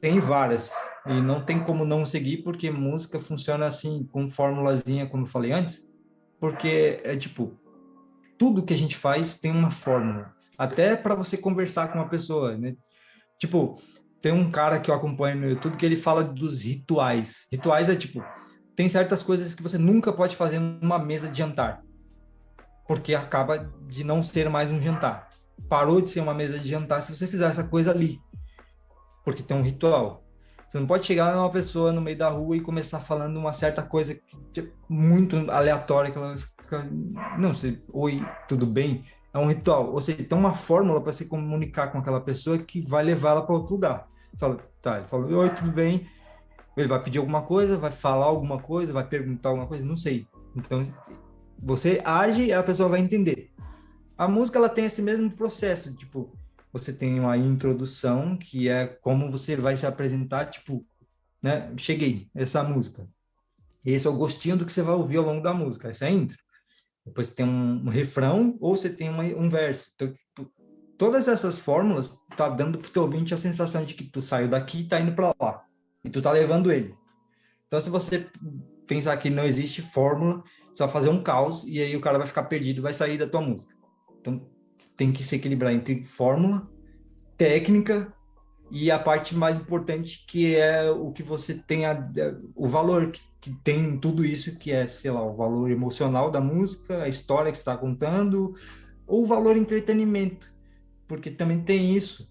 tem 0.00 0.20
várias. 0.20 0.70
E 1.06 1.20
não 1.20 1.44
tem 1.44 1.58
como 1.58 1.84
não 1.84 2.06
seguir, 2.06 2.36
porque 2.44 2.70
música 2.70 3.18
funciona 3.18 3.66
assim, 3.66 4.08
com 4.12 4.30
fórmulazinha, 4.30 5.08
como 5.08 5.24
eu 5.24 5.28
falei 5.28 5.50
antes. 5.50 5.90
Porque 6.38 7.00
é 7.02 7.16
tipo, 7.16 7.58
tudo 8.38 8.62
que 8.62 8.72
a 8.72 8.76
gente 8.76 8.96
faz 8.96 9.40
tem 9.40 9.50
uma 9.50 9.72
fórmula. 9.72 10.32
Até 10.56 10.94
para 10.94 11.16
você 11.16 11.36
conversar 11.36 11.88
com 11.88 11.98
uma 11.98 12.08
pessoa, 12.08 12.56
né? 12.56 12.76
Tipo, 13.40 13.76
tem 14.22 14.30
um 14.30 14.52
cara 14.52 14.78
que 14.78 14.88
eu 14.88 14.94
acompanho 14.94 15.40
no 15.40 15.48
YouTube 15.48 15.76
que 15.76 15.84
ele 15.84 15.96
fala 15.96 16.22
dos 16.22 16.62
rituais. 16.62 17.48
Rituais 17.50 17.88
é 17.88 17.96
tipo, 17.96 18.24
tem 18.76 18.88
certas 18.88 19.20
coisas 19.20 19.52
que 19.52 19.64
você 19.64 19.78
nunca 19.78 20.12
pode 20.12 20.36
fazer 20.36 20.60
numa 20.60 21.00
mesa 21.00 21.28
de 21.28 21.38
jantar. 21.38 21.82
Porque 22.86 23.16
acaba 23.16 23.68
de 23.88 24.04
não 24.04 24.22
ser 24.22 24.48
mais 24.48 24.70
um 24.70 24.80
jantar 24.80 25.25
parou 25.68 26.00
de 26.00 26.10
ser 26.10 26.20
uma 26.20 26.34
mesa 26.34 26.58
de 26.58 26.68
jantar 26.68 27.02
se 27.02 27.14
você 27.14 27.26
fizer 27.26 27.50
essa 27.50 27.64
coisa 27.64 27.90
ali. 27.90 28.20
Porque 29.24 29.42
tem 29.42 29.56
um 29.56 29.62
ritual. 29.62 30.24
Você 30.68 30.78
não 30.78 30.86
pode 30.86 31.06
chegar 31.06 31.34
numa 31.34 31.50
pessoa 31.50 31.92
no 31.92 32.00
meio 32.00 32.18
da 32.18 32.28
rua 32.28 32.56
e 32.56 32.60
começar 32.60 33.00
falando 33.00 33.36
uma 33.36 33.52
certa 33.52 33.82
coisa 33.82 34.14
que, 34.52 34.60
é 34.60 34.66
muito 34.88 35.50
aleatória 35.50 36.10
que 36.10 36.18
ela 36.18 36.28
vai 36.28 36.38
ficar, 36.38 36.86
não 37.38 37.54
sei, 37.54 37.82
oi, 37.92 38.24
tudo 38.48 38.66
bem? 38.66 39.04
É 39.32 39.38
um 39.38 39.48
ritual. 39.48 39.92
Ou 39.92 40.00
seja, 40.00 40.24
tem 40.24 40.36
uma 40.36 40.54
fórmula 40.54 41.00
para 41.00 41.12
se 41.12 41.26
comunicar 41.26 41.92
com 41.92 41.98
aquela 41.98 42.20
pessoa 42.20 42.58
que 42.58 42.80
vai 42.86 43.04
levá-la 43.04 43.42
para 43.42 43.54
outro 43.54 43.74
lugar. 43.74 44.08
Fala, 44.38 44.58
tá, 44.82 44.98
ele 44.98 45.08
falou, 45.08 45.30
oi, 45.30 45.50
tudo 45.50 45.70
bem? 45.70 46.08
Ele 46.76 46.88
vai 46.88 47.02
pedir 47.02 47.18
alguma 47.18 47.42
coisa, 47.42 47.78
vai 47.78 47.90
falar 47.90 48.26
alguma 48.26 48.58
coisa, 48.58 48.92
vai 48.92 49.06
perguntar 49.06 49.50
alguma 49.50 49.66
coisa, 49.66 49.84
não 49.84 49.96
sei. 49.96 50.26
Então, 50.54 50.82
você 51.58 52.02
age 52.04 52.46
e 52.46 52.52
a 52.52 52.62
pessoa 52.62 52.88
vai 52.88 53.00
entender. 53.00 53.50
A 54.16 54.26
música 54.26 54.58
ela 54.58 54.68
tem 54.68 54.86
esse 54.86 55.02
mesmo 55.02 55.30
processo, 55.30 55.94
tipo, 55.94 56.32
você 56.72 56.92
tem 56.92 57.20
uma 57.20 57.36
introdução 57.36 58.36
que 58.36 58.68
é 58.68 58.86
como 58.86 59.30
você 59.30 59.56
vai 59.56 59.76
se 59.76 59.86
apresentar, 59.86 60.46
tipo, 60.46 60.84
né? 61.42 61.72
Cheguei, 61.76 62.28
essa 62.34 62.62
música. 62.62 63.06
Esse 63.84 64.06
é 64.06 64.10
o 64.10 64.16
gostinho 64.16 64.56
do 64.56 64.66
que 64.66 64.72
você 64.72 64.82
vai 64.82 64.94
ouvir 64.94 65.18
ao 65.18 65.24
longo 65.24 65.42
da 65.42 65.52
música, 65.52 65.88
essa 65.88 66.06
é 66.06 66.08
a 66.08 66.10
intro. 66.10 66.38
Depois 67.04 67.30
tem 67.30 67.46
um, 67.46 67.84
um 67.84 67.88
refrão 67.88 68.56
ou 68.60 68.76
você 68.76 68.90
tem 68.90 69.08
uma, 69.08 69.22
um 69.22 69.48
verso. 69.48 69.92
Então, 69.94 70.08
tipo, 70.08 70.50
todas 70.98 71.28
essas 71.28 71.60
fórmulas 71.60 72.18
tá 72.36 72.48
dando 72.48 72.78
pro 72.78 72.90
teu 72.90 73.02
ouvinte 73.02 73.32
a 73.32 73.36
sensação 73.36 73.84
de 73.84 73.94
que 73.94 74.04
tu 74.04 74.20
saiu 74.20 74.48
daqui 74.48 74.80
e 74.80 74.88
tá 74.88 74.98
indo 74.98 75.12
para 75.12 75.34
lá. 75.38 75.62
E 76.02 76.10
tu 76.10 76.22
tá 76.22 76.32
levando 76.32 76.72
ele. 76.72 76.94
Então, 77.66 77.80
se 77.80 77.90
você 77.90 78.26
pensar 78.86 79.16
que 79.18 79.28
não 79.28 79.44
existe 79.44 79.82
fórmula, 79.82 80.42
você 80.74 80.82
vai 80.82 80.92
fazer 80.92 81.10
um 81.10 81.22
caos 81.22 81.64
e 81.64 81.80
aí 81.80 81.94
o 81.94 82.00
cara 82.00 82.18
vai 82.18 82.26
ficar 82.26 82.44
perdido, 82.44 82.82
vai 82.82 82.94
sair 82.94 83.18
da 83.18 83.28
tua 83.28 83.40
música. 83.40 83.75
Então, 84.26 84.44
tem 84.96 85.12
que 85.12 85.22
se 85.22 85.36
equilibrar 85.36 85.72
entre 85.72 86.04
fórmula, 86.04 86.68
técnica 87.36 88.12
e 88.70 88.90
a 88.90 88.98
parte 88.98 89.34
mais 89.34 89.56
importante 89.56 90.24
que 90.26 90.56
é 90.56 90.90
o 90.90 91.12
que 91.12 91.22
você 91.22 91.54
tem 91.54 91.86
a, 91.86 91.96
o 92.54 92.66
valor 92.66 93.12
que, 93.12 93.20
que 93.40 93.50
tem 93.62 93.96
tudo 93.98 94.24
isso 94.24 94.58
que 94.58 94.72
é 94.72 94.88
sei 94.88 95.10
lá 95.10 95.24
o 95.24 95.36
valor 95.36 95.70
emocional 95.70 96.30
da 96.30 96.40
música 96.40 97.02
a 97.02 97.08
história 97.08 97.52
que 97.52 97.58
está 97.58 97.76
contando 97.76 98.56
ou 99.06 99.22
o 99.22 99.26
valor 99.26 99.56
entretenimento 99.56 100.52
porque 101.06 101.30
também 101.30 101.62
tem 101.62 101.94
isso 101.94 102.28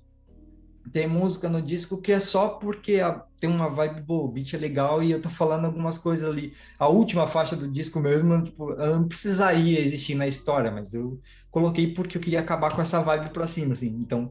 tem 0.91 1.07
música 1.07 1.49
no 1.49 1.61
disco 1.61 2.01
que 2.01 2.11
é 2.11 2.19
só 2.19 2.49
porque 2.49 2.99
a, 2.99 3.23
tem 3.39 3.49
uma 3.49 3.69
vibe 3.69 4.01
boa, 4.01 4.25
o 4.25 4.31
beat 4.31 4.53
é 4.53 4.57
legal 4.57 5.01
e 5.01 5.11
eu 5.11 5.21
tô 5.21 5.29
falando 5.29 5.65
algumas 5.65 5.97
coisas 5.97 6.27
ali. 6.29 6.53
A 6.77 6.87
última 6.87 7.27
faixa 7.27 7.55
do 7.55 7.69
disco 7.69 7.99
mesmo, 7.99 8.43
tipo, 8.43 8.71
ela 8.73 8.97
não 8.97 9.07
precisaria 9.07 9.79
existir 9.79 10.15
na 10.15 10.27
história, 10.27 10.71
mas 10.71 10.93
eu 10.93 11.19
coloquei 11.55 11.93
porque 11.93 12.17
eu 12.17 12.21
queria 12.21 12.41
acabar 12.41 12.75
com 12.75 12.81
essa 12.81 12.99
vibe 12.99 13.29
pra 13.29 13.47
cima, 13.47 13.71
assim. 13.71 13.87
Então, 13.87 14.29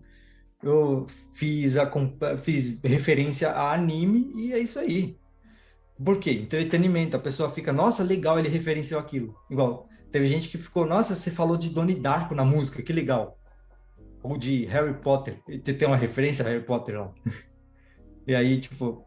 eu 0.62 1.06
fiz, 1.32 1.74
a, 1.74 1.90
fiz 2.36 2.82
referência 2.84 3.48
a 3.50 3.72
anime 3.72 4.30
e 4.36 4.52
é 4.52 4.58
isso 4.58 4.78
aí. 4.78 5.16
Por 6.04 6.20
quê? 6.20 6.32
Entretenimento. 6.32 7.16
A 7.16 7.20
pessoa 7.20 7.50
fica, 7.50 7.72
nossa, 7.72 8.04
legal, 8.04 8.38
ele 8.38 8.50
referenciou 8.50 9.00
aquilo. 9.00 9.34
Igual, 9.50 9.88
teve 10.12 10.26
gente 10.26 10.50
que 10.50 10.58
ficou, 10.58 10.84
nossa, 10.84 11.14
você 11.14 11.30
falou 11.30 11.56
de 11.56 11.70
Donnie 11.70 11.98
Darko 11.98 12.34
na 12.34 12.44
música, 12.44 12.82
que 12.82 12.92
legal. 12.92 13.38
Ou 14.22 14.36
de 14.36 14.66
Harry 14.66 14.92
Potter. 14.92 15.42
Tem 15.62 15.88
uma 15.88 15.96
referência 15.96 16.44
a 16.44 16.48
Harry 16.48 16.62
Potter 16.62 17.00
lá. 17.00 17.10
e 18.28 18.34
aí, 18.34 18.60
tipo, 18.60 19.02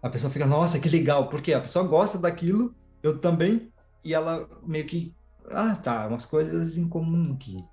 a 0.00 0.08
pessoa 0.08 0.30
fica, 0.30 0.46
nossa, 0.46 0.78
que 0.78 0.88
legal. 0.88 1.28
Porque 1.28 1.52
a 1.52 1.60
pessoa 1.60 1.84
gosta 1.84 2.18
daquilo, 2.18 2.72
eu 3.02 3.18
também, 3.18 3.72
e 4.04 4.14
ela 4.14 4.48
meio 4.64 4.86
que, 4.86 5.12
ah, 5.50 5.76
tá, 5.76 6.06
umas 6.06 6.26
coisas 6.26 6.76
em 6.78 6.88
comum 6.88 7.34
aqui. 7.34 7.64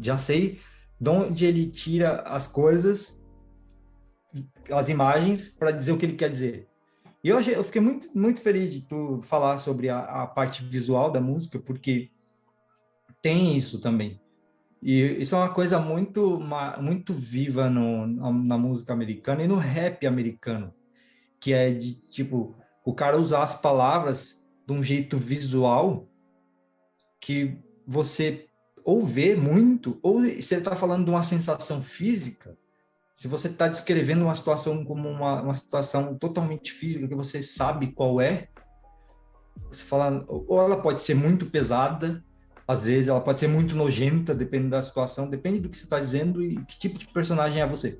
Já 0.00 0.18
sei 0.18 0.60
de 1.00 1.10
onde 1.10 1.44
ele 1.44 1.70
tira 1.70 2.20
as 2.22 2.46
coisas, 2.46 3.22
as 4.70 4.88
imagens, 4.88 5.48
para 5.48 5.70
dizer 5.70 5.92
o 5.92 5.98
que 5.98 6.06
ele 6.06 6.16
quer 6.16 6.30
dizer. 6.30 6.68
E 7.22 7.28
eu, 7.28 7.38
achei, 7.38 7.54
eu 7.54 7.64
fiquei 7.64 7.80
muito, 7.80 8.08
muito 8.16 8.40
feliz 8.40 8.72
de 8.72 8.82
tu 8.82 9.20
falar 9.22 9.58
sobre 9.58 9.88
a, 9.88 9.98
a 9.98 10.26
parte 10.26 10.62
visual 10.62 11.10
da 11.10 11.20
música, 11.20 11.58
porque 11.58 12.10
tem 13.22 13.56
isso 13.56 13.80
também. 13.80 14.20
E 14.82 15.00
isso 15.20 15.34
é 15.34 15.38
uma 15.38 15.52
coisa 15.52 15.78
muito, 15.78 16.38
muito 16.78 17.14
viva 17.14 17.70
no, 17.70 18.06
na 18.06 18.58
música 18.58 18.92
americana 18.92 19.42
e 19.42 19.48
no 19.48 19.56
rap 19.56 20.06
americano, 20.06 20.74
que 21.40 21.54
é 21.54 21.70
de, 21.70 21.94
tipo, 21.94 22.54
o 22.84 22.92
cara 22.92 23.18
usar 23.18 23.42
as 23.42 23.58
palavras 23.58 24.44
de 24.66 24.72
um 24.74 24.82
jeito 24.82 25.16
visual 25.16 26.06
que 27.24 27.56
você 27.86 28.46
ou 28.84 29.02
vê 29.02 29.34
muito, 29.34 29.98
ou 30.02 30.22
ele 30.22 30.40
está 30.40 30.76
falando 30.76 31.06
de 31.06 31.10
uma 31.10 31.22
sensação 31.22 31.82
física, 31.82 32.54
se 33.16 33.26
você 33.26 33.48
está 33.48 33.66
descrevendo 33.66 34.24
uma 34.24 34.34
situação 34.34 34.84
como 34.84 35.08
uma, 35.08 35.40
uma 35.40 35.54
situação 35.54 36.18
totalmente 36.18 36.70
física, 36.70 37.08
que 37.08 37.14
você 37.14 37.42
sabe 37.42 37.92
qual 37.92 38.20
é, 38.20 38.48
você 39.70 39.82
fala, 39.82 40.22
ou 40.28 40.60
ela 40.60 40.82
pode 40.82 41.00
ser 41.00 41.14
muito 41.14 41.46
pesada, 41.46 42.22
às 42.68 42.84
vezes 42.84 43.08
ela 43.08 43.22
pode 43.22 43.38
ser 43.38 43.48
muito 43.48 43.74
nojenta, 43.74 44.34
dependendo 44.34 44.72
da 44.72 44.82
situação, 44.82 45.30
depende 45.30 45.60
do 45.60 45.70
que 45.70 45.78
você 45.78 45.84
está 45.84 45.98
dizendo 45.98 46.42
e 46.42 46.56
que 46.66 46.78
tipo 46.78 46.98
de 46.98 47.06
personagem 47.06 47.62
é 47.62 47.66
você. 47.66 47.98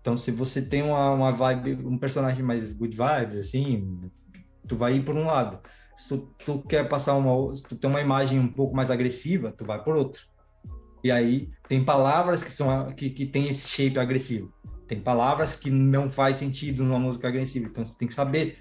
Então, 0.00 0.16
se 0.16 0.30
você 0.30 0.62
tem 0.62 0.82
uma, 0.82 1.10
uma 1.10 1.32
vibe, 1.32 1.74
um 1.84 1.98
personagem 1.98 2.42
mais 2.42 2.72
good 2.72 2.96
vibes, 2.96 3.36
assim, 3.36 4.10
tu 4.66 4.74
vai 4.74 4.96
ir 4.96 5.04
por 5.04 5.14
um 5.14 5.26
lado 5.26 5.60
se 5.96 6.08
tu, 6.08 6.18
tu, 6.44 6.62
quer 6.62 6.88
passar 6.88 7.14
uma, 7.14 7.54
se 7.54 7.62
tu 7.62 7.76
tem 7.76 7.88
uma 7.88 8.00
imagem 8.00 8.38
um 8.38 8.48
pouco 8.48 8.74
mais 8.74 8.90
agressiva, 8.90 9.52
tu 9.52 9.64
vai 9.64 9.82
por 9.82 9.96
outro. 9.96 10.22
E 11.04 11.10
aí 11.10 11.50
tem 11.68 11.84
palavras 11.84 12.42
que 12.42 12.50
são 12.50 12.92
que, 12.92 13.10
que 13.10 13.26
tem 13.26 13.48
esse 13.48 13.68
shape 13.68 13.98
agressivo. 13.98 14.52
Tem 14.86 15.00
palavras 15.00 15.56
que 15.56 15.70
não 15.70 16.10
faz 16.10 16.36
sentido 16.36 16.84
numa 16.84 16.98
música 16.98 17.28
agressiva, 17.28 17.66
então 17.66 17.84
você 17.84 17.98
tem 17.98 18.08
que 18.08 18.14
saber. 18.14 18.58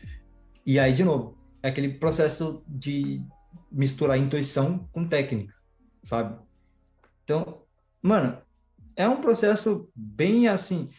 E 0.66 0.80
aí 0.80 0.94
de 0.94 1.04
novo, 1.04 1.38
é 1.62 1.70
aquele 1.70 1.90
processo 1.96 2.64
de 2.68 3.22
misturar 3.72 4.18
intuição 4.18 4.90
com 4.92 5.08
técnica, 5.08 5.54
sabe? 6.04 6.38
Então, 7.24 7.64
mano, 8.02 8.42
é 8.96 9.08
um 9.08 9.22
processo 9.22 9.90
bem 9.96 10.48
assim. 10.48 10.90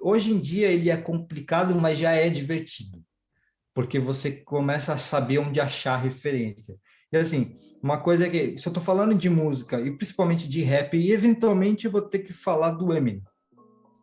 Hoje 0.00 0.32
em 0.32 0.38
dia 0.38 0.68
ele 0.68 0.88
é 0.88 0.96
complicado, 0.96 1.74
mas 1.74 1.98
já 1.98 2.12
é 2.12 2.28
divertido 2.28 3.04
porque 3.74 3.98
você 3.98 4.32
começa 4.32 4.92
a 4.92 4.98
saber 4.98 5.38
onde 5.38 5.60
achar 5.60 5.96
referência. 5.96 6.76
E 7.12 7.16
assim, 7.16 7.56
uma 7.82 7.98
coisa 7.98 8.26
é 8.26 8.30
que, 8.30 8.58
se 8.58 8.66
eu 8.66 8.70
estou 8.70 8.82
falando 8.82 9.14
de 9.14 9.30
música, 9.30 9.80
e 9.80 9.90
principalmente 9.90 10.48
de 10.48 10.62
rap, 10.62 10.96
e 10.96 11.12
eventualmente 11.12 11.86
eu 11.86 11.90
vou 11.90 12.02
ter 12.02 12.20
que 12.20 12.32
falar 12.32 12.72
do 12.72 12.92
Eminem. 12.92 13.22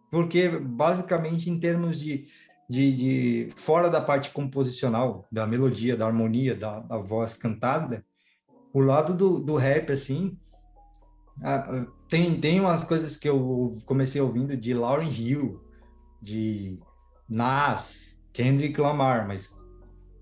Porque, 0.09 0.49
basicamente, 0.49 1.49
em 1.49 1.59
termos 1.59 1.99
de, 1.99 2.27
de, 2.69 2.95
de 2.95 3.49
fora 3.55 3.89
da 3.89 4.01
parte 4.01 4.31
composicional, 4.31 5.27
da 5.31 5.45
melodia, 5.45 5.95
da 5.95 6.07
harmonia, 6.07 6.55
da, 6.55 6.79
da 6.79 6.97
voz 6.97 7.33
cantada, 7.33 8.05
o 8.73 8.79
lado 8.79 9.13
do, 9.13 9.39
do 9.39 9.55
rap, 9.55 9.91
assim, 9.91 10.37
tem, 12.09 12.39
tem 12.39 12.59
umas 12.59 12.83
coisas 12.83 13.15
que 13.15 13.29
eu 13.29 13.71
comecei 13.85 14.19
ouvindo 14.19 14.55
de 14.57 14.73
Lauryn 14.73 15.09
Hill, 15.09 15.61
de 16.21 16.79
Nas, 17.29 18.16
Kendrick 18.37 18.79
Lamar, 18.79 19.27
mas 19.27 19.57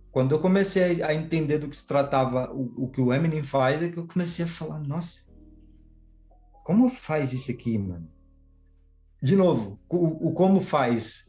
quando 0.10 0.34
eu 0.34 0.40
comecei 0.40 1.04
a 1.04 1.14
entender 1.14 1.58
do 1.58 1.68
que 1.68 1.76
se 1.76 1.86
tratava 1.86 2.50
o, 2.50 2.86
o 2.86 2.90
que 2.90 3.02
o 3.02 3.14
Eminem 3.14 3.44
faz, 3.44 3.84
é 3.84 3.90
que 3.90 3.98
eu 3.98 4.08
comecei 4.08 4.46
a 4.46 4.48
falar, 4.48 4.80
nossa, 4.80 5.20
como 6.64 6.88
faz 6.88 7.34
isso 7.34 7.52
aqui, 7.52 7.78
mano? 7.78 8.10
De 9.22 9.36
novo, 9.36 9.78
o, 9.90 10.30
o 10.30 10.34
como 10.34 10.62
faz? 10.62 11.26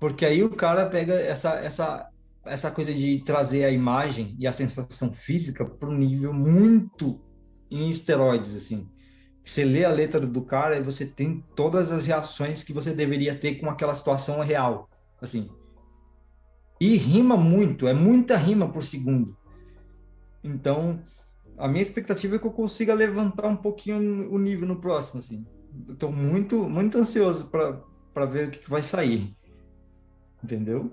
Porque 0.00 0.24
aí 0.24 0.42
o 0.42 0.48
cara 0.48 0.86
pega 0.86 1.12
essa, 1.12 1.56
essa, 1.56 2.08
essa 2.46 2.70
coisa 2.70 2.94
de 2.94 3.22
trazer 3.26 3.66
a 3.66 3.70
imagem 3.70 4.34
e 4.38 4.46
a 4.46 4.54
sensação 4.54 5.12
física 5.12 5.66
para 5.66 5.90
um 5.90 5.98
nível 5.98 6.32
muito 6.32 7.20
em 7.70 7.90
esteroides, 7.90 8.54
assim. 8.54 8.90
Você 9.44 9.66
lê 9.66 9.84
a 9.84 9.90
letra 9.90 10.26
do 10.26 10.42
cara 10.42 10.78
e 10.78 10.82
você 10.82 11.04
tem 11.04 11.44
todas 11.54 11.92
as 11.92 12.06
reações 12.06 12.64
que 12.64 12.72
você 12.72 12.94
deveria 12.94 13.38
ter 13.38 13.56
com 13.56 13.68
aquela 13.68 13.94
situação 13.94 14.40
real, 14.40 14.88
assim. 15.20 15.50
E 16.82 16.96
rima 16.96 17.36
muito, 17.36 17.86
é 17.86 17.94
muita 17.94 18.36
rima 18.36 18.68
por 18.68 18.82
segundo. 18.82 19.38
Então, 20.42 21.00
a 21.56 21.68
minha 21.68 21.80
expectativa 21.80 22.34
é 22.34 22.38
que 22.40 22.44
eu 22.44 22.52
consiga 22.52 22.92
levantar 22.92 23.46
um 23.46 23.56
pouquinho 23.56 24.28
o 24.28 24.36
nível 24.36 24.66
no 24.66 24.80
próximo, 24.80 25.20
assim. 25.20 25.46
Estou 25.88 26.10
muito, 26.10 26.68
muito 26.68 26.98
ansioso 26.98 27.48
para 27.48 28.26
ver 28.26 28.48
o 28.48 28.50
que, 28.50 28.58
que 28.58 28.68
vai 28.68 28.82
sair. 28.82 29.32
Entendeu? 30.42 30.90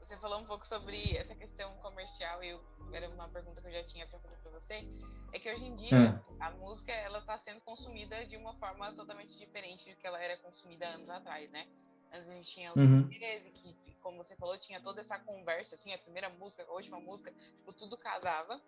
Você 0.00 0.16
falou 0.16 0.40
um 0.40 0.46
pouco 0.46 0.66
sobre 0.66 1.14
essa 1.14 1.34
questão 1.34 1.70
comercial 1.82 2.42
e 2.42 2.48
eu, 2.48 2.60
era 2.94 3.10
uma 3.10 3.28
pergunta 3.28 3.60
que 3.60 3.68
eu 3.68 3.72
já 3.72 3.84
tinha 3.84 4.06
para 4.06 4.18
fazer 4.18 4.36
para 4.36 4.50
você. 4.50 4.88
É 5.30 5.38
que 5.38 5.52
hoje 5.52 5.66
em 5.66 5.76
dia 5.76 5.94
é. 5.94 6.42
a 6.42 6.52
música 6.52 6.90
ela 6.90 7.18
está 7.18 7.36
sendo 7.36 7.60
consumida 7.60 8.24
de 8.24 8.38
uma 8.38 8.54
forma 8.54 8.90
totalmente 8.94 9.38
diferente 9.38 9.90
do 9.90 9.96
que 10.00 10.06
ela 10.06 10.18
era 10.18 10.38
consumida 10.38 10.86
anos 10.86 11.10
atrás, 11.10 11.50
né? 11.50 11.66
Antes 12.12 12.30
a 12.30 12.34
gente 12.34 12.50
tinha 12.50 12.72
os 12.72 12.76
uhum. 12.76 13.08
CDs, 13.08 13.44
que 13.48 13.76
como 14.06 14.22
você 14.22 14.36
falou, 14.36 14.56
tinha 14.56 14.80
toda 14.80 15.00
essa 15.00 15.18
conversa, 15.18 15.74
assim, 15.74 15.92
a 15.92 15.98
primeira 15.98 16.28
música, 16.28 16.62
a 16.62 16.72
última 16.72 17.00
música, 17.00 17.32
tipo, 17.32 17.72
tudo 17.72 17.98
casava. 17.98 18.62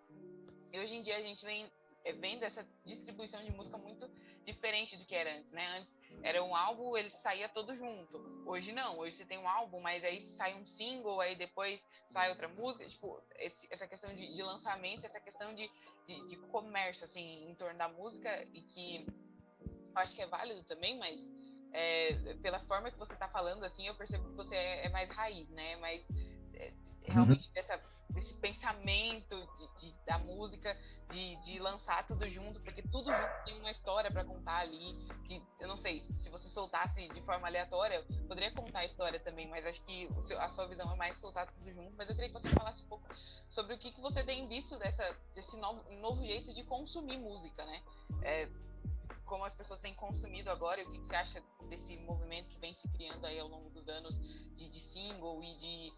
E 0.73 0.81
hoje 0.81 0.97
em 0.97 1.03
dia 1.03 1.17
a 1.17 1.23
gente 1.23 1.45
vem 1.45 1.71
eh, 2.05 2.13
vendo 2.13 2.43
essa 2.43 2.67
distribuição 2.85 3.45
de 3.45 3.53
música 3.53 3.79
muito 3.79 4.11
diferente 4.45 4.97
do 4.97 5.05
que 5.05 5.15
era 5.15 5.39
antes, 5.39 5.53
né? 5.53 5.65
Antes 5.79 6.01
era 6.25 6.43
um 6.43 6.57
álbum, 6.57 6.97
ele 6.97 7.09
saía 7.09 7.49
todo 7.49 7.73
junto. 7.73 8.19
Hoje 8.47 8.73
não, 8.73 8.99
hoje 8.99 9.17
você 9.17 9.25
tem 9.25 9.39
um 9.39 9.49
álbum, 9.49 9.79
mas 9.79 10.03
aí 10.03 10.21
sai 10.21 10.55
um 10.55 10.67
single, 10.67 11.21
aí 11.21 11.37
depois 11.37 11.85
sai 12.09 12.31
outra 12.31 12.49
música. 12.49 12.85
Tipo, 12.85 13.23
esse, 13.37 13.69
essa 13.71 13.87
questão 13.87 14.13
de, 14.13 14.35
de, 14.35 14.43
lançamento, 14.43 15.05
essa 15.05 15.21
questão 15.21 15.55
de, 15.55 15.71
de, 16.05 16.27
de, 16.27 16.37
comércio, 16.49 17.05
assim, 17.05 17.49
em 17.49 17.55
torno 17.55 17.79
da 17.79 17.89
música, 17.89 18.43
e 18.53 18.63
que 18.63 19.07
eu 19.61 19.99
acho 20.03 20.17
que 20.17 20.23
é 20.23 20.27
válido 20.27 20.65
também, 20.65 20.99
mas 20.99 21.31
é, 21.73 22.35
pela 22.43 22.61
forma 22.61 22.91
que 22.91 22.99
você 22.99 23.13
está 23.13 23.29
falando, 23.29 23.65
assim, 23.65 23.87
eu 23.87 23.95
percebo 23.95 24.29
que 24.31 24.35
você 24.35 24.55
é, 24.55 24.87
é 24.87 24.89
mais 24.89 25.11
raiz, 25.11 25.49
né? 25.51 25.77
Mais 25.77 26.09
é, 26.55 26.73
realmente 27.03 27.49
uhum. 27.49 27.55
dessa, 27.55 27.81
desse 28.11 28.35
pensamento 28.35 29.37
de, 29.57 29.81
de, 29.81 29.95
da 30.07 30.19
música, 30.19 30.77
de, 31.11 31.37
de 31.37 31.59
lançar 31.59 32.07
tudo 32.07 32.29
junto, 32.29 32.61
porque 32.61 32.83
tudo 32.83 33.13
junto 33.13 33.45
tem 33.45 33.59
uma 33.59 33.71
história 33.71 34.11
para 34.11 34.25
contar 34.25 34.61
ali. 34.61 34.97
Que 35.25 35.43
eu 35.61 35.69
não 35.69 35.77
sei, 35.77 36.01
se 36.01 36.29
você 36.31 36.49
soltasse 36.49 37.07
de 37.09 37.21
forma 37.23 37.47
aleatória, 37.47 38.05
poderia 38.27 38.53
contar 38.53 38.81
a 38.81 38.85
história 38.85 39.21
também, 39.21 39.47
mas 39.49 39.67
acho 39.67 39.83
que 39.85 40.09
seu, 40.23 40.41
a 40.41 40.49
sua 40.49 40.67
visão 40.67 40.91
é 40.93 40.97
mais 40.97 41.17
soltar 41.19 41.47
tudo 41.47 41.71
junto. 41.71 41.95
Mas 41.97 42.09
eu 42.09 42.15
queria 42.15 42.29
que 42.29 42.41
você 42.41 42.51
falasse 42.51 42.83
um 42.83 42.89
pouco 42.89 43.07
sobre 43.49 43.75
o 43.75 43.79
que, 43.79 43.93
que 43.93 44.01
você 44.01 44.23
tem 44.23 44.47
visto 44.49 44.79
dessa, 44.79 45.17
desse 45.35 45.57
novo, 45.59 45.83
novo 45.97 46.25
jeito 46.25 46.53
de 46.53 46.65
consumir 46.65 47.19
música, 47.19 47.65
né? 47.65 47.83
Como 49.29 49.45
as 49.45 49.55
pessoas 49.55 49.81
têm 49.81 49.95
consumido 49.95 50.51
agora, 50.51 50.81
e 50.81 50.85
o 50.85 50.91
que, 50.91 50.99
que, 50.99 51.07
você 51.07 51.15
acha 51.15 51.43
desse 51.69 51.97
movimento 51.99 52.49
que 52.49 52.59
vem 52.59 52.73
se 52.73 52.89
criando 52.89 53.27
aí 53.27 53.39
ao 53.39 53.47
longo 53.47 53.69
dos 53.71 53.89
anos 53.89 54.19
de, 54.57 54.69
de 54.69 54.81
single 54.81 55.45
e 55.45 55.55
de 55.57 55.93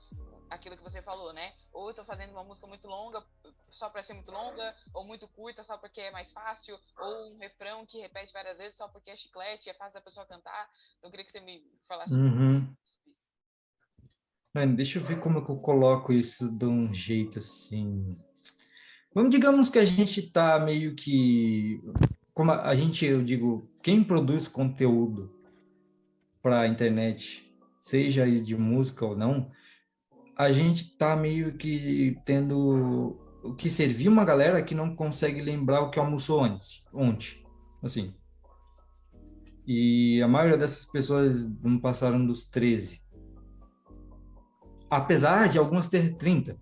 aquilo 0.51 0.77
que 0.77 0.83
você 0.83 1.01
falou, 1.01 1.33
né? 1.33 1.55
Ou 1.73 1.89
eu 1.89 1.95
tô 1.95 2.05
fazendo 2.05 2.33
uma 2.33 2.43
música 2.43 2.67
muito 2.67 2.89
longa 2.89 3.25
só 3.71 3.89
para 3.89 4.03
ser 4.03 4.15
muito 4.15 4.33
longa, 4.33 4.75
ou 4.93 5.05
muito 5.05 5.29
curta 5.29 5.63
só 5.63 5.79
porque 5.79 6.01
é 6.01 6.11
mais 6.11 6.33
fácil, 6.33 6.77
ou 6.99 7.33
um 7.33 7.39
refrão 7.39 7.87
que 7.87 8.01
repete 8.01 8.33
várias 8.33 8.59
vezes 8.59 8.77
só 8.77 8.89
porque 8.89 9.11
é 9.11 9.17
chiclete 9.17 9.69
e 9.69 9.71
é 9.71 9.75
fácil 9.75 9.95
da 9.95 10.01
pessoa 10.01 10.27
cantar. 10.27 10.69
Então, 10.99 11.09
eu 11.09 11.11
queria 11.13 11.25
que 11.25 11.31
você 11.31 11.41
me 11.41 11.65
falasse 11.87 12.15
uhum. 12.15 12.67
sobre 12.85 13.13
isso. 13.13 13.31
Mano, 14.53 14.75
deixa 14.75 14.99
eu 14.99 15.05
ver 15.05 15.21
como 15.21 15.39
eu 15.39 15.61
coloco 15.61 16.13
isso 16.13 16.51
de 16.51 16.67
um 16.67 16.93
jeito 16.93 17.39
assim. 17.39 18.19
Vamos, 19.15 19.31
digamos 19.31 19.71
que 19.71 19.79
a 19.79 19.85
gente 19.85 20.23
tá 20.31 20.59
meio 20.59 20.95
que. 20.95 21.81
Como 22.41 22.53
a 22.53 22.75
gente, 22.75 23.05
eu 23.05 23.23
digo, 23.23 23.69
quem 23.83 24.03
produz 24.03 24.49
conteúdo 24.49 25.31
para 26.43 26.61
a 26.61 26.67
internet, 26.67 27.55
seja 27.83 28.27
de 28.27 28.57
música 28.57 29.05
ou 29.05 29.15
não, 29.15 29.51
a 30.39 30.51
gente 30.51 30.97
tá 30.97 31.15
meio 31.15 31.59
que 31.59 32.19
tendo 32.25 33.21
o 33.45 33.55
que 33.55 33.69
servir 33.69 34.09
uma 34.09 34.25
galera 34.25 34.63
que 34.63 34.75
não 34.75 34.97
consegue 34.97 35.43
lembrar 35.43 35.83
o 35.83 35.91
que 35.91 35.99
almoçou 35.99 36.43
antes, 36.43 36.83
ontem, 36.95 37.45
assim. 37.83 38.15
E 39.67 40.23
a 40.23 40.27
maioria 40.27 40.57
dessas 40.57 40.87
pessoas 40.87 41.47
não 41.63 41.79
passaram 41.79 42.25
dos 42.25 42.47
13. 42.47 43.03
Apesar 44.89 45.47
de 45.51 45.59
algumas 45.59 45.89
ter 45.89 46.17
30. 46.17 46.59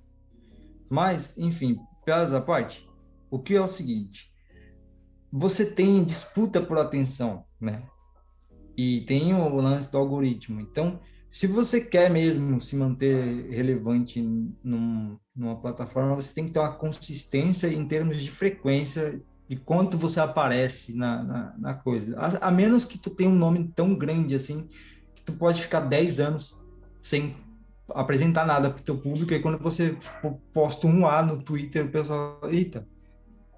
Mas, 0.91 1.39
enfim, 1.39 1.79
piadas 2.05 2.33
à 2.33 2.41
parte, 2.41 2.85
o 3.31 3.39
que 3.39 3.55
é 3.55 3.61
o 3.61 3.69
seguinte, 3.69 4.29
você 5.33 5.67
tem 5.67 6.03
disputa 6.05 6.61
por 6.61 6.79
atenção, 6.79 7.45
né? 7.61 7.83
E 8.77 9.03
tem 9.03 9.35
o 9.35 9.57
lance 9.57 9.91
do 9.91 9.99
algoritmo. 9.99 10.61
Então, 10.61 11.01
se 11.31 11.47
você 11.47 11.81
quer 11.81 12.11
mesmo 12.11 12.61
se 12.61 12.75
manter 12.75 13.51
relevante 13.51 14.21
num, 14.63 15.19
numa 15.37 15.57
plataforma, 15.57 16.15
você 16.15 16.33
tem 16.33 16.47
que 16.47 16.53
ter 16.53 16.61
uma 16.61 16.73
consistência 16.73 17.67
em 17.69 17.87
termos 17.87 18.21
de 18.21 18.31
frequência 18.31 19.21
de 19.49 19.57
quanto 19.57 19.97
você 19.97 20.21
aparece 20.21 20.97
na, 20.97 21.23
na, 21.23 21.55
na 21.59 21.75
coisa. 21.75 22.19
A, 22.19 22.49
a, 22.49 22.51
menos 22.51 22.85
que 22.85 22.99
tu 22.99 23.11
tenha 23.11 23.31
um 23.31 23.35
nome 23.35 23.71
tão 23.75 23.95
grande 23.95 24.35
assim, 24.35 24.69
que 25.15 25.23
tu 25.23 25.33
pode 25.33 25.63
ficar 25.63 25.81
10 25.81 26.21
anos 26.21 26.63
sem 27.03 27.35
apresentar 27.91 28.47
nada 28.47 28.71
para 28.71 28.81
o 28.81 28.85
teu 28.85 28.99
público, 28.99 29.33
e 29.33 29.41
quando 29.41 29.59
você 29.59 29.95
tipo, 29.95 30.41
posta 30.53 30.87
um 30.87 31.07
A 31.07 31.23
no 31.23 31.43
Twitter, 31.43 31.87
o 31.87 31.91
pessoal, 31.91 32.39
eita, 32.51 32.87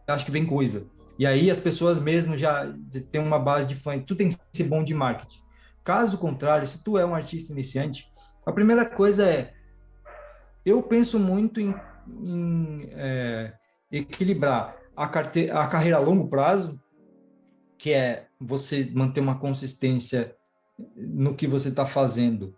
acho 0.07 0.25
que 0.25 0.31
vem 0.31 0.47
coisa. 0.47 0.87
E 1.21 1.27
aí 1.27 1.51
as 1.51 1.61
pessoas 1.61 2.01
mesmo 2.01 2.35
já 2.35 2.75
têm 3.13 3.21
uma 3.21 3.39
base 3.39 3.67
de 3.67 3.75
fã, 3.75 3.99
tu 4.01 4.17
tem 4.17 4.31
que 4.31 4.37
ser 4.55 4.65
bom 4.65 4.83
de 4.83 4.95
marketing. 4.95 5.39
Caso 5.85 6.17
contrário, 6.17 6.67
se 6.67 6.83
tu 6.83 6.97
é 6.97 7.05
um 7.05 7.15
artista 7.15 7.53
iniciante, 7.53 8.11
a 8.47 8.51
primeira 8.51 8.87
coisa 8.87 9.29
é, 9.29 9.53
eu 10.65 10.83
penso 10.83 11.21
muito 11.21 11.61
em, 11.61 11.75
em 12.09 12.89
é, 12.93 13.53
equilibrar 13.93 14.75
a, 14.97 15.07
carte 15.09 15.51
a 15.51 15.67
carreira 15.67 15.99
a 15.99 16.01
longo 16.01 16.27
prazo, 16.31 16.81
que 17.77 17.93
é 17.93 18.29
você 18.41 18.91
manter 18.91 19.21
uma 19.21 19.39
consistência 19.39 20.35
no 20.97 21.35
que 21.35 21.47
você 21.47 21.69
está 21.69 21.85
fazendo 21.85 22.57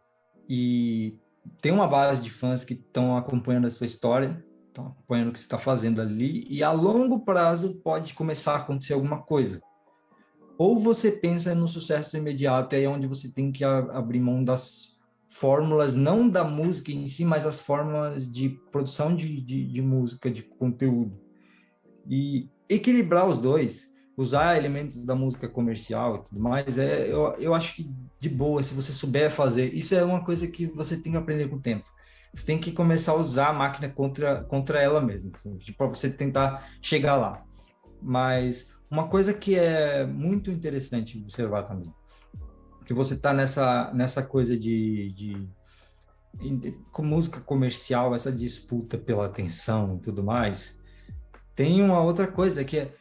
e 0.48 1.18
tem 1.60 1.72
uma 1.72 1.88
base 1.88 2.22
de 2.22 2.30
fãs 2.30 2.64
que 2.64 2.74
estão 2.74 3.16
acompanhando 3.16 3.66
a 3.66 3.70
sua 3.72 3.86
história, 3.86 4.40
estão 4.72 4.88
acompanhando 4.88 5.28
o 5.28 5.32
que 5.32 5.38
você 5.38 5.44
está 5.44 5.58
fazendo 5.58 6.00
ali, 6.00 6.46
e 6.48 6.62
a 6.62 6.72
longo 6.72 7.20
prazo 7.20 7.74
pode 7.84 8.14
começar 8.14 8.54
a 8.54 8.58
acontecer 8.58 8.94
alguma 8.94 9.22
coisa 9.22 9.60
ou 10.62 10.78
você 10.78 11.10
pensa 11.10 11.54
no 11.56 11.66
sucesso 11.66 12.16
imediato, 12.16 12.76
é 12.76 12.86
onde 12.86 13.06
você 13.06 13.28
tem 13.28 13.50
que 13.50 13.64
abrir 13.64 14.20
mão 14.20 14.44
das 14.44 14.96
fórmulas, 15.28 15.96
não 15.96 16.28
da 16.28 16.44
música 16.44 16.92
em 16.92 17.08
si, 17.08 17.24
mas 17.24 17.44
as 17.44 17.60
fórmulas 17.60 18.30
de 18.30 18.50
produção 18.70 19.14
de, 19.14 19.40
de, 19.40 19.66
de 19.66 19.82
música, 19.82 20.30
de 20.30 20.42
conteúdo. 20.42 21.18
E 22.08 22.48
equilibrar 22.68 23.26
os 23.26 23.38
dois, 23.38 23.90
usar 24.16 24.56
elementos 24.56 25.04
da 25.04 25.16
música 25.16 25.48
comercial 25.48 26.16
e 26.16 26.28
tudo 26.28 26.40
mais, 26.40 26.78
é, 26.78 27.10
eu, 27.10 27.34
eu 27.38 27.54
acho 27.54 27.74
que 27.74 27.90
de 28.20 28.28
boa, 28.28 28.62
se 28.62 28.72
você 28.72 28.92
souber 28.92 29.32
fazer, 29.32 29.74
isso 29.74 29.96
é 29.96 30.04
uma 30.04 30.24
coisa 30.24 30.46
que 30.46 30.66
você 30.66 30.96
tem 30.96 31.10
que 31.10 31.18
aprender 31.18 31.48
com 31.48 31.56
o 31.56 31.60
tempo. 31.60 31.84
Você 32.34 32.46
tem 32.46 32.58
que 32.58 32.72
começar 32.72 33.12
a 33.12 33.16
usar 33.16 33.48
a 33.48 33.52
máquina 33.52 33.88
contra, 33.88 34.42
contra 34.44 34.80
ela 34.80 35.00
mesma, 35.00 35.30
assim, 35.34 35.58
para 35.76 35.86
você 35.86 36.10
tentar 36.10 36.66
chegar 36.80 37.16
lá. 37.16 37.44
Mas 38.00 38.74
uma 38.90 39.08
coisa 39.08 39.34
que 39.34 39.54
é 39.54 40.06
muito 40.06 40.50
interessante 40.50 41.18
observar 41.18 41.64
também, 41.64 41.92
que 42.84 42.94
você 42.94 43.14
está 43.14 43.32
nessa, 43.32 43.92
nessa 43.94 44.22
coisa 44.22 44.58
de, 44.58 45.12
de, 45.12 45.48
de, 46.34 46.72
com 46.90 47.02
música 47.02 47.40
comercial, 47.40 48.14
essa 48.14 48.32
disputa 48.32 48.98
pela 48.98 49.26
atenção 49.26 49.96
e 49.96 50.00
tudo 50.00 50.22
mais, 50.22 50.78
tem 51.54 51.82
uma 51.82 52.02
outra 52.02 52.26
coisa 52.26 52.64
que 52.64 52.78
é 52.78 52.94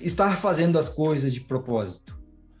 estar 0.00 0.36
fazendo 0.36 0.78
as 0.78 0.88
coisas 0.88 1.32
de 1.32 1.40
propósito, 1.40 2.18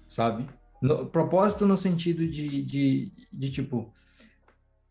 sabe? 0.08 0.48
No, 0.80 1.06
propósito 1.06 1.66
no 1.66 1.76
sentido 1.76 2.26
de, 2.28 2.62
de, 2.62 3.12
de 3.32 3.50
tipo, 3.50 3.92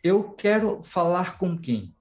eu 0.06 0.24
quero 0.34 0.84
falar 0.84 1.40
com 1.40 1.58
quem? 1.58 1.96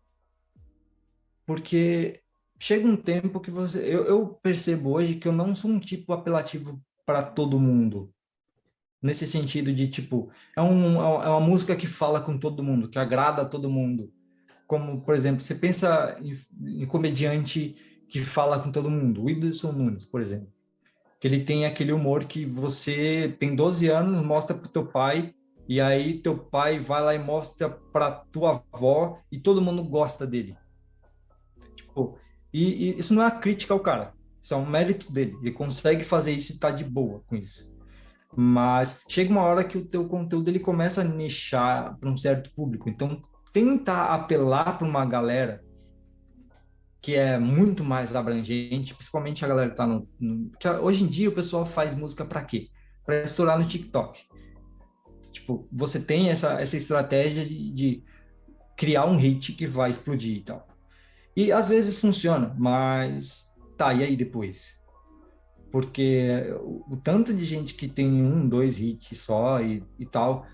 Porque 1.47 2.21
chega 2.59 2.87
um 2.87 2.99
tempo 2.99 3.41
que 3.41 3.51
você. 3.51 3.79
Eu, 3.79 4.05
eu 4.05 4.27
percebo 4.43 4.91
hoje 4.91 5.15
que 5.15 5.27
eu 5.27 5.33
não 5.33 5.55
sou 5.55 5.71
um 5.71 5.81
tipo 5.81 6.13
apelativo 6.13 6.79
para 7.07 7.23
todo 7.23 7.59
mundo. 7.59 8.13
Nesse 9.01 9.27
sentido 9.27 9.73
de, 9.73 9.89
tipo, 9.89 10.31
é, 10.55 10.61
um, 10.61 11.01
é 11.03 11.29
uma 11.29 11.41
música 11.41 11.75
que 11.75 11.87
fala 11.87 12.21
com 12.21 12.37
todo 12.39 12.63
mundo, 12.63 12.91
que 12.91 12.99
agrada 12.99 13.41
a 13.41 13.47
todo 13.47 13.71
mundo. 13.71 14.13
Como, 14.67 15.01
por 15.01 15.15
exemplo, 15.15 15.41
você 15.41 15.55
pensa 15.55 16.15
em, 16.21 16.83
em 16.83 16.87
comediante 16.87 17.75
que 18.09 18.21
fala 18.21 18.59
com 18.59 18.71
todo 18.71 18.91
mundo, 18.91 19.23
o 19.23 19.25
Whindersson 19.25 19.73
Nunes, 19.73 20.05
por 20.05 20.21
exemplo. 20.21 20.53
Que 21.19 21.27
ele 21.27 21.43
tem 21.43 21.65
aquele 21.65 21.93
humor 21.93 22.25
que 22.25 22.45
você 22.45 23.35
tem 23.39 23.57
12 23.57 23.89
anos, 23.89 24.23
mostra 24.23 24.55
pro 24.55 24.69
teu 24.69 24.87
pai, 24.87 25.35
e 25.69 25.81
aí 25.81 26.19
teu 26.21 26.37
pai 26.37 26.79
vai 26.79 27.03
lá 27.03 27.15
e 27.15 27.19
mostra 27.19 27.71
para 27.71 28.11
tua 28.11 28.63
avó, 28.73 29.19
e 29.31 29.39
todo 29.39 29.63
mundo 29.63 29.83
gosta 29.83 30.27
dele. 30.27 30.57
Tipo, 31.75 32.19
e, 32.53 32.91
e, 32.91 32.99
isso 32.99 33.15
não 33.15 33.23
é 33.23 33.27
uma 33.27 33.31
crítica 33.41 33.73
ao 33.73 33.81
cara, 33.81 34.15
isso 34.41 34.53
é 34.55 34.57
um 34.57 34.67
mérito 34.67 35.11
dele. 35.13 35.37
Ele 35.41 35.53
consegue 35.53 36.05
fazer 36.05 36.33
isso 36.33 36.53
e 36.53 36.59
tá 36.59 36.71
de 36.71 36.85
boa 36.85 37.23
com 37.27 37.35
isso. 37.35 37.67
Mas 38.37 39.01
chega 39.09 39.31
uma 39.31 39.43
hora 39.43 39.65
que 39.65 39.79
o 39.79 39.87
teu 39.87 40.07
conteúdo 40.07 40.49
ele 40.49 40.59
começa 40.59 41.01
a 41.01 41.05
nichar 41.05 41.97
para 41.99 42.11
um 42.11 42.17
certo 42.17 42.51
público. 42.55 42.89
Então, 42.89 43.23
tenta 43.53 44.07
apelar 44.07 44.77
para 44.77 44.87
uma 44.87 45.07
galera 45.07 45.65
que 47.01 47.15
é 47.15 47.39
muito 47.39 47.85
mais 47.85 48.17
abrangente, 48.17 48.95
principalmente 48.95 49.45
a 49.45 49.49
galera 49.49 49.71
que 49.71 49.77
tá 49.77 49.87
no, 49.87 50.09
no 50.19 50.51
que 50.59 50.69
hoje 50.69 51.05
em 51.05 51.07
dia 51.07 51.29
o 51.29 51.35
pessoal 51.35 51.67
faz 51.67 51.95
música 51.95 52.25
para 52.25 52.43
quê? 52.43 52.69
Para 53.05 53.23
estourar 53.23 53.59
no 53.59 53.67
TikTok. 53.67 54.27
Tipo, 55.35 55.69
você 55.71 56.01
tem 56.01 56.31
essa 56.31 56.61
essa 56.61 56.77
estratégia 56.77 57.45
de, 57.45 57.73
de 57.73 58.05
criar 58.77 59.05
um 59.05 59.17
hit 59.17 59.53
que 59.53 59.67
vai 59.67 59.91
explodir 59.91 60.37
e 60.37 60.43
tal. 60.43 60.67
E 61.37 61.51
às 61.51 61.69
vezes 61.69 61.99
funciona, 61.99 62.55
mas 62.57 63.53
tá, 63.77 63.93
e 63.93 64.05
aí 64.05 64.17
depois? 64.17 64.79
Porque 65.73 66.55
o, 66.61 66.95
o 66.95 66.97
tanto 66.97 67.35
de 67.35 67.45
gente 67.45 67.75
que 67.75 67.89
tem 67.89 68.09
um, 68.09 68.49
dois 68.49 68.79
hits 68.79 69.19
só 69.19 69.61
e, 69.61 69.83
e 69.99 70.07
tal, 70.07 70.47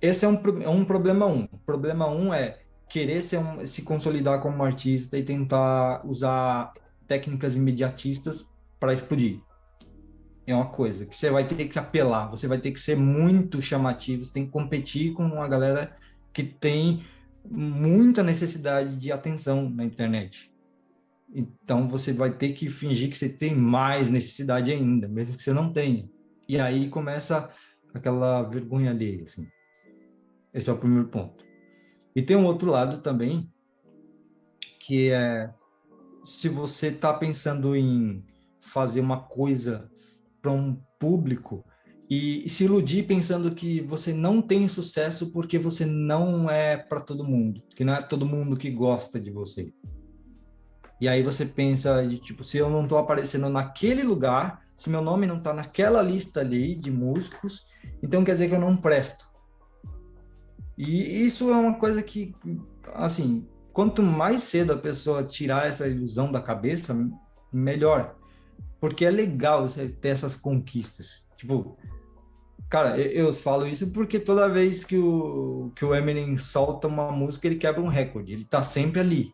esse 0.00 0.24
é 0.24 0.28
um, 0.28 0.42
é 0.60 0.68
um 0.68 0.84
problema 0.84 1.26
um. 1.26 1.46
Problema 1.64 2.10
um 2.10 2.34
é 2.34 2.58
querer 2.88 3.22
um, 3.38 3.64
se 3.64 3.82
consolidar 3.82 4.42
como 4.42 4.64
artista 4.64 5.16
e 5.16 5.22
tentar 5.22 6.04
usar 6.04 6.72
técnicas 7.06 7.54
imediatistas 7.54 8.44
para 8.80 8.92
explodir. 8.92 9.40
É 10.46 10.54
uma 10.54 10.66
coisa 10.66 11.06
que 11.06 11.16
você 11.16 11.30
vai 11.30 11.46
ter 11.46 11.68
que 11.68 11.78
apelar, 11.78 12.28
você 12.28 12.48
vai 12.48 12.58
ter 12.58 12.72
que 12.72 12.80
ser 12.80 12.96
muito 12.96 13.62
chamativo, 13.62 14.24
você 14.24 14.32
tem 14.32 14.46
que 14.46 14.50
competir 14.50 15.12
com 15.12 15.24
uma 15.24 15.46
galera 15.46 15.96
que 16.32 16.42
tem 16.42 17.04
muita 17.48 18.22
necessidade 18.22 18.96
de 18.96 19.12
atenção 19.12 19.68
na 19.70 19.84
internet. 19.84 20.52
Então 21.32 21.88
você 21.88 22.12
vai 22.12 22.32
ter 22.32 22.52
que 22.52 22.68
fingir 22.68 23.08
que 23.08 23.16
você 23.16 23.28
tem 23.28 23.54
mais 23.54 24.10
necessidade 24.10 24.70
ainda, 24.70 25.08
mesmo 25.08 25.36
que 25.36 25.42
você 25.42 25.52
não 25.52 25.72
tenha. 25.72 26.08
E 26.48 26.58
aí 26.58 26.88
começa 26.88 27.48
aquela 27.94 28.42
vergonha 28.42 28.90
ali, 28.90 29.22
assim. 29.24 29.46
Esse 30.52 30.68
é 30.68 30.72
o 30.72 30.78
primeiro 30.78 31.08
ponto. 31.08 31.44
E 32.14 32.20
tem 32.20 32.36
um 32.36 32.44
outro 32.44 32.70
lado 32.70 32.98
também, 32.98 33.50
que 34.80 35.10
é 35.10 35.52
se 36.24 36.48
você 36.48 36.88
está 36.88 37.12
pensando 37.14 37.74
em 37.74 38.24
fazer 38.60 39.00
uma 39.00 39.20
coisa 39.20 39.90
para 40.42 40.50
um 40.50 40.76
público 40.98 41.64
e, 42.10 42.46
se 42.50 42.64
iludir 42.64 43.04
pensando 43.04 43.54
que 43.54 43.80
você 43.80 44.12
não 44.12 44.42
tem 44.42 44.68
sucesso 44.68 45.32
porque 45.32 45.58
você 45.58 45.86
não 45.86 46.50
é 46.50 46.76
para 46.76 47.00
todo 47.00 47.24
mundo, 47.24 47.62
que 47.74 47.84
não 47.84 47.94
é 47.94 48.02
todo 48.02 48.26
mundo 48.26 48.54
que 48.54 48.70
gosta 48.70 49.18
de 49.18 49.30
você. 49.30 49.72
E 51.00 51.08
aí 51.08 51.22
você 51.22 51.46
pensa 51.46 52.06
de 52.06 52.18
tipo, 52.18 52.44
se 52.44 52.58
eu 52.58 52.68
não 52.68 52.82
estou 52.82 52.98
aparecendo 52.98 53.48
naquele 53.48 54.02
lugar, 54.02 54.62
se 54.76 54.90
meu 54.90 55.00
nome 55.00 55.26
não 55.26 55.38
está 55.38 55.54
naquela 55.54 56.02
lista 56.02 56.40
ali 56.40 56.74
de 56.74 56.90
músicos, 56.90 57.66
então 58.02 58.22
quer 58.22 58.32
dizer 58.32 58.48
que 58.48 58.54
eu 58.54 58.60
não 58.60 58.76
presto. 58.76 59.24
E 60.76 61.24
isso 61.24 61.50
é 61.50 61.56
uma 61.56 61.78
coisa 61.78 62.02
que, 62.02 62.34
assim, 62.94 63.48
quanto 63.72 64.02
mais 64.02 64.42
cedo 64.42 64.74
a 64.74 64.78
pessoa 64.78 65.24
tirar 65.24 65.66
essa 65.66 65.88
ilusão 65.88 66.30
da 66.30 66.42
cabeça, 66.42 66.94
melhor. 67.52 68.16
Porque 68.82 69.04
é 69.04 69.12
legal 69.12 69.62
você 69.62 69.88
ter 69.88 70.08
essas 70.08 70.34
conquistas. 70.34 71.24
Tipo, 71.36 71.78
cara, 72.68 72.98
eu, 72.98 73.28
eu, 73.28 73.32
falo 73.32 73.64
isso 73.64 73.92
porque 73.92 74.18
toda 74.18 74.48
vez 74.48 74.82
que 74.82 74.98
o, 74.98 75.70
que 75.76 75.84
o 75.84 75.94
Eminem 75.94 76.36
solta 76.36 76.88
uma 76.88 77.12
música, 77.12 77.46
ele 77.46 77.60
quebra 77.60 77.80
um 77.80 77.86
recorde. 77.86 78.32
Ele 78.32 78.44
tá 78.44 78.64
sempre 78.64 78.98
ali. 78.98 79.30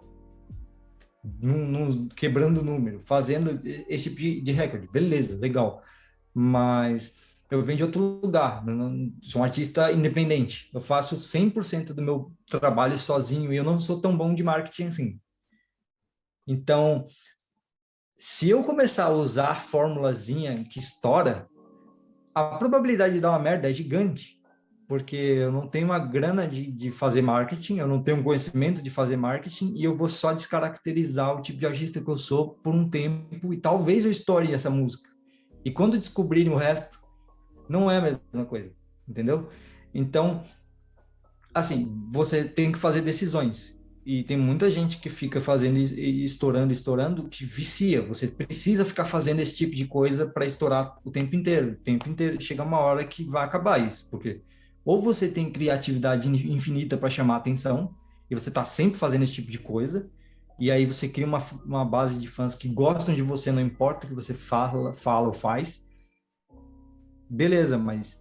Num, 1.25 1.67
num, 1.67 2.09
quebrando 2.09 2.63
número, 2.63 3.01
fazendo 3.01 3.59
esse 3.65 4.11
tipo 4.11 4.21
de, 4.21 4.43
de 4.43 4.53
recorde. 4.53 4.87
Beleza, 4.93 5.41
legal. 5.41 5.83
Mas 6.35 7.17
eu 7.51 7.63
venho 7.63 7.79
de 7.79 7.85
outro 7.85 8.21
lugar, 8.23 8.63
não, 8.67 9.11
sou 9.23 9.41
um 9.41 9.45
artista 9.45 9.91
independente. 9.91 10.69
Eu 10.75 10.81
faço 10.83 11.17
100% 11.17 11.95
do 11.95 12.03
meu 12.03 12.31
trabalho 12.51 12.99
sozinho 12.99 13.51
e 13.51 13.57
eu 13.57 13.65
não 13.65 13.81
sou 13.81 13.99
tão 13.99 14.15
bom 14.15 14.35
de 14.35 14.45
marketing 14.45 14.89
assim. 14.89 15.21
Então, 16.47 17.07
se 18.19 18.51
eu 18.51 18.65
começar 18.65 19.05
a 19.05 19.11
usar 19.11 19.51
a 19.53 19.55
formulazinha 19.55 20.65
que 20.65 20.81
estoura, 20.81 21.49
a 22.35 22.57
probabilidade 22.57 23.15
de 23.15 23.21
dar 23.21 23.31
uma 23.31 23.39
merda 23.39 23.71
é 23.71 23.73
gigante, 23.73 24.39
porque 24.89 25.15
eu 25.15 25.53
não 25.53 25.69
tenho 25.69 25.87
uma 25.87 26.01
grana 26.01 26.49
de, 26.49 26.69
de 26.69 26.91
fazer 26.91 27.23
marketing, 27.23 27.77
eu 27.77 27.87
não 27.87 28.03
tenho 28.03 28.17
um 28.17 28.23
conhecimento 28.23 28.83
de 28.83 28.91
fazer 28.91 29.17
marketing 29.17 29.73
e 29.77 29.85
eu 29.85 29.95
vou 29.95 30.09
só 30.09 30.33
descaracterizar 30.33 31.37
o 31.37 31.41
tipo 31.41 31.61
de 31.61 31.67
artista 31.67 32.01
que 32.01 32.09
eu 32.09 32.17
sou 32.17 32.55
por 32.55 32.75
um 32.75 32.89
tempo 32.91 33.55
e 33.55 33.57
talvez 33.57 34.05
eu 34.05 34.11
estoure 34.11 34.53
essa 34.53 34.69
música. 34.69 35.09
E 35.65 35.71
quando 35.71 35.99
descobrirem 35.99 36.53
o 36.53 36.57
resto, 36.57 37.01
não 37.69 37.89
é 37.89 37.99
a 37.99 38.03
mesma 38.03 38.47
coisa, 38.47 38.73
entendeu? 39.09 39.49
Então, 39.95 40.43
assim, 41.55 41.95
você 42.11 42.43
tem 42.43 42.73
que 42.73 42.79
fazer 42.79 43.01
decisões. 43.01 43.78
E 44.11 44.23
tem 44.23 44.39
muita 44.39 44.71
gente 44.71 44.97
que 44.97 45.11
fica 45.11 45.39
fazendo 45.39 45.77
e 45.77 46.25
estourando, 46.25 46.73
estourando, 46.73 47.29
que 47.29 47.45
vicia. 47.45 48.01
Você 48.01 48.27
precisa 48.27 48.83
ficar 48.83 49.05
fazendo 49.05 49.41
esse 49.41 49.55
tipo 49.55 49.77
de 49.77 49.85
coisa 49.85 50.27
para 50.27 50.47
estourar 50.47 50.97
o 51.05 51.11
tempo 51.11 51.37
inteiro. 51.37 51.73
O 51.73 51.77
tempo 51.77 52.09
inteiro. 52.09 52.41
Chega 52.41 52.63
uma 52.63 52.79
hora 52.79 53.05
que 53.05 53.23
vai 53.23 53.45
acabar 53.45 53.87
isso. 53.87 54.09
Porque 54.11 54.41
ou 54.83 55.03
você 55.03 55.29
tem 55.29 55.53
criatividade 55.53 56.27
infinita 56.27 56.97
para 56.97 57.11
chamar 57.11 57.37
atenção, 57.37 57.95
e 58.31 58.35
você 58.35 58.49
está 58.49 58.65
sempre 58.65 58.99
fazendo 58.99 59.25
esse 59.25 59.35
tipo 59.35 59.51
de 59.51 59.59
coisa, 59.59 60.11
e 60.59 60.71
aí 60.71 60.87
você 60.87 61.07
cria 61.07 61.27
uma, 61.27 61.45
uma 61.63 61.85
base 61.85 62.19
de 62.19 62.29
fãs 62.29 62.55
que 62.55 62.67
gostam 62.67 63.15
de 63.15 63.21
você, 63.21 63.53
não 63.53 63.61
importa 63.61 64.07
o 64.07 64.09
que 64.09 64.15
você 64.15 64.33
fala, 64.33 64.95
fala 64.95 65.27
ou 65.27 65.35
faz, 65.35 65.87
beleza, 67.29 67.77
mas 67.77 68.19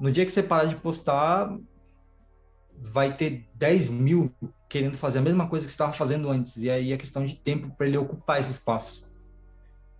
no 0.00 0.10
dia 0.10 0.24
que 0.24 0.32
você 0.32 0.42
parar 0.42 0.64
de 0.64 0.76
postar, 0.76 1.54
vai 2.80 3.14
ter 3.14 3.46
10 3.56 3.90
mil 3.90 4.32
querendo 4.68 4.96
fazer 4.96 5.18
a 5.18 5.22
mesma 5.22 5.48
coisa 5.48 5.64
que 5.64 5.70
estava 5.70 5.92
fazendo 5.92 6.30
antes. 6.30 6.56
E 6.58 6.70
aí 6.70 6.92
é 6.92 6.96
questão 6.96 7.24
de 7.24 7.36
tempo 7.36 7.74
para 7.76 7.86
ele 7.86 7.96
ocupar 7.96 8.38
esse 8.38 8.50
espaço. 8.50 9.08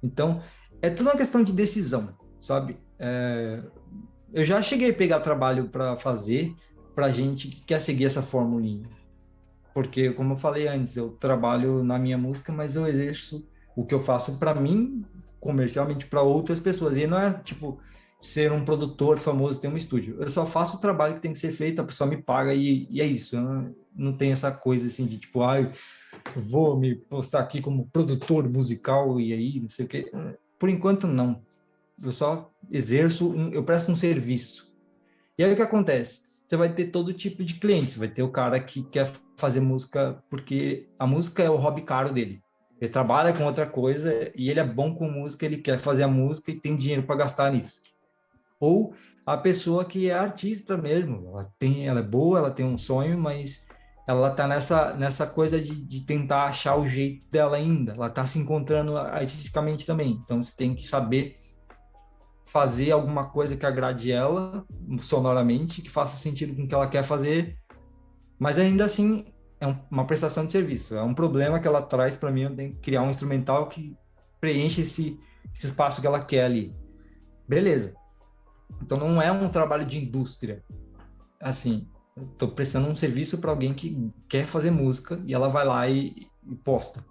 Então, 0.03 0.43
é 0.83 0.91
tudo 0.91 1.09
uma 1.09 1.17
questão 1.17 1.43
de 1.43 1.53
decisão, 1.53 2.11
sabe? 2.41 2.79
É... 2.99 3.63
Eu 4.33 4.45
já 4.45 4.61
cheguei 4.61 4.91
a 4.91 4.95
pegar 4.95 5.21
trabalho 5.21 5.69
para 5.69 5.97
fazer 5.97 6.55
para 6.95 7.11
gente 7.11 7.49
que 7.49 7.61
quer 7.63 7.81
seguir 7.81 8.05
essa 8.05 8.21
formulinha. 8.21 8.89
Porque, 9.73 10.11
como 10.11 10.33
eu 10.33 10.37
falei 10.37 10.67
antes, 10.67 10.97
eu 10.97 11.11
trabalho 11.11 11.83
na 11.85 11.99
minha 11.99 12.19
música, 12.19 12.53
mas 12.53 12.75
eu 12.75 12.87
exerço 12.87 13.49
o 13.77 13.87
que 13.87 13.95
eu 13.95 14.01
faço 14.01 14.37
para 14.39 14.55
mim, 14.55 15.05
comercialmente, 15.41 16.07
para 16.07 16.21
outras 16.21 16.61
pessoas. 16.61 16.97
E 16.97 17.07
não 17.07 17.19
é 17.19 17.33
tipo, 17.35 17.81
ser 18.21 18.51
um 18.51 18.65
produtor 18.65 19.19
famoso 19.19 19.61
ter 19.61 19.69
um 19.69 19.77
estúdio. 19.77 20.17
Eu 20.21 20.29
só 20.29 20.45
faço 20.45 20.77
o 20.77 20.81
trabalho 20.81 21.15
que 21.15 21.21
tem 21.21 21.33
que 21.33 21.39
ser 21.39 21.53
feito, 21.53 21.81
a 21.81 21.85
pessoa 21.85 22.09
me 22.09 22.21
paga 22.21 22.53
e, 22.53 22.87
e 22.91 23.01
é 23.01 23.07
isso. 23.07 23.41
Não, 23.41 23.75
não 23.95 24.13
tem 24.13 24.33
essa 24.33 24.51
coisa 24.51 24.87
assim 24.87 25.07
de 25.07 25.19
tipo, 25.19 25.43
ah, 25.43 25.71
vou 26.37 26.79
me 26.79 26.97
postar 26.97 27.41
aqui 27.41 27.61
como 27.61 27.89
produtor 27.89 28.49
musical 28.49 29.21
e 29.21 29.33
aí, 29.33 29.61
não 29.61 29.69
sei 29.69 29.87
o 29.87 29.89
quê. 29.89 30.11
Por 30.59 30.69
enquanto, 30.69 31.07
não. 31.07 31.43
Eu 32.03 32.13
só 32.13 32.51
exerço, 32.71 33.35
eu 33.53 33.63
presto 33.63 33.91
um 33.91 33.97
serviço. 33.97 34.73
E 35.37 35.45
aí 35.45 35.53
o 35.53 35.57
que 35.57 35.63
acontece? 35.63 36.23
Você 36.47 36.57
vai 36.57 36.73
ter 36.73 36.87
todo 36.87 37.13
tipo 37.13 37.45
de 37.45 37.55
clientes. 37.55 37.97
Vai 37.97 38.09
ter 38.09 38.23
o 38.23 38.31
cara 38.31 38.59
que 38.59 38.83
quer 38.85 39.11
fazer 39.37 39.61
música 39.61 40.23
porque 40.29 40.89
a 40.99 41.07
música 41.07 41.43
é 41.43 41.51
o 41.51 41.57
hobby 41.57 41.83
caro 41.83 42.13
dele. 42.13 42.43
Ele 42.81 42.91
trabalha 42.91 43.33
com 43.33 43.45
outra 43.45 43.67
coisa 43.67 44.33
e 44.37 44.49
ele 44.51 44.61
é 44.61 44.65
bom 44.65 44.95
com 44.95 45.11
música, 45.11 45.45
ele 45.45 45.59
quer 45.59 45.79
fazer 45.79 46.05
a 46.05 46.09
música 46.09 46.51
e 46.51 46.61
tem 46.61 46.77
dinheiro 46.77 47.03
para 47.03 47.17
gastar 47.17 47.53
nisso 47.53 47.83
ou 48.61 48.95
a 49.25 49.37
pessoa 49.37 49.85
que 49.85 50.09
é 50.09 50.15
artista 50.15 50.77
mesmo, 50.77 51.29
ela 51.29 51.53
tem, 51.59 51.87
ela 51.87 52.01
é 52.01 52.03
boa, 52.03 52.39
ela 52.39 52.51
tem 52.51 52.65
um 52.65 52.79
sonho, 52.79 53.19
mas 53.19 53.67
ela 54.07 54.31
tá 54.31 54.49
nessa 54.49 54.95
nessa 54.95 55.27
coisa 55.27 55.61
de, 55.61 55.75
de 55.75 56.01
tentar 56.01 56.45
achar 56.45 56.77
o 56.77 56.87
jeito 56.87 57.31
dela 57.31 57.57
ainda, 57.57 57.93
ela 57.93 58.09
tá 58.09 58.25
se 58.27 58.39
encontrando 58.39 58.97
artisticamente 58.97 59.85
também, 59.85 60.13
então 60.25 60.43
você 60.43 60.57
tem 60.57 60.75
que 60.75 60.87
saber 60.87 61.37
fazer 62.47 62.91
alguma 62.91 63.29
coisa 63.29 63.55
que 63.55 63.67
agrade 63.67 64.11
ela 64.11 64.65
sonoramente, 65.01 65.83
que 65.83 65.91
faça 65.91 66.17
sentido 66.17 66.57
com 66.57 66.63
o 66.63 66.67
que 66.69 66.75
ela 66.75 66.89
quer 66.89 67.05
fazer, 67.05 67.59
mas 68.39 68.59
ainda 68.59 68.87
assim 68.87 69.27
é 69.61 69.67
um, 69.67 69.77
uma 69.91 70.07
prestação 70.07 70.47
de 70.47 70.53
serviço, 70.53 70.95
é 70.95 71.03
um 71.03 71.13
problema 71.13 71.61
que 71.61 71.69
ela 71.69 71.83
traz 71.83 72.17
para 72.17 72.31
mim, 72.31 72.45
eu 72.45 72.57
tenho 72.57 72.73
que 72.73 72.81
criar 72.81 73.03
um 73.03 73.11
instrumental 73.11 73.69
que 73.69 73.95
preenche 74.41 74.81
esse, 74.81 75.21
esse 75.55 75.67
espaço 75.67 76.01
que 76.01 76.07
ela 76.07 76.25
quer 76.25 76.45
ali. 76.45 76.75
Beleza. 77.47 77.95
Então 78.83 78.99
não 78.99 79.21
é 79.21 79.31
um 79.31 79.49
trabalho 79.49 79.85
de 79.85 79.99
indústria. 79.99 80.63
Assim, 81.41 81.89
estou 82.33 82.49
prestando 82.49 82.89
um 82.89 82.97
serviço 82.97 83.39
para 83.39 83.51
alguém 83.51 83.75
que 83.75 84.11
quer 84.29 84.47
fazer 84.47 84.71
música 84.71 85.23
e 85.27 85.35
ela 85.35 85.49
vai 85.49 85.65
lá 85.65 85.89
e, 85.89 86.29
e 86.47 86.57
posta. 86.57 87.05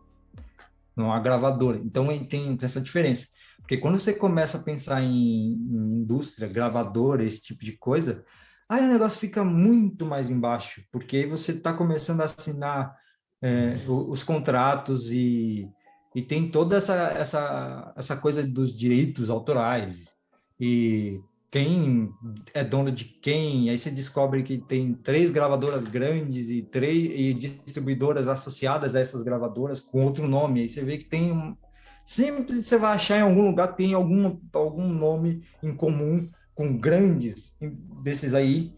Não 0.95 1.05
é 1.05 1.07
uma 1.09 1.19
gravadora. 1.19 1.77
Então 1.77 2.07
tem, 2.07 2.25
tem 2.25 2.57
essa 2.61 2.81
diferença. 2.81 3.27
Porque 3.59 3.77
quando 3.77 3.99
você 3.99 4.13
começa 4.13 4.57
a 4.57 4.63
pensar 4.63 5.01
em, 5.01 5.53
em 5.53 6.01
indústria, 6.01 6.47
gravadora, 6.47 7.23
esse 7.23 7.41
tipo 7.41 7.63
de 7.63 7.73
coisa, 7.73 8.23
aí 8.69 8.84
o 8.84 8.88
negócio 8.88 9.19
fica 9.19 9.43
muito 9.43 10.05
mais 10.05 10.29
embaixo, 10.29 10.84
porque 10.91 11.17
aí 11.17 11.29
você 11.29 11.51
está 11.51 11.73
começando 11.73 12.21
a 12.21 12.25
assinar 12.25 12.95
é, 13.41 13.75
os 13.88 14.23
contratos 14.23 15.11
e, 15.11 15.69
e 16.15 16.21
tem 16.21 16.49
toda 16.49 16.77
essa, 16.77 16.95
essa, 17.09 17.93
essa 17.95 18.17
coisa 18.17 18.45
dos 18.45 18.75
direitos 18.75 19.29
autorais 19.29 20.15
e 20.59 21.19
quem 21.57 22.13
é 22.53 22.63
dono 22.63 22.91
de 22.91 23.03
quem, 23.03 23.71
aí 23.71 23.77
você 23.79 23.89
descobre 23.89 24.43
que 24.43 24.59
tem 24.59 24.93
três 24.93 25.31
gravadoras 25.31 25.88
grandes 25.88 26.51
e 26.51 26.61
três 26.61 27.09
e 27.15 27.34
distribuidoras 27.34 28.27
associadas 28.27 28.95
a 28.95 28.99
essas 28.99 29.23
gravadoras 29.23 29.79
com 29.79 30.05
outro 30.05 30.27
nome, 30.27 30.61
aí 30.61 30.69
você 30.69 30.84
vê 30.84 30.99
que 30.99 31.05
tem 31.05 31.31
um, 31.31 31.57
sempre 32.05 32.61
você 32.61 32.77
vai 32.77 32.93
achar 32.93 33.17
em 33.17 33.23
algum 33.23 33.47
lugar 33.47 33.75
tem 33.75 33.95
algum 33.95 34.38
algum 34.53 34.88
nome 34.88 35.41
em 35.63 35.73
comum 35.73 36.29
com 36.53 36.77
grandes 36.77 37.57
desses 38.03 38.35
aí 38.35 38.71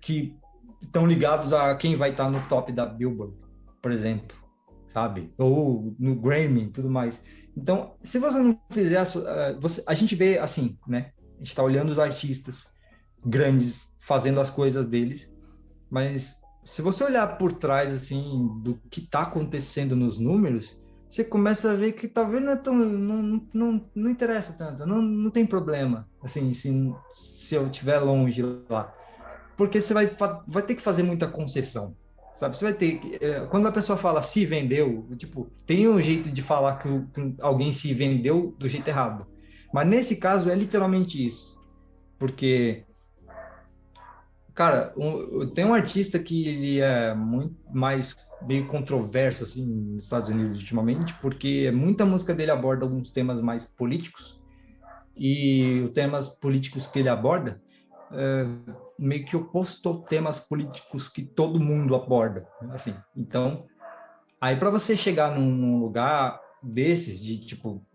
que 0.00 0.34
estão 0.80 1.06
ligados 1.06 1.52
a 1.52 1.74
quem 1.76 1.96
vai 1.96 2.12
estar 2.12 2.30
no 2.30 2.40
top 2.48 2.72
da 2.72 2.86
Billboard, 2.86 3.34
por 3.82 3.92
exemplo, 3.92 4.34
sabe? 4.88 5.30
Ou 5.36 5.94
no 5.98 6.14
Grammy 6.14 6.70
tudo 6.70 6.88
mais. 6.88 7.22
Então, 7.54 7.94
se 8.02 8.18
você 8.18 8.38
não 8.38 8.58
fizer, 8.70 8.98
a, 8.98 9.02
eh, 9.02 9.56
você, 9.58 9.82
a 9.86 9.94
gente 9.94 10.14
vê 10.14 10.38
assim, 10.38 10.78
né? 10.86 11.12
A 11.36 11.38
gente 11.38 11.48
está 11.48 11.62
olhando 11.62 11.90
os 11.90 11.98
artistas 11.98 12.72
grandes 13.24 13.88
fazendo 13.98 14.40
as 14.40 14.50
coisas 14.50 14.86
deles, 14.86 15.32
mas 15.90 16.36
se 16.64 16.82
você 16.82 17.04
olhar 17.04 17.38
por 17.38 17.52
trás 17.52 17.92
assim 17.92 18.50
do 18.62 18.80
que 18.90 19.00
está 19.00 19.22
acontecendo 19.22 19.94
nos 19.94 20.18
números, 20.18 20.76
você 21.08 21.24
começa 21.24 21.70
a 21.70 21.74
ver 21.74 21.92
que 21.92 22.08
talvez 22.08 22.42
não 22.42 22.52
é 22.52 22.56
tão 22.56 22.74
não, 22.74 23.42
não, 23.52 23.90
não 23.94 24.10
interessa 24.10 24.52
tanto, 24.52 24.84
não, 24.86 25.00
não 25.00 25.30
tem 25.30 25.46
problema, 25.46 26.08
assim, 26.22 26.52
se, 26.52 26.94
se 27.14 27.54
eu 27.54 27.66
estiver 27.66 27.98
longe 28.00 28.42
lá, 28.68 28.92
porque 29.56 29.80
você 29.80 29.94
vai, 29.94 30.14
vai 30.46 30.62
ter 30.62 30.74
que 30.74 30.82
fazer 30.82 31.02
muita 31.02 31.26
concessão, 31.28 31.96
sabe? 32.34 32.56
Você 32.56 32.64
vai 32.64 32.74
ter 32.74 33.00
é, 33.20 33.46
quando 33.46 33.66
a 33.68 33.72
pessoa 33.72 33.96
fala 33.96 34.22
se 34.22 34.44
vendeu, 34.44 35.06
tipo, 35.16 35.48
tem 35.64 35.88
um 35.88 36.00
jeito 36.00 36.30
de 36.30 36.42
falar 36.42 36.76
que, 36.78 36.88
que 37.14 37.34
alguém 37.40 37.72
se 37.72 37.94
vendeu 37.94 38.54
do 38.58 38.68
jeito 38.68 38.88
errado. 38.88 39.26
Mas 39.76 39.88
nesse 39.88 40.16
caso 40.16 40.48
é 40.48 40.54
literalmente 40.54 41.26
isso. 41.26 41.54
Porque, 42.18 42.84
cara, 44.54 44.90
um, 44.96 45.50
tem 45.50 45.66
um 45.66 45.74
artista 45.74 46.18
que 46.18 46.48
ele 46.48 46.80
é 46.80 47.14
muito 47.14 47.54
mais 47.70 48.16
meio 48.40 48.66
controverso 48.68 49.44
assim 49.44 49.66
nos 49.66 50.04
Estados 50.04 50.30
Unidos 50.30 50.56
ultimamente, 50.60 51.12
porque 51.20 51.70
muita 51.72 52.06
música 52.06 52.34
dele 52.34 52.52
aborda 52.52 52.86
alguns 52.86 53.12
temas 53.12 53.42
mais 53.42 53.66
políticos 53.66 54.40
e 55.14 55.82
os 55.84 55.92
temas 55.92 56.30
políticos 56.30 56.86
que 56.86 57.00
ele 57.00 57.10
aborda 57.10 57.60
é 58.12 58.46
meio 58.98 59.26
que 59.26 59.36
oposto 59.36 59.90
aos 59.90 60.08
temas 60.08 60.40
políticos 60.40 61.06
que 61.06 61.20
todo 61.20 61.60
mundo 61.60 61.94
aborda, 61.94 62.48
assim. 62.70 62.94
Então, 63.14 63.66
aí 64.40 64.56
para 64.56 64.70
você 64.70 64.96
chegar 64.96 65.38
num 65.38 65.78
lugar 65.78 66.40
desses 66.62 67.22
de 67.22 67.38
tipo 67.44 67.85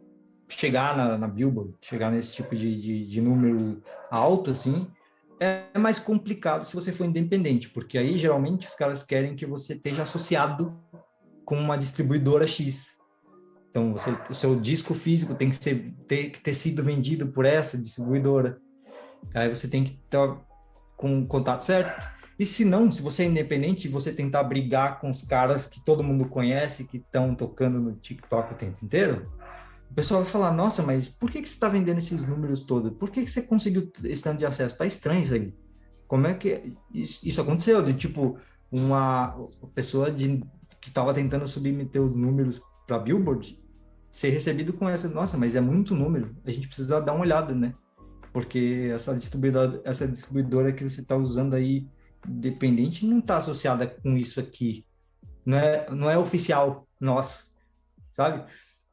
chegar 0.54 0.96
na, 0.96 1.18
na 1.18 1.28
Billboard, 1.28 1.74
chegar 1.82 2.12
nesse 2.12 2.34
tipo 2.34 2.56
de, 2.56 2.80
de, 2.80 3.08
de 3.08 3.22
número 3.22 3.82
alto, 4.10 4.52
assim, 4.52 4.88
é 5.40 5.78
mais 5.78 6.00
complicado 6.00 6.64
se 6.64 6.76
você 6.76 6.92
for 6.92 7.06
independente, 7.06 7.70
porque 7.70 7.98
aí 7.98 8.18
geralmente 8.18 8.68
os 8.68 8.76
caras 8.76 9.02
querem 9.02 9.36
que 9.36 9.46
você 9.46 9.74
esteja 9.74 10.04
associado 10.04 10.78
com 11.44 11.58
uma 11.58 11.78
distribuidora 11.78 12.46
X. 12.46 13.00
Então, 13.70 13.94
você, 13.94 14.12
o 14.30 14.36
seu 14.36 14.60
disco 14.60 14.94
físico 14.94 15.34
tem 15.34 15.50
que, 15.50 15.56
ser, 15.56 15.94
ter, 16.08 16.30
que 16.30 16.42
ter 16.42 16.54
sido 16.54 16.84
vendido 16.84 17.28
por 17.28 17.46
essa 17.46 17.78
distribuidora. 17.78 18.60
Aí 19.34 19.50
você 19.50 19.68
tem 19.68 19.84
que 19.84 19.94
estar 19.94 20.38
com 20.98 21.22
o 21.22 21.26
contato 21.26 21.64
certo. 21.64 22.08
E 22.38 22.46
se 22.46 22.66
não, 22.66 22.92
se 22.92 23.02
você 23.02 23.24
é 23.24 23.28
independente, 23.28 23.88
você 23.88 24.12
tentar 24.12 24.44
brigar 24.44 25.00
com 25.00 25.10
os 25.10 25.24
caras 25.24 25.68
que 25.68 25.84
todo 25.84 26.04
mundo 26.04 26.28
conhece, 26.28 26.88
que 26.88 26.98
estão 26.98 27.34
tocando 27.34 27.80
no 27.80 27.96
TikTok 27.96 28.54
o 28.54 28.58
tempo 28.58 28.84
inteiro, 28.84 29.32
o 29.92 29.94
pessoal 29.94 30.24
vai 30.24 30.32
falar, 30.32 30.54
nossa, 30.54 30.82
mas 30.82 31.10
por 31.10 31.30
que, 31.30 31.42
que 31.42 31.50
você 31.50 31.56
está 31.56 31.68
vendendo 31.68 31.98
esses 31.98 32.24
números 32.24 32.62
todos? 32.62 32.94
Por 32.94 33.10
que, 33.10 33.26
que 33.26 33.30
você 33.30 33.42
conseguiu 33.42 33.92
esse 34.06 34.24
tanto 34.24 34.40
de 34.40 34.46
acesso? 34.46 34.78
Tá 34.78 34.86
estranho 34.86 35.24
isso 35.24 35.34
aí. 35.34 35.54
Como 36.08 36.28
é 36.28 36.34
que 36.34 36.74
isso, 36.94 37.42
aconteceu? 37.42 37.84
De 37.84 37.94
tipo, 37.94 38.38
uma 38.72 39.36
pessoa 39.76 40.10
de, 40.10 40.42
que 40.80 40.88
estava 40.88 41.14
tentando 41.14 41.46
submeter 41.46 42.02
os 42.02 42.16
números 42.16 42.62
para 42.88 43.00
Billboard 43.00 43.60
ser 44.10 44.30
recebido 44.30 44.72
com 44.72 44.88
essa, 44.88 45.10
nossa, 45.10 45.38
mas 45.38 45.56
é 45.56 45.62
muito 45.62 45.96
número, 45.96 46.36
a 46.46 46.52
gente 46.52 46.68
precisa 46.68 47.02
dar 47.02 47.14
uma 47.14 47.22
olhada, 47.22 47.54
né? 47.54 47.74
Porque 48.32 48.90
essa 48.94 49.14
distribuidora, 49.14 49.82
essa 49.84 50.08
distribuidora 50.08 50.72
que 50.72 50.84
você 50.86 51.02
está 51.02 51.18
usando 51.18 51.54
aí, 51.54 51.86
dependente, 52.26 53.06
não 53.06 53.20
está 53.20 53.38
associada 53.38 53.88
com 53.88 54.16
isso 54.16 54.40
aqui. 54.40 54.86
Não 55.46 55.58
é, 55.58 55.90
não 55.90 56.10
é 56.10 56.18
oficial 56.18 56.88
nossa, 57.00 57.46
sabe? 58.12 58.46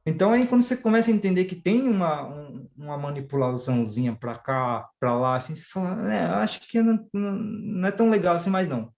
Então 0.09 0.33
aí 0.33 0.47
quando 0.47 0.63
você 0.63 0.75
começa 0.75 1.11
a 1.11 1.15
entender 1.15 1.45
que 1.45 1.55
tem 1.55 1.87
uma, 1.87 2.27
um, 2.27 2.67
uma 2.75 2.97
manipulaçãozinha 2.97 4.17
para 4.17 4.39
cá, 4.39 4.89
para 4.99 5.15
lá, 5.15 5.37
assim, 5.37 5.55
você 5.55 5.63
fala, 5.63 6.11
é, 6.11 6.25
acho 6.25 6.67
que 6.67 6.81
não, 6.81 7.07
não, 7.13 7.33
não, 7.33 7.89
é 7.89 7.93
tão 7.93 8.09
legal 8.09 8.35
assim 8.35 8.49
mais 8.49 8.67
não, 8.69 8.91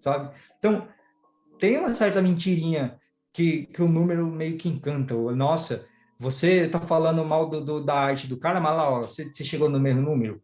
sabe? 0.00 0.34
Então 0.58 0.88
tem 1.58 1.78
uma 1.78 1.90
certa 1.90 2.22
mentirinha 2.22 2.98
que, 3.34 3.66
que 3.66 3.82
o 3.82 3.88
número 3.88 4.26
meio 4.26 4.56
que 4.56 4.66
encanta. 4.66 5.14
Nossa, 5.14 5.86
você 6.18 6.68
tá 6.68 6.80
falando 6.80 7.22
mal 7.22 7.50
do, 7.50 7.60
do 7.60 7.84
da 7.84 7.94
arte 7.94 8.26
do 8.26 8.38
cara, 8.38 8.58
mas 8.60 8.74
lá, 8.74 8.90
ó, 8.90 9.02
você, 9.02 9.30
você 9.30 9.44
chegou 9.44 9.68
no 9.68 9.78
mesmo 9.78 10.00
número? 10.00 10.42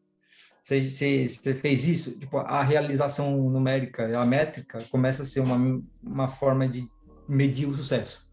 Você, 0.62 0.90
você, 0.90 1.26
você, 1.26 1.54
fez 1.54 1.86
isso? 1.86 2.18
Tipo, 2.18 2.36
a 2.36 2.62
realização 2.62 3.34
numérica, 3.48 4.20
a 4.20 4.26
métrica, 4.26 4.78
começa 4.90 5.22
a 5.22 5.24
ser 5.24 5.40
uma, 5.40 5.82
uma 6.02 6.28
forma 6.28 6.68
de 6.68 6.86
medir 7.26 7.66
o 7.66 7.74
sucesso. 7.74 8.29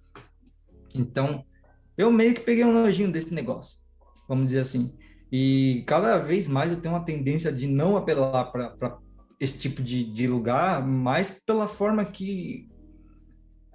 Então, 1.00 1.44
eu 1.98 2.12
meio 2.12 2.34
que 2.34 2.42
peguei 2.42 2.64
um 2.64 2.74
nojinho 2.74 3.12
desse 3.12 3.34
negócio, 3.34 3.80
vamos 4.28 4.46
dizer 4.48 4.62
assim. 4.62 4.94
E 5.32 5.84
cada 5.86 6.18
vez 6.18 6.48
mais 6.48 6.72
eu 6.72 6.80
tenho 6.80 6.96
uma 6.96 7.04
tendência 7.04 7.52
de 7.52 7.68
não 7.68 7.98
apelar 7.98 8.46
para 8.52 8.98
esse 9.40 9.60
tipo 9.60 9.82
de, 9.82 10.04
de 10.04 10.28
lugar, 10.28 10.86
mas 10.86 11.32
pela 11.46 11.68
forma 11.68 12.06
que 12.06 12.70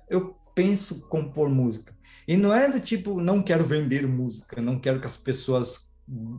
eu 0.08 0.36
penso 0.54 1.08
compor 1.08 1.48
música. 1.48 1.94
E 2.26 2.36
não 2.36 2.52
é 2.52 2.70
do 2.70 2.80
tipo, 2.80 3.20
não 3.20 3.42
quero 3.42 3.64
vender 3.64 4.06
música, 4.06 4.60
não 4.60 4.78
quero 4.78 5.00
que 5.00 5.06
as 5.06 5.16
pessoas 5.16 5.92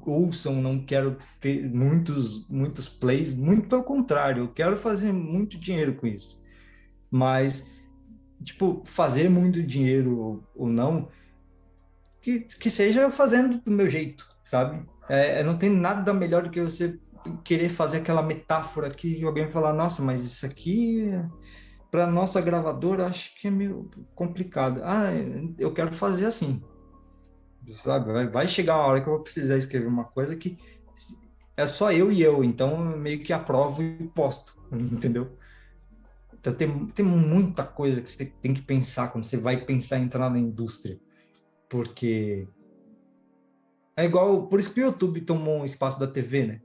ouçam, 0.06 0.62
não 0.62 0.84
quero 0.84 1.18
ter 1.40 1.70
muitos, 1.70 2.48
muitos 2.48 2.88
plays, 2.88 3.32
muito 3.32 3.68
pelo 3.68 3.84
contrário, 3.84 4.44
eu 4.44 4.54
quero 4.54 4.78
fazer 4.78 5.12
muito 5.12 5.60
dinheiro 5.60 5.96
com 5.96 6.08
isso. 6.08 6.42
Mas 7.10 7.68
tipo, 8.44 8.82
fazer 8.86 9.30
muito 9.30 9.64
dinheiro 9.64 10.44
ou 10.56 10.68
não, 10.68 11.10
que, 12.22 12.42
que 12.42 12.70
seja 12.70 13.10
fazendo 13.10 13.60
do 13.60 13.72
meu 13.72 13.90
jeito, 13.90 14.28
sabe? 14.46 14.86
É, 15.10 15.40
é, 15.40 15.44
não 15.44 15.58
tem 15.58 15.70
nada 15.70 16.14
melhor 16.14 16.44
do 16.44 16.50
que 16.50 16.62
você 16.62 16.98
querer 17.44 17.70
fazer 17.70 17.98
aquela 17.98 18.22
metáfora 18.22 18.90
que 18.90 19.24
alguém 19.24 19.50
falar, 19.52 19.74
nossa, 19.74 20.02
mas 20.02 20.26
isso 20.26 20.46
aqui 20.46 21.10
para 21.92 22.08
nossa 22.08 22.42
gravadora 22.42 23.06
acho 23.06 23.40
que 23.40 23.48
é 23.48 23.52
meio 23.52 23.90
complicado. 24.16 24.82
Ah, 24.84 25.10
eu 25.60 25.72
quero 25.74 25.94
fazer 25.94 26.26
assim. 26.26 26.60
Sabe? 27.68 28.28
Vai 28.30 28.48
chegar 28.48 28.74
a 28.74 28.88
hora 28.88 29.00
que 29.00 29.08
eu 29.08 29.14
vou 29.14 29.22
precisar 29.22 29.58
escrever 29.58 29.88
uma 29.88 30.06
coisa 30.06 30.36
que 30.36 30.58
é 31.56 31.68
só 31.68 31.92
eu 31.92 32.12
e 32.12 32.22
eu, 32.22 32.44
então 32.44 32.78
meio 32.78 33.24
que 33.24 33.32
aprovo 33.32 33.84
e 33.84 34.08
posto, 34.08 34.58
entendeu? 34.74 35.38
Então 36.44 36.54
tem, 36.54 36.88
tem 36.88 37.06
muita 37.06 37.64
coisa 37.64 38.02
que 38.02 38.10
você 38.10 38.26
tem 38.26 38.54
que 38.54 38.62
pensar 38.62 39.08
quando 39.08 39.24
você 39.24 39.38
vai 39.38 39.64
pensar 39.64 39.98
em 39.98 40.04
entrar 40.04 40.30
na 40.30 40.38
indústria. 40.38 41.00
Porque 41.70 42.46
é 43.96 44.04
igual, 44.04 44.46
por 44.48 44.60
isso 44.60 44.74
que 44.74 44.82
o 44.82 44.84
YouTube 44.84 45.22
tomou 45.22 45.62
um 45.62 45.66
espaço 45.66 45.98
da 45.98 46.06
TV, 46.06 46.46
né? 46.46 46.62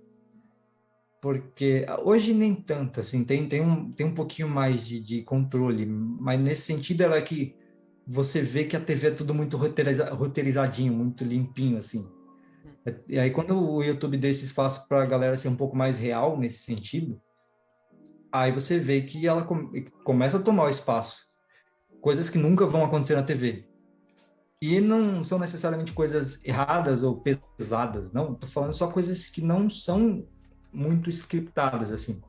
Porque 1.23 1.87
hoje 2.03 2.35
nem 2.35 2.57
tanto, 2.57 2.99
assim, 2.99 3.23
tem, 3.23 3.49
tem, 3.49 3.61
um, 3.61 3.93
tem 3.93 4.05
um 4.05 4.15
pouquinho 4.15 4.49
mais 4.49 4.85
de, 4.85 4.99
de 4.99 5.23
controle, 5.23 5.87
mas 5.87 6.41
nesse 6.41 6.63
sentido 6.63 7.03
era 7.03 7.23
que 7.23 7.55
você 8.05 8.43
vê 8.43 8.65
que 8.65 8.77
a 8.77 8.81
TV 8.81 9.09
é 9.09 9.11
tudo 9.13 9.33
muito 9.33 9.57
roteiriza, 9.57 10.11
roteirizadinho, 10.11 10.93
muito 10.93 11.23
limpinho, 11.23 11.79
assim. 11.79 12.05
E 13.09 13.17
aí 13.17 13.31
quando 13.31 13.57
o 13.57 13.81
YouTube 13.81 14.17
deu 14.17 14.31
esse 14.31 14.45
espaço 14.45 14.89
para 14.89 15.05
a 15.05 15.07
galera 15.07 15.37
ser 15.37 15.49
um 15.49 15.57
pouco 15.57 15.77
mais 15.77 16.01
real 16.01 16.37
nesse 16.37 16.65
sentido, 16.65 17.21
aí 18.33 18.53
você 18.53 18.79
vê 18.79 19.03
que 19.03 19.27
ela 19.27 19.47
começa 20.05 20.37
a 20.37 20.43
tomar 20.43 20.65
o 20.65 20.71
espaço. 20.71 21.27
Coisas 22.01 22.31
que 22.31 22.39
nunca 22.39 22.67
vão 22.67 22.85
acontecer 22.85 23.17
na 23.17 23.23
TV. 23.23 23.69
E 24.61 24.81
não 24.81 25.23
são 25.23 25.39
necessariamente 25.39 25.93
coisas 25.93 26.45
erradas 26.45 27.03
ou 27.03 27.23
pesadas, 27.57 28.13
não. 28.13 28.33
Estou 28.33 28.49
falando 28.49 28.73
só 28.73 28.89
coisas 28.89 29.27
que 29.27 29.41
não 29.41 29.71
são 29.71 30.27
muito 30.73 31.09
scriptadas, 31.11 31.93
assim. 31.93 32.21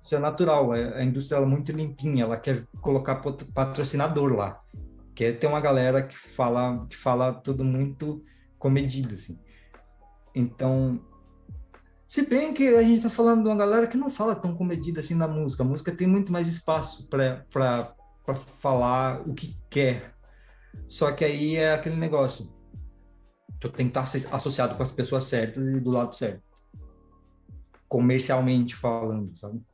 Isso 0.00 0.14
é 0.14 0.18
natural. 0.18 0.74
É, 0.74 1.00
a 1.00 1.04
indústria 1.04 1.38
é 1.38 1.44
muito 1.44 1.72
limpinha. 1.72 2.24
Ela 2.24 2.36
quer 2.36 2.64
colocar 2.80 3.22
patrocinador 3.54 4.34
lá. 4.34 4.60
Quer 5.14 5.38
ter 5.38 5.46
uma 5.46 5.60
galera 5.60 6.02
que 6.02 6.16
fala, 6.16 6.86
que 6.88 6.96
fala 6.96 7.32
tudo 7.32 7.64
muito 7.64 8.24
comedido, 8.58 9.14
assim. 9.14 9.38
Então, 10.34 11.00
se 12.12 12.28
bem 12.28 12.52
que 12.52 12.68
a 12.68 12.82
gente 12.82 12.96
está 12.96 13.08
falando 13.08 13.42
de 13.42 13.48
uma 13.48 13.56
galera 13.56 13.86
que 13.86 13.96
não 13.96 14.10
fala 14.10 14.36
tão 14.36 14.54
comedida 14.54 15.00
assim 15.00 15.14
na 15.14 15.26
música. 15.26 15.62
A 15.62 15.66
música 15.66 15.96
tem 15.96 16.06
muito 16.06 16.30
mais 16.30 16.46
espaço 16.46 17.08
para 17.08 17.96
falar 18.58 19.26
o 19.26 19.32
que 19.32 19.58
quer. 19.70 20.14
Só 20.86 21.10
que 21.12 21.24
aí 21.24 21.56
é 21.56 21.72
aquele 21.72 21.96
negócio. 21.96 22.54
Tu 23.58 23.70
tem 23.70 23.90
que 23.90 23.98
estar 23.98 24.28
tá 24.28 24.36
associado 24.36 24.76
com 24.76 24.82
as 24.82 24.92
pessoas 24.92 25.24
certas 25.24 25.66
e 25.66 25.80
do 25.80 25.90
lado 25.90 26.14
certo. 26.14 26.42
Comercialmente 27.88 28.74
falando, 28.74 29.34
sabe? 29.34 29.64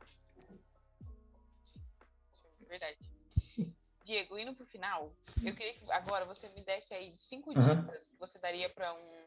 Verdade. 2.69 2.99
Diego, 4.05 4.39
indo 4.39 4.55
pro 4.55 4.65
final, 4.65 5.13
eu 5.43 5.53
queria 5.53 5.73
que 5.73 5.91
agora 5.91 6.23
você 6.23 6.47
me 6.55 6.63
desse 6.63 6.93
aí 6.93 7.13
cinco 7.17 7.49
uhum. 7.49 7.59
dicas 7.59 8.11
que 8.11 8.17
você 8.17 8.39
daria 8.39 8.69
para 8.69 8.93
um, 8.93 9.25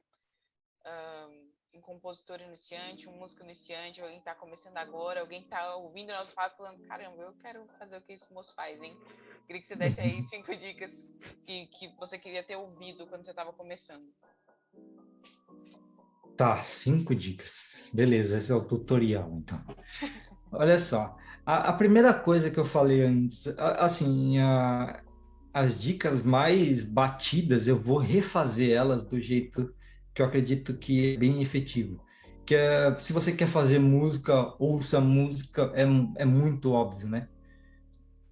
um 0.86 1.51
um 1.74 1.80
compositor 1.80 2.40
iniciante, 2.40 3.08
um 3.08 3.18
músico 3.18 3.42
iniciante, 3.42 4.00
alguém 4.00 4.18
está 4.18 4.34
começando 4.34 4.76
agora, 4.76 5.20
alguém 5.20 5.42
está 5.42 5.74
ouvindo 5.76 6.12
nosso 6.12 6.34
papo 6.34 6.58
falando, 6.58 6.80
caramba, 6.86 7.22
eu 7.22 7.32
quero 7.40 7.66
fazer 7.78 7.96
o 7.96 8.00
que 8.00 8.12
esse 8.12 8.32
moço 8.32 8.54
faz, 8.54 8.80
hein? 8.82 8.96
Queria 9.46 9.60
que 9.60 9.68
você 9.68 9.76
desse 9.76 10.00
aí 10.00 10.22
cinco 10.24 10.54
dicas 10.54 11.10
que, 11.46 11.66
que 11.66 11.88
você 11.98 12.18
queria 12.18 12.42
ter 12.42 12.56
ouvido 12.56 13.06
quando 13.06 13.24
você 13.24 13.30
estava 13.30 13.52
começando. 13.52 14.06
Tá, 16.36 16.62
cinco 16.62 17.14
dicas. 17.14 17.90
Beleza, 17.92 18.38
esse 18.38 18.52
é 18.52 18.54
o 18.54 18.64
tutorial, 18.64 19.30
então. 19.32 19.62
Olha 20.52 20.78
só, 20.78 21.16
a, 21.46 21.70
a 21.70 21.72
primeira 21.72 22.12
coisa 22.12 22.50
que 22.50 22.58
eu 22.58 22.64
falei 22.64 23.02
antes, 23.02 23.46
a, 23.58 23.86
assim, 23.86 24.38
a, 24.38 25.02
as 25.52 25.80
dicas 25.80 26.22
mais 26.22 26.84
batidas, 26.84 27.66
eu 27.66 27.76
vou 27.76 27.98
refazer 27.98 28.76
elas 28.76 29.04
do 29.04 29.18
jeito 29.18 29.74
que 30.14 30.22
eu 30.22 30.26
acredito 30.26 30.74
que 30.74 31.14
é 31.14 31.16
bem 31.16 31.42
efetivo. 31.42 32.00
Que 32.44 32.54
é, 32.54 32.94
se 32.98 33.12
você 33.12 33.32
quer 33.32 33.46
fazer 33.46 33.78
música, 33.78 34.54
ouça 34.58 35.00
música, 35.00 35.70
é, 35.74 35.86
é 36.16 36.24
muito 36.24 36.72
óbvio, 36.72 37.08
né? 37.08 37.28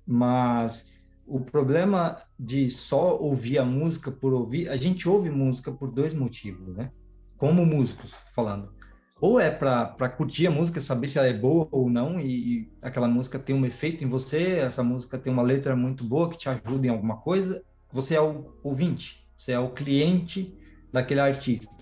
Mas 0.07 0.93
o 1.27 1.41
problema 1.41 2.21
de 2.39 2.71
só 2.71 3.17
ouvir 3.17 3.59
a 3.59 3.65
música 3.65 4.11
por 4.11 4.33
ouvir, 4.33 4.69
a 4.69 4.77
gente 4.77 5.09
ouve 5.09 5.31
música 5.31 5.71
por 5.71 5.91
dois 5.91 6.13
motivos, 6.13 6.75
né? 6.75 6.91
Como 7.37 7.65
músicos 7.65 8.15
falando. 8.35 8.73
Ou 9.21 9.39
é 9.39 9.51
para 9.51 10.09
curtir 10.09 10.47
a 10.47 10.51
música, 10.51 10.81
saber 10.81 11.07
se 11.07 11.19
ela 11.19 11.29
é 11.29 11.33
boa 11.33 11.69
ou 11.71 11.91
não, 11.91 12.19
e, 12.19 12.27
e 12.63 12.73
aquela 12.81 13.07
música 13.07 13.39
tem 13.39 13.55
um 13.55 13.67
efeito 13.67 14.03
em 14.03 14.09
você, 14.09 14.59
essa 14.59 14.83
música 14.83 15.19
tem 15.19 15.33
uma 15.33 15.43
letra 15.43 15.77
muito 15.77 16.03
boa 16.03 16.31
que 16.31 16.39
te 16.39 16.49
ajuda 16.49 16.87
em 16.87 16.91
alguma 16.91 17.19
coisa. 17.19 17.63
Você 17.93 18.15
é 18.15 18.21
o 18.21 18.57
ouvinte, 18.63 19.29
você 19.37 19.53
é 19.53 19.59
o 19.59 19.71
cliente 19.71 20.59
daquele 20.93 21.21
artista. 21.21 21.75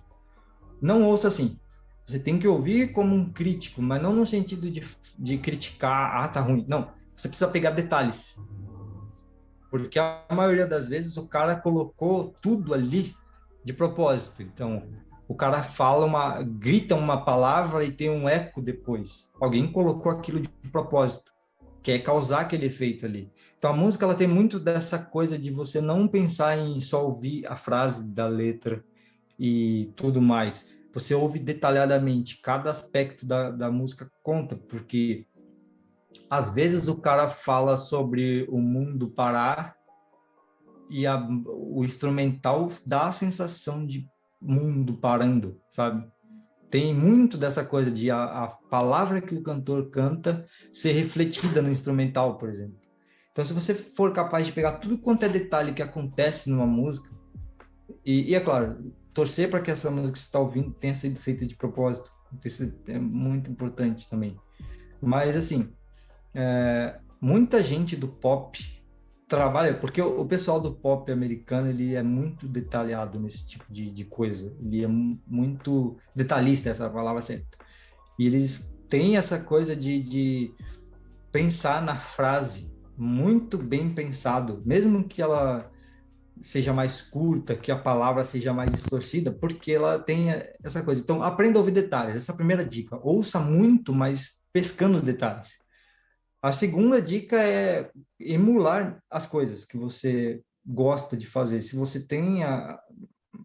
Não 0.81 1.05
ouça 1.05 1.29
assim. 1.29 1.59
Você 2.07 2.19
tem 2.19 2.39
que 2.39 2.49
ouvir 2.49 2.93
como 2.93 3.15
um 3.15 3.31
crítico, 3.33 3.83
mas 3.83 4.01
não 4.01 4.15
no 4.15 4.25
sentido 4.27 4.71
de, 4.71 4.83
de 5.19 5.39
criticar, 5.39 6.25
ah, 6.25 6.29
tá 6.29 6.41
ruim. 6.41 6.65
Não, 6.69 6.91
você 7.15 7.29
precisa 7.29 7.51
pegar 7.51 7.71
detalhes. 7.71 8.37
Porque 9.71 9.99
a 9.99 10.25
maioria 10.33 10.67
das 10.67 10.89
vezes 10.89 11.17
o 11.19 11.29
cara 11.29 11.57
colocou 11.57 12.35
tudo 12.41 12.73
ali 12.73 13.15
de 13.63 13.75
propósito. 13.75 14.43
Então, 14.43 14.83
O 15.29 15.35
cara 15.35 15.63
fala 15.63 16.07
uma, 16.07 16.43
grita 16.43 16.95
uma 16.95 17.23
palavra 17.23 17.85
e 17.85 17.93
tem 17.93 18.09
um 18.09 18.27
eco 18.27 18.63
depois. 18.63 19.31
Alguém 19.39 19.71
colocou 19.71 20.11
aquilo 20.11 20.41
de 20.41 20.49
propósito, 20.73 21.31
quer 21.83 21.99
causar 21.99 22.41
aquele 22.41 22.65
efeito 22.65 23.05
ali. 23.05 23.31
Então 23.59 23.71
a 23.71 23.77
música 23.77 24.07
ela 24.07 24.15
tem 24.15 24.27
muito 24.27 24.59
dessa 24.59 24.99
coisa 24.99 25.39
de 25.39 25.51
você 25.51 25.83
não 25.83 26.09
pensar 26.09 26.57
em 26.57 26.81
só 26.81 27.05
ouvir 27.05 27.47
a 27.47 27.57
frase 27.57 28.11
da 28.11 28.27
letra 28.27 28.83
e 29.39 29.93
tudo 29.97 30.21
mais. 30.21 30.77
Você 30.93 31.15
ouve 31.15 31.39
detalhadamente, 31.39 32.41
cada 32.41 32.71
aspecto 32.71 33.27
da, 33.27 33.51
da 33.51 33.71
música 33.71 34.11
conta, 34.23 34.57
porque 34.57 35.27
às 36.29 36.55
vezes 36.55 36.89
o 36.89 37.01
cara 37.01 37.29
fala 37.29 37.77
sobre 37.77 38.47
o 38.51 38.59
mundo 38.59 39.11
parar 39.11 39.77
e 40.91 41.07
a, 41.07 41.17
o 41.47 41.85
instrumental 41.85 42.73
dá 42.85 43.09
a 43.09 43.13
sensação 43.13 43.87
de 43.87 44.09
mundo 44.41 44.95
parando, 44.95 45.61
sabe? 45.71 46.07
Tem 46.71 46.95
muito 46.95 47.39
dessa 47.39 47.65
coisa 47.65 47.91
de 47.91 48.11
a, 48.11 48.45
a 48.45 48.47
palavra 48.49 49.21
que 49.21 49.35
o 49.35 49.43
cantor 49.43 49.91
canta 49.91 50.47
ser 50.73 50.93
refletida 50.93 51.63
no 51.63 51.71
instrumental, 51.71 52.37
por 52.37 52.51
exemplo. 52.51 52.79
Então, 53.33 53.45
se 53.45 53.55
você 53.55 53.73
for 53.73 54.13
capaz 54.13 54.47
de 54.47 54.53
pegar 54.53 54.73
tudo 54.73 54.99
quanto 54.99 55.25
é 55.25 55.29
detalhe 55.29 55.73
que 55.73 55.83
acontece 55.83 56.51
numa 56.51 56.67
música, 56.67 57.09
e, 58.05 58.31
e 58.31 58.35
é 58.35 58.41
claro, 58.41 58.93
torcer 59.19 59.51
para 59.51 59.61
que 59.61 59.69
essa 59.69 59.91
música 59.91 60.13
que 60.13 60.19
você 60.21 60.27
está 60.27 60.39
ouvindo 60.39 60.71
tenha 60.71 60.95
sido 60.95 61.19
feita 61.19 61.45
de 61.45 61.57
propósito, 61.57 62.09
isso 62.45 62.73
é 62.87 63.01
muito 63.01 63.51
importante 63.51 64.09
também. 64.09 64.39
Mas, 65.03 65.37
assim, 65.37 65.73
é, 66.33 67.01
muita 67.21 67.61
gente 67.61 67.97
do 67.97 68.07
pop 68.07 68.61
trabalha, 69.27 69.75
porque 69.75 70.01
o, 70.01 70.21
o, 70.21 70.25
pessoal 70.25 70.61
do 70.61 70.73
pop 70.73 71.11
americano, 71.11 71.69
ele 71.69 71.97
é 71.97 72.03
muito 72.03 72.47
detalhado 72.47 73.19
nesse 73.19 73.49
tipo 73.49 73.65
de, 73.69 73.91
de 73.91 74.05
coisa, 74.05 74.57
ele 74.63 74.85
é 74.85 74.87
muito 74.87 75.97
detalhista, 76.15 76.71
essa 76.71 76.89
palavra 76.89 77.21
certa. 77.21 77.59
E 78.17 78.25
eles 78.25 78.73
têm 78.89 79.17
essa 79.17 79.41
coisa 79.41 79.75
de, 79.75 80.01
de 80.01 80.55
pensar 81.33 81.83
na 81.83 81.97
frase, 81.99 82.71
muito 82.97 83.59
bem 83.59 83.93
pensado, 83.93 84.63
mesmo 84.65 85.03
que 85.03 85.21
ela 85.21 85.69
seja 86.43 86.73
mais 86.73 87.01
curta, 87.03 87.57
que 87.57 87.71
a 87.71 87.79
palavra 87.79 88.25
seja 88.25 88.53
mais 88.53 88.71
distorcida, 88.71 89.33
porque 89.33 89.73
ela 89.73 89.99
tem 89.99 90.29
essa 90.63 90.83
coisa. 90.83 91.01
Então, 91.01 91.23
aprenda 91.23 91.59
a 91.59 91.61
ouvir 91.61 91.73
detalhes. 91.73 92.17
Essa 92.17 92.33
é 92.33 92.35
a 92.35 92.37
primeira 92.37 92.65
dica. 92.65 92.99
Ouça 93.03 93.41
muito, 93.41 93.95
mas 93.95 94.43
pescando 94.53 95.01
detalhes. 95.01 95.59
A 96.41 96.53
segunda 96.53 97.03
dica 97.03 97.37
é 97.37 97.91
emular 98.21 99.03
as 99.11 99.27
coisas 99.27 99.65
que 99.65 99.77
você 99.77 100.41
gosta 100.65 101.17
de 101.17 101.27
fazer. 101.27 101.63
Se 101.63 101.75
você 101.75 102.01
tem 102.01 102.45
a, 102.45 102.79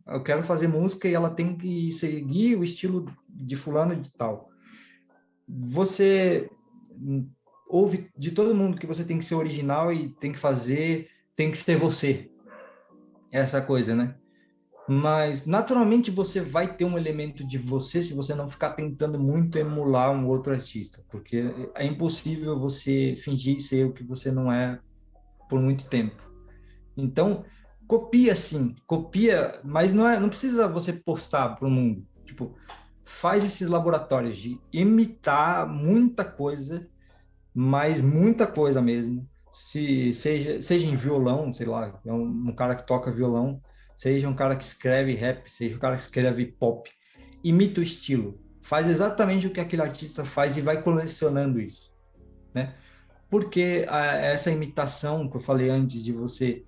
eu 0.08 0.22
quero 0.22 0.44
fazer 0.44 0.68
música 0.68 1.08
e 1.08 1.14
ela 1.14 1.30
tem 1.30 1.58
que 1.58 1.92
seguir 1.92 2.56
o 2.56 2.64
estilo 2.64 3.06
de 3.28 3.56
fulano 3.56 3.96
de 3.96 4.12
tal. 4.12 4.50
Você 5.48 6.50
ouve 7.68 8.10
de 8.16 8.32
todo 8.32 8.56
mundo 8.56 8.78
que 8.78 8.86
você 8.86 9.04
tem 9.04 9.18
que 9.18 9.26
ser 9.26 9.36
original 9.36 9.92
e 9.92 10.10
tem 10.10 10.32
que 10.32 10.40
fazer, 10.40 11.10
tem 11.36 11.50
que 11.50 11.58
ser 11.58 11.78
você. 11.78 12.30
Essa 13.34 13.62
coisa, 13.62 13.94
né? 13.94 14.16
mas 14.88 15.46
naturalmente 15.46 16.12
você 16.12 16.42
vai 16.42 16.76
ter 16.76 16.86
um 16.86 16.98
elemento 16.98 17.46
de 17.46 17.58
você 17.58 18.04
se 18.04 18.14
você 18.14 18.36
não 18.36 18.48
ficar 18.48 18.72
tentando 18.72 19.18
muito 19.18 19.58
emular 19.58 20.12
um 20.12 20.28
outro 20.28 20.54
artista, 20.54 21.04
porque 21.10 21.54
é 21.76 21.86
impossível 21.86 22.60
você 22.60 23.16
fingir 23.18 23.62
ser 23.62 23.86
o 23.86 23.94
que 23.94 24.04
você 24.04 24.32
não 24.32 24.52
é 24.52 24.80
por 25.50 25.60
muito 25.60 25.86
tempo. 25.86 26.22
Então, 26.98 27.46
copia 27.88 28.36
sim, 28.36 28.76
copia, 28.86 29.60
mas 29.64 29.94
não 29.94 30.08
é, 30.08 30.20
não 30.20 30.30
precisa 30.30 30.68
você 30.68 30.92
postar 30.92 31.56
para 31.56 31.68
o 31.68 31.72
mundo. 31.72 32.06
Tipo, 32.26 32.56
faz 33.06 33.44
esses 33.44 33.68
laboratórios 33.68 34.38
de 34.38 34.60
imitar 34.72 35.68
muita 35.68 36.26
coisa, 36.26 36.88
mas 37.54 38.02
muita 38.02 38.46
coisa 38.46 38.82
mesmo. 38.82 39.28
Se 39.54 40.12
seja 40.14 40.62
seja 40.62 40.88
em 40.88 40.96
violão, 40.96 41.54
sei 41.54 41.68
lá, 41.68 42.02
é 42.06 42.12
um, 42.12 42.50
um 42.50 42.56
cara 42.56 42.76
que 42.76 42.86
toca 42.86 43.12
violão, 43.12 43.62
seja 43.96 44.28
um 44.28 44.36
cara 44.36 44.56
que 44.56 44.66
escreve 44.66 45.14
rap, 45.14 45.50
seja 45.50 45.76
um 45.76 45.80
cara 45.80 45.96
que 45.96 46.02
escreve 46.02 46.46
pop, 46.46 46.90
imita 47.44 47.80
o 47.80 47.84
estilo, 47.84 48.40
faz 48.62 48.90
exatamente 48.90 49.48
o 49.48 49.52
que 49.52 49.60
aquele 49.60 49.82
artista 49.82 50.26
faz 50.26 50.58
e 50.58 50.62
vai 50.62 50.82
colecionando 50.82 51.60
isso, 51.60 51.94
né? 52.54 52.74
Porque 53.30 53.86
a, 53.90 54.16
essa 54.18 54.52
imitação 54.52 55.28
que 55.30 55.38
eu 55.38 55.42
falei 55.42 55.70
antes 55.70 56.04
de 56.04 56.12
você, 56.12 56.64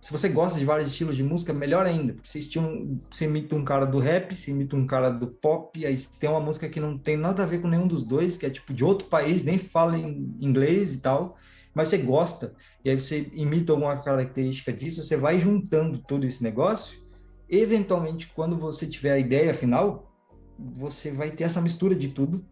se 0.00 0.12
você 0.12 0.28
gosta 0.28 0.58
de 0.58 0.64
vários 0.64 0.90
estilos 0.90 1.16
de 1.16 1.24
música, 1.24 1.52
melhor 1.52 1.86
ainda, 1.86 2.14
porque 2.14 2.28
você, 2.28 2.38
estilo, 2.38 3.00
você 3.10 3.24
imita 3.24 3.56
um 3.56 3.64
cara 3.64 3.84
do 3.84 3.98
rap, 3.98 4.34
você 4.34 4.50
imita 4.50 4.76
um 4.76 4.86
cara 4.86 5.10
do 5.10 5.26
pop, 5.26 5.84
aí 5.84 5.96
tem 6.20 6.30
uma 6.30 6.40
música 6.40 6.68
que 6.68 6.80
não 6.80 6.96
tem 6.96 7.16
nada 7.16 7.42
a 7.42 7.46
ver 7.46 7.60
com 7.60 7.68
nenhum 7.68 7.86
dos 7.86 8.04
dois, 8.04 8.38
que 8.38 8.46
é 8.46 8.50
tipo 8.50 8.72
de 8.72 8.84
outro 8.84 9.08
país, 9.08 9.42
nem 9.42 9.58
fala 9.58 9.98
em 9.98 10.36
inglês 10.40 10.94
e 10.94 11.00
tal, 11.00 11.36
mas 11.74 11.88
você 11.88 11.98
gosta, 11.98 12.54
e 12.84 12.90
aí 12.90 13.00
você 13.00 13.30
imita 13.32 13.72
alguma 13.72 13.96
característica 14.02 14.72
disso, 14.72 15.02
você 15.02 15.16
vai 15.16 15.40
juntando 15.40 15.98
todo 15.98 16.24
esse 16.24 16.42
negócio, 16.42 16.98
eventualmente, 17.48 18.30
quando 18.34 18.56
você 18.56 18.86
tiver 18.86 19.12
a 19.12 19.18
ideia 19.18 19.54
final, 19.54 20.12
você 20.58 21.10
vai 21.10 21.30
ter 21.30 21.44
essa 21.44 21.60
mistura 21.60 21.94
de 21.94 22.08
tudo 22.08 22.44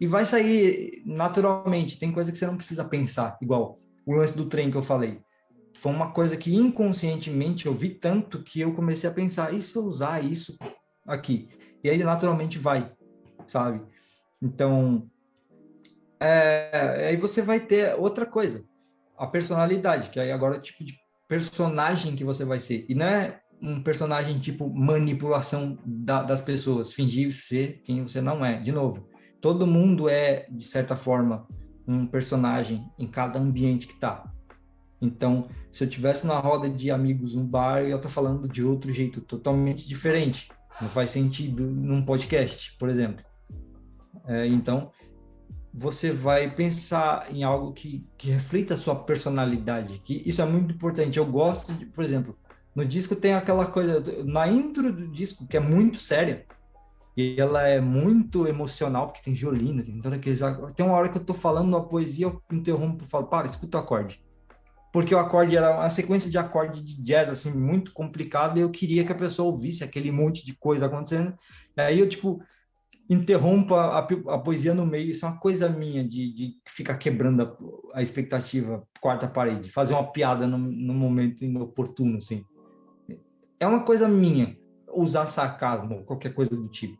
e 0.00 0.06
vai 0.06 0.24
sair 0.24 1.02
naturalmente. 1.04 1.98
Tem 1.98 2.10
coisa 2.10 2.32
que 2.32 2.38
você 2.38 2.46
não 2.46 2.56
precisa 2.56 2.84
pensar, 2.84 3.36
igual 3.42 3.78
o 4.06 4.14
lance 4.14 4.36
do 4.36 4.46
trem 4.46 4.70
que 4.70 4.76
eu 4.76 4.82
falei. 4.82 5.20
Foi 5.74 5.92
uma 5.92 6.10
coisa 6.10 6.36
que 6.36 6.54
inconscientemente 6.54 7.66
eu 7.66 7.74
vi 7.74 7.90
tanto 7.90 8.42
que 8.42 8.60
eu 8.60 8.74
comecei 8.74 9.08
a 9.08 9.12
pensar, 9.12 9.52
e 9.52 9.62
se 9.62 9.76
eu 9.76 9.84
usar 9.84 10.24
isso 10.24 10.56
aqui? 11.06 11.48
E 11.84 11.90
aí 11.90 12.02
naturalmente 12.02 12.58
vai, 12.58 12.92
sabe? 13.46 13.82
Então, 14.42 15.08
é, 16.20 17.08
aí 17.08 17.16
você 17.16 17.42
vai 17.42 17.60
ter 17.60 17.94
outra 17.96 18.26
coisa, 18.26 18.64
a 19.16 19.26
personalidade, 19.26 20.10
que 20.10 20.20
aí 20.20 20.32
agora 20.32 20.56
é 20.56 20.58
o 20.58 20.62
tipo 20.62 20.84
de 20.84 20.94
personagem 21.28 22.16
que 22.16 22.24
você 22.24 22.44
vai 22.44 22.60
ser. 22.60 22.86
E 22.88 22.94
não 22.94 23.06
é 23.06 23.40
um 23.60 23.82
personagem 23.82 24.38
tipo 24.38 24.72
manipulação 24.72 25.78
da, 25.84 26.22
das 26.22 26.40
pessoas, 26.40 26.92
fingir 26.92 27.32
ser 27.34 27.82
quem 27.84 28.02
você 28.02 28.20
não 28.20 28.44
é. 28.44 28.60
De 28.60 28.72
novo, 28.72 29.08
todo 29.40 29.66
mundo 29.66 30.08
é, 30.08 30.46
de 30.50 30.64
certa 30.64 30.96
forma, 30.96 31.46
um 31.86 32.06
personagem 32.06 32.84
em 32.98 33.06
cada 33.06 33.38
ambiente 33.38 33.86
que 33.86 33.98
tá. 33.98 34.30
Então, 35.00 35.48
se 35.72 35.84
eu 35.84 35.88
tivesse 35.88 36.26
na 36.26 36.38
roda 36.38 36.68
de 36.68 36.90
amigos 36.90 37.34
um 37.34 37.46
bar, 37.46 37.82
eu 37.82 38.00
tô 38.00 38.08
falando 38.08 38.48
de 38.48 38.62
outro 38.62 38.92
jeito, 38.92 39.20
totalmente 39.20 39.86
diferente. 39.86 40.48
Não 40.80 40.88
faz 40.88 41.10
sentido 41.10 41.64
num 41.64 42.04
podcast, 42.04 42.76
por 42.78 42.88
exemplo. 42.88 43.24
É, 44.26 44.46
então, 44.46 44.90
você 45.78 46.10
vai 46.10 46.50
pensar 46.50 47.32
em 47.32 47.44
algo 47.44 47.72
que, 47.72 48.04
que 48.16 48.30
reflita 48.30 48.74
a 48.74 48.76
sua 48.76 48.96
personalidade, 48.96 50.02
que 50.04 50.22
isso 50.26 50.42
é 50.42 50.44
muito 50.44 50.74
importante. 50.74 51.18
Eu 51.18 51.26
gosto 51.26 51.72
de, 51.72 51.86
por 51.86 52.02
exemplo, 52.02 52.36
no 52.74 52.84
disco 52.84 53.14
tem 53.14 53.34
aquela 53.34 53.66
coisa, 53.66 54.02
na 54.24 54.48
intro 54.48 54.92
do 54.92 55.06
disco, 55.08 55.46
que 55.46 55.56
é 55.56 55.60
muito 55.60 55.98
séria, 55.98 56.44
e 57.16 57.40
ela 57.40 57.66
é 57.66 57.80
muito 57.80 58.46
emocional, 58.46 59.06
porque 59.06 59.22
tem 59.22 59.34
violino, 59.34 59.84
tem 59.84 60.00
toda 60.00 60.16
aqueles... 60.16 60.40
Tem 60.74 60.84
uma 60.84 60.94
hora 60.94 61.08
que 61.08 61.18
eu 61.18 61.24
tô 61.24 61.34
falando 61.34 61.68
uma 61.68 61.84
poesia, 61.84 62.26
eu 62.26 62.42
interrompo 62.52 63.04
e 63.04 63.08
falo, 63.08 63.26
para, 63.26 63.46
escuta 63.46 63.78
o 63.78 63.80
acorde. 63.80 64.20
Porque 64.92 65.14
o 65.14 65.18
acorde 65.18 65.56
era 65.56 65.76
uma 65.76 65.90
sequência 65.90 66.30
de 66.30 66.38
acorde 66.38 66.82
de 66.82 67.02
jazz, 67.02 67.28
assim, 67.28 67.52
muito 67.52 67.92
complicado, 67.92 68.58
e 68.58 68.62
eu 68.62 68.70
queria 68.70 69.04
que 69.04 69.12
a 69.12 69.16
pessoa 69.16 69.50
ouvisse 69.50 69.84
aquele 69.84 70.10
monte 70.10 70.44
de 70.44 70.54
coisa 70.56 70.86
acontecendo. 70.86 71.36
E 71.76 71.80
aí 71.80 71.98
eu, 72.00 72.08
tipo, 72.08 72.40
interrompa 73.08 73.76
a, 73.76 73.98
a, 73.98 74.38
poesia 74.38 74.74
no 74.74 74.84
meio, 74.84 75.10
isso 75.10 75.24
é 75.24 75.28
uma 75.28 75.38
coisa 75.38 75.68
minha 75.68 76.06
de, 76.06 76.32
de 76.32 76.54
ficar 76.66 76.98
quebrando 76.98 77.42
a, 77.42 77.98
a 77.98 78.02
expectativa, 78.02 78.86
quarta 79.00 79.26
parede, 79.26 79.70
fazer 79.70 79.94
uma 79.94 80.12
piada 80.12 80.46
no, 80.46 80.58
no, 80.58 80.92
momento 80.92 81.44
inoportuno, 81.44 82.18
assim. 82.18 82.44
É 83.58 83.66
uma 83.66 83.82
coisa 83.82 84.06
minha, 84.06 84.58
usar 84.94 85.26
sarcasmo, 85.26 86.04
qualquer 86.04 86.34
coisa 86.34 86.54
do 86.54 86.68
tipo. 86.68 86.98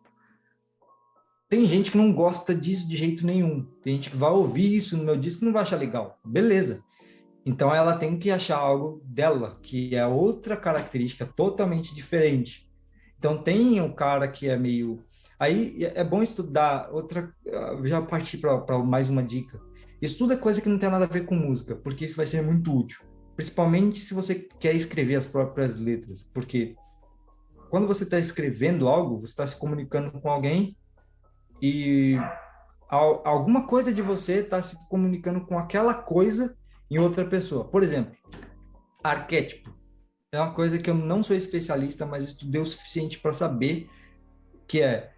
Tem 1.48 1.66
gente 1.66 1.90
que 1.90 1.98
não 1.98 2.12
gosta 2.12 2.54
disso 2.54 2.86
de 2.86 2.96
jeito 2.96 3.24
nenhum. 3.24 3.64
Tem 3.82 3.94
gente 3.94 4.10
que 4.10 4.16
vai 4.16 4.30
ouvir 4.30 4.76
isso 4.76 4.96
no 4.96 5.04
meu 5.04 5.16
disco 5.16 5.42
e 5.42 5.46
não 5.46 5.52
vai 5.52 5.62
achar 5.62 5.78
legal. 5.78 6.18
Beleza. 6.24 6.82
Então 7.44 7.74
ela 7.74 7.96
tem 7.96 8.18
que 8.18 8.30
achar 8.30 8.58
algo 8.58 9.00
dela, 9.06 9.58
que 9.62 9.96
é 9.96 10.06
outra 10.06 10.56
característica 10.56 11.24
totalmente 11.24 11.94
diferente. 11.94 12.68
Então 13.18 13.42
tem 13.42 13.80
um 13.80 13.90
cara 13.90 14.28
que 14.28 14.46
é 14.46 14.58
meio 14.58 15.02
Aí 15.38 15.84
é 15.84 16.02
bom 16.02 16.22
estudar 16.22 16.90
outra, 16.90 17.32
já 17.84 18.02
partir 18.02 18.38
para 18.38 18.78
mais 18.78 19.08
uma 19.08 19.22
dica. 19.22 19.60
Estuda 20.02 20.36
coisa 20.36 20.60
que 20.60 20.68
não 20.68 20.78
tem 20.78 20.90
nada 20.90 21.04
a 21.04 21.08
ver 21.08 21.26
com 21.26 21.34
música, 21.34 21.76
porque 21.76 22.04
isso 22.04 22.16
vai 22.16 22.26
ser 22.26 22.42
muito 22.42 22.76
útil. 22.76 23.04
Principalmente 23.36 24.00
se 24.00 24.14
você 24.14 24.34
quer 24.34 24.74
escrever 24.74 25.14
as 25.14 25.26
próprias 25.26 25.76
letras, 25.76 26.28
porque 26.34 26.74
quando 27.70 27.86
você 27.86 28.02
está 28.02 28.18
escrevendo 28.18 28.88
algo, 28.88 29.20
você 29.20 29.32
está 29.32 29.46
se 29.46 29.56
comunicando 29.56 30.10
com 30.20 30.28
alguém 30.28 30.76
e 31.62 32.16
alguma 32.88 33.66
coisa 33.66 33.92
de 33.92 34.02
você 34.02 34.40
está 34.40 34.60
se 34.62 34.76
comunicando 34.88 35.40
com 35.42 35.58
aquela 35.58 35.94
coisa 35.94 36.56
em 36.90 36.98
outra 36.98 37.24
pessoa. 37.24 37.64
Por 37.64 37.82
exemplo, 37.82 38.16
arquétipo. 39.04 39.72
É 40.32 40.40
uma 40.40 40.52
coisa 40.52 40.78
que 40.78 40.90
eu 40.90 40.94
não 40.94 41.22
sou 41.22 41.36
especialista, 41.36 42.04
mas 42.04 42.24
estudei 42.24 42.60
o 42.60 42.66
suficiente 42.66 43.18
para 43.18 43.32
saber 43.32 43.88
que 44.66 44.82
é 44.82 45.12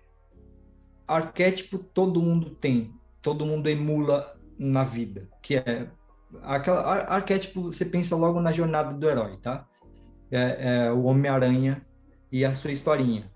arquétipo 1.10 1.78
todo 1.78 2.22
mundo 2.22 2.50
tem, 2.50 2.94
todo 3.20 3.44
mundo 3.44 3.68
emula 3.68 4.38
na 4.58 4.84
vida, 4.84 5.28
que 5.42 5.56
é 5.56 5.88
aquela 6.42 6.82
ar, 6.82 7.12
arquétipo, 7.12 7.72
você 7.72 7.84
pensa 7.84 8.14
logo 8.14 8.40
na 8.40 8.52
jornada 8.52 8.92
do 8.92 9.08
herói, 9.08 9.36
tá? 9.38 9.66
É, 10.30 10.84
é 10.84 10.92
o 10.92 11.04
Homem-Aranha 11.04 11.84
e 12.30 12.44
a 12.44 12.54
sua 12.54 12.70
historinha. 12.70 13.30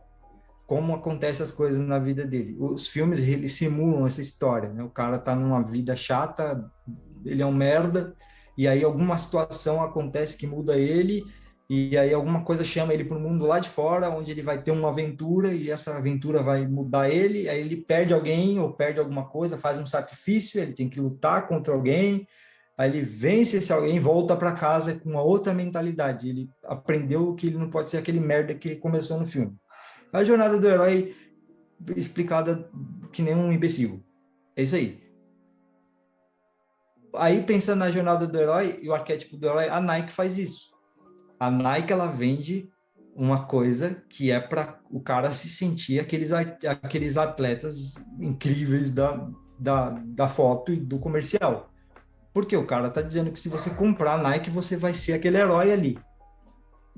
Como 0.67 0.95
acontecem 0.95 1.43
as 1.43 1.53
coisas 1.53 1.85
na 1.85 1.99
vida 1.99 2.25
dele. 2.25 2.57
Os 2.59 2.89
filmes, 2.89 3.19
eles 3.19 3.53
simulam 3.53 4.07
essa 4.07 4.21
história, 4.21 4.73
né? 4.73 4.83
O 4.83 4.89
cara 4.89 5.19
tá 5.19 5.35
numa 5.35 5.63
vida 5.63 5.97
chata, 5.97 6.71
ele 7.25 7.43
é 7.43 7.47
um 7.47 7.53
merda, 7.53 8.15
e 8.57 8.69
aí 8.69 8.85
alguma 8.85 9.19
situação 9.19 9.83
acontece 9.83 10.37
que 10.37 10.47
muda 10.47 10.79
ele, 10.79 11.25
e 11.69 11.97
aí 11.97 12.13
alguma 12.13 12.43
coisa 12.45 12.63
chama 12.63 12.93
ele 12.93 13.05
para 13.05 13.17
o 13.17 13.21
mundo 13.21 13.47
lá 13.47 13.59
de 13.59 13.71
fora, 13.71 14.11
onde 14.11 14.31
ele 14.31 14.43
vai 14.43 14.61
ter 14.61 14.71
uma 14.71 14.91
aventura 14.91 15.55
e 15.55 15.71
essa 15.71 15.97
aventura 15.97 16.43
vai 16.43 16.67
mudar 16.67 17.09
ele, 17.09 17.49
aí 17.49 17.59
ele 17.59 17.77
perde 17.77 18.13
alguém 18.13 18.59
ou 18.59 18.73
perde 18.73 19.01
alguma 19.01 19.25
coisa, 19.27 19.57
faz 19.57 19.79
um 19.79 19.87
sacrifício, 19.87 20.61
ele 20.61 20.75
tem 20.75 20.91
que 20.91 21.01
lutar 21.01 21.49
contra 21.49 21.73
alguém, 21.73 22.29
aí 22.77 22.91
ele 22.91 23.01
vence 23.01 23.57
esse 23.57 23.73
alguém, 23.73 23.99
volta 23.99 24.37
para 24.37 24.53
casa 24.53 24.95
com 24.95 25.11
uma 25.11 25.23
outra 25.23 25.55
mentalidade, 25.55 26.29
ele 26.29 26.51
aprendeu 26.65 27.35
que 27.35 27.47
ele 27.47 27.57
não 27.57 27.71
pode 27.71 27.89
ser 27.89 27.97
aquele 27.97 28.21
merda 28.21 28.55
que 28.55 28.69
ele 28.69 28.77
começou 28.81 29.19
no 29.19 29.27
filme. 29.27 29.57
A 30.13 30.23
jornada 30.23 30.61
do 30.61 30.69
herói 30.69 31.17
explicada 31.97 32.71
que 33.11 33.23
nem 33.23 33.35
um 33.35 33.51
imbecil. 33.51 34.05
É 34.55 34.63
isso 34.63 34.77
aí. 34.77 35.03
Aí 37.15 37.43
pensando 37.43 37.79
na 37.79 37.91
jornada 37.91 38.27
do 38.27 38.39
herói 38.39 38.79
e 38.83 38.89
o 38.89 38.95
arquétipo 38.95 39.37
do 39.37 39.47
herói, 39.47 39.69
a 39.69 39.81
Nike 39.81 40.13
faz 40.13 40.37
isso 40.37 40.74
a 41.39 41.51
Nike 41.51 41.93
ela 41.93 42.07
vende 42.07 42.69
uma 43.15 43.45
coisa 43.47 44.03
que 44.09 44.31
é 44.31 44.41
para 44.41 44.81
o 44.91 45.01
cara 45.01 45.31
se 45.31 45.49
sentir 45.49 46.01
aqueles, 46.01 46.33
aqueles 46.33 47.17
atletas 47.17 47.95
incríveis 48.21 48.91
da, 48.91 49.29
da, 49.59 49.91
da 49.91 50.29
foto 50.29 50.73
e 50.73 50.77
do 50.77 50.99
comercial. 50.99 51.71
Porque 52.33 52.57
o 52.57 52.67
cara 52.67 52.91
tá 52.91 53.01
dizendo 53.01 53.31
que 53.31 53.39
se 53.39 53.49
você 53.49 53.71
comprar 53.71 54.21
Nike, 54.21 54.51
você 54.51 54.77
vai 54.77 54.93
ser 54.93 55.13
aquele 55.13 55.39
herói 55.39 55.73
ali. 55.73 55.99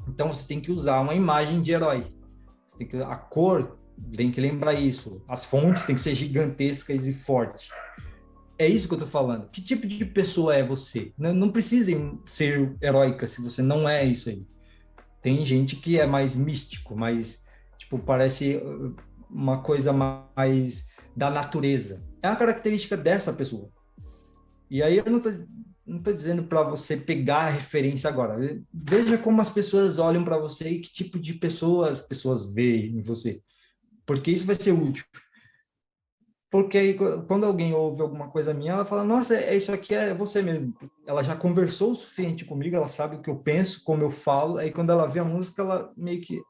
Então 0.08 0.32
você 0.32 0.46
tem 0.46 0.60
que 0.60 0.72
usar 0.72 1.00
uma 1.00 1.14
imagem 1.14 1.60
de 1.60 1.72
herói. 1.72 2.12
Você 2.68 2.78
tem 2.78 2.88
que, 2.88 2.96
a 2.96 3.16
cor 3.16 3.78
tem 4.16 4.30
que 4.30 4.40
lembrar 4.40 4.72
isso. 4.74 5.22
As 5.28 5.44
fontes 5.44 5.82
têm 5.82 5.94
que 5.94 6.00
ser 6.00 6.14
gigantescas 6.14 7.06
e 7.06 7.12
fortes. 7.12 7.68
É 8.58 8.66
isso 8.66 8.88
que 8.88 8.94
eu 8.94 8.98
tô 8.98 9.06
falando. 9.06 9.48
Que 9.50 9.60
tipo 9.60 9.86
de 9.86 10.04
pessoa 10.04 10.54
é 10.54 10.62
você? 10.62 11.12
Não, 11.18 11.34
não 11.34 11.50
precisa 11.50 11.92
ser 12.24 12.76
heróica 12.80 13.26
se 13.26 13.42
você 13.42 13.60
não 13.60 13.88
é 13.88 14.04
isso 14.04 14.30
aí. 14.30 14.46
Tem 15.20 15.44
gente 15.44 15.76
que 15.76 15.98
é 15.98 16.06
mais 16.06 16.34
místico, 16.34 16.96
mais, 16.96 17.44
tipo, 17.76 17.98
parece 17.98 18.56
uh, 18.56 18.94
uma 19.28 19.60
coisa 19.60 19.92
mais 19.92 20.88
da 21.14 21.30
natureza. 21.30 22.02
É 22.22 22.28
uma 22.28 22.36
característica 22.36 22.96
dessa 22.96 23.32
pessoa. 23.32 23.70
E 24.70 24.82
aí 24.82 24.96
eu 24.96 25.10
não 25.10 25.20
tô, 25.20 25.30
não 25.86 26.02
tô 26.02 26.12
dizendo 26.12 26.44
para 26.44 26.62
você 26.62 26.96
pegar 26.96 27.46
a 27.46 27.50
referência 27.50 28.08
agora. 28.08 28.38
Veja 28.72 29.18
como 29.18 29.40
as 29.40 29.50
pessoas 29.50 29.98
olham 29.98 30.24
para 30.24 30.38
você 30.38 30.68
e 30.68 30.80
que 30.80 30.92
tipo 30.92 31.18
de 31.18 31.34
pessoa 31.34 31.90
as 31.90 32.00
pessoas 32.00 32.52
veem 32.54 32.98
em 32.98 33.02
você. 33.02 33.40
Porque 34.06 34.30
isso 34.30 34.46
vai 34.46 34.56
ser 34.56 34.72
útil. 34.72 35.04
Porque 36.50 36.78
aí, 36.78 36.96
quando 37.26 37.44
alguém 37.44 37.74
ouve 37.74 38.00
alguma 38.02 38.28
coisa 38.28 38.54
minha, 38.54 38.72
ela 38.72 38.84
fala: 38.84 39.04
Nossa, 39.04 39.34
é, 39.34 39.56
isso 39.56 39.72
aqui 39.72 39.94
é 39.94 40.14
você 40.14 40.40
mesmo. 40.42 40.72
Ela 41.06 41.22
já 41.22 41.34
conversou 41.34 41.90
o 41.90 41.94
suficiente 41.94 42.44
comigo, 42.44 42.76
ela 42.76 42.88
sabe 42.88 43.16
o 43.16 43.20
que 43.20 43.28
eu 43.28 43.36
penso, 43.36 43.82
como 43.84 44.02
eu 44.02 44.10
falo. 44.10 44.58
Aí, 44.58 44.70
quando 44.70 44.90
ela 44.90 45.06
vê 45.06 45.18
a 45.18 45.24
música, 45.24 45.62
ela 45.62 45.92
meio 45.96 46.20
que. 46.20 46.40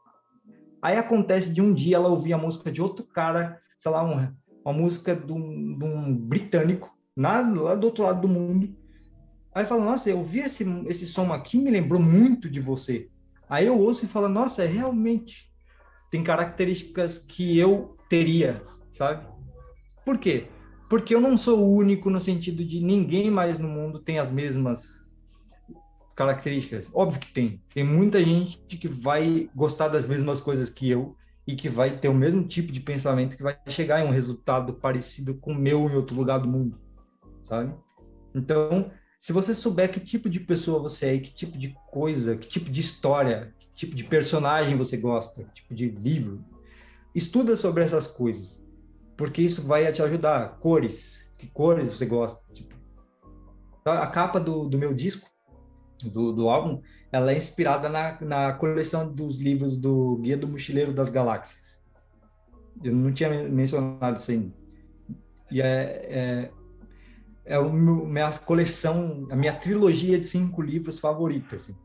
Aí 0.83 0.97
acontece 0.97 1.53
de 1.53 1.63
um 1.63 1.73
dia 1.73 1.97
ela 1.97 2.09
ouvir 2.09 2.35
a 2.35 2.39
música 2.39 2.71
de 2.71 2.83
outro 2.83 3.07
cara, 3.07 3.59
sei 3.79 3.91
lá, 3.91 4.03
uma, 4.03 4.37
uma 4.65 4.75
música 4.75 5.17
de 5.17 5.33
um, 5.33 5.79
de 5.79 5.85
um 5.85 6.15
britânico, 6.15 6.95
lá, 7.17 7.41
lá 7.41 7.75
do 7.75 7.85
outro 7.85 8.05
lado 8.05 8.21
do 8.21 8.29
mundo. 8.29 8.77
Aí 9.55 9.65
fala: 9.65 9.83
Nossa, 9.83 10.11
eu 10.11 10.19
ouvi 10.19 10.41
esse, 10.41 10.65
esse 10.87 11.07
som 11.07 11.33
aqui, 11.33 11.57
me 11.59 11.71
lembrou 11.71 12.01
muito 12.01 12.51
de 12.51 12.61
você. 12.61 13.09
Aí 13.49 13.67
eu 13.67 13.79
ouço 13.79 14.05
e 14.05 14.09
falo: 14.09 14.29
Nossa, 14.29 14.63
é 14.63 14.67
realmente. 14.67 15.51
Tem 16.11 16.23
características 16.23 17.19
que 17.19 17.59
eu 17.59 17.97
teria, 18.09 18.63
sabe? 18.93 19.36
Por 20.07 20.19
quê? 20.19 20.47
Porque 20.89 21.13
eu 21.13 21.21
não 21.21 21.37
sou 21.37 21.59
o 21.59 21.75
único 21.75 22.09
no 22.09 22.21
sentido 22.21 22.65
de 22.65 22.81
ninguém 22.81 23.29
mais 23.29 23.59
no 23.59 23.67
mundo 23.67 23.99
tem 23.99 24.21
as 24.21 24.31
mesmas 24.31 25.05
características. 26.15 26.89
Óbvio 26.95 27.19
que 27.19 27.33
tem. 27.33 27.61
Tem 27.75 27.83
muita 27.83 28.23
gente 28.23 28.57
que 28.69 28.87
vai 28.87 29.51
gostar 29.53 29.89
das 29.89 30.07
mesmas 30.07 30.41
coisas 30.41 30.71
que 30.71 30.89
eu 30.89 31.17
e 31.45 31.57
que 31.57 31.69
vai 31.69 31.99
ter 31.99 32.09
o 32.09 32.15
mesmo 32.15 32.47
tipo 32.47 32.71
de 32.71 32.79
pensamento 32.79 33.37
que 33.37 33.43
vai 33.43 33.59
chegar 33.67 34.01
em 34.01 34.07
um 34.07 34.13
resultado 34.13 34.75
parecido 34.75 35.35
com 35.35 35.51
o 35.51 35.59
meu 35.59 35.91
em 35.91 35.97
outro 35.97 36.15
lugar 36.15 36.39
do 36.39 36.49
mundo, 36.49 36.81
sabe? 37.43 37.75
Então, 38.33 38.93
se 39.19 39.33
você 39.33 39.57
souber 39.57 39.91
que 39.91 39.99
tipo 39.99 40.31
de 40.31 40.39
pessoa 40.39 40.79
você 40.79 41.07
é, 41.07 41.19
que 41.19 41.35
tipo 41.35 41.59
de 41.59 41.75
coisa, 41.91 42.37
que 42.37 42.47
tipo 42.47 42.71
de 42.71 42.81
história, 42.81 43.53
que 43.59 43.69
tipo 43.75 43.95
de 43.95 44.05
personagem 44.05 44.77
você 44.77 44.97
gosta, 44.97 45.43
que 45.43 45.55
tipo 45.55 45.75
de 45.75 45.89
livro, 45.89 46.45
estuda 47.13 47.57
sobre 47.57 47.83
essas 47.83 48.07
coisas 48.07 48.66
porque 49.17 49.43
isso 49.43 49.63
vai 49.63 49.91
te 49.93 50.03
ajudar. 50.03 50.59
Cores, 50.59 51.31
que 51.39 51.47
cores 51.47 51.87
você 51.87 52.07
gosta? 52.07 52.41
Tipo, 52.53 52.75
a 53.85 54.07
capa 54.07 54.39
do, 54.39 54.69
do 54.69 54.79
meu 54.79 54.93
disco, 54.93 55.29
do, 56.05 56.33
do 56.33 56.49
álbum, 56.49 56.83
ela 57.11 57.33
é 57.33 57.37
inspirada 57.37 57.89
na, 57.89 58.21
na 58.21 58.53
coleção 58.53 59.11
dos 59.11 59.39
livros 59.39 59.79
do 59.79 60.17
Guia 60.17 60.37
do 60.37 60.49
Mochileiro 60.49 60.93
das 60.93 61.11
Galáxias. 61.11 61.81
Eu 62.83 62.95
não 62.95 63.13
tinha 63.13 63.49
mencionado 63.49 64.19
isso 64.19 64.31
ainda. 64.31 64.53
E 65.51 65.63
é, 65.63 66.07
é, 66.11 66.51
é 67.45 67.55
a 67.55 67.63
minha 67.63 68.31
coleção, 68.33 69.27
a 69.31 69.37
minha 69.37 69.55
trilogia 69.55 70.19
de 70.19 70.27
cinco 70.27 70.61
livros 70.61 70.99
favoritas. 70.99 71.63
Assim. 71.63 71.77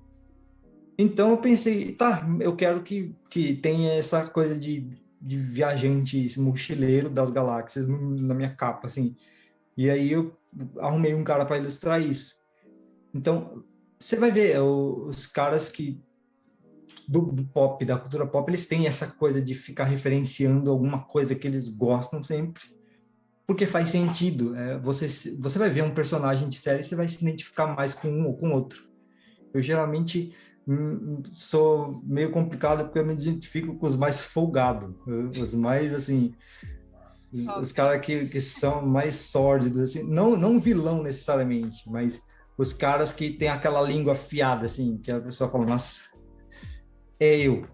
Então 0.97 1.31
eu 1.31 1.37
pensei, 1.37 1.93
tá, 1.93 2.27
eu 2.39 2.55
quero 2.55 2.81
que, 2.83 3.15
que 3.29 3.55
tenha 3.55 3.93
essa 3.93 4.27
coisa 4.27 4.57
de 4.57 5.00
de 5.21 5.37
viajante 5.37 6.39
mochileiro 6.39 7.09
das 7.09 7.29
galáxias 7.29 7.87
na 7.87 8.33
minha 8.33 8.55
capa, 8.55 8.87
assim. 8.87 9.15
E 9.77 9.89
aí 9.89 10.11
eu 10.11 10.35
arrumei 10.79 11.13
um 11.13 11.23
cara 11.23 11.45
para 11.45 11.57
ilustrar 11.57 12.01
isso. 12.01 12.35
Então, 13.13 13.63
você 13.99 14.15
vai 14.15 14.31
ver 14.31 14.59
os 14.59 15.27
caras 15.27 15.69
que 15.69 16.01
do, 17.07 17.21
do, 17.31 17.45
pop, 17.45 17.83
da 17.83 17.97
cultura 17.97 18.25
pop, 18.25 18.49
eles 18.49 18.67
têm 18.67 18.87
essa 18.87 19.07
coisa 19.07 19.41
de 19.41 19.53
ficar 19.53 19.83
referenciando 19.83 20.69
alguma 20.69 21.03
coisa 21.03 21.35
que 21.35 21.47
eles 21.47 21.67
gostam 21.67 22.23
sempre, 22.23 22.63
porque 23.45 23.65
faz 23.65 23.89
sentido. 23.89 24.55
É, 24.55 24.79
você, 24.79 25.07
você 25.37 25.59
vai 25.59 25.69
ver 25.69 25.83
um 25.83 25.93
personagem 25.93 26.47
de 26.47 26.57
série, 26.57 26.83
você 26.83 26.95
vai 26.95 27.07
se 27.07 27.21
identificar 27.21 27.67
mais 27.67 27.93
com 27.93 28.09
um 28.09 28.27
ou 28.27 28.37
com 28.37 28.51
outro. 28.51 28.89
Eu 29.53 29.61
geralmente 29.61 30.33
sou 31.33 32.01
meio 32.03 32.31
complicado 32.31 32.83
porque 32.85 32.99
eu 32.99 33.05
me 33.05 33.13
identifico 33.13 33.75
com 33.75 33.85
os 33.85 33.95
mais 33.95 34.23
folgados, 34.23 34.93
os 35.39 35.53
mais 35.53 35.93
assim, 35.93 36.33
os, 37.31 37.47
os 37.47 37.71
caras 37.71 38.01
que, 38.05 38.27
que 38.27 38.41
são 38.41 38.85
mais 38.85 39.15
sórdidos, 39.15 39.81
assim, 39.81 40.03
não, 40.03 40.37
não 40.37 40.59
vilão 40.59 41.01
necessariamente, 41.01 41.89
mas 41.89 42.21
os 42.57 42.73
caras 42.73 43.13
que 43.13 43.31
tem 43.31 43.49
aquela 43.49 43.81
língua 43.81 44.13
afiada, 44.13 44.65
assim, 44.65 44.97
que 44.97 45.11
a 45.11 45.19
pessoa 45.19 45.49
fala, 45.49 45.65
nossa, 45.65 46.01
é 47.19 47.39
eu. 47.39 47.65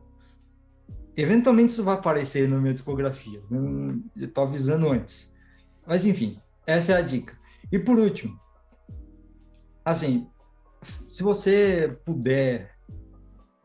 Eventualmente 1.16 1.74
isso 1.74 1.84
vai 1.84 1.96
aparecer 1.96 2.48
na 2.48 2.60
minha 2.60 2.74
discografia, 2.74 3.42
eu 4.16 4.32
tô 4.32 4.42
avisando 4.42 4.90
antes. 4.90 5.36
Mas 5.86 6.06
enfim, 6.06 6.40
essa 6.66 6.94
é 6.94 6.96
a 6.96 7.02
dica. 7.02 7.38
E 7.72 7.80
por 7.80 7.98
último, 7.98 8.40
assim, 9.84 10.30
se 11.10 11.24
você 11.24 11.98
puder 12.06 12.77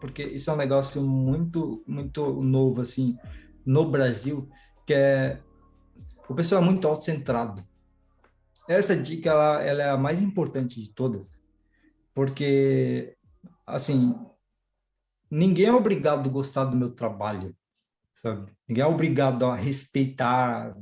porque 0.02 0.24
isso 0.24 0.50
é 0.50 0.52
um 0.52 0.56
negócio 0.56 1.00
muito, 1.00 1.84
muito 1.86 2.42
novo, 2.42 2.80
assim, 2.80 3.16
no 3.64 3.88
Brasil, 3.88 4.50
que 4.84 4.92
é 4.92 5.40
o 6.28 6.34
pessoal 6.34 6.60
é 6.60 6.64
muito 6.64 6.88
autocentrado. 6.88 7.64
Essa 8.68 8.96
dica, 8.96 9.30
ela, 9.30 9.62
ela 9.62 9.82
é 9.84 9.90
a 9.90 9.96
mais 9.96 10.20
importante 10.20 10.82
de 10.82 10.92
todas, 10.92 11.40
porque, 12.12 13.16
assim, 13.64 14.12
ninguém 15.30 15.66
é 15.66 15.72
obrigado 15.72 16.28
a 16.28 16.32
gostar 16.32 16.64
do 16.64 16.76
meu 16.76 16.90
trabalho, 16.90 17.54
sabe? 18.20 18.50
Ninguém 18.68 18.82
é 18.82 18.86
obrigado 18.88 19.46
a 19.46 19.54
respeitar 19.54 20.76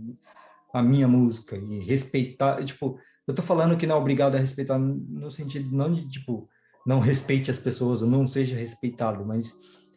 a 0.72 0.82
minha 0.82 1.06
música 1.06 1.58
e 1.58 1.80
respeitar, 1.80 2.64
tipo, 2.64 2.98
eu 3.26 3.34
tô 3.34 3.42
falando 3.42 3.76
que 3.76 3.86
não 3.86 3.96
é 3.96 3.98
obrigado 3.98 4.34
a 4.36 4.38
respeitar 4.38 4.78
no 4.78 5.30
sentido 5.30 5.76
não 5.76 5.92
de, 5.92 6.08
tipo, 6.08 6.48
não 6.90 6.98
respeite 6.98 7.52
as 7.52 7.58
pessoas, 7.60 8.02
não 8.02 8.26
seja 8.26 8.56
respeitado, 8.56 9.24
mas 9.24 9.54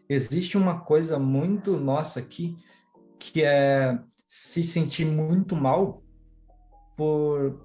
existe 0.07 0.55
uma 0.55 0.81
coisa 0.81 1.17
muito 1.17 1.75
nossa 1.75 2.19
aqui, 2.19 2.55
que 3.17 3.43
é 3.43 3.97
se 4.27 4.63
sentir 4.63 5.03
muito 5.03 5.55
mal 5.55 6.03
por 6.95 7.59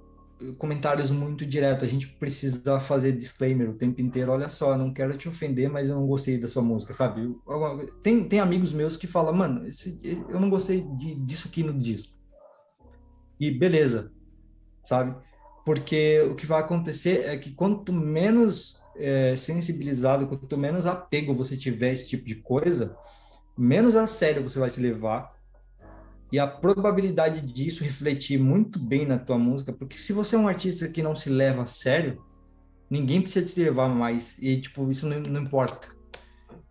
comentários 0.56 1.10
muito 1.10 1.44
diretos. 1.44 1.84
A 1.84 1.90
gente 1.90 2.08
precisa 2.08 2.80
fazer 2.80 3.12
disclaimer 3.12 3.68
o 3.68 3.74
tempo 3.74 4.00
inteiro. 4.00 4.32
Olha 4.32 4.48
só, 4.48 4.78
não 4.78 4.94
quero 4.94 5.18
te 5.18 5.28
ofender, 5.28 5.68
mas 5.68 5.90
eu 5.90 5.96
não 5.96 6.06
gostei 6.06 6.38
da 6.38 6.48
sua 6.48 6.62
música, 6.62 6.94
sabe? 6.94 7.36
Tem, 8.02 8.26
tem 8.26 8.40
amigos 8.40 8.72
meus 8.72 8.96
que 8.96 9.06
falam, 9.06 9.34
mano, 9.34 9.68
esse, 9.68 10.00
eu 10.02 10.40
não 10.40 10.48
gostei 10.48 10.80
de, 10.96 11.16
disso 11.16 11.48
aqui 11.48 11.62
no 11.62 11.78
disco. 11.78 12.16
E 13.38 13.50
beleza, 13.50 14.10
sabe? 14.82 15.14
Porque 15.66 16.22
o 16.22 16.34
que 16.34 16.46
vai 16.46 16.60
acontecer 16.60 17.26
é 17.26 17.36
que 17.36 17.50
quanto 17.52 17.92
menos 17.92 18.77
é, 18.98 19.36
sensibilizado, 19.36 20.26
quanto 20.26 20.58
menos 20.58 20.86
apego 20.86 21.34
você 21.34 21.56
tiver 21.56 21.90
a 21.90 21.92
esse 21.92 22.08
tipo 22.08 22.24
de 22.24 22.36
coisa, 22.36 22.96
menos 23.56 23.96
a 23.96 24.06
sério 24.06 24.42
você 24.42 24.58
vai 24.58 24.70
se 24.70 24.80
levar 24.80 25.36
e 26.30 26.38
a 26.38 26.46
probabilidade 26.46 27.40
disso 27.40 27.84
refletir 27.84 28.38
muito 28.38 28.78
bem 28.78 29.06
na 29.06 29.18
tua 29.18 29.38
música, 29.38 29.72
porque 29.72 29.96
se 29.96 30.12
você 30.12 30.36
é 30.36 30.38
um 30.38 30.48
artista 30.48 30.88
que 30.88 31.02
não 31.02 31.14
se 31.14 31.30
leva 31.30 31.62
a 31.62 31.66
sério, 31.66 32.22
ninguém 32.90 33.22
precisa 33.22 33.46
te 33.46 33.58
levar 33.60 33.88
mais, 33.88 34.38
e 34.38 34.60
tipo, 34.60 34.90
isso 34.90 35.08
não, 35.08 35.20
não 35.20 35.42
importa. 35.42 35.88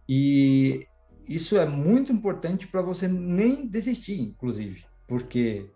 E 0.08 0.86
isso 1.28 1.58
é 1.58 1.66
muito 1.66 2.12
importante 2.14 2.68
para 2.68 2.82
você 2.82 3.08
nem 3.08 3.68
desistir, 3.68 4.22
inclusive, 4.22 4.86
porque 5.08 5.70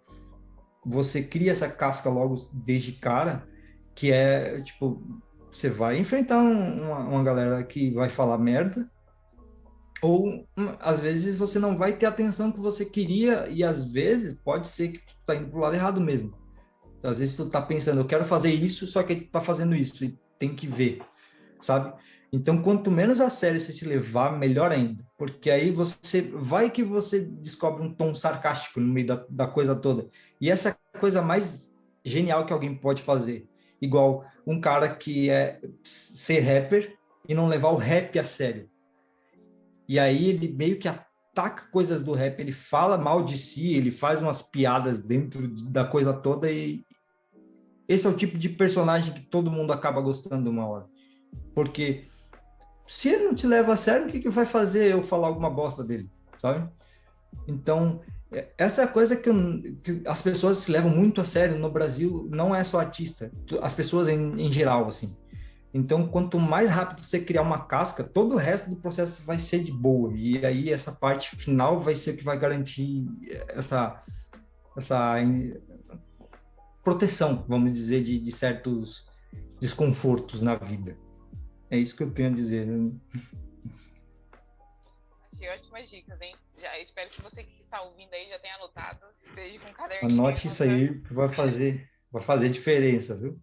você 0.86 1.24
cria 1.24 1.52
essa 1.52 1.70
casca 1.70 2.10
logo 2.10 2.50
desde 2.54 2.94
cara, 2.94 3.48
que 3.94 4.12
é, 4.12 4.62
tipo, 4.62 5.02
você 5.52 5.70
vai 5.70 5.98
enfrentar 5.98 6.42
um, 6.42 6.86
uma, 6.86 7.00
uma 7.00 7.24
galera 7.24 7.64
que 7.64 7.92
vai 7.92 8.10
falar 8.10 8.38
merda, 8.38 8.90
ou 10.02 10.48
hum, 10.58 10.76
às 10.80 11.00
vezes 11.00 11.36
você 11.36 11.60
não 11.60 11.78
vai 11.78 11.94
ter 11.94 12.06
a 12.06 12.10
atenção 12.10 12.52
que 12.52 12.60
você 12.60 12.84
queria 12.86 13.48
e 13.50 13.64
às 13.64 13.92
vezes 13.92 14.40
pode 14.42 14.68
ser 14.68 14.90
que 14.90 15.00
tu 15.00 15.16
tá 15.26 15.36
indo 15.36 15.50
pro 15.50 15.60
lado 15.60 15.76
errado 15.76 16.02
mesmo. 16.02 16.34
Às 17.04 17.20
vezes 17.20 17.36
tu 17.36 17.50
tá 17.50 17.62
pensando, 17.62 18.02
eu 18.02 18.06
quero 18.06 18.24
fazer 18.24 18.52
isso, 18.52 18.88
só 18.88 19.04
que 19.04 19.16
tu 19.16 19.30
tá 19.30 19.42
fazendo 19.42 19.76
isso 19.76 20.06
e 20.06 20.18
tem 20.40 20.56
que 20.56 20.68
ver, 20.68 21.02
sabe? 21.60 21.94
Então, 22.34 22.62
quanto 22.62 22.90
menos 22.90 23.20
a 23.20 23.30
sério 23.30 23.60
você 23.60 23.74
se 23.74 23.86
levar, 23.86 24.38
melhor 24.38 24.72
ainda, 24.72 25.06
porque 25.18 25.50
aí 25.50 25.70
você 25.70 26.22
vai 26.22 26.70
que 26.70 26.82
você 26.82 27.20
descobre 27.20 27.84
um 27.84 27.94
tom 27.94 28.14
sarcástico 28.14 28.80
no 28.80 28.88
meio 28.88 29.08
da, 29.08 29.26
da 29.30 29.48
coisa 29.48 29.76
toda. 29.76 30.08
E 30.40 30.50
essa 30.50 30.70
é 30.70 30.76
a 30.94 31.00
coisa 31.00 31.22
mais 31.22 31.76
genial 32.06 32.46
que 32.46 32.54
alguém 32.54 32.74
pode 32.74 33.02
fazer. 33.02 33.51
Igual 33.82 34.26
um 34.46 34.60
cara 34.60 34.94
que 34.94 35.30
é 35.30 35.60
ser 35.84 36.40
rapper 36.40 36.96
e 37.28 37.34
não 37.34 37.48
levar 37.48 37.70
o 37.70 37.78
rap 37.78 38.18
a 38.20 38.24
sério 38.24 38.70
e 39.92 40.00
aí 40.00 40.30
ele 40.30 40.48
meio 40.48 40.80
que 40.80 40.88
ataca 40.88 41.70
coisas 41.70 42.02
do 42.02 42.14
rap, 42.14 42.40
ele 42.40 42.54
fala 42.54 42.98
mal 42.98 43.24
de 43.24 43.38
si, 43.38 43.74
ele 43.74 43.92
faz 43.92 44.24
umas 44.24 44.42
piadas 44.42 45.02
dentro 45.02 45.46
da 45.70 45.84
coisa 45.84 46.14
toda 46.14 46.50
e 46.50 46.82
esse 47.90 48.08
é 48.08 48.10
o 48.10 48.16
tipo 48.16 48.38
de 48.38 48.48
personagem 48.48 49.14
que 49.14 49.20
todo 49.20 49.52
mundo 49.52 49.74
acaba 49.74 50.00
gostando 50.00 50.50
uma 50.50 50.66
hora. 50.66 50.86
Porque 51.54 52.08
se 52.88 53.10
ele 53.10 53.26
não 53.26 53.36
te 53.36 53.46
leva 53.46 53.74
a 53.74 53.76
sério, 53.76 54.08
o 54.08 54.10
que, 54.10 54.22
que 54.22 54.30
vai 54.30 54.46
fazer 54.46 54.94
eu 54.94 55.04
falar 55.04 55.28
alguma 55.28 55.50
bosta 55.50 55.84
dele, 55.84 56.10
sabe? 56.38 56.72
Então, 57.46 58.00
essa 58.58 58.82
é 58.82 58.86
a 58.86 58.88
coisa 58.88 59.16
que, 59.16 59.30
que, 59.84 60.02
as 60.06 60.22
pessoas 60.22 60.60
se 60.60 60.72
levam 60.72 60.90
muito 60.90 61.20
a 61.20 61.24
sério 61.24 61.58
no 61.58 61.70
Brasil, 61.70 62.28
não 62.32 62.56
é 62.56 62.64
só 62.64 62.80
artista, 62.80 63.32
as 63.62 63.74
pessoas 63.74 64.08
em, 64.08 64.42
em 64.42 64.52
geral, 64.52 64.88
assim. 64.88 65.16
Então, 65.74 66.08
quanto 66.08 66.40
mais 66.40 66.70
rápido 66.70 67.04
você 67.04 67.20
criar 67.20 67.42
uma 67.42 67.66
casca, 67.66 68.04
todo 68.04 68.34
o 68.34 68.38
resto 68.38 68.70
do 68.70 68.76
processo 68.76 69.22
vai 69.24 69.40
ser 69.40 69.64
de 69.64 69.72
boa. 69.72 70.12
E 70.14 70.46
aí, 70.46 70.72
essa 70.72 70.92
parte 70.92 71.34
final 71.36 71.80
vai 71.80 71.96
ser 71.96 72.18
que 72.18 72.24
vai 72.24 72.38
garantir 72.38 73.06
essa, 73.50 74.02
essa 74.78 75.16
proteção, 76.84 77.46
vamos 77.48 77.72
dizer, 77.72 78.04
de, 78.04 78.20
de 78.20 78.32
certos 78.32 79.08
desconfortos 79.62 80.42
na 80.42 80.56
vida. 80.56 80.98
É 81.70 81.78
isso 81.78 81.96
que 81.96 82.04
eu 82.04 82.12
tenho 82.12 82.30
a 82.30 82.34
dizer. 82.34 82.68
Achei 85.42 85.50
ótimas 85.50 85.90
dicas, 85.90 86.22
hein? 86.22 86.36
Já 86.62 86.78
espero 86.78 87.10
que 87.10 87.20
você 87.20 87.44
que 87.44 87.60
está 87.60 87.82
ouvindo 87.82 88.14
aí 88.14 88.30
já 88.30 88.38
tenha 88.38 88.54
anotado, 88.58 89.00
esteja 89.24 89.60
com 89.60 89.72
um 89.72 89.74
caderno. 89.74 90.08
Anote 90.08 90.48
isso 90.48 90.62
aí, 90.62 91.02
que 91.02 91.14
vai 91.16 91.30
fazer, 91.30 91.90
vai 92.12 92.22
fazer 92.22 92.50
diferença, 92.50 93.18
viu? 93.18 93.42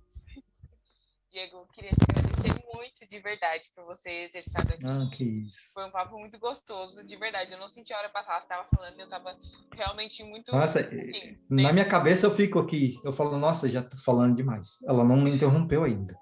Diego, 1.32 1.66
queria 1.72 1.90
te 1.90 2.04
agradecer 2.08 2.54
muito 2.72 3.04
de 3.04 3.18
verdade 3.18 3.68
por 3.74 3.84
você 3.84 4.28
ter 4.28 4.38
estado 4.38 4.74
aqui. 4.74 4.86
Ah, 4.86 5.10
que 5.12 5.24
isso. 5.24 5.72
Foi 5.74 5.84
um 5.86 5.90
papo 5.90 6.16
muito 6.16 6.38
gostoso, 6.38 7.02
de 7.02 7.16
verdade. 7.16 7.54
Eu 7.54 7.58
não 7.58 7.68
senti 7.68 7.92
a 7.92 7.98
hora 7.98 8.08
passar, 8.10 8.34
você 8.34 8.44
estava 8.44 8.68
falando, 8.72 8.96
eu 8.96 9.04
estava 9.04 9.36
realmente 9.74 10.22
muito. 10.22 10.52
Nossa, 10.52 10.78
assim, 10.78 11.36
na 11.50 11.72
minha 11.72 11.84
cabeça 11.84 12.28
eu 12.28 12.30
fico 12.30 12.60
aqui, 12.60 12.96
eu 13.04 13.12
falo, 13.12 13.36
nossa, 13.36 13.68
já 13.68 13.82
tô 13.82 13.96
falando 13.96 14.36
demais. 14.36 14.78
Ela 14.86 15.02
não 15.02 15.16
me 15.16 15.32
interrompeu 15.32 15.82
ainda. 15.82 16.16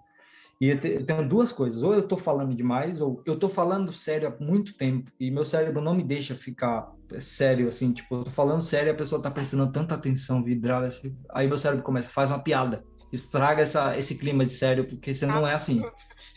E 0.61 0.69
eu, 0.69 0.81
te, 0.81 0.89
eu 0.89 1.05
tenho 1.05 1.28
duas 1.28 1.53
coisas, 1.53 1.83
ou 1.83 1.95
eu 1.95 2.07
tô 2.07 2.16
falando 2.16 2.55
demais, 2.55 3.01
ou 3.01 3.23
eu 3.27 3.39
tô 3.39 3.49
falando 3.49 3.93
sério 3.93 4.28
há 4.28 4.43
muito 4.43 4.77
tempo, 4.77 5.11
e 5.20 5.31
meu 5.31 5.45
cérebro 5.45 5.83
não 5.83 5.95
me 5.95 6.03
deixa 6.03 6.35
ficar 6.35 6.91
sério, 7.20 7.69
assim, 7.69 7.93
tipo, 7.93 8.16
eu 8.16 8.24
tô 8.24 8.31
falando 8.31 8.62
sério 8.62 8.89
e 8.89 8.91
a 8.91 8.97
pessoa 8.97 9.20
tá 9.20 9.31
prestando 9.31 9.70
tanta 9.70 9.95
atenção, 9.95 10.43
vidrada, 10.43 10.87
assim, 10.87 11.15
aí 11.31 11.47
meu 11.47 11.59
cérebro 11.59 11.85
começa, 11.85 12.09
faz 12.09 12.31
uma 12.31 12.43
piada 12.43 12.83
estraga 13.12 13.62
essa, 13.62 13.97
esse 13.97 14.16
clima 14.16 14.45
de 14.45 14.53
sério, 14.53 14.87
porque 14.87 15.15
você 15.15 15.27
não 15.27 15.47
é 15.47 15.55
assim. 15.55 15.83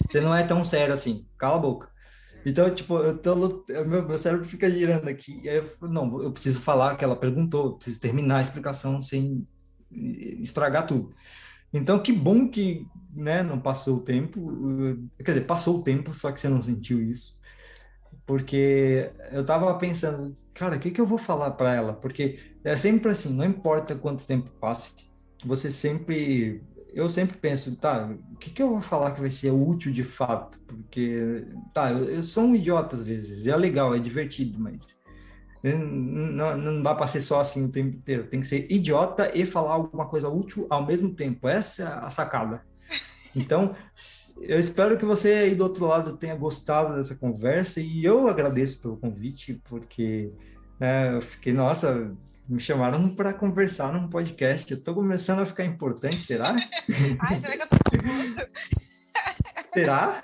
Você 0.09 0.21
não 0.21 0.33
é 0.33 0.43
tão 0.43 0.63
sério 0.63 0.93
assim. 0.93 1.25
Cala 1.37 1.57
a 1.57 1.59
boca. 1.59 1.89
Então, 2.45 2.73
tipo, 2.73 2.97
eu 2.99 3.17
tô, 3.17 3.35
meu, 3.85 4.07
meu 4.07 4.17
cérebro 4.17 4.45
fica 4.45 4.69
girando 4.69 5.07
aqui. 5.07 5.41
E 5.43 5.49
aí 5.49 5.57
eu, 5.57 5.89
não, 5.89 6.21
eu 6.23 6.31
preciso 6.31 6.59
falar 6.61 6.95
que 6.95 7.03
ela 7.03 7.15
perguntou, 7.15 7.75
preciso 7.75 7.99
terminar 7.99 8.37
a 8.37 8.41
explicação 8.41 9.01
sem 9.01 9.47
estragar 9.91 10.87
tudo. 10.87 11.13
Então, 11.73 12.01
que 12.01 12.11
bom 12.11 12.47
que 12.49 12.87
né, 13.13 13.43
não 13.43 13.59
passou 13.59 13.97
o 13.97 14.01
tempo. 14.01 14.51
Quer 15.17 15.31
dizer, 15.31 15.45
passou 15.45 15.79
o 15.79 15.83
tempo, 15.83 16.13
só 16.13 16.31
que 16.31 16.39
você 16.39 16.49
não 16.49 16.61
sentiu 16.61 17.01
isso. 17.01 17.37
Porque 18.25 19.11
eu 19.31 19.45
tava 19.45 19.73
pensando, 19.77 20.37
cara, 20.53 20.75
o 20.75 20.79
que, 20.79 20.91
que 20.91 21.01
eu 21.01 21.07
vou 21.07 21.17
falar 21.17 21.51
para 21.51 21.73
ela? 21.73 21.93
Porque 21.93 22.39
é 22.63 22.75
sempre 22.75 23.11
assim, 23.11 23.33
não 23.33 23.45
importa 23.45 23.95
quanto 23.95 24.25
tempo 24.25 24.51
passe, 24.59 25.11
você 25.45 25.71
sempre 25.71 26.61
eu 26.91 27.07
sempre 27.09 27.37
penso, 27.37 27.75
tá, 27.75 28.09
o 28.33 28.35
que, 28.37 28.49
que 28.49 28.61
eu 28.61 28.69
vou 28.69 28.81
falar 28.81 29.11
que 29.11 29.21
vai 29.21 29.29
ser 29.29 29.51
útil 29.51 29.93
de 29.93 30.03
fato? 30.03 30.59
Porque, 30.61 31.45
tá, 31.73 31.91
eu, 31.91 32.05
eu 32.09 32.23
sou 32.23 32.43
um 32.43 32.55
idiota 32.55 32.95
às 32.95 33.03
vezes, 33.03 33.45
é 33.45 33.55
legal, 33.55 33.93
é 33.93 33.99
divertido, 33.99 34.59
mas 34.59 34.99
não, 35.63 36.57
não 36.57 36.81
dá 36.81 36.95
para 36.95 37.07
ser 37.07 37.21
só 37.21 37.41
assim 37.41 37.65
o 37.65 37.71
tempo 37.71 37.97
inteiro. 37.97 38.27
Tem 38.27 38.39
que 38.39 38.47
ser 38.47 38.71
idiota 38.71 39.31
e 39.35 39.45
falar 39.45 39.73
alguma 39.73 40.07
coisa 40.07 40.29
útil 40.29 40.65
ao 40.69 40.85
mesmo 40.85 41.13
tempo. 41.13 41.47
Essa 41.47 41.83
é 41.83 42.05
a 42.05 42.09
sacada. 42.09 42.63
Então, 43.35 43.75
eu 44.41 44.59
espero 44.59 44.97
que 44.97 45.05
você 45.05 45.29
aí 45.29 45.55
do 45.55 45.63
outro 45.63 45.85
lado 45.85 46.17
tenha 46.17 46.35
gostado 46.35 46.95
dessa 46.95 47.15
conversa 47.15 47.79
e 47.79 48.03
eu 48.03 48.27
agradeço 48.27 48.81
pelo 48.81 48.97
convite, 48.97 49.61
porque 49.65 50.31
né, 50.79 51.15
eu 51.15 51.21
fiquei, 51.21 51.53
nossa, 51.53 52.11
me 52.47 52.59
chamaram 52.59 53.13
para 53.15 53.33
conversar 53.33 53.93
num 53.93 54.09
podcast. 54.09 54.71
Eu 54.71 54.81
tô 54.81 54.95
começando 54.95 55.39
a 55.39 55.45
ficar 55.45 55.65
importante, 55.65 56.21
será? 56.21 56.55
Ai, 57.19 57.39
será 57.39 57.57
que 57.57 57.63
eu 57.63 57.67
tô 57.67 57.77
famoso? 57.97 58.35
será? 59.73 60.23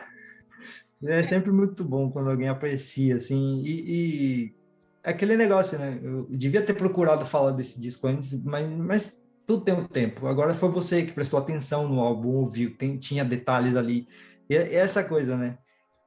É 1.04 1.22
sempre 1.22 1.52
muito 1.52 1.84
bom 1.84 2.10
quando 2.10 2.32
alguém 2.32 2.50
aprecia, 2.50 3.18
assim, 3.18 3.62
e, 3.64 3.72
e 3.72 4.56
é 5.04 5.12
aquele 5.12 5.38
negócio, 5.38 5.78
né? 5.78 6.00
Eu 6.02 6.26
devia 6.32 6.64
ter 6.64 6.74
procurado 6.74 7.26
falar 7.26 7.52
desse 7.52 7.80
disco 7.80 8.08
antes, 8.08 8.44
mas, 8.44 8.68
mas 8.68 9.25
tudo 9.46 9.64
tem 9.64 9.74
um 9.74 9.86
tempo. 9.86 10.28
Agora 10.28 10.54
foi 10.54 10.70
você 10.70 11.04
que 11.04 11.14
prestou 11.14 11.40
atenção 11.40 11.88
no 11.88 12.00
álbum, 12.00 12.30
ouviu, 12.30 12.76
tem, 12.76 12.98
tinha 12.98 13.24
detalhes 13.24 13.76
ali. 13.76 14.08
E 14.50 14.56
é 14.56 14.76
essa 14.76 15.04
coisa, 15.04 15.38
né? 15.38 15.58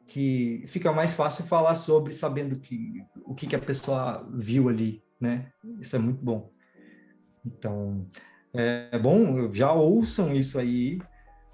Que 0.06 0.64
fica 0.66 0.92
mais 0.92 1.14
fácil 1.14 1.44
falar 1.44 1.74
sobre 1.74 2.14
sabendo 2.14 2.58
que, 2.58 3.04
o 3.24 3.34
que, 3.34 3.46
que 3.46 3.56
a 3.56 3.60
pessoa 3.60 4.26
viu 4.32 4.68
ali, 4.68 5.02
né? 5.20 5.52
Isso 5.80 5.94
é 5.94 5.98
muito 5.98 6.24
bom. 6.24 6.50
Então, 7.44 8.06
é 8.52 8.98
bom, 8.98 9.52
já 9.52 9.72
ouçam 9.72 10.34
isso 10.34 10.58
aí, 10.58 10.98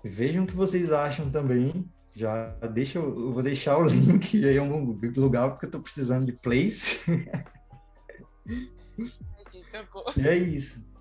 vejam 0.03 0.45
o 0.45 0.47
que 0.47 0.57
vocês 0.57 0.93
acham 0.93 1.31
também. 1.31 1.89
Já 2.15 2.51
deixa, 2.73 2.99
eu 2.99 3.33
vou 3.33 3.43
deixar 3.43 3.77
o 3.77 3.85
link 3.87 4.43
aí 4.45 4.57
em 4.57 4.59
algum 4.59 4.99
lugar, 5.17 5.51
porque 5.51 5.67
eu 5.67 5.69
estou 5.69 5.83
precisando 5.83 6.25
de 6.25 6.33
plays. 6.33 7.05
e 10.17 10.29
é 10.29 10.37
isso. 10.37 10.94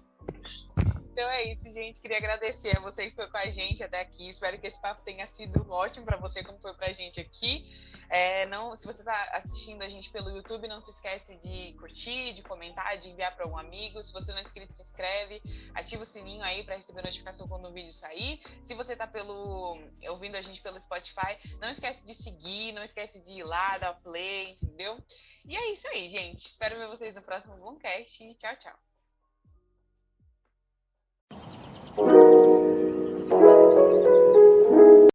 Então 1.13 1.29
é 1.29 1.43
isso, 1.43 1.71
gente. 1.71 1.99
Queria 1.99 2.17
agradecer 2.17 2.75
a 2.75 2.81
você 2.81 3.07
que 3.07 3.15
foi 3.15 3.29
com 3.29 3.37
a 3.37 3.47
gente 3.47 3.83
até 3.83 4.01
aqui. 4.01 4.27
Espero 4.27 4.59
que 4.59 4.65
esse 4.65 4.81
papo 4.81 5.03
tenha 5.03 5.27
sido 5.27 5.63
ótimo 5.69 6.07
para 6.07 6.17
você, 6.17 6.43
como 6.43 6.57
foi 6.59 6.73
para 6.73 6.87
a 6.87 6.91
gente 6.91 7.19
aqui. 7.19 7.71
É, 8.09 8.47
não, 8.47 8.75
se 8.75 8.87
você 8.87 9.01
está 9.01 9.29
assistindo 9.31 9.83
a 9.83 9.87
gente 9.87 10.09
pelo 10.09 10.31
YouTube, 10.31 10.67
não 10.67 10.81
se 10.81 10.89
esquece 10.89 11.35
de 11.37 11.73
curtir, 11.73 12.33
de 12.33 12.41
comentar, 12.41 12.97
de 12.97 13.11
enviar 13.11 13.35
para 13.35 13.47
um 13.47 13.55
amigo. 13.55 14.03
Se 14.03 14.11
você 14.11 14.31
não 14.31 14.39
é 14.39 14.41
inscrito, 14.41 14.73
se 14.73 14.81
inscreve, 14.81 15.39
ativa 15.75 16.01
o 16.01 16.05
sininho 16.05 16.41
aí 16.41 16.63
para 16.63 16.77
receber 16.77 17.03
notificação 17.03 17.47
quando 17.47 17.69
o 17.69 17.71
vídeo 17.71 17.93
sair. 17.93 18.41
Se 18.63 18.73
você 18.73 18.93
está 18.93 19.07
ouvindo 20.09 20.35
a 20.35 20.41
gente 20.41 20.61
pelo 20.61 20.81
Spotify, 20.81 21.37
não 21.61 21.69
esquece 21.69 22.03
de 22.03 22.15
seguir, 22.15 22.71
não 22.71 22.83
esquece 22.83 23.23
de 23.23 23.33
ir 23.33 23.43
lá, 23.43 23.77
dar 23.77 23.93
play, 24.01 24.57
entendeu? 24.59 24.97
E 25.45 25.55
é 25.55 25.71
isso 25.71 25.87
aí, 25.89 26.09
gente. 26.09 26.47
Espero 26.47 26.75
ver 26.75 26.87
vocês 26.87 27.15
no 27.15 27.21
próximo 27.21 27.55
Boomcast. 27.57 28.35
Tchau, 28.35 28.55
tchau. 28.55 28.92